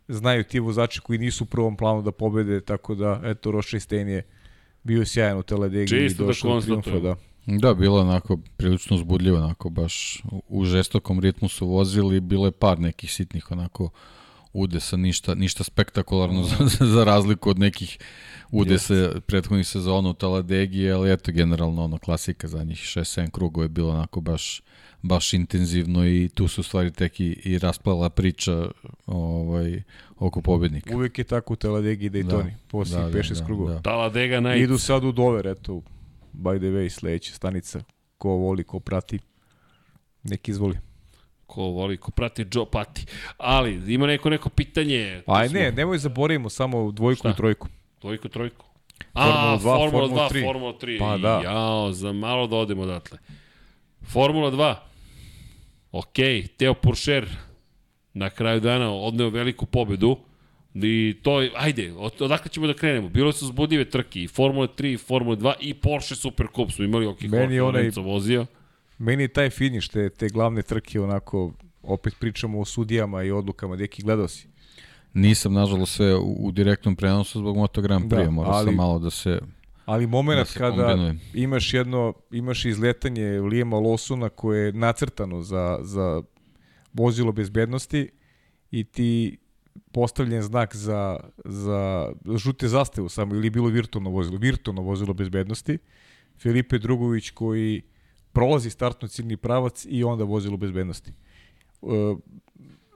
[0.07, 4.07] znaju ti vozači koji nisu u prvom planu da pobede, tako da, eto, Ross Chastain
[4.07, 4.23] je
[4.83, 7.15] bio sjajan u Teledegi i da došao da do triumfa, da.
[7.45, 12.79] Da, bilo onako prilično uzbudljivo, onako baš u žestokom ritmu su vozili, bilo je par
[12.79, 13.89] nekih sitnih onako
[14.53, 16.55] udesa, ništa, ništa spektakularno za,
[16.93, 17.97] za razliku od nekih
[18.51, 19.19] udesa yes.
[19.19, 23.91] prethodnih sezona u Taladegi, ali eto generalno ono klasika za njih 6-7 krugova je bilo
[23.91, 24.61] onako baš
[25.01, 28.67] baš intenzivno i tu su stvari tek i, i rasplala priča
[29.05, 29.81] ovaj,
[30.17, 30.95] oko pobednika.
[30.95, 33.73] Uvijek je tako u Taladegi i Daytoni, da, poslije da, 5-6 da, krugova.
[33.73, 33.81] Da.
[33.81, 34.63] Taladega najc.
[34.63, 35.81] Idu sad u dover, eto,
[36.33, 37.81] by the way, sledeća stanica,
[38.17, 39.19] ko voli, ko prati,
[40.23, 40.77] nek izvoli.
[41.45, 43.05] Ko voli, ko prati Joe Pati.
[43.37, 45.23] Ali, ima neko neko pitanje.
[45.25, 47.29] Aj ne, nemoj zaboravimo samo dvojku Šta?
[47.29, 47.67] i trojku.
[48.01, 48.65] Dvojku i trojku.
[49.13, 50.45] Formula A, 2, Formula 2, 3.
[50.45, 50.99] Formula 3.
[50.99, 51.41] Pa da.
[51.43, 53.17] Jao, za malo da odemo odatle.
[54.07, 54.75] Formula 2.
[55.91, 56.15] Ok,
[56.57, 57.27] Teo Puršer
[58.13, 60.17] na kraju dana odneo veliku pobedu.
[60.73, 63.09] I to je, ajde, od, odakle ćemo da krenemo?
[63.09, 66.83] Bilo su zbudive trke i Formula 3, i Formula 2 i Porsche Super Cup su
[66.83, 68.45] imali, ok, Meni onaj, vozio.
[68.97, 71.53] Meni je taj finiš, te, te glavne trke, onako,
[71.83, 74.47] opet pričamo o sudijama i odlukama, deki gledao si.
[75.13, 78.75] Nisam, nažalost, sve u, u direktnom prenosu zbog Moto Grand Prix, da, morao ali, sam
[78.75, 79.39] malo da se
[79.87, 81.19] Ali moment da kada kombinujem.
[81.33, 86.23] imaš jedno, imaš izletanje Lijema Losuna koje je nacrtano za, za
[86.93, 88.09] vozilo bezbednosti
[88.71, 89.37] i ti
[89.91, 95.77] postavljen znak za, za žute zastavu samo ili bilo virtualno vozilo, virtualno vozilo bezbednosti.
[96.39, 97.81] Filipe Drugović koji
[98.31, 101.11] prolazi startno ciljni pravac i onda vozilo bezbednosti.
[101.11, 101.85] E,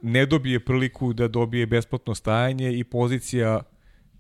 [0.02, 3.62] ne dobije priliku da dobije besplatno stajanje i pozicija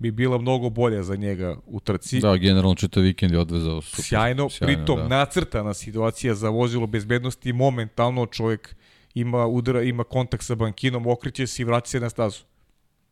[0.01, 2.19] bi bila mnogo bolja za njega u trci.
[2.19, 4.05] Da, generalno čitav vikend je odvezao super.
[4.05, 5.07] Sjajno, sjajno pritom da.
[5.07, 8.75] nacrtana situacija za vozilo bezbednosti, momentalno čovjek
[9.13, 12.43] ima udara, ima kontakt sa bankinom, okreće se i vraća se na stazu.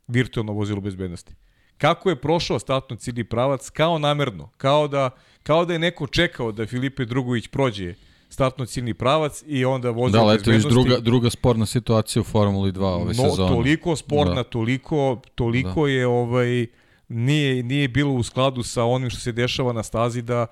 [0.07, 1.33] Virtualno vozilo bezbednosti.
[1.77, 5.09] Kako je prošao statno ciljni pravac, kao namerno, kao da,
[5.43, 7.93] kao da je neko čekao da Filipe Drugović prođe
[8.29, 10.69] startno ciljni pravac i onda vozilo da, bezbednosti.
[10.69, 13.55] Da, druga, druga sporna situacija u Formuli 2 ove no, sezone.
[13.55, 14.43] Toliko sporna, da.
[14.43, 15.91] toliko, toliko da.
[15.91, 16.67] je ovaj
[17.09, 20.47] nije, nije bilo u skladu sa onim što se dešava na stazi da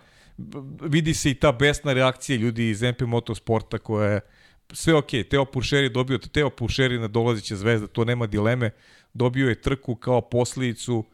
[0.81, 4.21] vidi se i ta besna reakcija ljudi iz MP Motorsporta koja je
[4.73, 8.71] sve ok, Teo Pušer je dobio, Teo Pušer je na dolazeća zvezda, to nema dileme,
[9.13, 11.05] dobio je trku kao posljedicu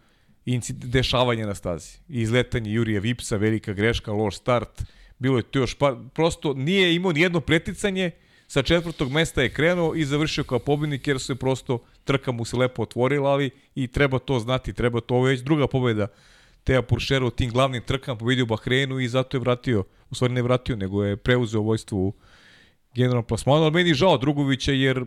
[0.69, 1.97] dešavanja na stazi.
[2.07, 4.83] Izletanje Jurija Vipsa, velika greška, loš start,
[5.19, 8.11] bilo je to još par, prosto nije imao nijedno preticanje,
[8.53, 12.57] sa četvrtog mesta je krenuo i završio kao pobednik jer se prosto trka mu se
[12.57, 16.07] lepo otvorila, ali i treba to znati, treba to, ovo je već druga pobeda
[16.63, 20.33] Teja Puršera u tim glavnim trkama, pobedio u Bahreinu i zato je vratio, u stvari
[20.33, 22.13] ne vratio, nego je preuzeo vojstvo u
[22.95, 25.05] generalnom plasmanu, ali meni žao Drugovića jer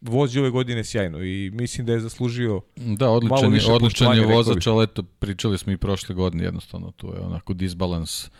[0.00, 4.26] vozi ove godine sjajno i mislim da je zaslužio da, odličan malo više odličan je
[4.26, 8.30] vozač, ali eto, pričali smo i prošle godine, jednostavno, tu je onako disbalans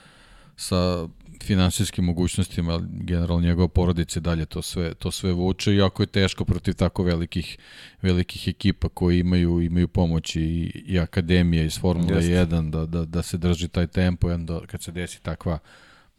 [0.59, 1.09] sa
[1.43, 6.45] finansijskim mogućnostima, ali generalno njegova porodica dalje to sve, to sve vuče, iako je teško
[6.45, 7.59] protiv tako velikih,
[8.03, 12.33] velikih ekipa koji imaju imaju pomoć i, i akademija iz Formule Jeste.
[12.33, 15.59] 1 da, da, da se drži taj tempo i onda kad se desi takva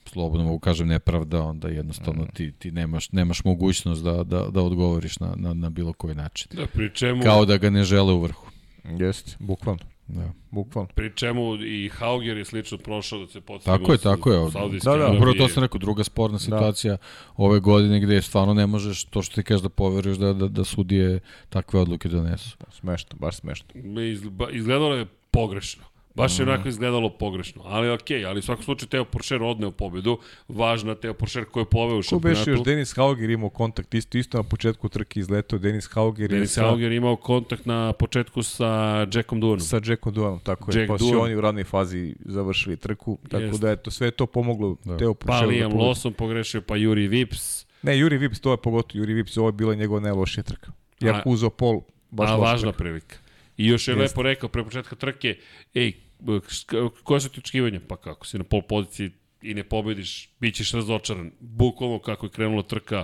[0.06, 2.28] slobodno mogu kažem nepravda, onda jednostavno mm.
[2.34, 6.48] ti, ti nemaš, nemaš mogućnost da, da, da odgovoriš na, na, na bilo koji način.
[6.54, 7.24] Da pričemu...
[7.24, 8.52] Kao da ga ne žele u vrhu.
[9.00, 9.99] Jeste, bukvalno.
[10.10, 10.32] Da.
[10.52, 10.90] Bukvalno.
[10.96, 13.78] Pri čemu i Hauger je slično prošao da se postavimo.
[13.78, 14.40] Tako je, tako je.
[14.84, 15.12] Da, da.
[15.12, 16.98] Upravo to sam rekao, druga sporna situacija
[17.38, 20.64] ove godine gde stvarno ne možeš to što ti kažeš da poveruješ da, da, da
[20.64, 22.58] sudije takve odluke donesu.
[22.72, 23.68] Smešno, baš smešno.
[24.52, 25.84] Izgledalo je pogrešno.
[26.16, 27.62] Baš je onako izgledalo pogrešno.
[27.66, 30.18] Ali okej, ali u svakom slučaju Teo Porcher odneo pobedu.
[30.48, 32.64] Važna Teo Porcher ko je poveo u Ko beše još šampionatu.
[32.64, 36.92] Denis Hauger imao kontakt, isto, isto na početku trke izletao Denis Hauger Denis sa, Hauger
[36.92, 38.68] imao kontakt na početku sa
[39.14, 39.60] Jackom Doonom.
[39.60, 40.80] sa Jackom Duanom, tako je.
[40.80, 41.22] Jack pa su Doohan.
[41.22, 43.62] oni u radnoj fazi završili trku, tako Jeste.
[43.62, 44.98] da je to sve je to pomoglo da.
[44.98, 45.90] Teo Pa Porcheru da Liam pobedi.
[45.90, 47.66] Lawson pogrešio, pa Juri Vips.
[47.82, 50.72] Ne, Juri Vips, to je pogotovo Juri Vips, ovo je bila njegova najlošija trka.
[51.02, 51.82] A- Jako uzeo pol,
[52.12, 52.78] baš a važna trka.
[52.78, 53.16] prilika.
[53.60, 54.02] I još je Jeste.
[54.02, 55.38] lepo rekao pre početka trke,
[55.74, 55.94] ej,
[57.04, 57.80] koje su ti očekivanja?
[57.88, 61.32] Pa kako, si na pol poziciji i ne pobediš, bit ćeš razočaran.
[61.40, 63.04] Bukvalno kako je krenula trka,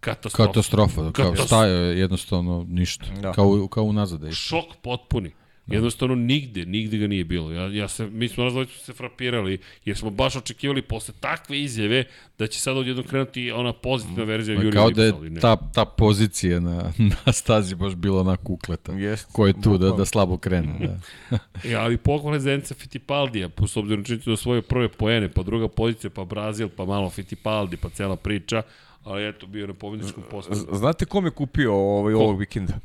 [0.00, 0.46] katastrofa.
[0.52, 3.06] Katastrofa, kao Katas- staje jednostavno ništa.
[3.22, 3.32] Da.
[3.32, 4.22] Kao, kao unazad.
[4.22, 4.32] je.
[4.32, 5.32] Šok potpuni.
[5.68, 7.52] Jednostavno nigde, nigde ga nije bilo.
[7.52, 12.04] Ja, ja se, mi smo različno se frapirali, jer smo baš očekivali posle takve izjave
[12.38, 15.84] da će sad odjednom krenuti ona pozitivna verzija Ma, Juri Kao da je ta, ta
[15.84, 16.92] pozicija na,
[17.26, 18.92] na stazi baš bila onako ukleta.
[18.92, 20.78] Jest, Ko je tu da, da slabo krene.
[20.80, 20.98] Da.
[21.64, 25.42] E, ali pohvale za Enca Fittipaldija, po s obzirom činiti da svoje prve poene, pa
[25.42, 28.62] druga pozicija, pa Brazil, pa malo Fittipaldi, pa cela priča,
[29.04, 30.76] ali eto, bio je na pobedničkom postavu.
[30.76, 32.78] Znate kom je kupio ovaj, ovog vikenda?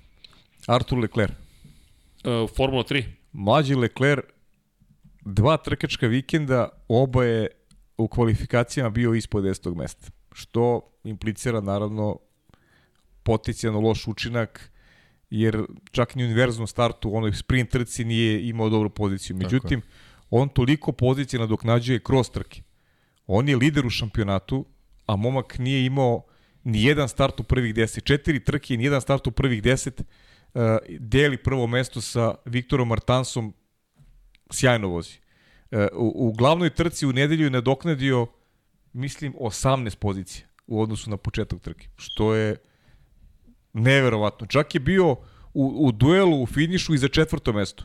[0.68, 1.44] Artur Leclerc.
[2.24, 3.04] Uh, Formula 3.
[3.32, 4.26] Mlađi Leclerc,
[5.26, 7.48] dva trkačka vikenda, oba je
[7.98, 9.76] u kvalifikacijama bio ispod 10.
[9.76, 10.08] mesta.
[10.34, 12.20] Što implicira naravno
[13.24, 14.72] potencijalno loš učinak,
[15.30, 19.36] jer čak ni u univerzum startu u onoj sprint trci nije imao dobru poziciju.
[19.36, 19.82] Međutim,
[20.30, 22.62] on toliko pozicije nadoknađuje kroz trke.
[23.28, 24.66] On je lider u šampionatu,
[25.06, 26.24] a momak nije imao
[26.64, 28.04] ni jedan start u prvih 10.
[28.04, 30.06] Četiri trke i ni jedan start u prvih 10 uh,
[31.00, 33.54] deli prvo mesto sa Viktorom Martansom,
[34.52, 35.18] sjajno vozi.
[35.72, 38.28] Uh, u, u glavnoj trci u nedelju je nadoknadio,
[38.94, 42.56] mislim, 18 pozicija u odnosu na početak trke, što je
[43.74, 44.48] neverovatno.
[44.48, 45.12] Čak je bio
[45.54, 47.84] u, u duelu u finišu i za četvrto mesto.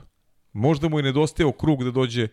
[0.52, 2.28] Možda mu je nedostajao krug da dođe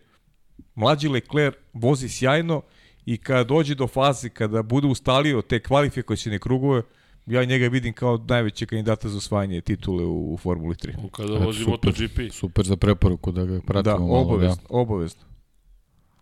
[0.74, 2.62] mlađi Leclerc, vozi sjajno
[3.06, 6.82] i kada dođe do faze, kada bude ustalio te kvalifikacijne krugove,
[7.26, 10.94] ja njega vidim kao najveće kandidata za osvajanje titule u, u Formuli 3.
[10.98, 11.90] On kada vozi super.
[11.92, 12.32] MotoGP.
[12.32, 13.96] Super za preporuku da ga pratimo.
[13.96, 15.22] Da, malo, obavezno, obavezno.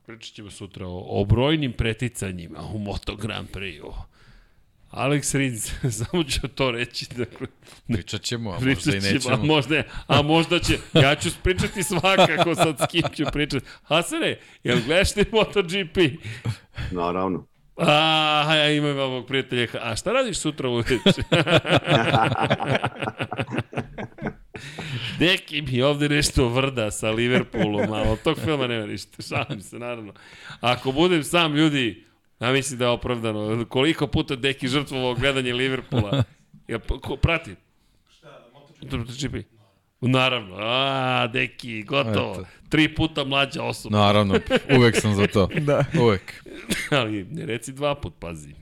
[0.06, 3.92] Pričat ćemo sutra o, o brojnim preticanjima u Moto Grand Prix-u.
[4.90, 5.72] Alex Rins,
[6.10, 7.06] samo ću to reći.
[7.16, 7.46] Dakle,
[7.86, 9.44] Pričat ćemo, a možda i pričat ćemo, a nećemo.
[9.54, 13.66] možda, a možda će, ja ću pričati svakako sad s kim ću pričati.
[13.82, 15.98] Hasane, jel gledaš ti MotoGP?
[16.90, 17.46] Naravno.
[17.76, 19.66] A, ja imam ovog prijatelja.
[19.82, 20.98] A šta radiš sutra uveče?
[25.20, 29.22] Neki mi ovde nešto vrda sa Liverpoolom, ali od tog filma nema ništa.
[29.22, 30.12] Šalim se, naravno.
[30.60, 32.04] Ako budem sam, ljudi,
[32.40, 33.64] ja mislim da je opravdano.
[33.68, 36.22] Koliko puta Deki žrtvovao gledanje Liverpoola?
[36.68, 37.54] Ja, ko, prati?
[38.10, 39.53] Šta, MotoGP?
[40.08, 40.56] Naravno.
[40.58, 42.32] A, Deki, gotovo.
[42.32, 42.44] Eto.
[42.68, 43.98] Tri puta mlađa osoba.
[43.98, 44.38] Naravno,
[44.76, 45.48] uvek sam za to.
[45.60, 45.84] Da.
[46.00, 46.44] Uvek.
[47.00, 48.54] Ali ne reci dva put, pazi.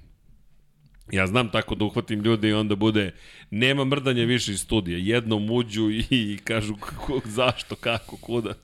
[1.12, 3.14] Ja znam tako da uhvatim ljude i onda bude,
[3.50, 4.98] nema mrdanja više iz studija.
[4.98, 8.54] Jednom uđu i, i kažu kako, zašto, kako, kuda.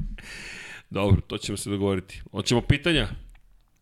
[0.90, 2.22] Dobro, to ćemo se dogovoriti.
[2.30, 3.08] Hoćemo pitanja?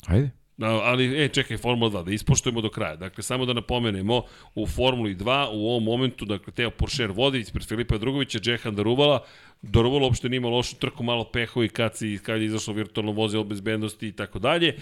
[0.06, 0.30] Ajde.
[0.62, 2.96] Ali, e, čekaj, Formula 2, da ispoštujemo do kraja.
[2.96, 4.22] Dakle, samo da napomenemo,
[4.54, 9.22] u Formuli 2, u ovom momentu, dakle, Teo Porcher vodi ispred Filipa Drugovića, Džehan Daruvala,
[9.62, 14.08] Daruvala uopšte nima lošu trku, malo pehovi kad, si, kad je izašlo virtualno vozilo bezbednosti
[14.08, 14.76] i tako dalje.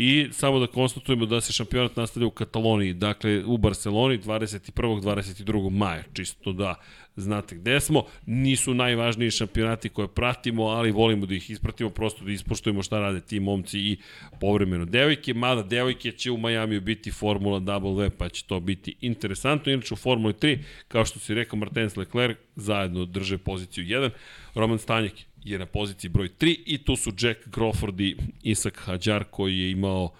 [0.00, 5.00] I samo da konstatujemo da se šampionat nastavlja u Kataloniji, dakle u Barceloni 21.
[5.02, 5.70] 22.
[5.70, 6.74] maja, čisto da
[7.16, 8.04] znate gde smo.
[8.26, 13.20] Nisu najvažniji šampionati koje pratimo, ali volimo da ih ispratimo, prosto da ispoštujemo šta rade
[13.20, 13.96] ti momci i
[14.40, 19.72] povremeno devojke, mada devojke će u Majamiju biti Formula W, pa će to biti interesantno.
[19.72, 24.10] Inače u Formuli 3, kao što si rekao, Martens Leclerc zajedno drže poziciju 1,
[24.54, 29.24] Roman Stanjek je na poziciji broj 3 i tu su Jack Crawford i Isak Hadjar
[29.24, 30.12] koji je imao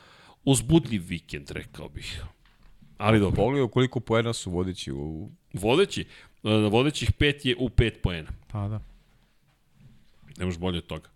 [0.44, 2.22] uzbudljiv vikend, rekao bih.
[2.98, 3.36] Ali dobro.
[3.36, 5.30] Pogledaj koliko poena su vodeći u...
[5.52, 6.00] Vodeći,
[6.44, 8.30] e, vodećih pet je u pet poena.
[8.48, 8.80] Pa da.
[10.38, 11.08] Ne može bolje od toga.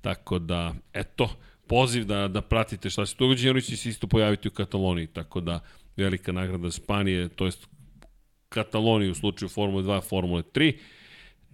[0.00, 1.30] Tako da, eto,
[1.66, 5.40] poziv da, da pratite šta se događa, oni će se isto pojaviti u Kataloniji, tako
[5.40, 5.60] da
[5.96, 7.68] velika nagrada Španije, to jest
[8.48, 10.76] Kataloniji u slučaju Formule 2, Formule 3,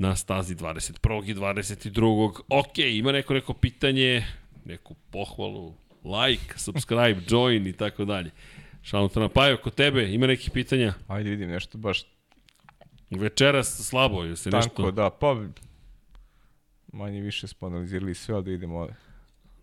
[0.01, 1.31] na stazi 21.
[1.31, 2.41] i 22.
[2.49, 4.25] Ok, ima neko neko pitanje,
[4.65, 8.31] neku pohvalu, like, subscribe, join i tako dalje.
[8.83, 10.95] Šalno to napajo, kod tebe ima nekih pitanja?
[11.09, 12.05] Ajde vidim nešto baš
[13.11, 14.91] Večeras slabo, je se Tanko, nešto...
[14.91, 15.37] da, pa
[16.93, 18.95] manje više smo analizirali sve, ali da idemo ovde.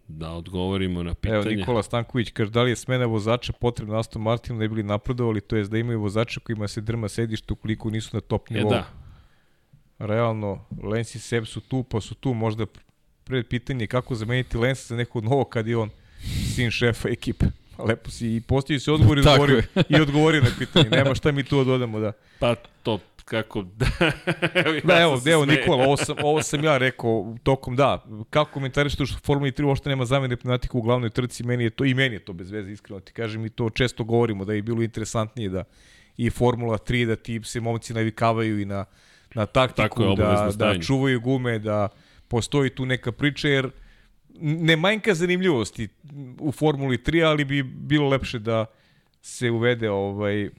[0.08, 1.36] Da odgovorimo na pitanje.
[1.38, 5.42] Evo, Nikola Stanković kaže, da li je smena vozača potrebna Aston Martinu ne bili napredovali,
[5.42, 8.70] to jest da imaju vozača kojima se drma sedište ukoliko nisu na top E, nivou.
[8.70, 9.07] da.
[10.00, 12.66] Realno, Lens i Seb su tu, pa su tu možda
[13.24, 15.90] pred pitanje kako zameniti Lensa za nekog novog kad je on
[16.56, 17.46] sin šefa ekipe.
[17.80, 20.90] Lepo si i postavio se odgovor i odgovorio, i odgovorio na pitanje.
[20.90, 22.12] Nema šta mi tu dodamo da.
[22.40, 23.64] Pa to kako...
[24.84, 25.46] Da, evo, sam se evo smejao.
[25.46, 29.52] Nikola, ovo sam, ovo sam ja rekao tokom, da, kako komentariš to što u Formuli
[29.52, 32.34] 3 uopšte nema zamene pneumatika u glavnoj trci, meni je to, i meni je to
[32.34, 35.64] bez veze, iskreno ti kažem, i to često govorimo da je bilo interesantnije da
[36.18, 38.86] i Formula 3, da ti se momci navikavaju i na,
[39.36, 41.90] na taktiku, Tako je, da, da čuvaju gume, da
[42.28, 43.70] postoji tu neka priča, jer
[44.40, 45.88] ne manjka zanimljivosti
[46.40, 48.66] u Formuli 3, ali bi bilo lepše da
[49.22, 50.50] se uvede ovaj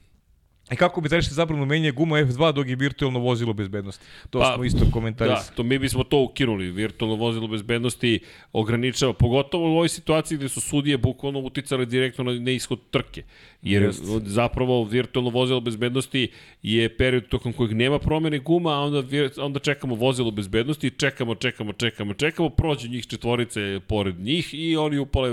[0.73, 4.05] I kako bi treći zabranu menja guma F2 dok je virtualno vozilo bezbednosti?
[4.31, 5.49] To Pa, smo isto komentarisali.
[5.51, 6.71] Da, to mi bismo to ukinuli.
[6.71, 8.21] Virtualno vozilo bezbednosti
[8.53, 13.23] ograničava, pogotovo u ovoj situaciji gde su sudije bukvalno uticale direktno na, na ishod trke.
[13.63, 14.03] Jer Jest.
[14.25, 16.29] zapravo virtualno vozilo bezbednosti
[16.63, 19.03] je period tokom kojeg nema promene guma, a onda,
[19.39, 24.99] onda čekamo vozilo bezbednosti, čekamo, čekamo, čekamo, čekamo, prođe njih četvorice pored njih i oni
[24.99, 25.31] upale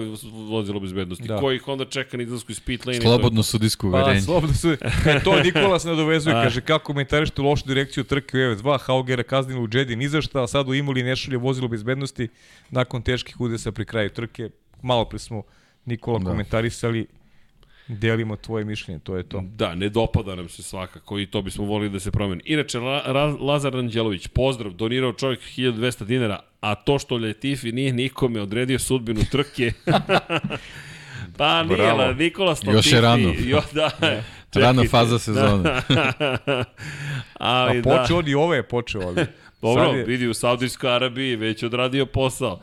[0.49, 1.37] vozilo bezbednosti, Da.
[1.37, 3.01] koji ih onda čeka na izlasku iz pit lane.
[3.01, 4.21] Slobodno sudijsko Pa, uverenje.
[4.21, 4.69] slobodno su.
[5.07, 6.43] E, to Nikola se nadovezuje, A.
[6.43, 10.43] kaže kako komentarište lošu direkciju trke u F2, Haugera kaznili u Jedi ni za šta,
[10.43, 12.27] a sad u Imoli ne šalje vozilo bezbednosti
[12.69, 14.49] nakon teških udesa pri kraju trke.
[14.81, 15.43] Malo pre smo
[15.85, 16.25] Nikola Da.
[16.25, 17.05] komentarisali,
[17.87, 19.41] delimo tvoje mišljenje, to je to.
[19.55, 22.41] Da, ne dopada nam se svakako i to bismo volili da se promeni.
[22.45, 27.93] Inače, La, Ra, Lazar Anđelović, pozdrav, donirao čovjek 1200 dinara, a to što Latifi nije
[27.93, 29.71] nikome odredio sudbinu trke...
[31.37, 31.97] pa nije, Bravo.
[32.01, 32.71] la, Nikola Latifi...
[32.71, 33.33] Još je rano.
[33.45, 34.23] Jo, da, Rana
[34.83, 34.89] čekajte.
[34.89, 35.69] faza sezone.
[37.39, 39.25] A ali da, počeo on i ove je počeo, ali...
[39.61, 42.59] dobro, sad je- vidi u Saudijskoj Arabiji već odradio posao.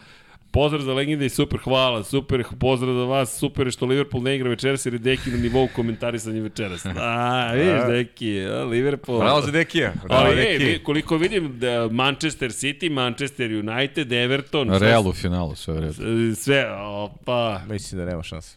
[0.52, 4.48] Pozdrav za legende i super, hvala, super, pozdrav za vas, super što Liverpool ne igra
[4.50, 6.86] večeras jer je Deki na nivou komentarisanja večeras.
[6.96, 9.18] A, vidiš Deki, a, Liverpool.
[9.18, 9.92] Bravo za Dekija.
[10.04, 10.84] Bravo, Ali, Deki.
[10.84, 15.94] koliko vidim, da Manchester City, Manchester United, Everton, Real u finalu, sve u redu.
[16.36, 18.56] sve, opa, Mislim da nema šanse.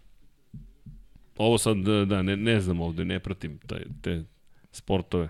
[1.38, 4.24] ovo sad, da, da, ne, ne znam ovde, ne pratim taj, te
[4.72, 5.30] sportove.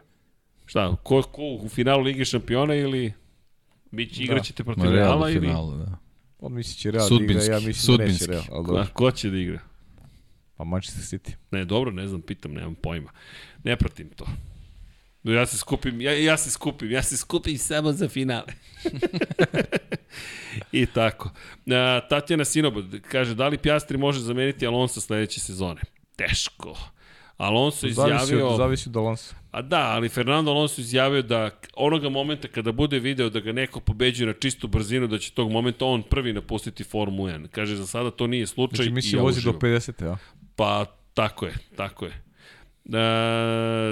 [0.66, 3.14] Šta, ko, ko u finalu Lige šampiona ili
[3.92, 6.05] biće, igraćete protiv Real Reala u ili finalu, da.
[6.40, 8.26] On misli će Real da igra, ja mislim da neće.
[8.26, 8.44] Real.
[8.52, 9.60] Ali ko, će da igra?
[10.58, 11.32] Pa Manchester City.
[11.52, 13.12] Ne, dobro, ne znam, pitam, nemam pojma.
[13.64, 14.26] Ne pratim to.
[15.24, 18.54] Ja se skupim, ja, ja se skupim, ja se skupim samo za finale.
[20.72, 21.32] I tako.
[21.72, 22.82] A, Tatjana Sinoba
[23.12, 25.82] kaže, da li Pjastri može zameniti Alonso sledeće sezone?
[26.16, 26.78] Teško.
[27.38, 28.48] Alonso Zavisi izjavio...
[28.48, 29.36] od, zavisi od Alonso.
[29.52, 33.80] A da, ali Fernando Alonso izjavio da onoga momenta kada bude video da ga neko
[33.80, 37.48] pobeđuje na čistu brzinu, da će tog momenta on prvi napustiti Formu 1.
[37.48, 39.62] Kaže, za sada to nije slučaj Znači, misli ja vozi do uživam.
[39.62, 40.06] 50.
[40.06, 40.18] Ja.
[40.56, 42.22] Pa, tako je, tako je.
[42.86, 43.00] Da,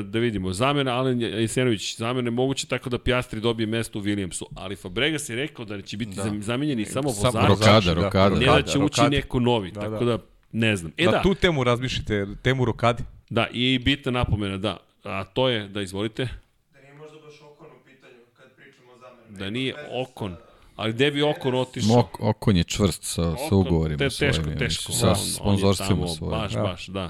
[0.05, 4.43] da vidimo, zamena Alen Jesenović, zamena je moguće tako da Pjastri dobije mesto u Williamsu,
[4.55, 6.31] ali Fabregas je rekao da će biti da.
[6.39, 7.93] zamenjeni samo Samo vozač, Rokada, vozači, da.
[7.93, 8.35] rokada.
[8.35, 9.09] ne da će ući Rokada.
[9.09, 10.17] neko novi, Da, tako da.
[10.17, 10.91] da ne znam.
[10.97, 13.03] E Na da, tu temu razmišljate, temu Rokadi.
[13.33, 16.27] Da, i bitna napomena, da, a to je, da izvolite,
[16.73, 19.37] Da nije možda baš Okon u pitanju kad pričamo o zamenu.
[19.37, 20.35] da nije Okon,
[20.75, 21.95] ali gde bi Okon otišao?
[21.95, 24.33] Mok, Okon je čvrst sa, sa Okon, ugovorima te, svojim.
[24.33, 24.83] teško, ja teško.
[24.87, 26.31] mislim, Sa On- sponzorstvima svojim.
[26.31, 26.61] Baš, Da.
[26.61, 27.09] baš, da.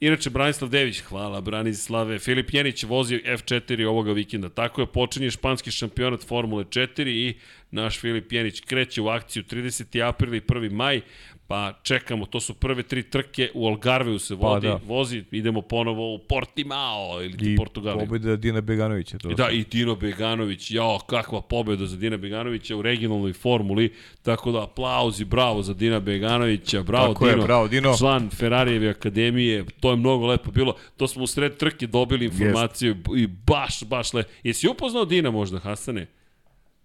[0.00, 2.18] Inače, Branislav Dević, hvala Branislave.
[2.18, 4.48] Filip Jenić vozi F4 ovoga vikenda.
[4.48, 7.34] Tako je, počinje španski šampionat Formule 4 i
[7.70, 10.00] naš Filip Jenić kreće u akciju 30.
[10.02, 10.70] april i 1.
[10.72, 11.00] maj.
[11.46, 14.80] Pa čekamo, to su prve tri trke, u Algarveu se vodi, da.
[14.86, 18.06] vozi, idemo ponovo u Portimao ili ti I Portugaliju.
[18.06, 19.18] pobjeda Dina Beganovića.
[19.18, 19.28] To.
[19.28, 23.92] Da, i Dino Beganović, jao, kakva pobeda za Dina Beganovića u regionalnoj formuli,
[24.22, 27.96] tako da aplauz i bravo za Dina Beganovića, bravo Tako je, Dino, bravo, Dino.
[27.98, 32.96] član Ferrarijeve akademije, to je mnogo lepo bilo, to smo u sred trke dobili informaciju
[33.16, 34.30] i baš, baš lepo.
[34.42, 36.06] Jesi upoznao Dina možda, Hasane?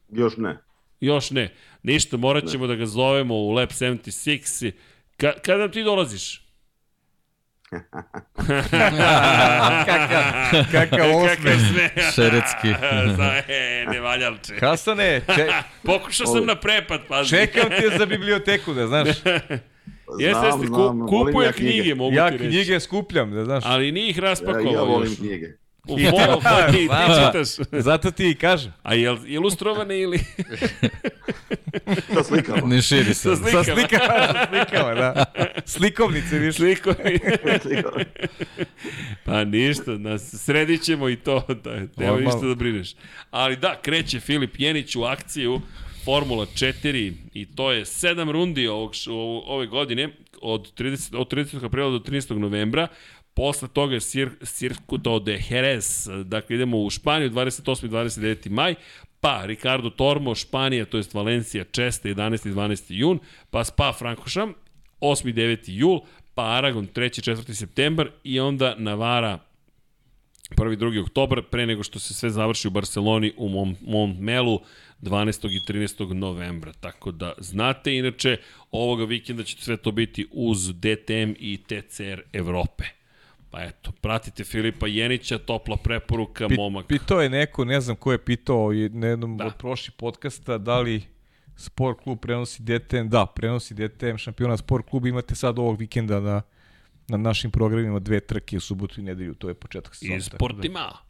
[0.10, 0.69] Još ne.
[1.02, 1.54] Još ne.
[1.84, 4.72] Ništa, morat ćemo da ga zovemo u Lab 76.
[5.18, 6.42] Ka, kada ti dolaziš?
[9.86, 11.58] Kakav Kakav osmeh.
[11.64, 11.90] sme.
[12.16, 12.68] Šeretski.
[13.18, 14.54] Za, e, ne valjalče.
[14.60, 15.48] Hasane, če,
[15.84, 17.30] Pokušao sam na prepad, pazi.
[17.30, 19.08] čekam te za biblioteku, da znaš.
[20.20, 20.68] Jeste, jeste,
[21.10, 21.96] kupuje ja knjige, knjige.
[21.96, 22.50] mogu Ja ti reći.
[22.50, 23.64] knjige skupljam, da znaš.
[23.66, 25.18] Ali nije ih Ja, raspakovao ja volim još.
[25.18, 25.48] knjige.
[25.90, 27.48] U foru, pa ti, ti čitaš.
[27.74, 28.74] Zato ti i kažem.
[28.84, 30.20] A jel ilustrovane ili
[32.14, 32.68] Sa slikama.
[32.68, 33.14] Ne širi se.
[33.14, 33.64] sa Sa slikama?
[33.64, 35.26] slikama, sa slikama, da.
[35.66, 36.58] Slikovnice više.
[36.58, 37.20] Slikovi.
[37.64, 38.04] Slikama.
[39.26, 42.20] Pa ništa, nas sredit ćemo i to, da, nema Normalno.
[42.26, 42.96] ništa da brineš.
[43.32, 45.62] Ali da, kreće Filip Jenić u akciju
[46.06, 48.92] Formula 4 i to je sedam rundi ovog,
[49.46, 50.10] ove godine
[50.42, 51.66] od 30, od 30.
[51.66, 52.38] aprila do 13.
[52.38, 52.88] novembra.
[53.34, 57.86] Posle toga je Cir, Circuito de Jerez, dakle idemo u Španiju 28.
[57.86, 58.50] i 29.
[58.50, 58.76] maj,
[59.22, 62.50] pa Ricardo Tormo, Španija, to jest Valencija, Česte, 11.
[62.50, 62.84] i 12.
[62.90, 64.54] jun, pa Spa Frankošam,
[65.02, 65.30] 8.
[65.30, 65.60] i 9.
[65.66, 66.00] jul,
[66.36, 67.06] pa Aragon 3.
[67.06, 67.54] i 4.
[67.54, 69.40] septembar i onda Navara
[70.58, 70.74] 1.
[70.74, 71.02] i 2.
[71.02, 74.60] oktobar, pre nego što se sve završi u Barceloni u Mont Montmelu
[75.02, 75.48] 12.
[75.48, 76.14] i 13.
[76.14, 76.74] novembra.
[76.74, 78.38] Tako da znate, inače,
[78.72, 82.99] ovoga vikenda će sve to biti uz DTM i TCR Evrope.
[83.52, 86.88] Pa eto, pratite Filipa Jenića, topla preporuka, Pi- momak.
[86.88, 89.46] Pitao je neko, ne znam ko je pitao na jednom Da.
[89.46, 91.02] od prošlih podcasta, da li
[91.56, 96.42] sport klub prenosi DTM, da, prenosi DTM šampiona sport klub, imate sad ovog vikenda na,
[97.08, 100.16] na našim programima dve trke u subotu i nedelju, to je početak sezona.
[100.16, 100.80] I tako Sportima.
[100.80, 101.04] Da,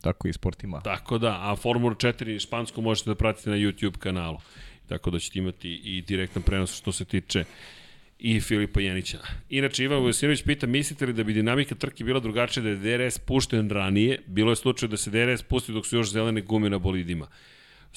[0.00, 0.80] tako i Sportima.
[0.80, 4.38] Tako da, a Formulu 4 špansku možete da pratite na YouTube kanalu.
[4.86, 7.44] Tako da ćete imati i direktan prenos što se tiče
[8.18, 9.18] i Filipa Jenića.
[9.50, 13.18] Inače, Ivan Vojsinović pita, mislite li da bi dinamika trke bila drugačija da je DRS
[13.18, 14.22] pušten ranije?
[14.26, 17.28] Bilo je slučaj da se DRS pusti dok su još zelene gume na bolidima.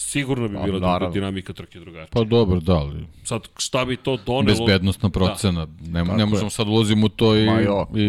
[0.01, 2.07] Sigurno bi Pa, bila druga dinamika trke drugačija.
[2.11, 4.43] Pa dobro, da, ali Sad, šta bi to donelo?
[4.45, 5.67] bezbednostna procena.
[5.81, 6.25] Ne, ne je.
[6.25, 8.07] možemo sad ulazimo u to i, Ma jo, i,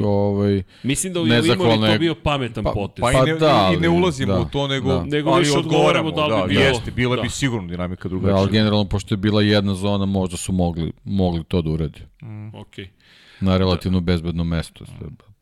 [0.00, 3.02] ma ovaj, Mislim da u Nezahvalno Imoli to je- bio pametan Pa- potez.
[3.02, 5.04] Pa, Pa i, ne, da, i ali- ne ulazimo da, u to, nego, da.
[5.04, 7.22] Nego ali više odgovaramo da li bi da, bilo- Jeste, bila da.
[7.22, 8.36] bi sigurno dinamika da, drugačija.
[8.36, 12.00] ali generalno, pošto je bila jedna zona, možda su mogli, mogli to da urede.
[12.54, 12.88] Okej.
[13.40, 14.84] Na relativno bezbedno mesto.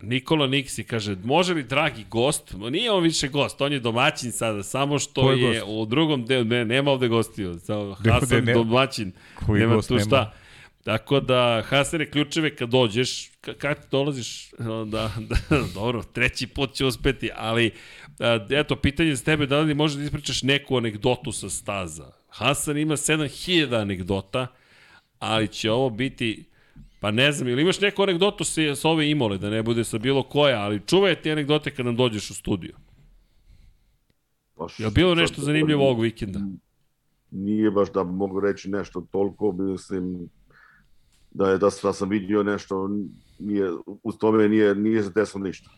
[0.03, 4.62] Nikola Niksi kaže, može li dragi gost, nije on više gost, on je domaćin sada,
[4.62, 8.55] samo što Ko je je, u drugom delu, ne, nema ovde gostio, samo Hasan ne-
[8.55, 9.12] domaćin,
[9.47, 10.07] Koji nema gost tu nema?
[10.07, 10.35] šta.
[10.85, 15.11] Tako da, Hasane, ključeve kad dođeš, ka- kad dolaziš, da, da,
[15.75, 17.70] dobro, treći put će uspeti, ali,
[18.51, 22.12] eto, pitanje za tebe, da li možeš da ispričaš neku anegdotu sa staza?
[22.29, 24.47] Hasan ima 7000 anegdota,
[25.19, 26.45] ali će ovo biti
[27.01, 29.99] Pa ne znam, ili imaš neku anegdotu sa, sa ove imole, da ne bude sa
[29.99, 32.75] bilo koja, ali čuvaj te anegdote kad nam dođeš u studiju.
[34.55, 36.41] Pa Je li bilo nešto zanimljivo ovog vikenda?
[37.31, 40.29] Nije baš da mogu reći nešto toliko, mislim
[41.31, 42.91] da je da, da sam vidio nešto,
[43.39, 43.70] nije,
[44.03, 45.70] uz tome nije, nije se desilo ništa.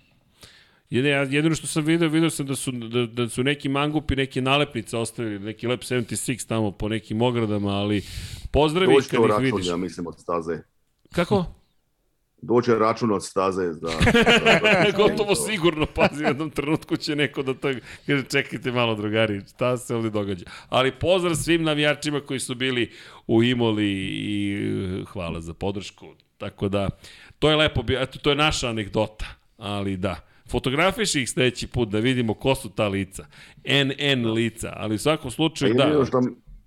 [0.90, 4.42] Jedino, jedino što sam video, video sam da su, da, da su neki mangupi, neke
[4.42, 8.02] nalepnice ostavili, neki Lab 76 tamo po nekim ogradama, ali
[8.50, 9.66] pozdravi kad ih račun, vidiš.
[9.66, 10.71] ja mislim, od staze.
[11.12, 11.44] Kako?
[12.42, 13.88] Doće račun od staze za...
[14.96, 17.68] Gotovo sigurno, pazi, u jednom trenutku će neko da to
[18.06, 20.44] kaže, čekajte malo drugari, šta se ovde događa.
[20.68, 22.90] Ali pozdrav svim navijačima koji su bili
[23.26, 24.54] u Imoli i
[25.00, 26.06] eh, hvala za podršku.
[26.38, 26.88] Tako da,
[27.38, 29.26] to je lepo, eto, to je naša anegdota,
[29.56, 30.16] ali da.
[30.50, 33.26] Fotografiši ih sledeći put da vidimo ko su ta lica.
[33.64, 35.86] NN lica, ali u svakom slučaju da.
[35.86, 36.04] da.
[36.04, 36.20] Šta,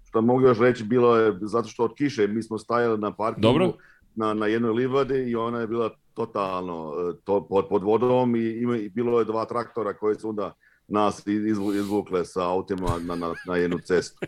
[0.07, 3.41] šta mogu još reći, bilo je, zato što od kiše, mi smo stajali na parkingu
[3.41, 3.74] Dobro.
[4.16, 8.50] Na, na jednoj livadi i ona je bila totalno e, to, pod, pod vodom i,
[8.52, 10.53] ima, i bilo je dva traktora koji su onda
[10.88, 14.19] nas izvu, izvukle sa autima na, na, na jednu cestu.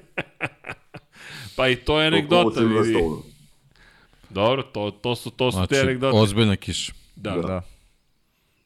[1.58, 2.60] Pa i to je anegdota.
[2.60, 2.74] vidi.
[2.74, 3.18] Silverstonu.
[4.30, 6.18] Dobro, to, to su, to su te Znači, anegdote.
[6.18, 6.94] ozbiljna kiša.
[7.16, 7.42] Da, Da.
[7.42, 7.62] Da.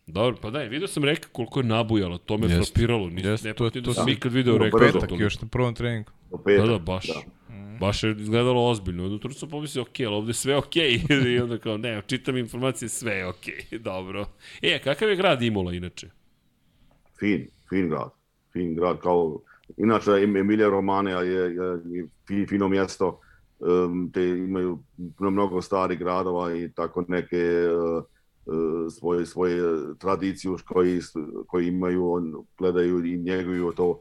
[0.08, 2.58] Dobro, pa daj, vidio sam reka koliko je nabujalo, to me Jeste.
[2.66, 3.10] frapiralo.
[3.10, 4.78] Nis, Jeste, ne to pamtim to da sam sam- ikad video reka.
[4.80, 6.12] Petak još na prvom treningu.
[6.46, 6.62] Petka.
[6.62, 7.08] Da, da, baš.
[7.08, 7.14] Da.
[7.82, 9.04] Baš je izgledalo ozbiljno.
[9.04, 10.76] Jedno trenutku sam pomislio, ok, ali ovde sve ok.
[11.36, 13.46] I onda kao, ne, čitam informacije, sve je ok.
[13.90, 14.26] Dobro.
[14.62, 16.10] E, kakav je grad Imola inače?
[17.20, 18.10] Fin, fin grad.
[18.54, 19.40] Fin grad kao...
[19.78, 23.20] Inače, Em- Emilia Romana je, je, je fi- fino mjesto.
[23.60, 24.80] Um, te imaju
[25.20, 28.04] mnogo starih gradova i tako neke uh,
[29.00, 29.62] svoje, svoje
[30.00, 31.00] tradiciju koji,
[31.48, 34.00] koji imaju, on, gledaju i njeguju to.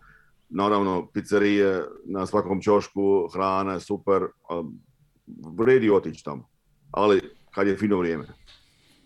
[0.51, 4.23] Naravno, pizzerije na svakom čošku, hrana je super.
[5.59, 6.49] Vredi otići tamo.
[6.91, 7.21] Ali
[7.51, 8.25] kad je fino vrijeme.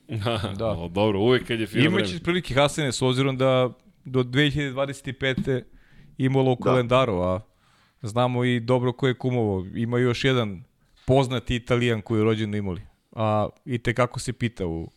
[0.58, 0.68] Da.
[0.68, 2.22] O, dobro, uvek kad je film Imaće vreme.
[2.22, 3.70] prilike Hasane s obzirom da
[4.04, 5.62] do 2025.
[6.18, 6.62] imalo u Da.
[6.62, 7.40] kalendaru, a
[8.02, 9.66] znamo i dobro ko je kumovo.
[9.74, 10.64] Ima još jedan
[11.06, 12.82] poznati italijan koji je rođen na Imoli.
[13.12, 14.90] A i te kako se pita u,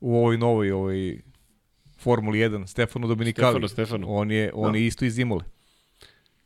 [0.00, 1.22] u ovoj novoj ovoj
[2.06, 3.46] Formuli 1, Stefano Domenicali.
[3.48, 4.06] Stefano, Stefano.
[4.08, 4.78] On je, on Da.
[4.78, 5.44] je isto iz Imole.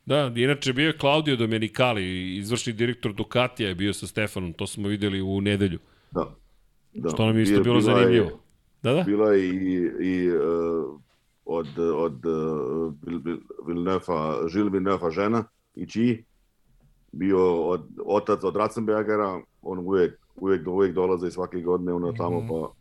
[0.05, 2.03] Da, inače bio je Claudio Domenicali,
[2.35, 5.79] izvršni direktor Ducatija je bio sa Stefanom, to smo videli u nedelju.
[6.11, 6.25] Da.
[6.93, 7.09] da.
[7.09, 8.39] Što nam je isto Bio- bilo bila je- zanimljivo.
[8.83, 9.03] Da, da?
[9.03, 10.99] Bila je i, i uh,
[11.45, 12.93] od, od uh,
[13.67, 14.01] Villeneuve,
[14.47, 15.43] Žil Villeneuve žena
[15.75, 16.23] i čiji
[17.11, 19.29] bio od, otac od Ratzenbergera,
[19.61, 22.71] on uvijek, uvijek, uvijek dolaze svake godine ono tamo, pa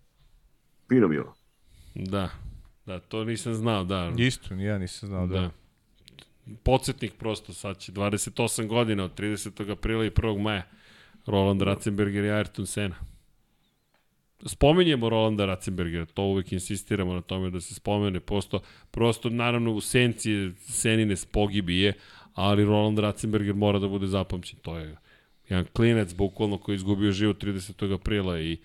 [0.89, 1.35] fino bilo.
[1.95, 2.29] Da,
[2.91, 4.13] da, to nisam znao, da.
[4.19, 5.41] Isto, ja nisam znao da.
[5.41, 5.51] Da.
[6.63, 9.73] Podsjetnik prosto, sad će 28 godina od 30.
[9.73, 10.41] aprila i 1.
[10.41, 10.63] maja.
[11.27, 12.97] Roland Ratzenberger i Ayrton Senna.
[14.47, 18.61] Spominjemo Rolanda Ratzenbergera, to uvek insistiramo na tome da se spomene, prosto,
[18.91, 21.93] prosto naravno u senci Senine spogibije,
[22.35, 24.59] ali Roland Ratzenberger mora da bude zapamćen.
[24.63, 24.97] To je
[25.49, 27.95] jedan klinac, bukvalno, koji je izgubio život 30.
[27.95, 28.59] aprila i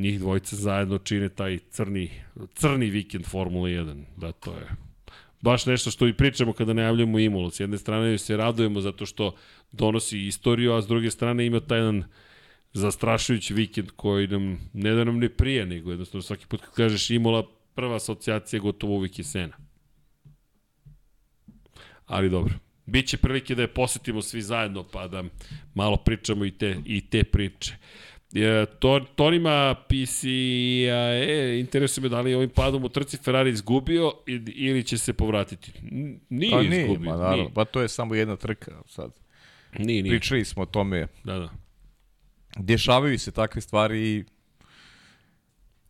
[0.00, 2.10] njih dvojica zajedno čine taj crni,
[2.54, 4.04] crni vikend Formule 1.
[4.16, 4.90] Da, to je
[5.40, 7.50] baš nešto što i pričamo kada najavljamo Imolu.
[7.50, 9.34] S jedne strane se radujemo zato što
[9.72, 12.04] donosi istoriju, a s druge strane ima taj jedan
[12.72, 17.10] zastrašujući vikend koji nam, ne da nam ne prije, nego jednostavno svaki put kad kažeš
[17.10, 19.56] Imola, prva asocijacija gotovo uvijek je Sena.
[22.06, 22.54] Ali dobro.
[22.86, 25.24] Biće prilike da je posetimo svi zajedno, pa da
[25.74, 27.76] malo pričamo i te, i te priče.
[28.34, 34.12] E, to, Tonima PCAE, interesuje me da li je ovim padom u trci Ferrari izgubio
[34.54, 35.72] ili će se povratiti.
[36.28, 36.86] Nije Pa izgubio.
[36.86, 37.54] nije, ma naravno, nije.
[37.54, 39.12] pa to je samo jedna trka sad.
[39.78, 40.12] Nije, nije.
[40.12, 41.50] Pričali smo o tome, Da, da.
[42.56, 44.24] dešavaju se takve stvari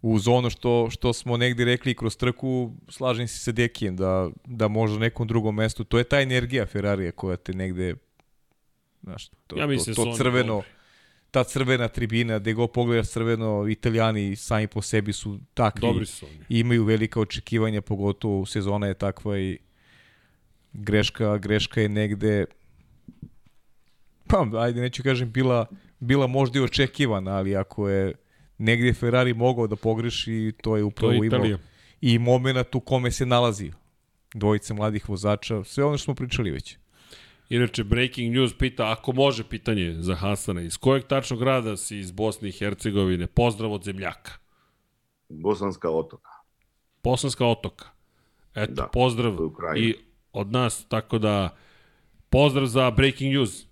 [0.02, 4.69] uz ono što, što smo negde rekli kroz trku, slažem se sa Dekijem da, da
[4.69, 7.94] možda na nekom drugom mestu, to je ta energija Ferrarija koja te negde
[9.02, 10.69] znaš, to, Ja mislim to, da to crveno, dobri.
[11.31, 16.26] Ta crvena tribina, gde go pogledaš crveno, italijani sami po sebi su takvi Dobri su
[16.26, 16.44] oni.
[16.49, 19.59] imaju velika očekivanja, pogotovo sezona je takva i
[20.73, 22.44] greška, greška je negde
[24.26, 25.67] pa ajde neću kažem bila,
[26.00, 28.15] bila možda i očekivana, ali ako je
[28.59, 31.59] negde Ferrari mogao da pogreši, to je To upravo je imao
[32.00, 33.73] i moment u kome se nalazi
[34.34, 36.76] dvojice mladih vozača, sve ono što smo pričali već.
[37.51, 42.11] Inače, Breaking News pita, ako može pitanje za Hasana, iz kojeg tačno grada si iz
[42.11, 43.27] Bosne i Hercegovine?
[43.27, 44.33] Pozdrav od zemljaka.
[45.29, 46.31] Bosanska otoka.
[47.03, 47.85] Bosanska otoka.
[48.55, 49.37] Eto, Da, pozdrav
[49.77, 49.95] i
[50.33, 51.57] od nas, tako da
[52.29, 53.67] pozdrav za Breaking News.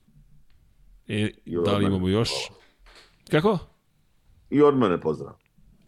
[1.08, 1.30] E,
[1.64, 2.30] da li imamo još?
[3.30, 3.58] Kako?
[4.50, 5.32] I od mene pozdrav.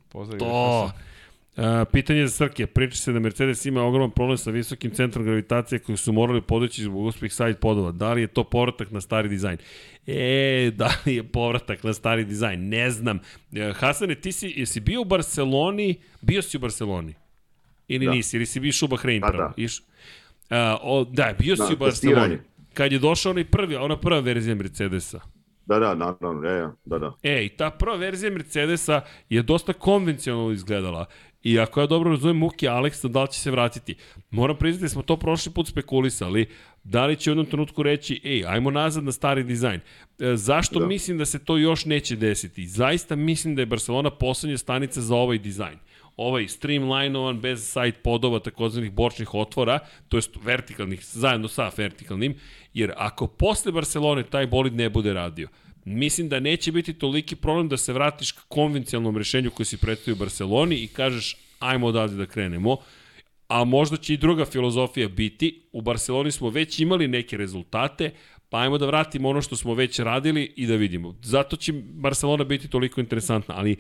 [0.09, 0.39] Pozdrav.
[0.39, 0.91] To.
[1.93, 2.67] Pitanje za Srke.
[2.67, 6.83] Priča se da Mercedes ima ogroman problem sa visokim centrom gravitacije koji su morali podići
[6.83, 7.93] zbog uspeh side podova.
[7.93, 9.59] Da li je to povratak na stari dizajn?
[10.07, 12.69] E, da li je povratak na stari dizajn?
[12.69, 13.19] Ne znam.
[13.53, 15.95] E, Hasane, ti si, jesi bio u Barceloni?
[16.21, 17.15] Bio si u Barceloni?
[17.89, 18.13] Ili Da.
[18.13, 18.37] nisi?
[18.37, 19.43] Ili si bio u Bahrein Pa prvo?
[19.43, 19.53] da.
[19.57, 19.83] Iš,
[20.51, 21.91] a, o, da, bio si Da, u Barceloni.
[21.91, 22.39] testiranje.
[22.75, 25.21] Kad je došao onaj prvi, ona prva verzija Mercedesa.
[25.67, 27.13] Da, da, naravno, ja, da, da.
[27.23, 31.07] E, i ta prva verzija Mercedesa je dosta konvencionalno izgledala.
[31.43, 33.95] I ako ja dobro razumem muke Aleksa, da li će se vratiti?
[34.31, 36.47] Moram priznati da smo to prošli put spekulisali.
[36.85, 39.81] Da li će u jednom trenutku reći, ej, ajmo nazad na stari dizajn.
[40.19, 40.87] E, zašto da.
[40.87, 42.67] Mislim da se to još neće desiti?
[42.67, 45.79] Zaista mislim da je Barcelona poslednja stanica za ovaj dizajn
[46.21, 49.79] ovaj streamlinovan bez side podova takozvanih bočnih otvora,
[50.09, 52.35] to jest vertikalnih, zajedno sa vertikalnim,
[52.75, 55.49] jer ako posle Barcelone taj bolid ne bude radio,
[55.85, 60.15] mislim da neće biti toliki problem da se vratiš ka konvencionalnom rešenju koje si predstavio
[60.15, 62.77] u Barceloni i kažeš ajmo odavde da krenemo,
[63.49, 68.11] a možda će i druga filozofija biti, u Barceloni smo već imali neke rezultate,
[68.49, 71.15] pa ajmo da vratimo ono što smo već radili i da vidimo.
[71.23, 73.77] Zato će Barcelona biti toliko interesantna, ali N-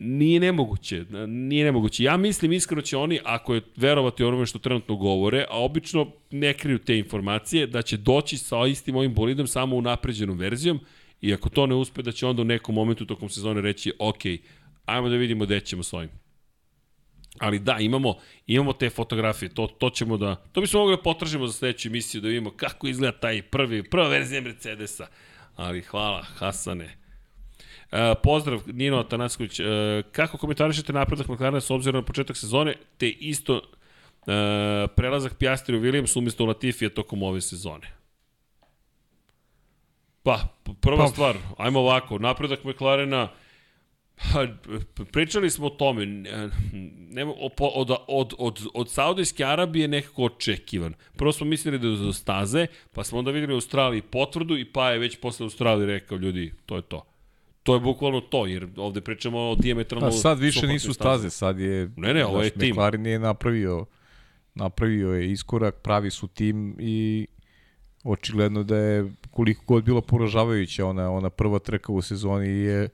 [0.00, 2.04] nije nemoguće, nije nemoguće.
[2.04, 6.54] Ja mislim iskreno će oni, ako je verovati onome što trenutno govore, a obično ne
[6.54, 10.80] kriju te informacije, da će doći sa istim ovim bolidom samo u napređenom verzijom
[11.20, 14.22] i ako to ne uspe, da će onda u nekom momentu tokom sezone reći, ok,
[14.84, 16.10] ajmo da vidimo gde ćemo s ovim.
[17.38, 18.14] Ali da, imamo,
[18.46, 22.20] imamo te fotografije, to, to ćemo da, to bismo mogli da potražimo za sledeću emisiju,
[22.20, 25.06] da vidimo kako izgleda taj prvi, prva verzija Mercedesa.
[25.56, 26.99] Ali hvala, Hasane.
[27.92, 29.60] Uh, pozdrav Nino Atanasković.
[29.60, 29.66] Uh,
[30.12, 34.32] kako komentarišete napredak McLarena s obzirom na početak sezone, te isto uh,
[34.96, 37.92] prelazak Piastri u Williams umjesto Latifija tokom ove sezone?
[40.22, 40.38] Pa,
[40.80, 43.28] prva pa, stvar, ajmo ovako, napredak McLarena,
[44.20, 44.46] Ha,
[45.12, 46.50] pričali smo o tome, ne-
[47.10, 50.94] nema, od, od, od, od, od Saudijske Arabije nekako očekivan.
[51.16, 54.64] Prvo smo mislili da je do staze, pa smo onda videli u Australiji potvrdu i
[54.64, 57.09] pa je već posle Australije rekao, ljudi, to je to.
[57.62, 60.06] To je bukvalno to, jer ovde pričamo o diametralno...
[60.06, 61.90] Pa sad više nisu staze, sad je...
[61.96, 62.70] Ne, ne, ovo je znaš, tim.
[62.70, 63.86] McLaren je napravio,
[64.54, 67.26] napravio je iskorak, pravi su tim i
[68.04, 72.88] očigledno da je koliko god bilo poražavajuća ona, ona prva trka u sezoni je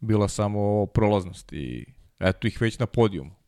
[0.00, 1.84] bila samo prolaznost i
[2.18, 3.39] eto ih već na podijumu.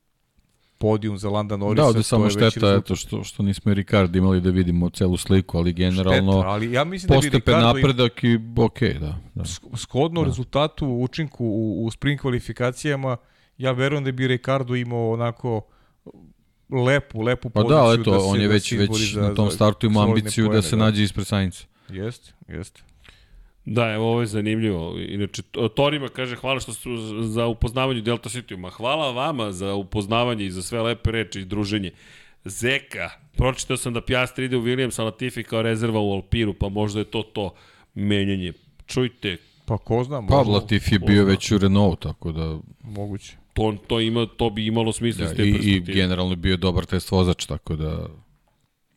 [0.82, 1.82] Podijum za Landa Norrisa.
[1.82, 5.58] Da, ovde samo šteta eto što, što nismo i Ricardo imali da vidimo celu sliku,
[5.58, 9.18] ali generalno Šteta, ali ja mislim da bi Ricardo napredak i okej, da.
[9.34, 9.42] da.
[9.42, 13.16] sk- shodno rezultatu, učinku u, u sprint kvalifikacijama,
[13.58, 15.60] ja verujem da bi Ricardo imao onako
[16.86, 19.20] lepu, lepu Pa poziciju da, ali eto, se- on je da već, se već za-
[19.20, 21.64] na tom startu ima ambiciju da poene, se nađe ispred Sainca.
[21.88, 22.82] Jeste, jeste.
[23.64, 24.94] Da, evo ovo je zanimljivo.
[25.08, 25.42] Inače,
[25.74, 28.56] Torima kaže hvala što su za upoznavanje Delta City.
[28.56, 31.90] Ma hvala vama za upoznavanje i za sve lepe reči i druženje.
[32.44, 36.68] Zeka, pročitao sam da Piastri ide u Williams, a Latifi kao rezerva u Alpiru, pa
[36.68, 37.54] možda je to to
[37.94, 38.52] menjanje.
[38.86, 43.36] Čujte, Pa ko zna, Pa možda, Latif je bio već u Renault, tako da moguće.
[43.52, 45.94] to, to, ima, to bi imalo smisla da, iz te i, i perspektive.
[45.94, 48.06] generalno je bio dobar test vozač, tako da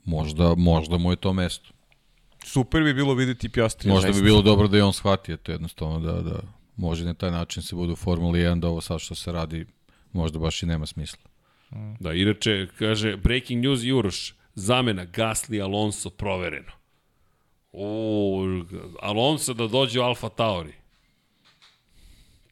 [0.05, 1.69] možda, možda mu je to mesto.
[2.45, 3.89] Super bi bilo videti Piastri.
[3.89, 6.39] Možda bi bilo dobro da je on shvatio to jednostavno da, da
[6.75, 9.65] može na taj način se bude u Formuli 1, da ovo sad što se radi
[10.11, 11.23] možda baš i nema smisla.
[11.99, 16.71] Da, inače, kaže, breaking news Juroš, zamena Gasly Alonso provereno.
[17.71, 18.43] O,
[19.01, 20.73] Alonso da dođe u Alfa Tauri.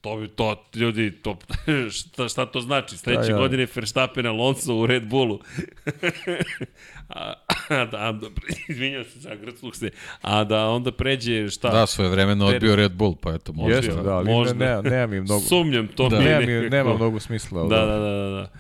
[0.04, 1.38] To bi to, ljudi, to,
[1.92, 2.98] šta, šta to znači?
[2.98, 3.38] Sledeće Da, ja.
[3.38, 5.40] godine Verstappen Alonso u Red Bullu.
[7.10, 7.34] a,
[7.70, 8.20] a, da, a,
[8.70, 9.90] izvinjam se, zagrcluh se.
[10.22, 11.70] A da onda pređe, šta?
[11.70, 13.76] Da, svoje vremeno odbio Red Bull, pa eto, možda.
[13.76, 14.54] Jeste, da, ali Možda.
[14.56, 15.40] ne, ne, nema mi mnogo.
[15.42, 16.20] Sumnjam, to Da.
[16.20, 17.60] mi nema, nekako- nema mnogo smisla.
[17.60, 18.52] ali Da, da, da, da, da.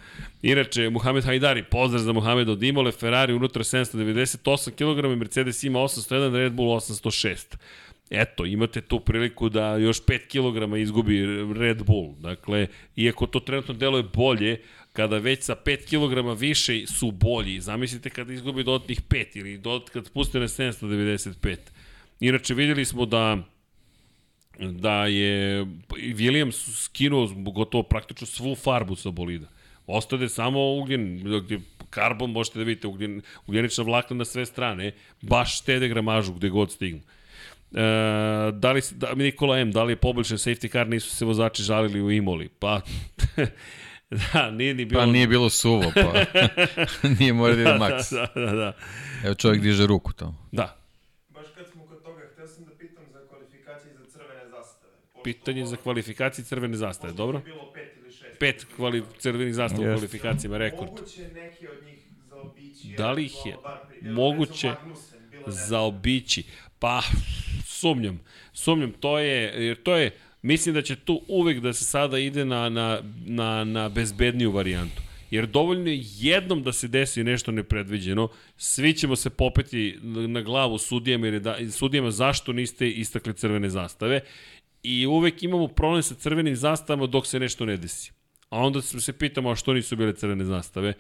[0.43, 6.09] Inače, Muhamed Hajdari, pozdrav za Muhameda od Imole, Ferrari unutra 798 kg, Mercedes ima 801,
[6.33, 7.55] Red Bull 806.
[8.09, 11.25] Eto, imate tu priliku da još 5 kg izgubi
[11.59, 12.15] Red Bull.
[12.19, 14.61] Dakle, iako to trenutno deluje bolje,
[14.93, 17.61] kada već sa 5 kg više su bolji.
[17.61, 21.57] Zamislite kada izgubi dodatnih 5 ili dot, kad spuste na 795.
[22.19, 23.37] Inače, vidjeli smo da
[24.59, 29.47] da je Williams skinuo gotovo praktično svu farbu sa bolida.
[29.87, 31.59] Ostade samo ugljen, gdje
[31.89, 34.91] karbon možete da vidite, ugljen, ugljenična vlakna na sve strane,
[35.21, 37.01] baš štede gramažu gde god stignu.
[37.73, 37.79] E,
[38.53, 41.63] da li, se- da, Nikola M, da li je poboljšan safety car, nisu se vozači
[41.63, 42.49] žalili u Imoli?
[42.49, 42.81] Pa,
[44.33, 45.01] da, nije ni bilo...
[45.01, 46.13] Pa nije bilo suvo, pa
[47.19, 48.11] nije mora da ide maks.
[48.11, 48.73] Da, da, da, da.
[49.23, 50.47] Evo čovjek diže ruku tamo.
[50.51, 50.77] da.
[51.29, 54.91] Baš kad smo kod toga, htio sam da pitam za kvalifikacije za crvene zastave.
[55.03, 57.37] Pošto Pitanje za kvalifikaciju crvene zastave, dobro?
[57.37, 58.39] je bilo pet ili šest.
[58.39, 59.95] Pet kvali, crvenih zastava u Jeste.
[59.95, 60.89] kvalifikacijama, rekord.
[60.91, 62.87] Moguće neki od njih zaobići.
[62.87, 63.57] Da li ih je
[64.01, 64.75] moguće
[65.45, 66.43] zaobići.
[66.83, 67.01] Pa,
[67.65, 68.19] sumnjam.
[68.53, 72.45] Sumnjam, to je, jer to je, mislim da će tu uvek da se sada ide
[72.45, 75.01] na, na, na, na bezbedniju varijantu.
[75.31, 80.77] Jer dovoljno je jednom da se desi nešto nepredviđeno, svi ćemo se popeti na glavu
[80.77, 84.19] sudijama, jer je da, sudijama zašto niste istakli crvene zastave
[84.83, 88.11] i uvek imamo problem sa crvenim zastavama dok se nešto ne desi.
[88.49, 90.93] A onda se pitamo a što nisu bile crvene zastave.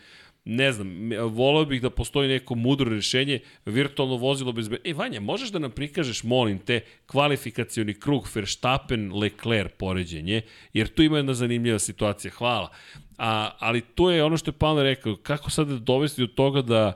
[0.45, 4.69] Ne znam, voleo bih da postoji neko mudro rešenje, virtualno vozilo bez...
[4.83, 10.41] E, Vanja, možeš da nam prikažeš, molim te, kvalifikacioni krug Verstappen-Leclerc poređenje,
[10.73, 12.31] jer tu ima jedna zanimljiva situacija.
[12.31, 12.69] Hvala.
[13.17, 16.61] A, ali to je ono što je Palmer rekao, kako sad da dovesti do toga
[16.61, 16.93] da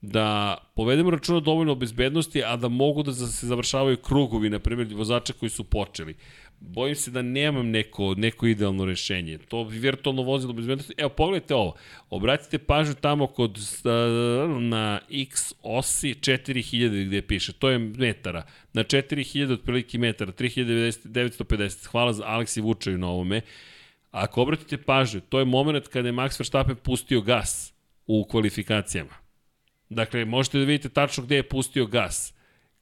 [0.00, 4.88] da povedemo računa dovoljno o bezbednosti, a da mogu da se završavaju krugovi, na primjer,
[4.94, 6.14] vozača koji su počeli.
[6.60, 9.38] Bojim se da nemam neko, neko idealno rešenje.
[9.38, 10.94] To virtualno vozilo bezbednosti.
[10.98, 11.74] Evo, pogledajte ovo.
[12.10, 13.58] Obratite pažnju tamo kod,
[14.60, 17.52] na x osi 4000 gde piše.
[17.52, 18.42] To je metara.
[18.72, 20.32] Na 4000 otprilike metara.
[20.32, 21.86] 3950.
[21.86, 23.40] Hvala za Aleksi Vučaju na ovome.
[24.10, 27.74] Ako obratite pažnju, to je moment kada je Max Verstappen pustio gas
[28.06, 29.14] u kvalifikacijama.
[29.88, 32.35] Dakle, možete da vidite tačno gde je pustio gas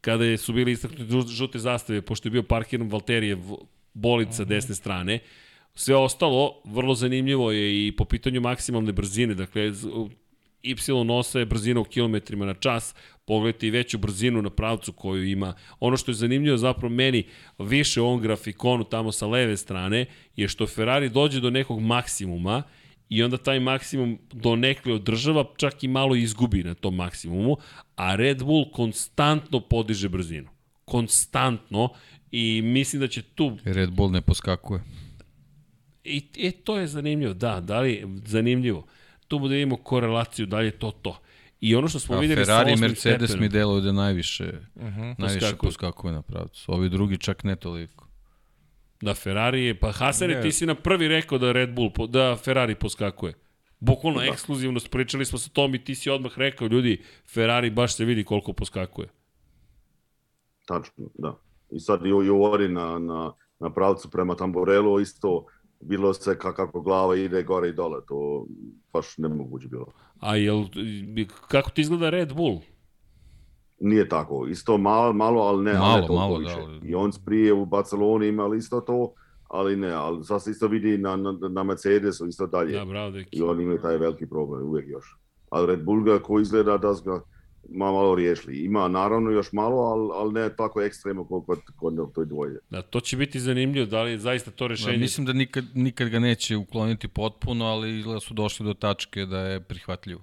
[0.05, 3.39] kada je, su bili istaknuti žu- žute zastave, pošto je bio parkiran Valterijev
[3.95, 5.19] bolid sa desne strane.
[5.75, 9.73] Sve ostalo, vrlo zanimljivo je i po pitanju maksimalne brzine, dakle,
[10.65, 15.25] Y nosa je brzina u kilometrima na čas, pogledajte i veću brzinu na pravcu koju
[15.25, 15.55] ima.
[15.81, 17.25] Ono što je zanimljivo zapravo meni
[17.59, 22.63] više u ovom grafikonu tamo sa leve strane je što Ferrari dođe do nekog maksimuma
[23.09, 27.57] i onda taj maksimum donekle održava, čak i malo izgubi na tom maksimumu,
[27.97, 30.49] a Red Bull konstantno podiže brzinu.
[30.85, 31.89] Konstantno
[32.31, 34.83] i mislim da će tu Red Bull ne poskakuje.
[36.05, 38.87] I e, to je zanimljivo, da, da li, zanimljivo.
[39.29, 41.19] Tu bude vidimo korelaciju, da li je to to.
[41.61, 44.53] I ono što smo A videli Ferrari i sa Mercedes stepenom, mi deluju da najviše,
[44.75, 46.73] uh -huh, najviše poskakuje na pravcu.
[46.73, 48.04] Ovi drugi čak ne toliko.
[49.05, 50.43] Da, Ferrari je, pa Hasane, Ne.
[50.43, 53.35] ti si na prvi rekao da Red Bull, da Ferrari poskakuje.
[53.81, 54.27] Bukvalno da.
[54.27, 57.03] ekskluzivno pričali smo sa tom i ti si odmah rekao, ljudi,
[57.35, 59.09] Ferrari baš se vidi koliko poskakuje.
[60.67, 61.37] Tačno, da.
[61.71, 65.47] I sad i, i ovori na, na, na pravcu prema Tamborelu isto
[65.81, 68.47] bilo se ka- kako glava ide gore i dole, to
[68.93, 69.87] baš nemoguće bilo.
[70.21, 70.65] A jel,
[71.49, 72.61] kako ti izgleda Red Bull?
[73.85, 76.55] Nije tako, isto malo, malo ali ne, ali Malo, ne toliko malo, više.
[76.55, 79.13] da, ali- I on prije u Barceloni imali isto to,
[79.49, 82.73] ali ne, ali sad se isto vidi na, na, na Mercedesu isto dalje.
[82.73, 83.39] Da, bravo, deki.
[83.39, 85.17] I oni imaju taj veliki problem uvijek još.
[85.51, 87.21] Ali Red Bull ga ko izgleda da ga
[87.69, 88.57] ma malo riješili.
[88.59, 92.59] Ima naravno još malo, ali, ali ne tako ekstremno koliko kod, kod toj dvoje.
[92.71, 94.97] Da, to će biti zanimljivo, da li je zaista to rešenje.
[94.99, 99.39] mislim da nikad, nikad ga neće ukloniti potpuno, ali izgleda su došli do tačke da
[99.39, 100.21] je prihvatljivo.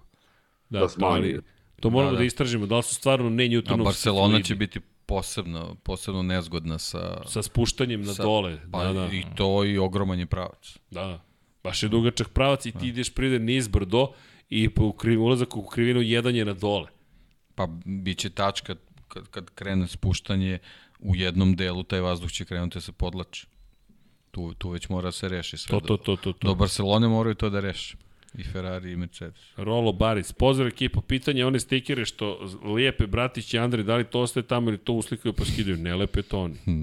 [0.69, 1.39] da, da to, ali,
[1.81, 2.21] to moramo da, Da, da.
[2.21, 2.25] da.
[2.25, 6.77] istražimo, da li su stvarno ne A Newtonovski Barcelona fluidi će biti posebno, posebno nezgodna
[6.79, 7.21] sa...
[7.27, 8.57] sa spuštanjem na sa- dole.
[8.71, 9.05] Pa da, da.
[9.05, 10.77] i to i ogroman je pravac.
[10.91, 11.23] Da,
[11.63, 14.07] baš je dugačak pravac i ti ideš pride niz brdo
[14.49, 16.87] i po kriv, ulazak u krivinu jedan je na dole.
[17.55, 18.75] Pa bit će tačka
[19.07, 20.59] kad, kad krene spuštanje
[20.99, 23.47] u jednom delu, taj vazduh će krenuti da se podlači.
[24.31, 25.79] Tu, tu već mora da se reši sve.
[25.79, 26.47] To, to, to, to, to.
[26.47, 27.97] Do Barcelone moraju to da reše.
[28.33, 29.41] I Ferrari i Mercedes.
[29.57, 34.19] Rolo Baris, pozdrav ekipo, pitanje one stikere što lijepe bratić i Andrej, da li to
[34.19, 35.77] ostaje tamo ili to uslikaju pa skidaju?
[35.77, 36.55] Ne lepe to oni.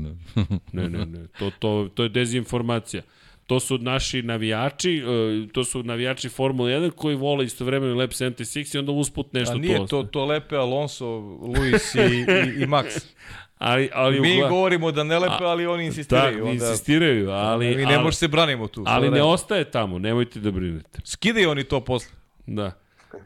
[0.73, 3.03] Ne, ne, ne, to, to, to je dezinformacija.
[3.47, 8.75] To su naši navijači, e, to su navijači Formule 1 koji vole istovremeno Lab 76
[8.75, 10.11] i onda usput nešto A tu nije to, ostaje.
[10.11, 11.07] to lepe Alonso,
[11.41, 13.07] Luis i, i, i Max.
[13.59, 16.47] Ali, ali, Mi ugla- govorimo da ne lepe, ali oni Da, insistiraju.
[16.47, 18.85] onda, insistiraju, ali, mi ne ali, možemo se branimo tu.
[18.87, 21.01] ali sve ne ostaje tamo, nemojte da brinete.
[21.05, 22.11] Skidaju oni to posle.
[22.47, 22.73] Da.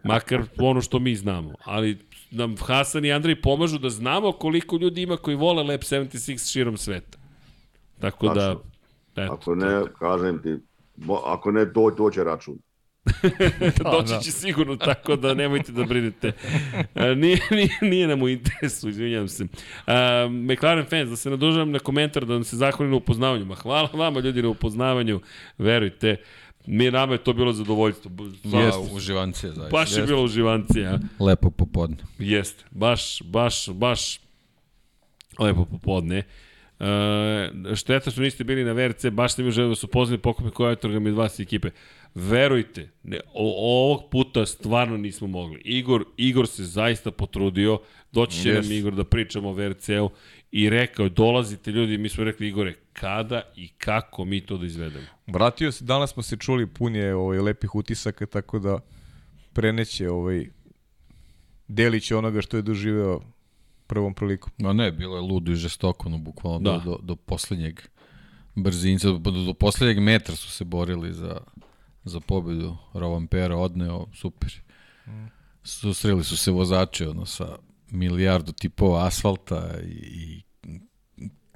[0.05, 1.53] Makar ono što mi znamo.
[1.65, 1.99] Ali
[2.31, 6.77] nam Hasan i Andrej pomažu da znamo koliko ljudi ima koji vole Lab 76 širom
[6.77, 7.19] sveta.
[8.01, 8.57] Tako da,
[9.17, 10.57] eto, Ako ne, kažem ti,
[11.25, 12.59] ako ne, do, doće račun.
[13.93, 16.33] doći će sigurno, tako da nemojte da brinete.
[17.17, 19.47] Nije, nije, nije nam u interesu, izvinjam se.
[19.87, 23.45] A, McLaren fans, da se nadužavam na komentar, da nam se zahvalim na upoznavanju.
[23.45, 25.21] Ma hvala vama ljudi na upoznavanju,
[25.59, 26.17] verujte.
[26.67, 28.11] Mi nama je to bilo zadovoljstvo.
[28.53, 28.95] Pa, Jeste.
[28.95, 29.71] uživancije, zaista.
[29.71, 30.99] Baš je bilo uživancija.
[31.21, 31.97] Lepo popodne.
[32.19, 34.21] Jeste, baš, baš, baš
[35.39, 36.23] lepo popodne.
[36.81, 40.51] E, šteta što niste bili na VRC, baš ste mi želeli da su poznali pokupe
[40.51, 41.71] koja je mi od vas i ekipe.
[42.15, 45.61] Verujte, ne, o, ovog puta stvarno nismo mogli.
[45.65, 47.79] Igor, Igor se zaista potrudio,
[48.13, 48.63] doći će Yes.
[48.63, 50.11] nam Igor da pričamo o VRC-u
[50.51, 55.07] i rekao, dolazite ljudi, mi smo rekli Igore, kada i kako mi to da izvedemo.
[55.27, 58.79] Vratio se, danas smo se čuli, pun je ovaj, lepih utisaka, tako da
[59.53, 60.47] preneće ovaj,
[61.69, 63.21] delić onoga što je doživeo
[63.87, 64.53] prvom prilikom.
[64.59, 66.79] Ma ne, bilo je ludo i žestoko, no bukvalno Da.
[66.79, 67.81] do, do, do poslednjeg
[68.55, 71.41] brzinca, do, do poslednjeg metra su se borili za,
[72.05, 72.77] za pobedu.
[72.95, 74.61] Rovampera odneo, super.
[75.65, 77.59] Susreli su se vozači ono, sa
[77.91, 80.43] milijardu tipova asfalta i, i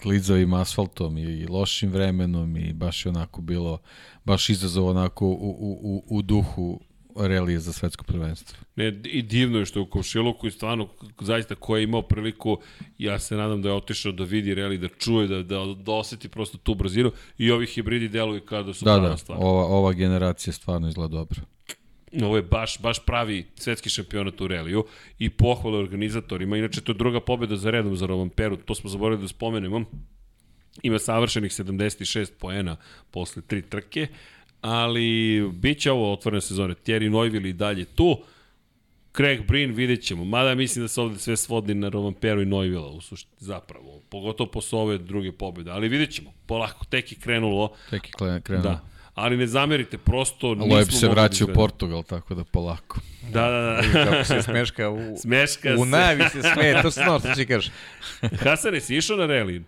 [0.02, 3.78] klizavim asfaltom i, i lošim vremenom i baš je onako bilo,
[4.24, 6.80] baš izazov onako u, u, u, u duhu
[7.18, 8.58] relije za svetsko prvenstvo.
[8.76, 10.88] Ne, i divno je što je u Komšiluku i stvarno
[11.20, 12.58] zaista ko je imao priliku,
[12.98, 16.28] ja se nadam da je otišao da vidi reli, da čuje, da, da, da oseti
[16.28, 19.38] prosto tu brzinu i ovi hibridi deluju kada su Da, da, stvar.
[19.40, 21.40] ova, ova generacija stvarno izgleda dobro.
[22.22, 24.84] Ovo je baš, baš pravi svetski šampionat u reliju
[25.18, 26.56] i pohvale organizatorima.
[26.56, 29.84] Inače, to je druga pobjeda za redom za Romamperu, to smo zaboravili da spomenemo.
[30.82, 32.76] Ima savršenih 76 poena
[33.10, 34.06] posle tri trke,
[34.60, 35.08] ali
[35.52, 36.74] bit će ovo otvorene sezone.
[36.76, 38.18] Thierry Neuville i dalje tu.
[39.16, 42.86] Craig Breen vidjet ćemo, mada mislim da se ovde sve svodi na Romamperu i Neuville
[42.86, 47.72] u sušti, zapravo, pogotovo posle ove druge pobjede, ali vidjet ćemo, polako, tek je krenulo,
[47.90, 48.62] Tek je krenuo.
[48.62, 48.80] da.
[49.14, 51.48] Ali ne zamerite, prosto nismo Loeb se mogli da vraća u.
[51.48, 53.00] Portugal, tako da polako.
[53.32, 53.60] Da, da,
[53.92, 54.04] da.
[54.04, 55.90] Kako se smeška u, Smeška u se.
[55.90, 57.70] najavi se smeje, to snor, što će kažeš.
[58.44, 59.64] Hasane, si išao na reli?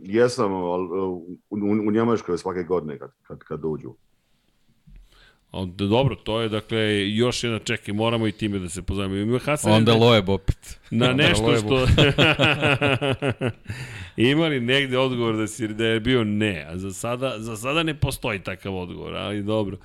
[0.00, 1.56] Jesam, ali u, u,
[1.86, 3.94] u Njemačkoj svake godine kad, kad, kad dođu.
[5.76, 9.14] Dobro, to je dakle još jedna čekaj, moramo i time da se pozajemo.
[9.14, 10.78] Ima Hasane Onda da- Loeb opet.
[10.90, 11.86] na Onda nešto što...
[14.16, 17.82] Ima li negde odgovor da, si, da je bio ne, a za sada, za sada
[17.82, 19.76] ne postoji takav odgovor, ali dobro.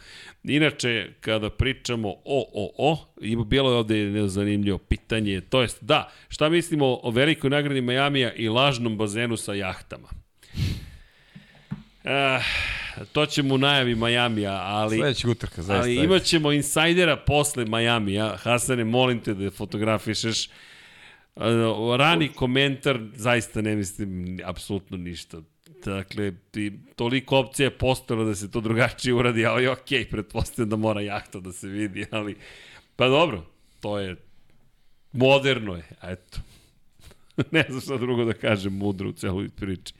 [0.44, 6.10] Inače, kada pričamo o, o, o, ima bilo je ovde zanimljivo pitanje, to jest, da,
[6.28, 10.08] šta mislimo o velikoj nagradi Majamija i lažnom bazenu sa jahtama?
[12.04, 12.40] Eh,
[13.12, 14.98] to ćemo u najavi Majamija, ali...
[14.98, 15.82] Sledećeg utrka, zaista.
[15.82, 18.36] Ali imat ćemo insajdera posle Majamija.
[18.38, 20.50] Hasane, molim te da fotografišeš.
[21.36, 25.42] Uh, Rani komentar, zaista ne mislim apsolutno ništa.
[25.86, 30.70] Dakle, ti, toliko opcija je postojalo da se to drugačije uradi, ali okej, okay, pretpostavljam
[30.70, 32.36] da mora jahta da se vidi, ali
[32.96, 33.46] pa dobro,
[33.80, 34.16] to je
[35.12, 36.40] moderno je, eto.
[37.52, 39.94] ne znam šta drugo da kažem mudro u celoj priči.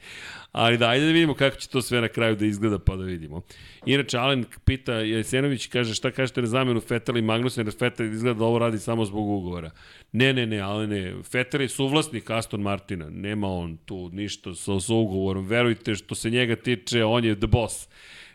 [0.52, 3.04] Ali da, ajde da vidimo kako će to sve na kraju da izgleda, pa da
[3.04, 3.42] vidimo.
[3.86, 8.38] Inače, Alen pita, Jesenović kaže šta kažete na zamenu Fetel i Magnussen, jer Fetel izgleda
[8.38, 9.70] da ovo radi samo zbog ugovora.
[10.12, 11.14] Ne, ne, ne, ali ne.
[11.22, 15.46] Fetel je suvlasnik Aston Martina, nema on tu ništa sa, sa ugovorom.
[15.46, 17.88] Verujte, što se njega tiče, on je the boss.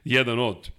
[0.04, 0.72] Jedan od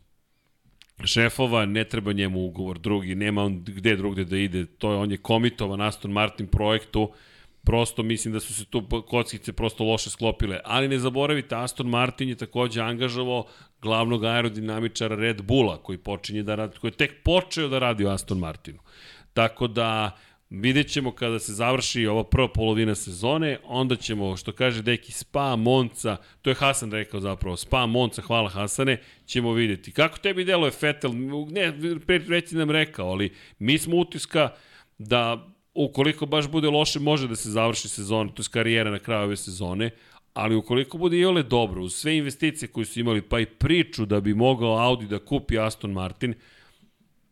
[1.05, 5.11] šefova, ne treba njemu ugovor drugi, nema on gde drugde da ide, to je, on
[5.11, 7.13] je komitovan Aston Martin projektu,
[7.67, 10.61] prosto mislim da su se tu kockice prosto loše sklopile.
[10.65, 13.47] Ali ne zaboravite, Aston Martin je takođe angažovao
[13.83, 18.09] glavnog aerodinamičara Red Bulla, koji počinje da radi, koji je tek počeo da radi u
[18.09, 18.78] Aston Martinu.
[19.35, 20.17] Tako da,
[20.51, 25.57] Vidjet ćemo kada se završi ova prva polovina sezone, onda ćemo, što kaže Deki, Spa,
[25.57, 29.93] Monca, to je Hasan rekao zapravo, Spa, Monca, hvala Hasane, ćemo vidjeti.
[29.93, 31.11] Kako tebi deluje Fetel?
[31.51, 31.73] Ne,
[32.28, 34.49] reći nam rekao, ali mi smo utiska
[34.99, 39.25] da ukoliko baš bude loše, može da se završi sezona, to je karijera na kraju
[39.25, 39.91] ove sezone,
[40.35, 44.07] ali ukoliko bude i ole dobro, uz sve investicije koje su imali, pa i priču
[44.07, 46.35] da bi mogao Audi da kupi Aston Martin,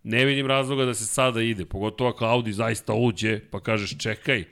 [0.03, 4.45] ne vidim razloga da se sada ide, pogotovo ako Audi zaista uđe, pa kažeš čekaj,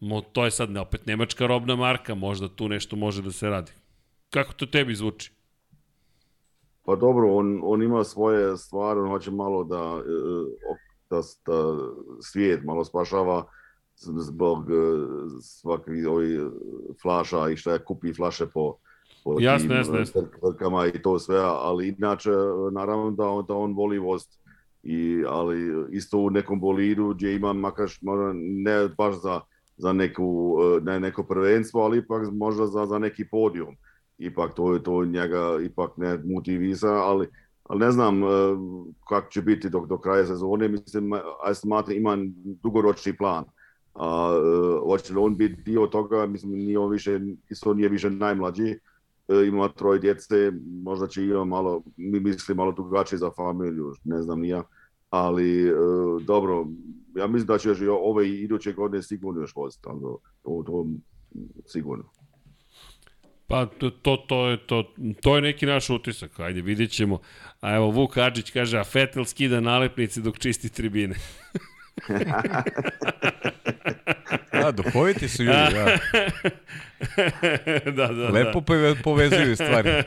[0.00, 3.72] mo, to je sad opet nemačka robna marka, možda tu nešto može da se radi.
[4.30, 5.32] Kako to tebi zvuči?
[6.84, 10.02] Pa dobro, on, on ima svoje stvari, on hoće malo da,
[11.12, 11.78] da, da
[12.20, 13.44] svijet malo spašava
[13.96, 14.66] zbog
[15.42, 16.40] svakih ovih
[17.02, 18.76] flaša i šta je kupi flaše po,
[19.24, 20.22] po jasne, tim jasne, jasne.
[20.94, 22.30] i to sve, ali inače
[22.72, 24.42] naravno da on, da on voli vozt
[24.82, 27.88] i, ali isto u nekom bolidu gdje ima makar
[28.34, 29.40] ne baš za,
[29.76, 33.76] za neku, ne neko prvenstvo, ali ipak možda za, za neki podijum.
[34.18, 37.28] Ipak to je to njega ipak ne motivisa, ali,
[37.64, 38.20] ali ne znam
[39.08, 40.68] kako će biti do, do kraja sezone.
[40.68, 41.12] Mislim,
[41.44, 42.16] Aston Martin ima
[42.62, 43.44] dugoročni plan.
[43.94, 44.38] A,
[44.86, 48.78] hoće li on biti dio toga, mislim, nije on više, isto nije više najmlađi,
[49.46, 54.40] ima troje djece, možda će ima malo, mi misli malo drugačije za familiju, ne znam
[54.40, 54.62] nija,
[55.10, 55.72] ali e,
[56.26, 56.66] dobro,
[57.14, 60.86] ja mislim da će još ove iduće godine sigurno još voziti, to, to
[61.66, 62.04] sigurno.
[63.52, 67.20] Pa to, to, to, je, to, to je neki naš utisak, ajde vidjet ćemo.
[67.60, 71.14] A evo Vuk Adžić kaže, a Fetel skida nalepnice dok čisti tribine.
[74.52, 75.98] Da, duhoviti su ljudi, da.
[77.96, 78.94] da, da, Lepo da.
[79.02, 79.90] povezuju stvari.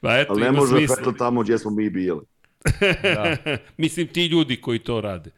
[0.00, 2.20] Pa eto, Ali ne može Fetel tamo gdje smo mi bili.
[3.02, 3.36] da.
[3.76, 5.30] Mislim, ti ljudi koji to rade.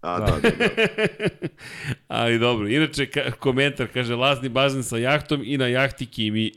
[0.00, 0.68] A, da, da, da.
[2.08, 6.52] Ali dobro, inače ka komentar kaže lazni bazen sa jahtom i na jahti Kimi.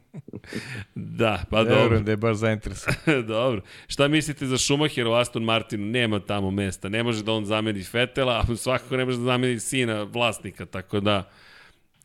[0.94, 1.82] da, pa ne dobro.
[1.82, 3.26] Verujem da je baš zainteresovan.
[3.26, 3.62] dobro.
[3.86, 5.86] Šta mislite za Schumacher u Aston Martinu?
[5.86, 6.88] Nema tamo mesta.
[6.88, 11.00] Ne može da on zameni Fetela, a svakako ne može da zameni sina vlasnika, tako
[11.00, 11.30] da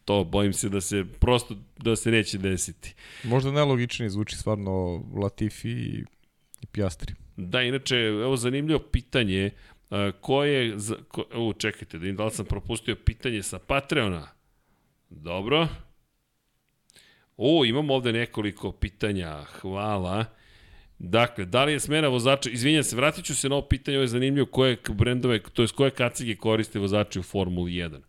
[0.05, 2.95] to bojim se da se prosto da se neće desiti.
[3.23, 6.03] Možda najlogičnije zvuči stvarno Latifi i,
[6.61, 7.13] i Piastri.
[7.37, 9.51] Da, inače, evo zanimljivo pitanje,
[10.21, 14.27] ko je, ko, evo čekajte, da da li sam propustio pitanje sa Patreona.
[15.09, 15.67] Dobro.
[17.37, 20.25] O, imamo ovde nekoliko pitanja, hvala.
[20.99, 24.03] Dakle, da li je smena vozača, izvinjam se, vratit ću se na ovo pitanje, ovo
[24.03, 27.99] je zanimljivo koje brendove, to je koje kacige koriste vozači u Formuli 1.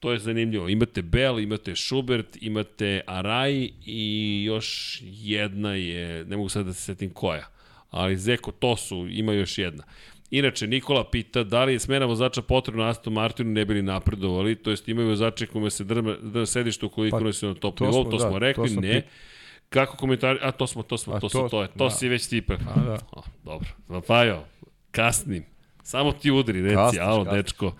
[0.00, 0.68] To je zanimljivo.
[0.68, 6.82] Imate Bell, imate Schubert, imate Arai i još jedna je, ne mogu sad da se
[6.82, 7.46] setim koja,
[7.90, 9.84] ali Zeko, to su, ima još jedna.
[10.30, 14.70] Inače, Nikola pita da li je smena vozača potrebna Aston Martinu ne bili napredovali, to
[14.70, 18.10] jest imaju vozače kome se drma, drma sedište ukoliko pa, se na top nivou, to,
[18.10, 18.92] to smo da, rekli, to ne.
[18.92, 19.04] Pit.
[19.68, 21.90] Kako komentari, a to smo, to smo, to, to, to, to je, to da.
[21.90, 22.60] si već tipak.
[22.74, 22.98] A, da.
[23.12, 24.44] O, dobro, Vapajo,
[24.90, 25.44] kasnim,
[25.82, 27.42] samo ti udri, reci, Kasniš, alo, kasniš.
[27.42, 27.72] dečko.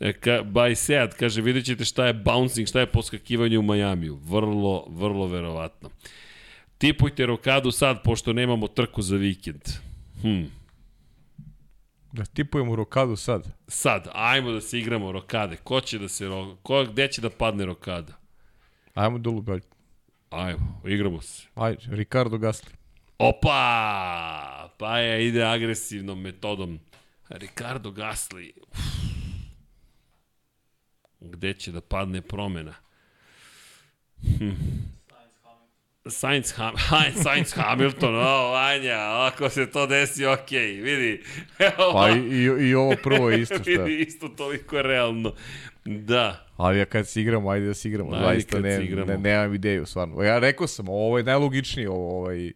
[0.00, 4.18] E, ka, by Sead, kaže, vidjet ćete šta je bouncing, šta je poskakivanje u Majamiju.
[4.24, 5.90] Vrlo, vrlo verovatno.
[6.78, 9.62] Tipujte rokadu sad, pošto nemamo trku za vikend.
[10.22, 10.44] Hm.
[12.12, 13.48] Da tipujemo rokadu sad.
[13.68, 15.56] Sad, ajmo da se igramo rokade.
[15.56, 16.28] Ko će da se,
[16.62, 18.12] ko, gde će da padne rokada?
[18.94, 19.60] Ajmo do Lugalj.
[20.30, 21.46] Ajmo, igramo se.
[21.54, 22.70] Ajde, Ricardo Gasly.
[23.18, 24.70] Opa!
[24.78, 26.78] Pa je, ide agresivnom metodom.
[27.28, 28.52] Ricardo Gasly.
[28.62, 28.78] Uf.
[31.20, 32.74] Gde će da padne promena?
[34.38, 34.50] Hm.
[36.08, 36.74] Sainz, Ham,
[37.24, 40.50] Sainz Hamilton, o, Vanja, ako se to desi, ok,
[40.82, 41.22] vidi.
[41.58, 43.70] Evo, pa i, i, i ovo prvo je isto šta.
[43.70, 45.32] vidi, isto toliko je realno.
[45.84, 46.46] Da.
[46.56, 48.14] Ali ja kad se igramo, ajde da se igramo.
[48.14, 49.12] Ajde Zaista ne, igramo.
[49.12, 50.22] ne, nemam ideju, stvarno.
[50.22, 52.52] Ja rekao sam, ovo je najlogičnije, ovo, ovaj,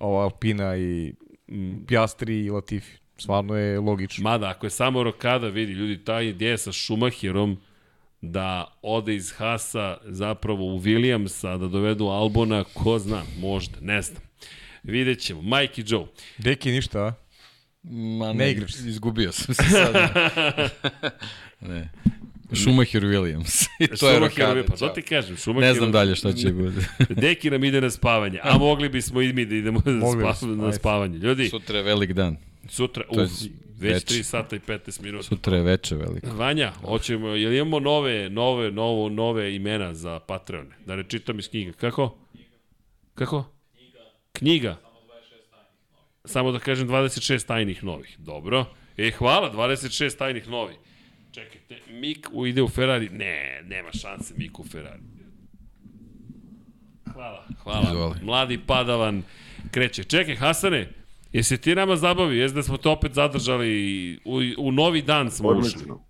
[0.00, 1.14] ovo Alpina i
[1.48, 1.86] mm.
[1.86, 3.00] Piastri i Latifi.
[3.16, 4.22] Stvarno je logično.
[4.22, 7.60] Mada, ako je samo Rokada, vidi, ljudi, ta ideja sa Schumacherom,
[8.22, 14.22] da ode iz Hasa zapravo u Williamsa, da dovedu Albona, ko zna, možda, ne znam.
[14.82, 15.42] Vidjet ćemo.
[15.42, 16.06] Mike i Joe.
[16.38, 17.12] Deki ništa, a?
[18.18, 18.74] Ma, Ne igraš.
[18.74, 19.94] Izgubio sam se sad.
[21.70, 21.90] ne.
[22.54, 23.66] Schumacher Williams.
[23.80, 24.64] I to je rokada.
[24.64, 25.68] Pa to ti kažem, Schumacher.
[25.68, 26.80] Ne znam dalje šta će bude.
[27.22, 30.32] Deki nam ide na spavanje, a mogli bismo i mi da idemo na, Mogli spa,
[30.32, 31.18] bismo, na spavanje.
[31.18, 32.36] Ljudi, Sutra je velik dan.
[32.68, 33.30] sutra, uf,
[33.80, 34.14] već veče.
[34.14, 35.22] 3 sata i 15 minuta.
[35.22, 36.26] Sutra je veče veliko.
[36.34, 40.76] Vanja, hoćemo, jel imamo nove, nove, novo, nove imena za Patreone?
[40.86, 41.72] Da ne čitam iz knjiga.
[41.72, 42.18] Kako?
[43.14, 43.44] Kako?
[44.32, 44.76] Knjiga.
[46.24, 48.16] Samo da kažem 26 tajnih novih.
[48.18, 48.66] Dobro.
[48.96, 50.76] E, hvala, 26 tajnih novih.
[51.32, 53.08] Čekajte, Mik u ide u Ferrari?
[53.08, 55.02] Ne, nema šanse Mik u Ferrari.
[57.12, 57.90] Hvala, hvala.
[57.90, 58.18] Izvoli.
[58.22, 59.22] Mladi padavan
[59.70, 60.04] kreće.
[60.04, 60.88] Čekaj, Hasane,
[61.32, 62.38] jesi ti nama zabavi?
[62.38, 65.58] Jesi da smo te opet zadržali u, u novi dan smo ušli.
[65.58, 66.04] Odlično.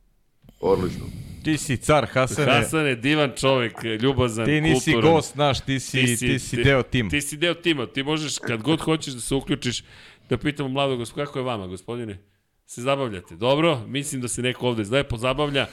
[0.61, 1.05] Odlično.
[1.45, 2.53] Ti si car, Hasane.
[2.53, 5.15] Hasan je divan čovek, ljubazan, Ti nisi kulturan.
[5.15, 7.11] gost naš, ti si, ti si, deo tima.
[7.11, 9.85] Ti si deo tima, ti možeš kad god hoćeš da se uključiš,
[10.31, 12.19] da pitamo mladog gospodina, kako je vama, gospodine?
[12.67, 13.37] Se zabavljate?
[13.37, 15.67] Dobro, mislim da se neko ovde lepo zabavlja.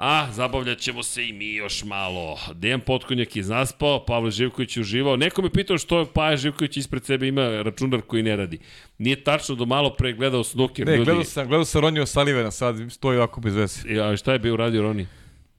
[0.00, 2.38] A, zabavljat ćemo se i mi još malo.
[2.54, 5.16] Dejan Potkonjak je zaspao, Pavle Živković je uživao.
[5.16, 8.58] Neko me pitao što je Paja Živković ispred sebe ima računar koji ne radi.
[8.98, 10.86] Nije tačno do malo pre gledao snuker.
[10.86, 11.04] Ne, ljudi.
[11.04, 13.88] gledao sam, gledao sam Ronio Salivena, sad stoji ovako bez veze.
[13.88, 15.06] Ja, šta je bio uradio Roni?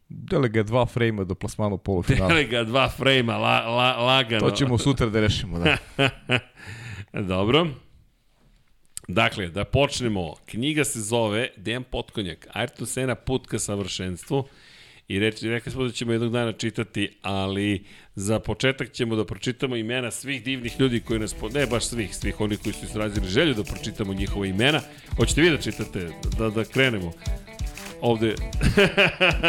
[0.10, 2.28] Dele ga dva frejma do plasmana u polufinala.
[2.28, 4.50] Dele ga dva frejma, la, la, lagano.
[4.50, 5.78] To ćemo sutra da rešimo, da.
[7.36, 7.68] Dobro.
[9.08, 10.36] Dakle, da počnemo.
[10.46, 14.48] Knjiga se zove Dejan Potkonjak, Ayrton Sena put ka savršenstvu.
[15.08, 17.84] I reći, rekli smo da ćemo jednog dana čitati, ali
[18.16, 21.50] za početak ćemo da pročitamo imena svih divnih ljudi koji nas, po...
[21.50, 24.82] ne baš svih, svih oni koji su izrazili želju da pročitamo njihova imena.
[25.18, 27.12] Hoćete vi da čitate, da, da krenemo?
[28.02, 28.36] Ovde.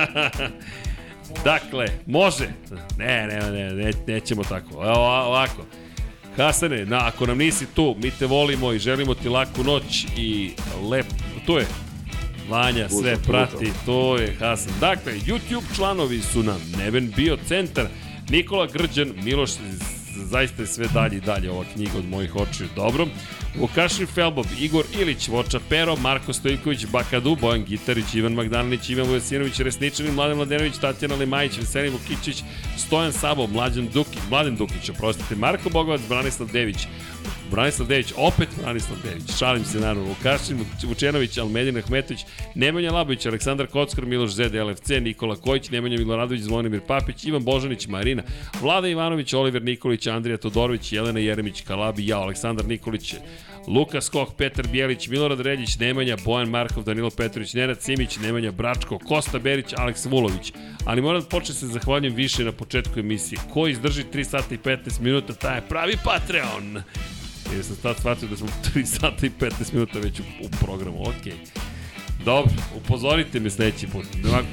[1.45, 2.49] dakle, može.
[2.99, 4.85] Ne, ne, ne, ne nećemo tako.
[4.85, 5.67] Evo, ovako.
[6.37, 10.51] Hasane, na, ako nam nisi tu, mi te volimo i želimo ti laku noć i
[10.91, 11.07] lep...
[11.47, 11.67] Tu je.
[12.49, 14.73] Vanja sve Slušam, prati, to je Hasan.
[14.81, 17.87] Dakle, YouTube članovi su nam Neven Bio Centar,
[18.31, 19.51] Nikola Grđan, Miloš,
[20.15, 22.69] zaista je sve dalje i dalje ova knjiga od mojih očiju.
[22.77, 23.07] Dobro.
[23.55, 29.61] Vukašin Felbov, Igor Ilić, Voča Pero, Marko Stojković, Bakadu, Bojan Gitarić, Ivan Magdalinić, Ivan Vujasinović,
[29.61, 32.43] Resničanin, Mladen Mladenović, Tatjana Lemajić, Veselin Vukićić,
[32.77, 36.87] Stojan Sabo, Mlađan Duki, Mladen Dukić, oprostite, Marko Bogovac, Branislav Dević,
[37.51, 42.25] Branislav Dević, opet Branislav Dević, šalim se naravno, Vukašin Vučenović, Almedin Ahmetović,
[42.55, 47.87] Nemanja Labović, Aleksandar Kockar, Miloš Zed, LFC, Nikola Kojić, Nemanja Miloradović, Zvonimir Papić, Ivan Božanić,
[47.87, 48.23] Marina,
[48.61, 53.15] Vlada Ivanović, Oliver Nikolić, Andrija Todorović, Jelena Jeremić, Kalabi, ja, Aleksandar Nikolić,
[53.67, 58.99] Lukas Koh, Petar Bijelić, Milorad Reljić, Nemanja, Bojan Markov, Danilo Petrović, Nenad Simić, Nemanja Bračko,
[58.99, 60.53] Kosta Berić, Aleks Vulović.
[60.85, 63.39] Ali moram da počnem se zahvaljujem više na početku emisije.
[63.53, 66.83] Ko izdrži 3 sata i 15 minuta, taj je pravi Patreon.
[67.55, 71.03] Jer sam tad shvatio da smo 3 sata i 15 minuta već u, u programu.
[71.03, 71.35] Okej.
[72.25, 74.05] Dobro, upozorite me sledeći put.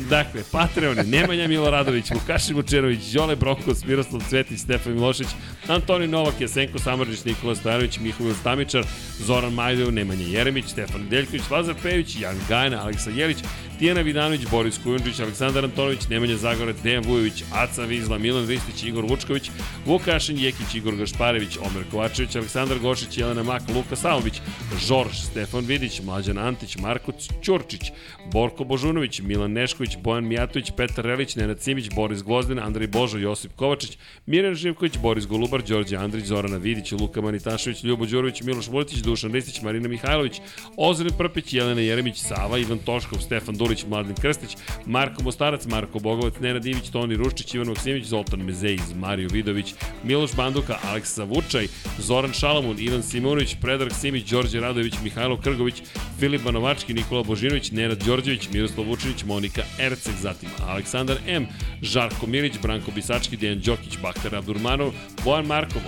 [0.10, 5.28] Dakle, Patreoni, Nemanja Miloradović, Vukašin Vučerović, Đole Brokos, Miroslav Cvetić, Stefan Milošić,
[5.68, 8.84] Antoni Novak, Jesenko Samrđić, Nikola Stojanović, Mihovil Stamičar,
[9.20, 13.38] Zoran Majdev, Nemanja Jeremić, Stefan Deljković, Lazar Pević, Jan Gajna, Aleksa Jelić,
[13.80, 19.06] Tijana Vidanović, Boris Kujundžić, Aleksandar Antonović, Nemanja Zagorec, Dejan Vujović, Aca Vizla, Milan Ristić, Igor
[19.06, 19.52] Vučković,
[19.86, 24.42] Vukašin Jekić, Igor Gašparević, Omer Kovačević, Aleksandar Gošić, Jelena Mak, Luka Savović,
[24.88, 27.12] Žorž, Stefan Vidić, Mlađan Antić, Marko
[27.60, 27.92] Ćurčić,
[28.32, 33.52] Borko Božunović, Milan Nešković, Bojan Mijatović, Petar Relić, Nenad Simić, Boris Gvozdin, Andrej Božo, Josip
[33.56, 39.00] Kovačić, Mirjan Živković, Boris Golubar, Đorđe Andrić, Zorana Vidić, Luka Manitašević, Ljubo Đurović, Miloš Vuletić,
[39.00, 40.42] Dušan Ristić, Marina Mihajlović,
[40.78, 46.40] Ozren Prpić, Jelena Jeremić, Sava, Ivan Toškov, Stefan Dulić, Mladen Krstić, Marko Mostarac, Marko Bogovac,
[46.40, 49.74] Nenad Ivić, Toni Ruščić, Ivan Maksimović, Zoltan Mezejiz, Mario Vidović,
[50.04, 55.84] Miloš Banduka, Aleksa Vučaj, Zoran Šalamun, Ivan Simonović, Predrag Simić, Đorđe Radović, Mihajlo Krgović,
[56.20, 61.48] Filip Banovački, Nikola Božinović, Nenad Đorđević, Miroslav Vučinić, Monika Erceg, zatim Aleksandar M,
[61.82, 65.82] Žarko Milić, Branko Bisački, Dejan Đokić, Bakar Abdurmanov, Bojan Markov,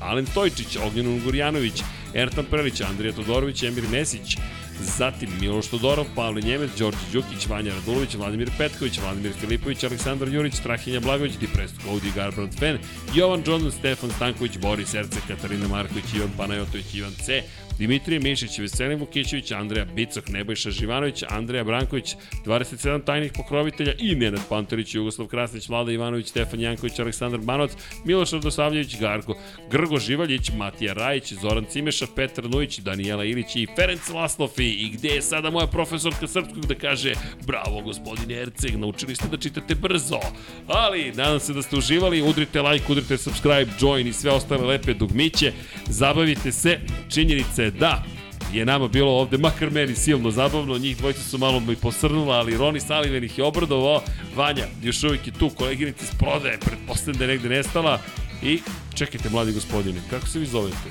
[0.00, 1.82] Alen Stojčić, Ognjen Ungurjanović,
[2.14, 4.36] Ertan Prelić, Andrija Todorović, Emir Mesić,
[4.80, 10.54] Zatim Miloš Todorov, Pavle Njemec, Đorđe Đukić, Vanja Radulović, Vladimir Petković, Vladimir Filipović, Aleksandar Jurić,
[10.54, 12.78] Strahinja Blagović, Depressed Cody, Garbrand Fan,
[13.14, 17.42] Jovan Jordan, Stefan Stanković, Boris Erce, Katarina Marković, Ivan Panajotović, Ivan C,
[17.80, 24.40] Dimitrije Mišić, Veselin Vukićević, Andreja Bicok, Nebojša Živanović, Andreja Branković, 27 tajnih pokrovitelja i Nenad
[24.48, 27.70] Pantorić, Jugoslav Krasnić, Vlada Ivanović, Stefan Janković, Aleksandar Banovac,
[28.04, 29.38] Miloš Radosavljević, Garko,
[29.70, 34.69] Grgo Živaljić, Matija Rajić, Zoran Cimeša, Petar Nujić, Danijela Ilić i Ferenc Laslofi.
[34.70, 37.14] I gde je sada moja profesorka srpskog da kaže
[37.46, 40.20] bravo gospodine Erceg, naučili ste da čitate brzo.
[40.68, 44.94] Ali, nadam se da ste uživali, udrite like, udrite subscribe, join i sve ostale lepe
[44.94, 45.52] dugmiće,
[45.86, 48.04] zabavite se, činjenica je da
[48.52, 52.56] je nama bilo ovde, makar meni silno zabavno, njih dvojica su malo mi posrnula, ali
[52.56, 54.02] Roni Saliven ih je obradovao,
[54.36, 58.00] Vanja još uvijek je tu, koleginica iz prodaje, pretpostavljam da je negde nestala
[58.42, 58.60] i
[58.94, 60.90] čekajte mladi gospodine, kako se vi zovete?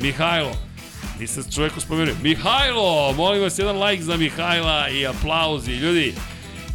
[0.00, 0.52] Mihajlo,
[1.20, 6.14] nisam čoveku spomenuo, Mihajlo, molim vas jedan like za Mihajla i aplauzi, ljudi,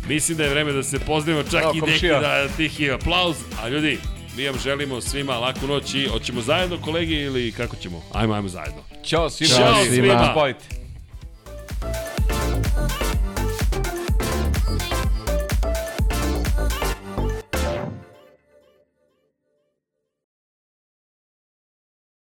[0.08, 3.70] mislim da je vreme da se pozdravimo, čak Evo, i neki da tihi aplauz, a
[3.70, 4.00] ljudi,
[4.38, 8.02] mi vam želimo svima laku noć i hoćemo zajedno kolege ili kako ćemo?
[8.14, 8.84] Ajmo, ajmo zajedno.
[9.04, 9.56] Ćao svima.
[9.56, 10.30] Ćao svima.
[10.32, 10.81] Spavajte.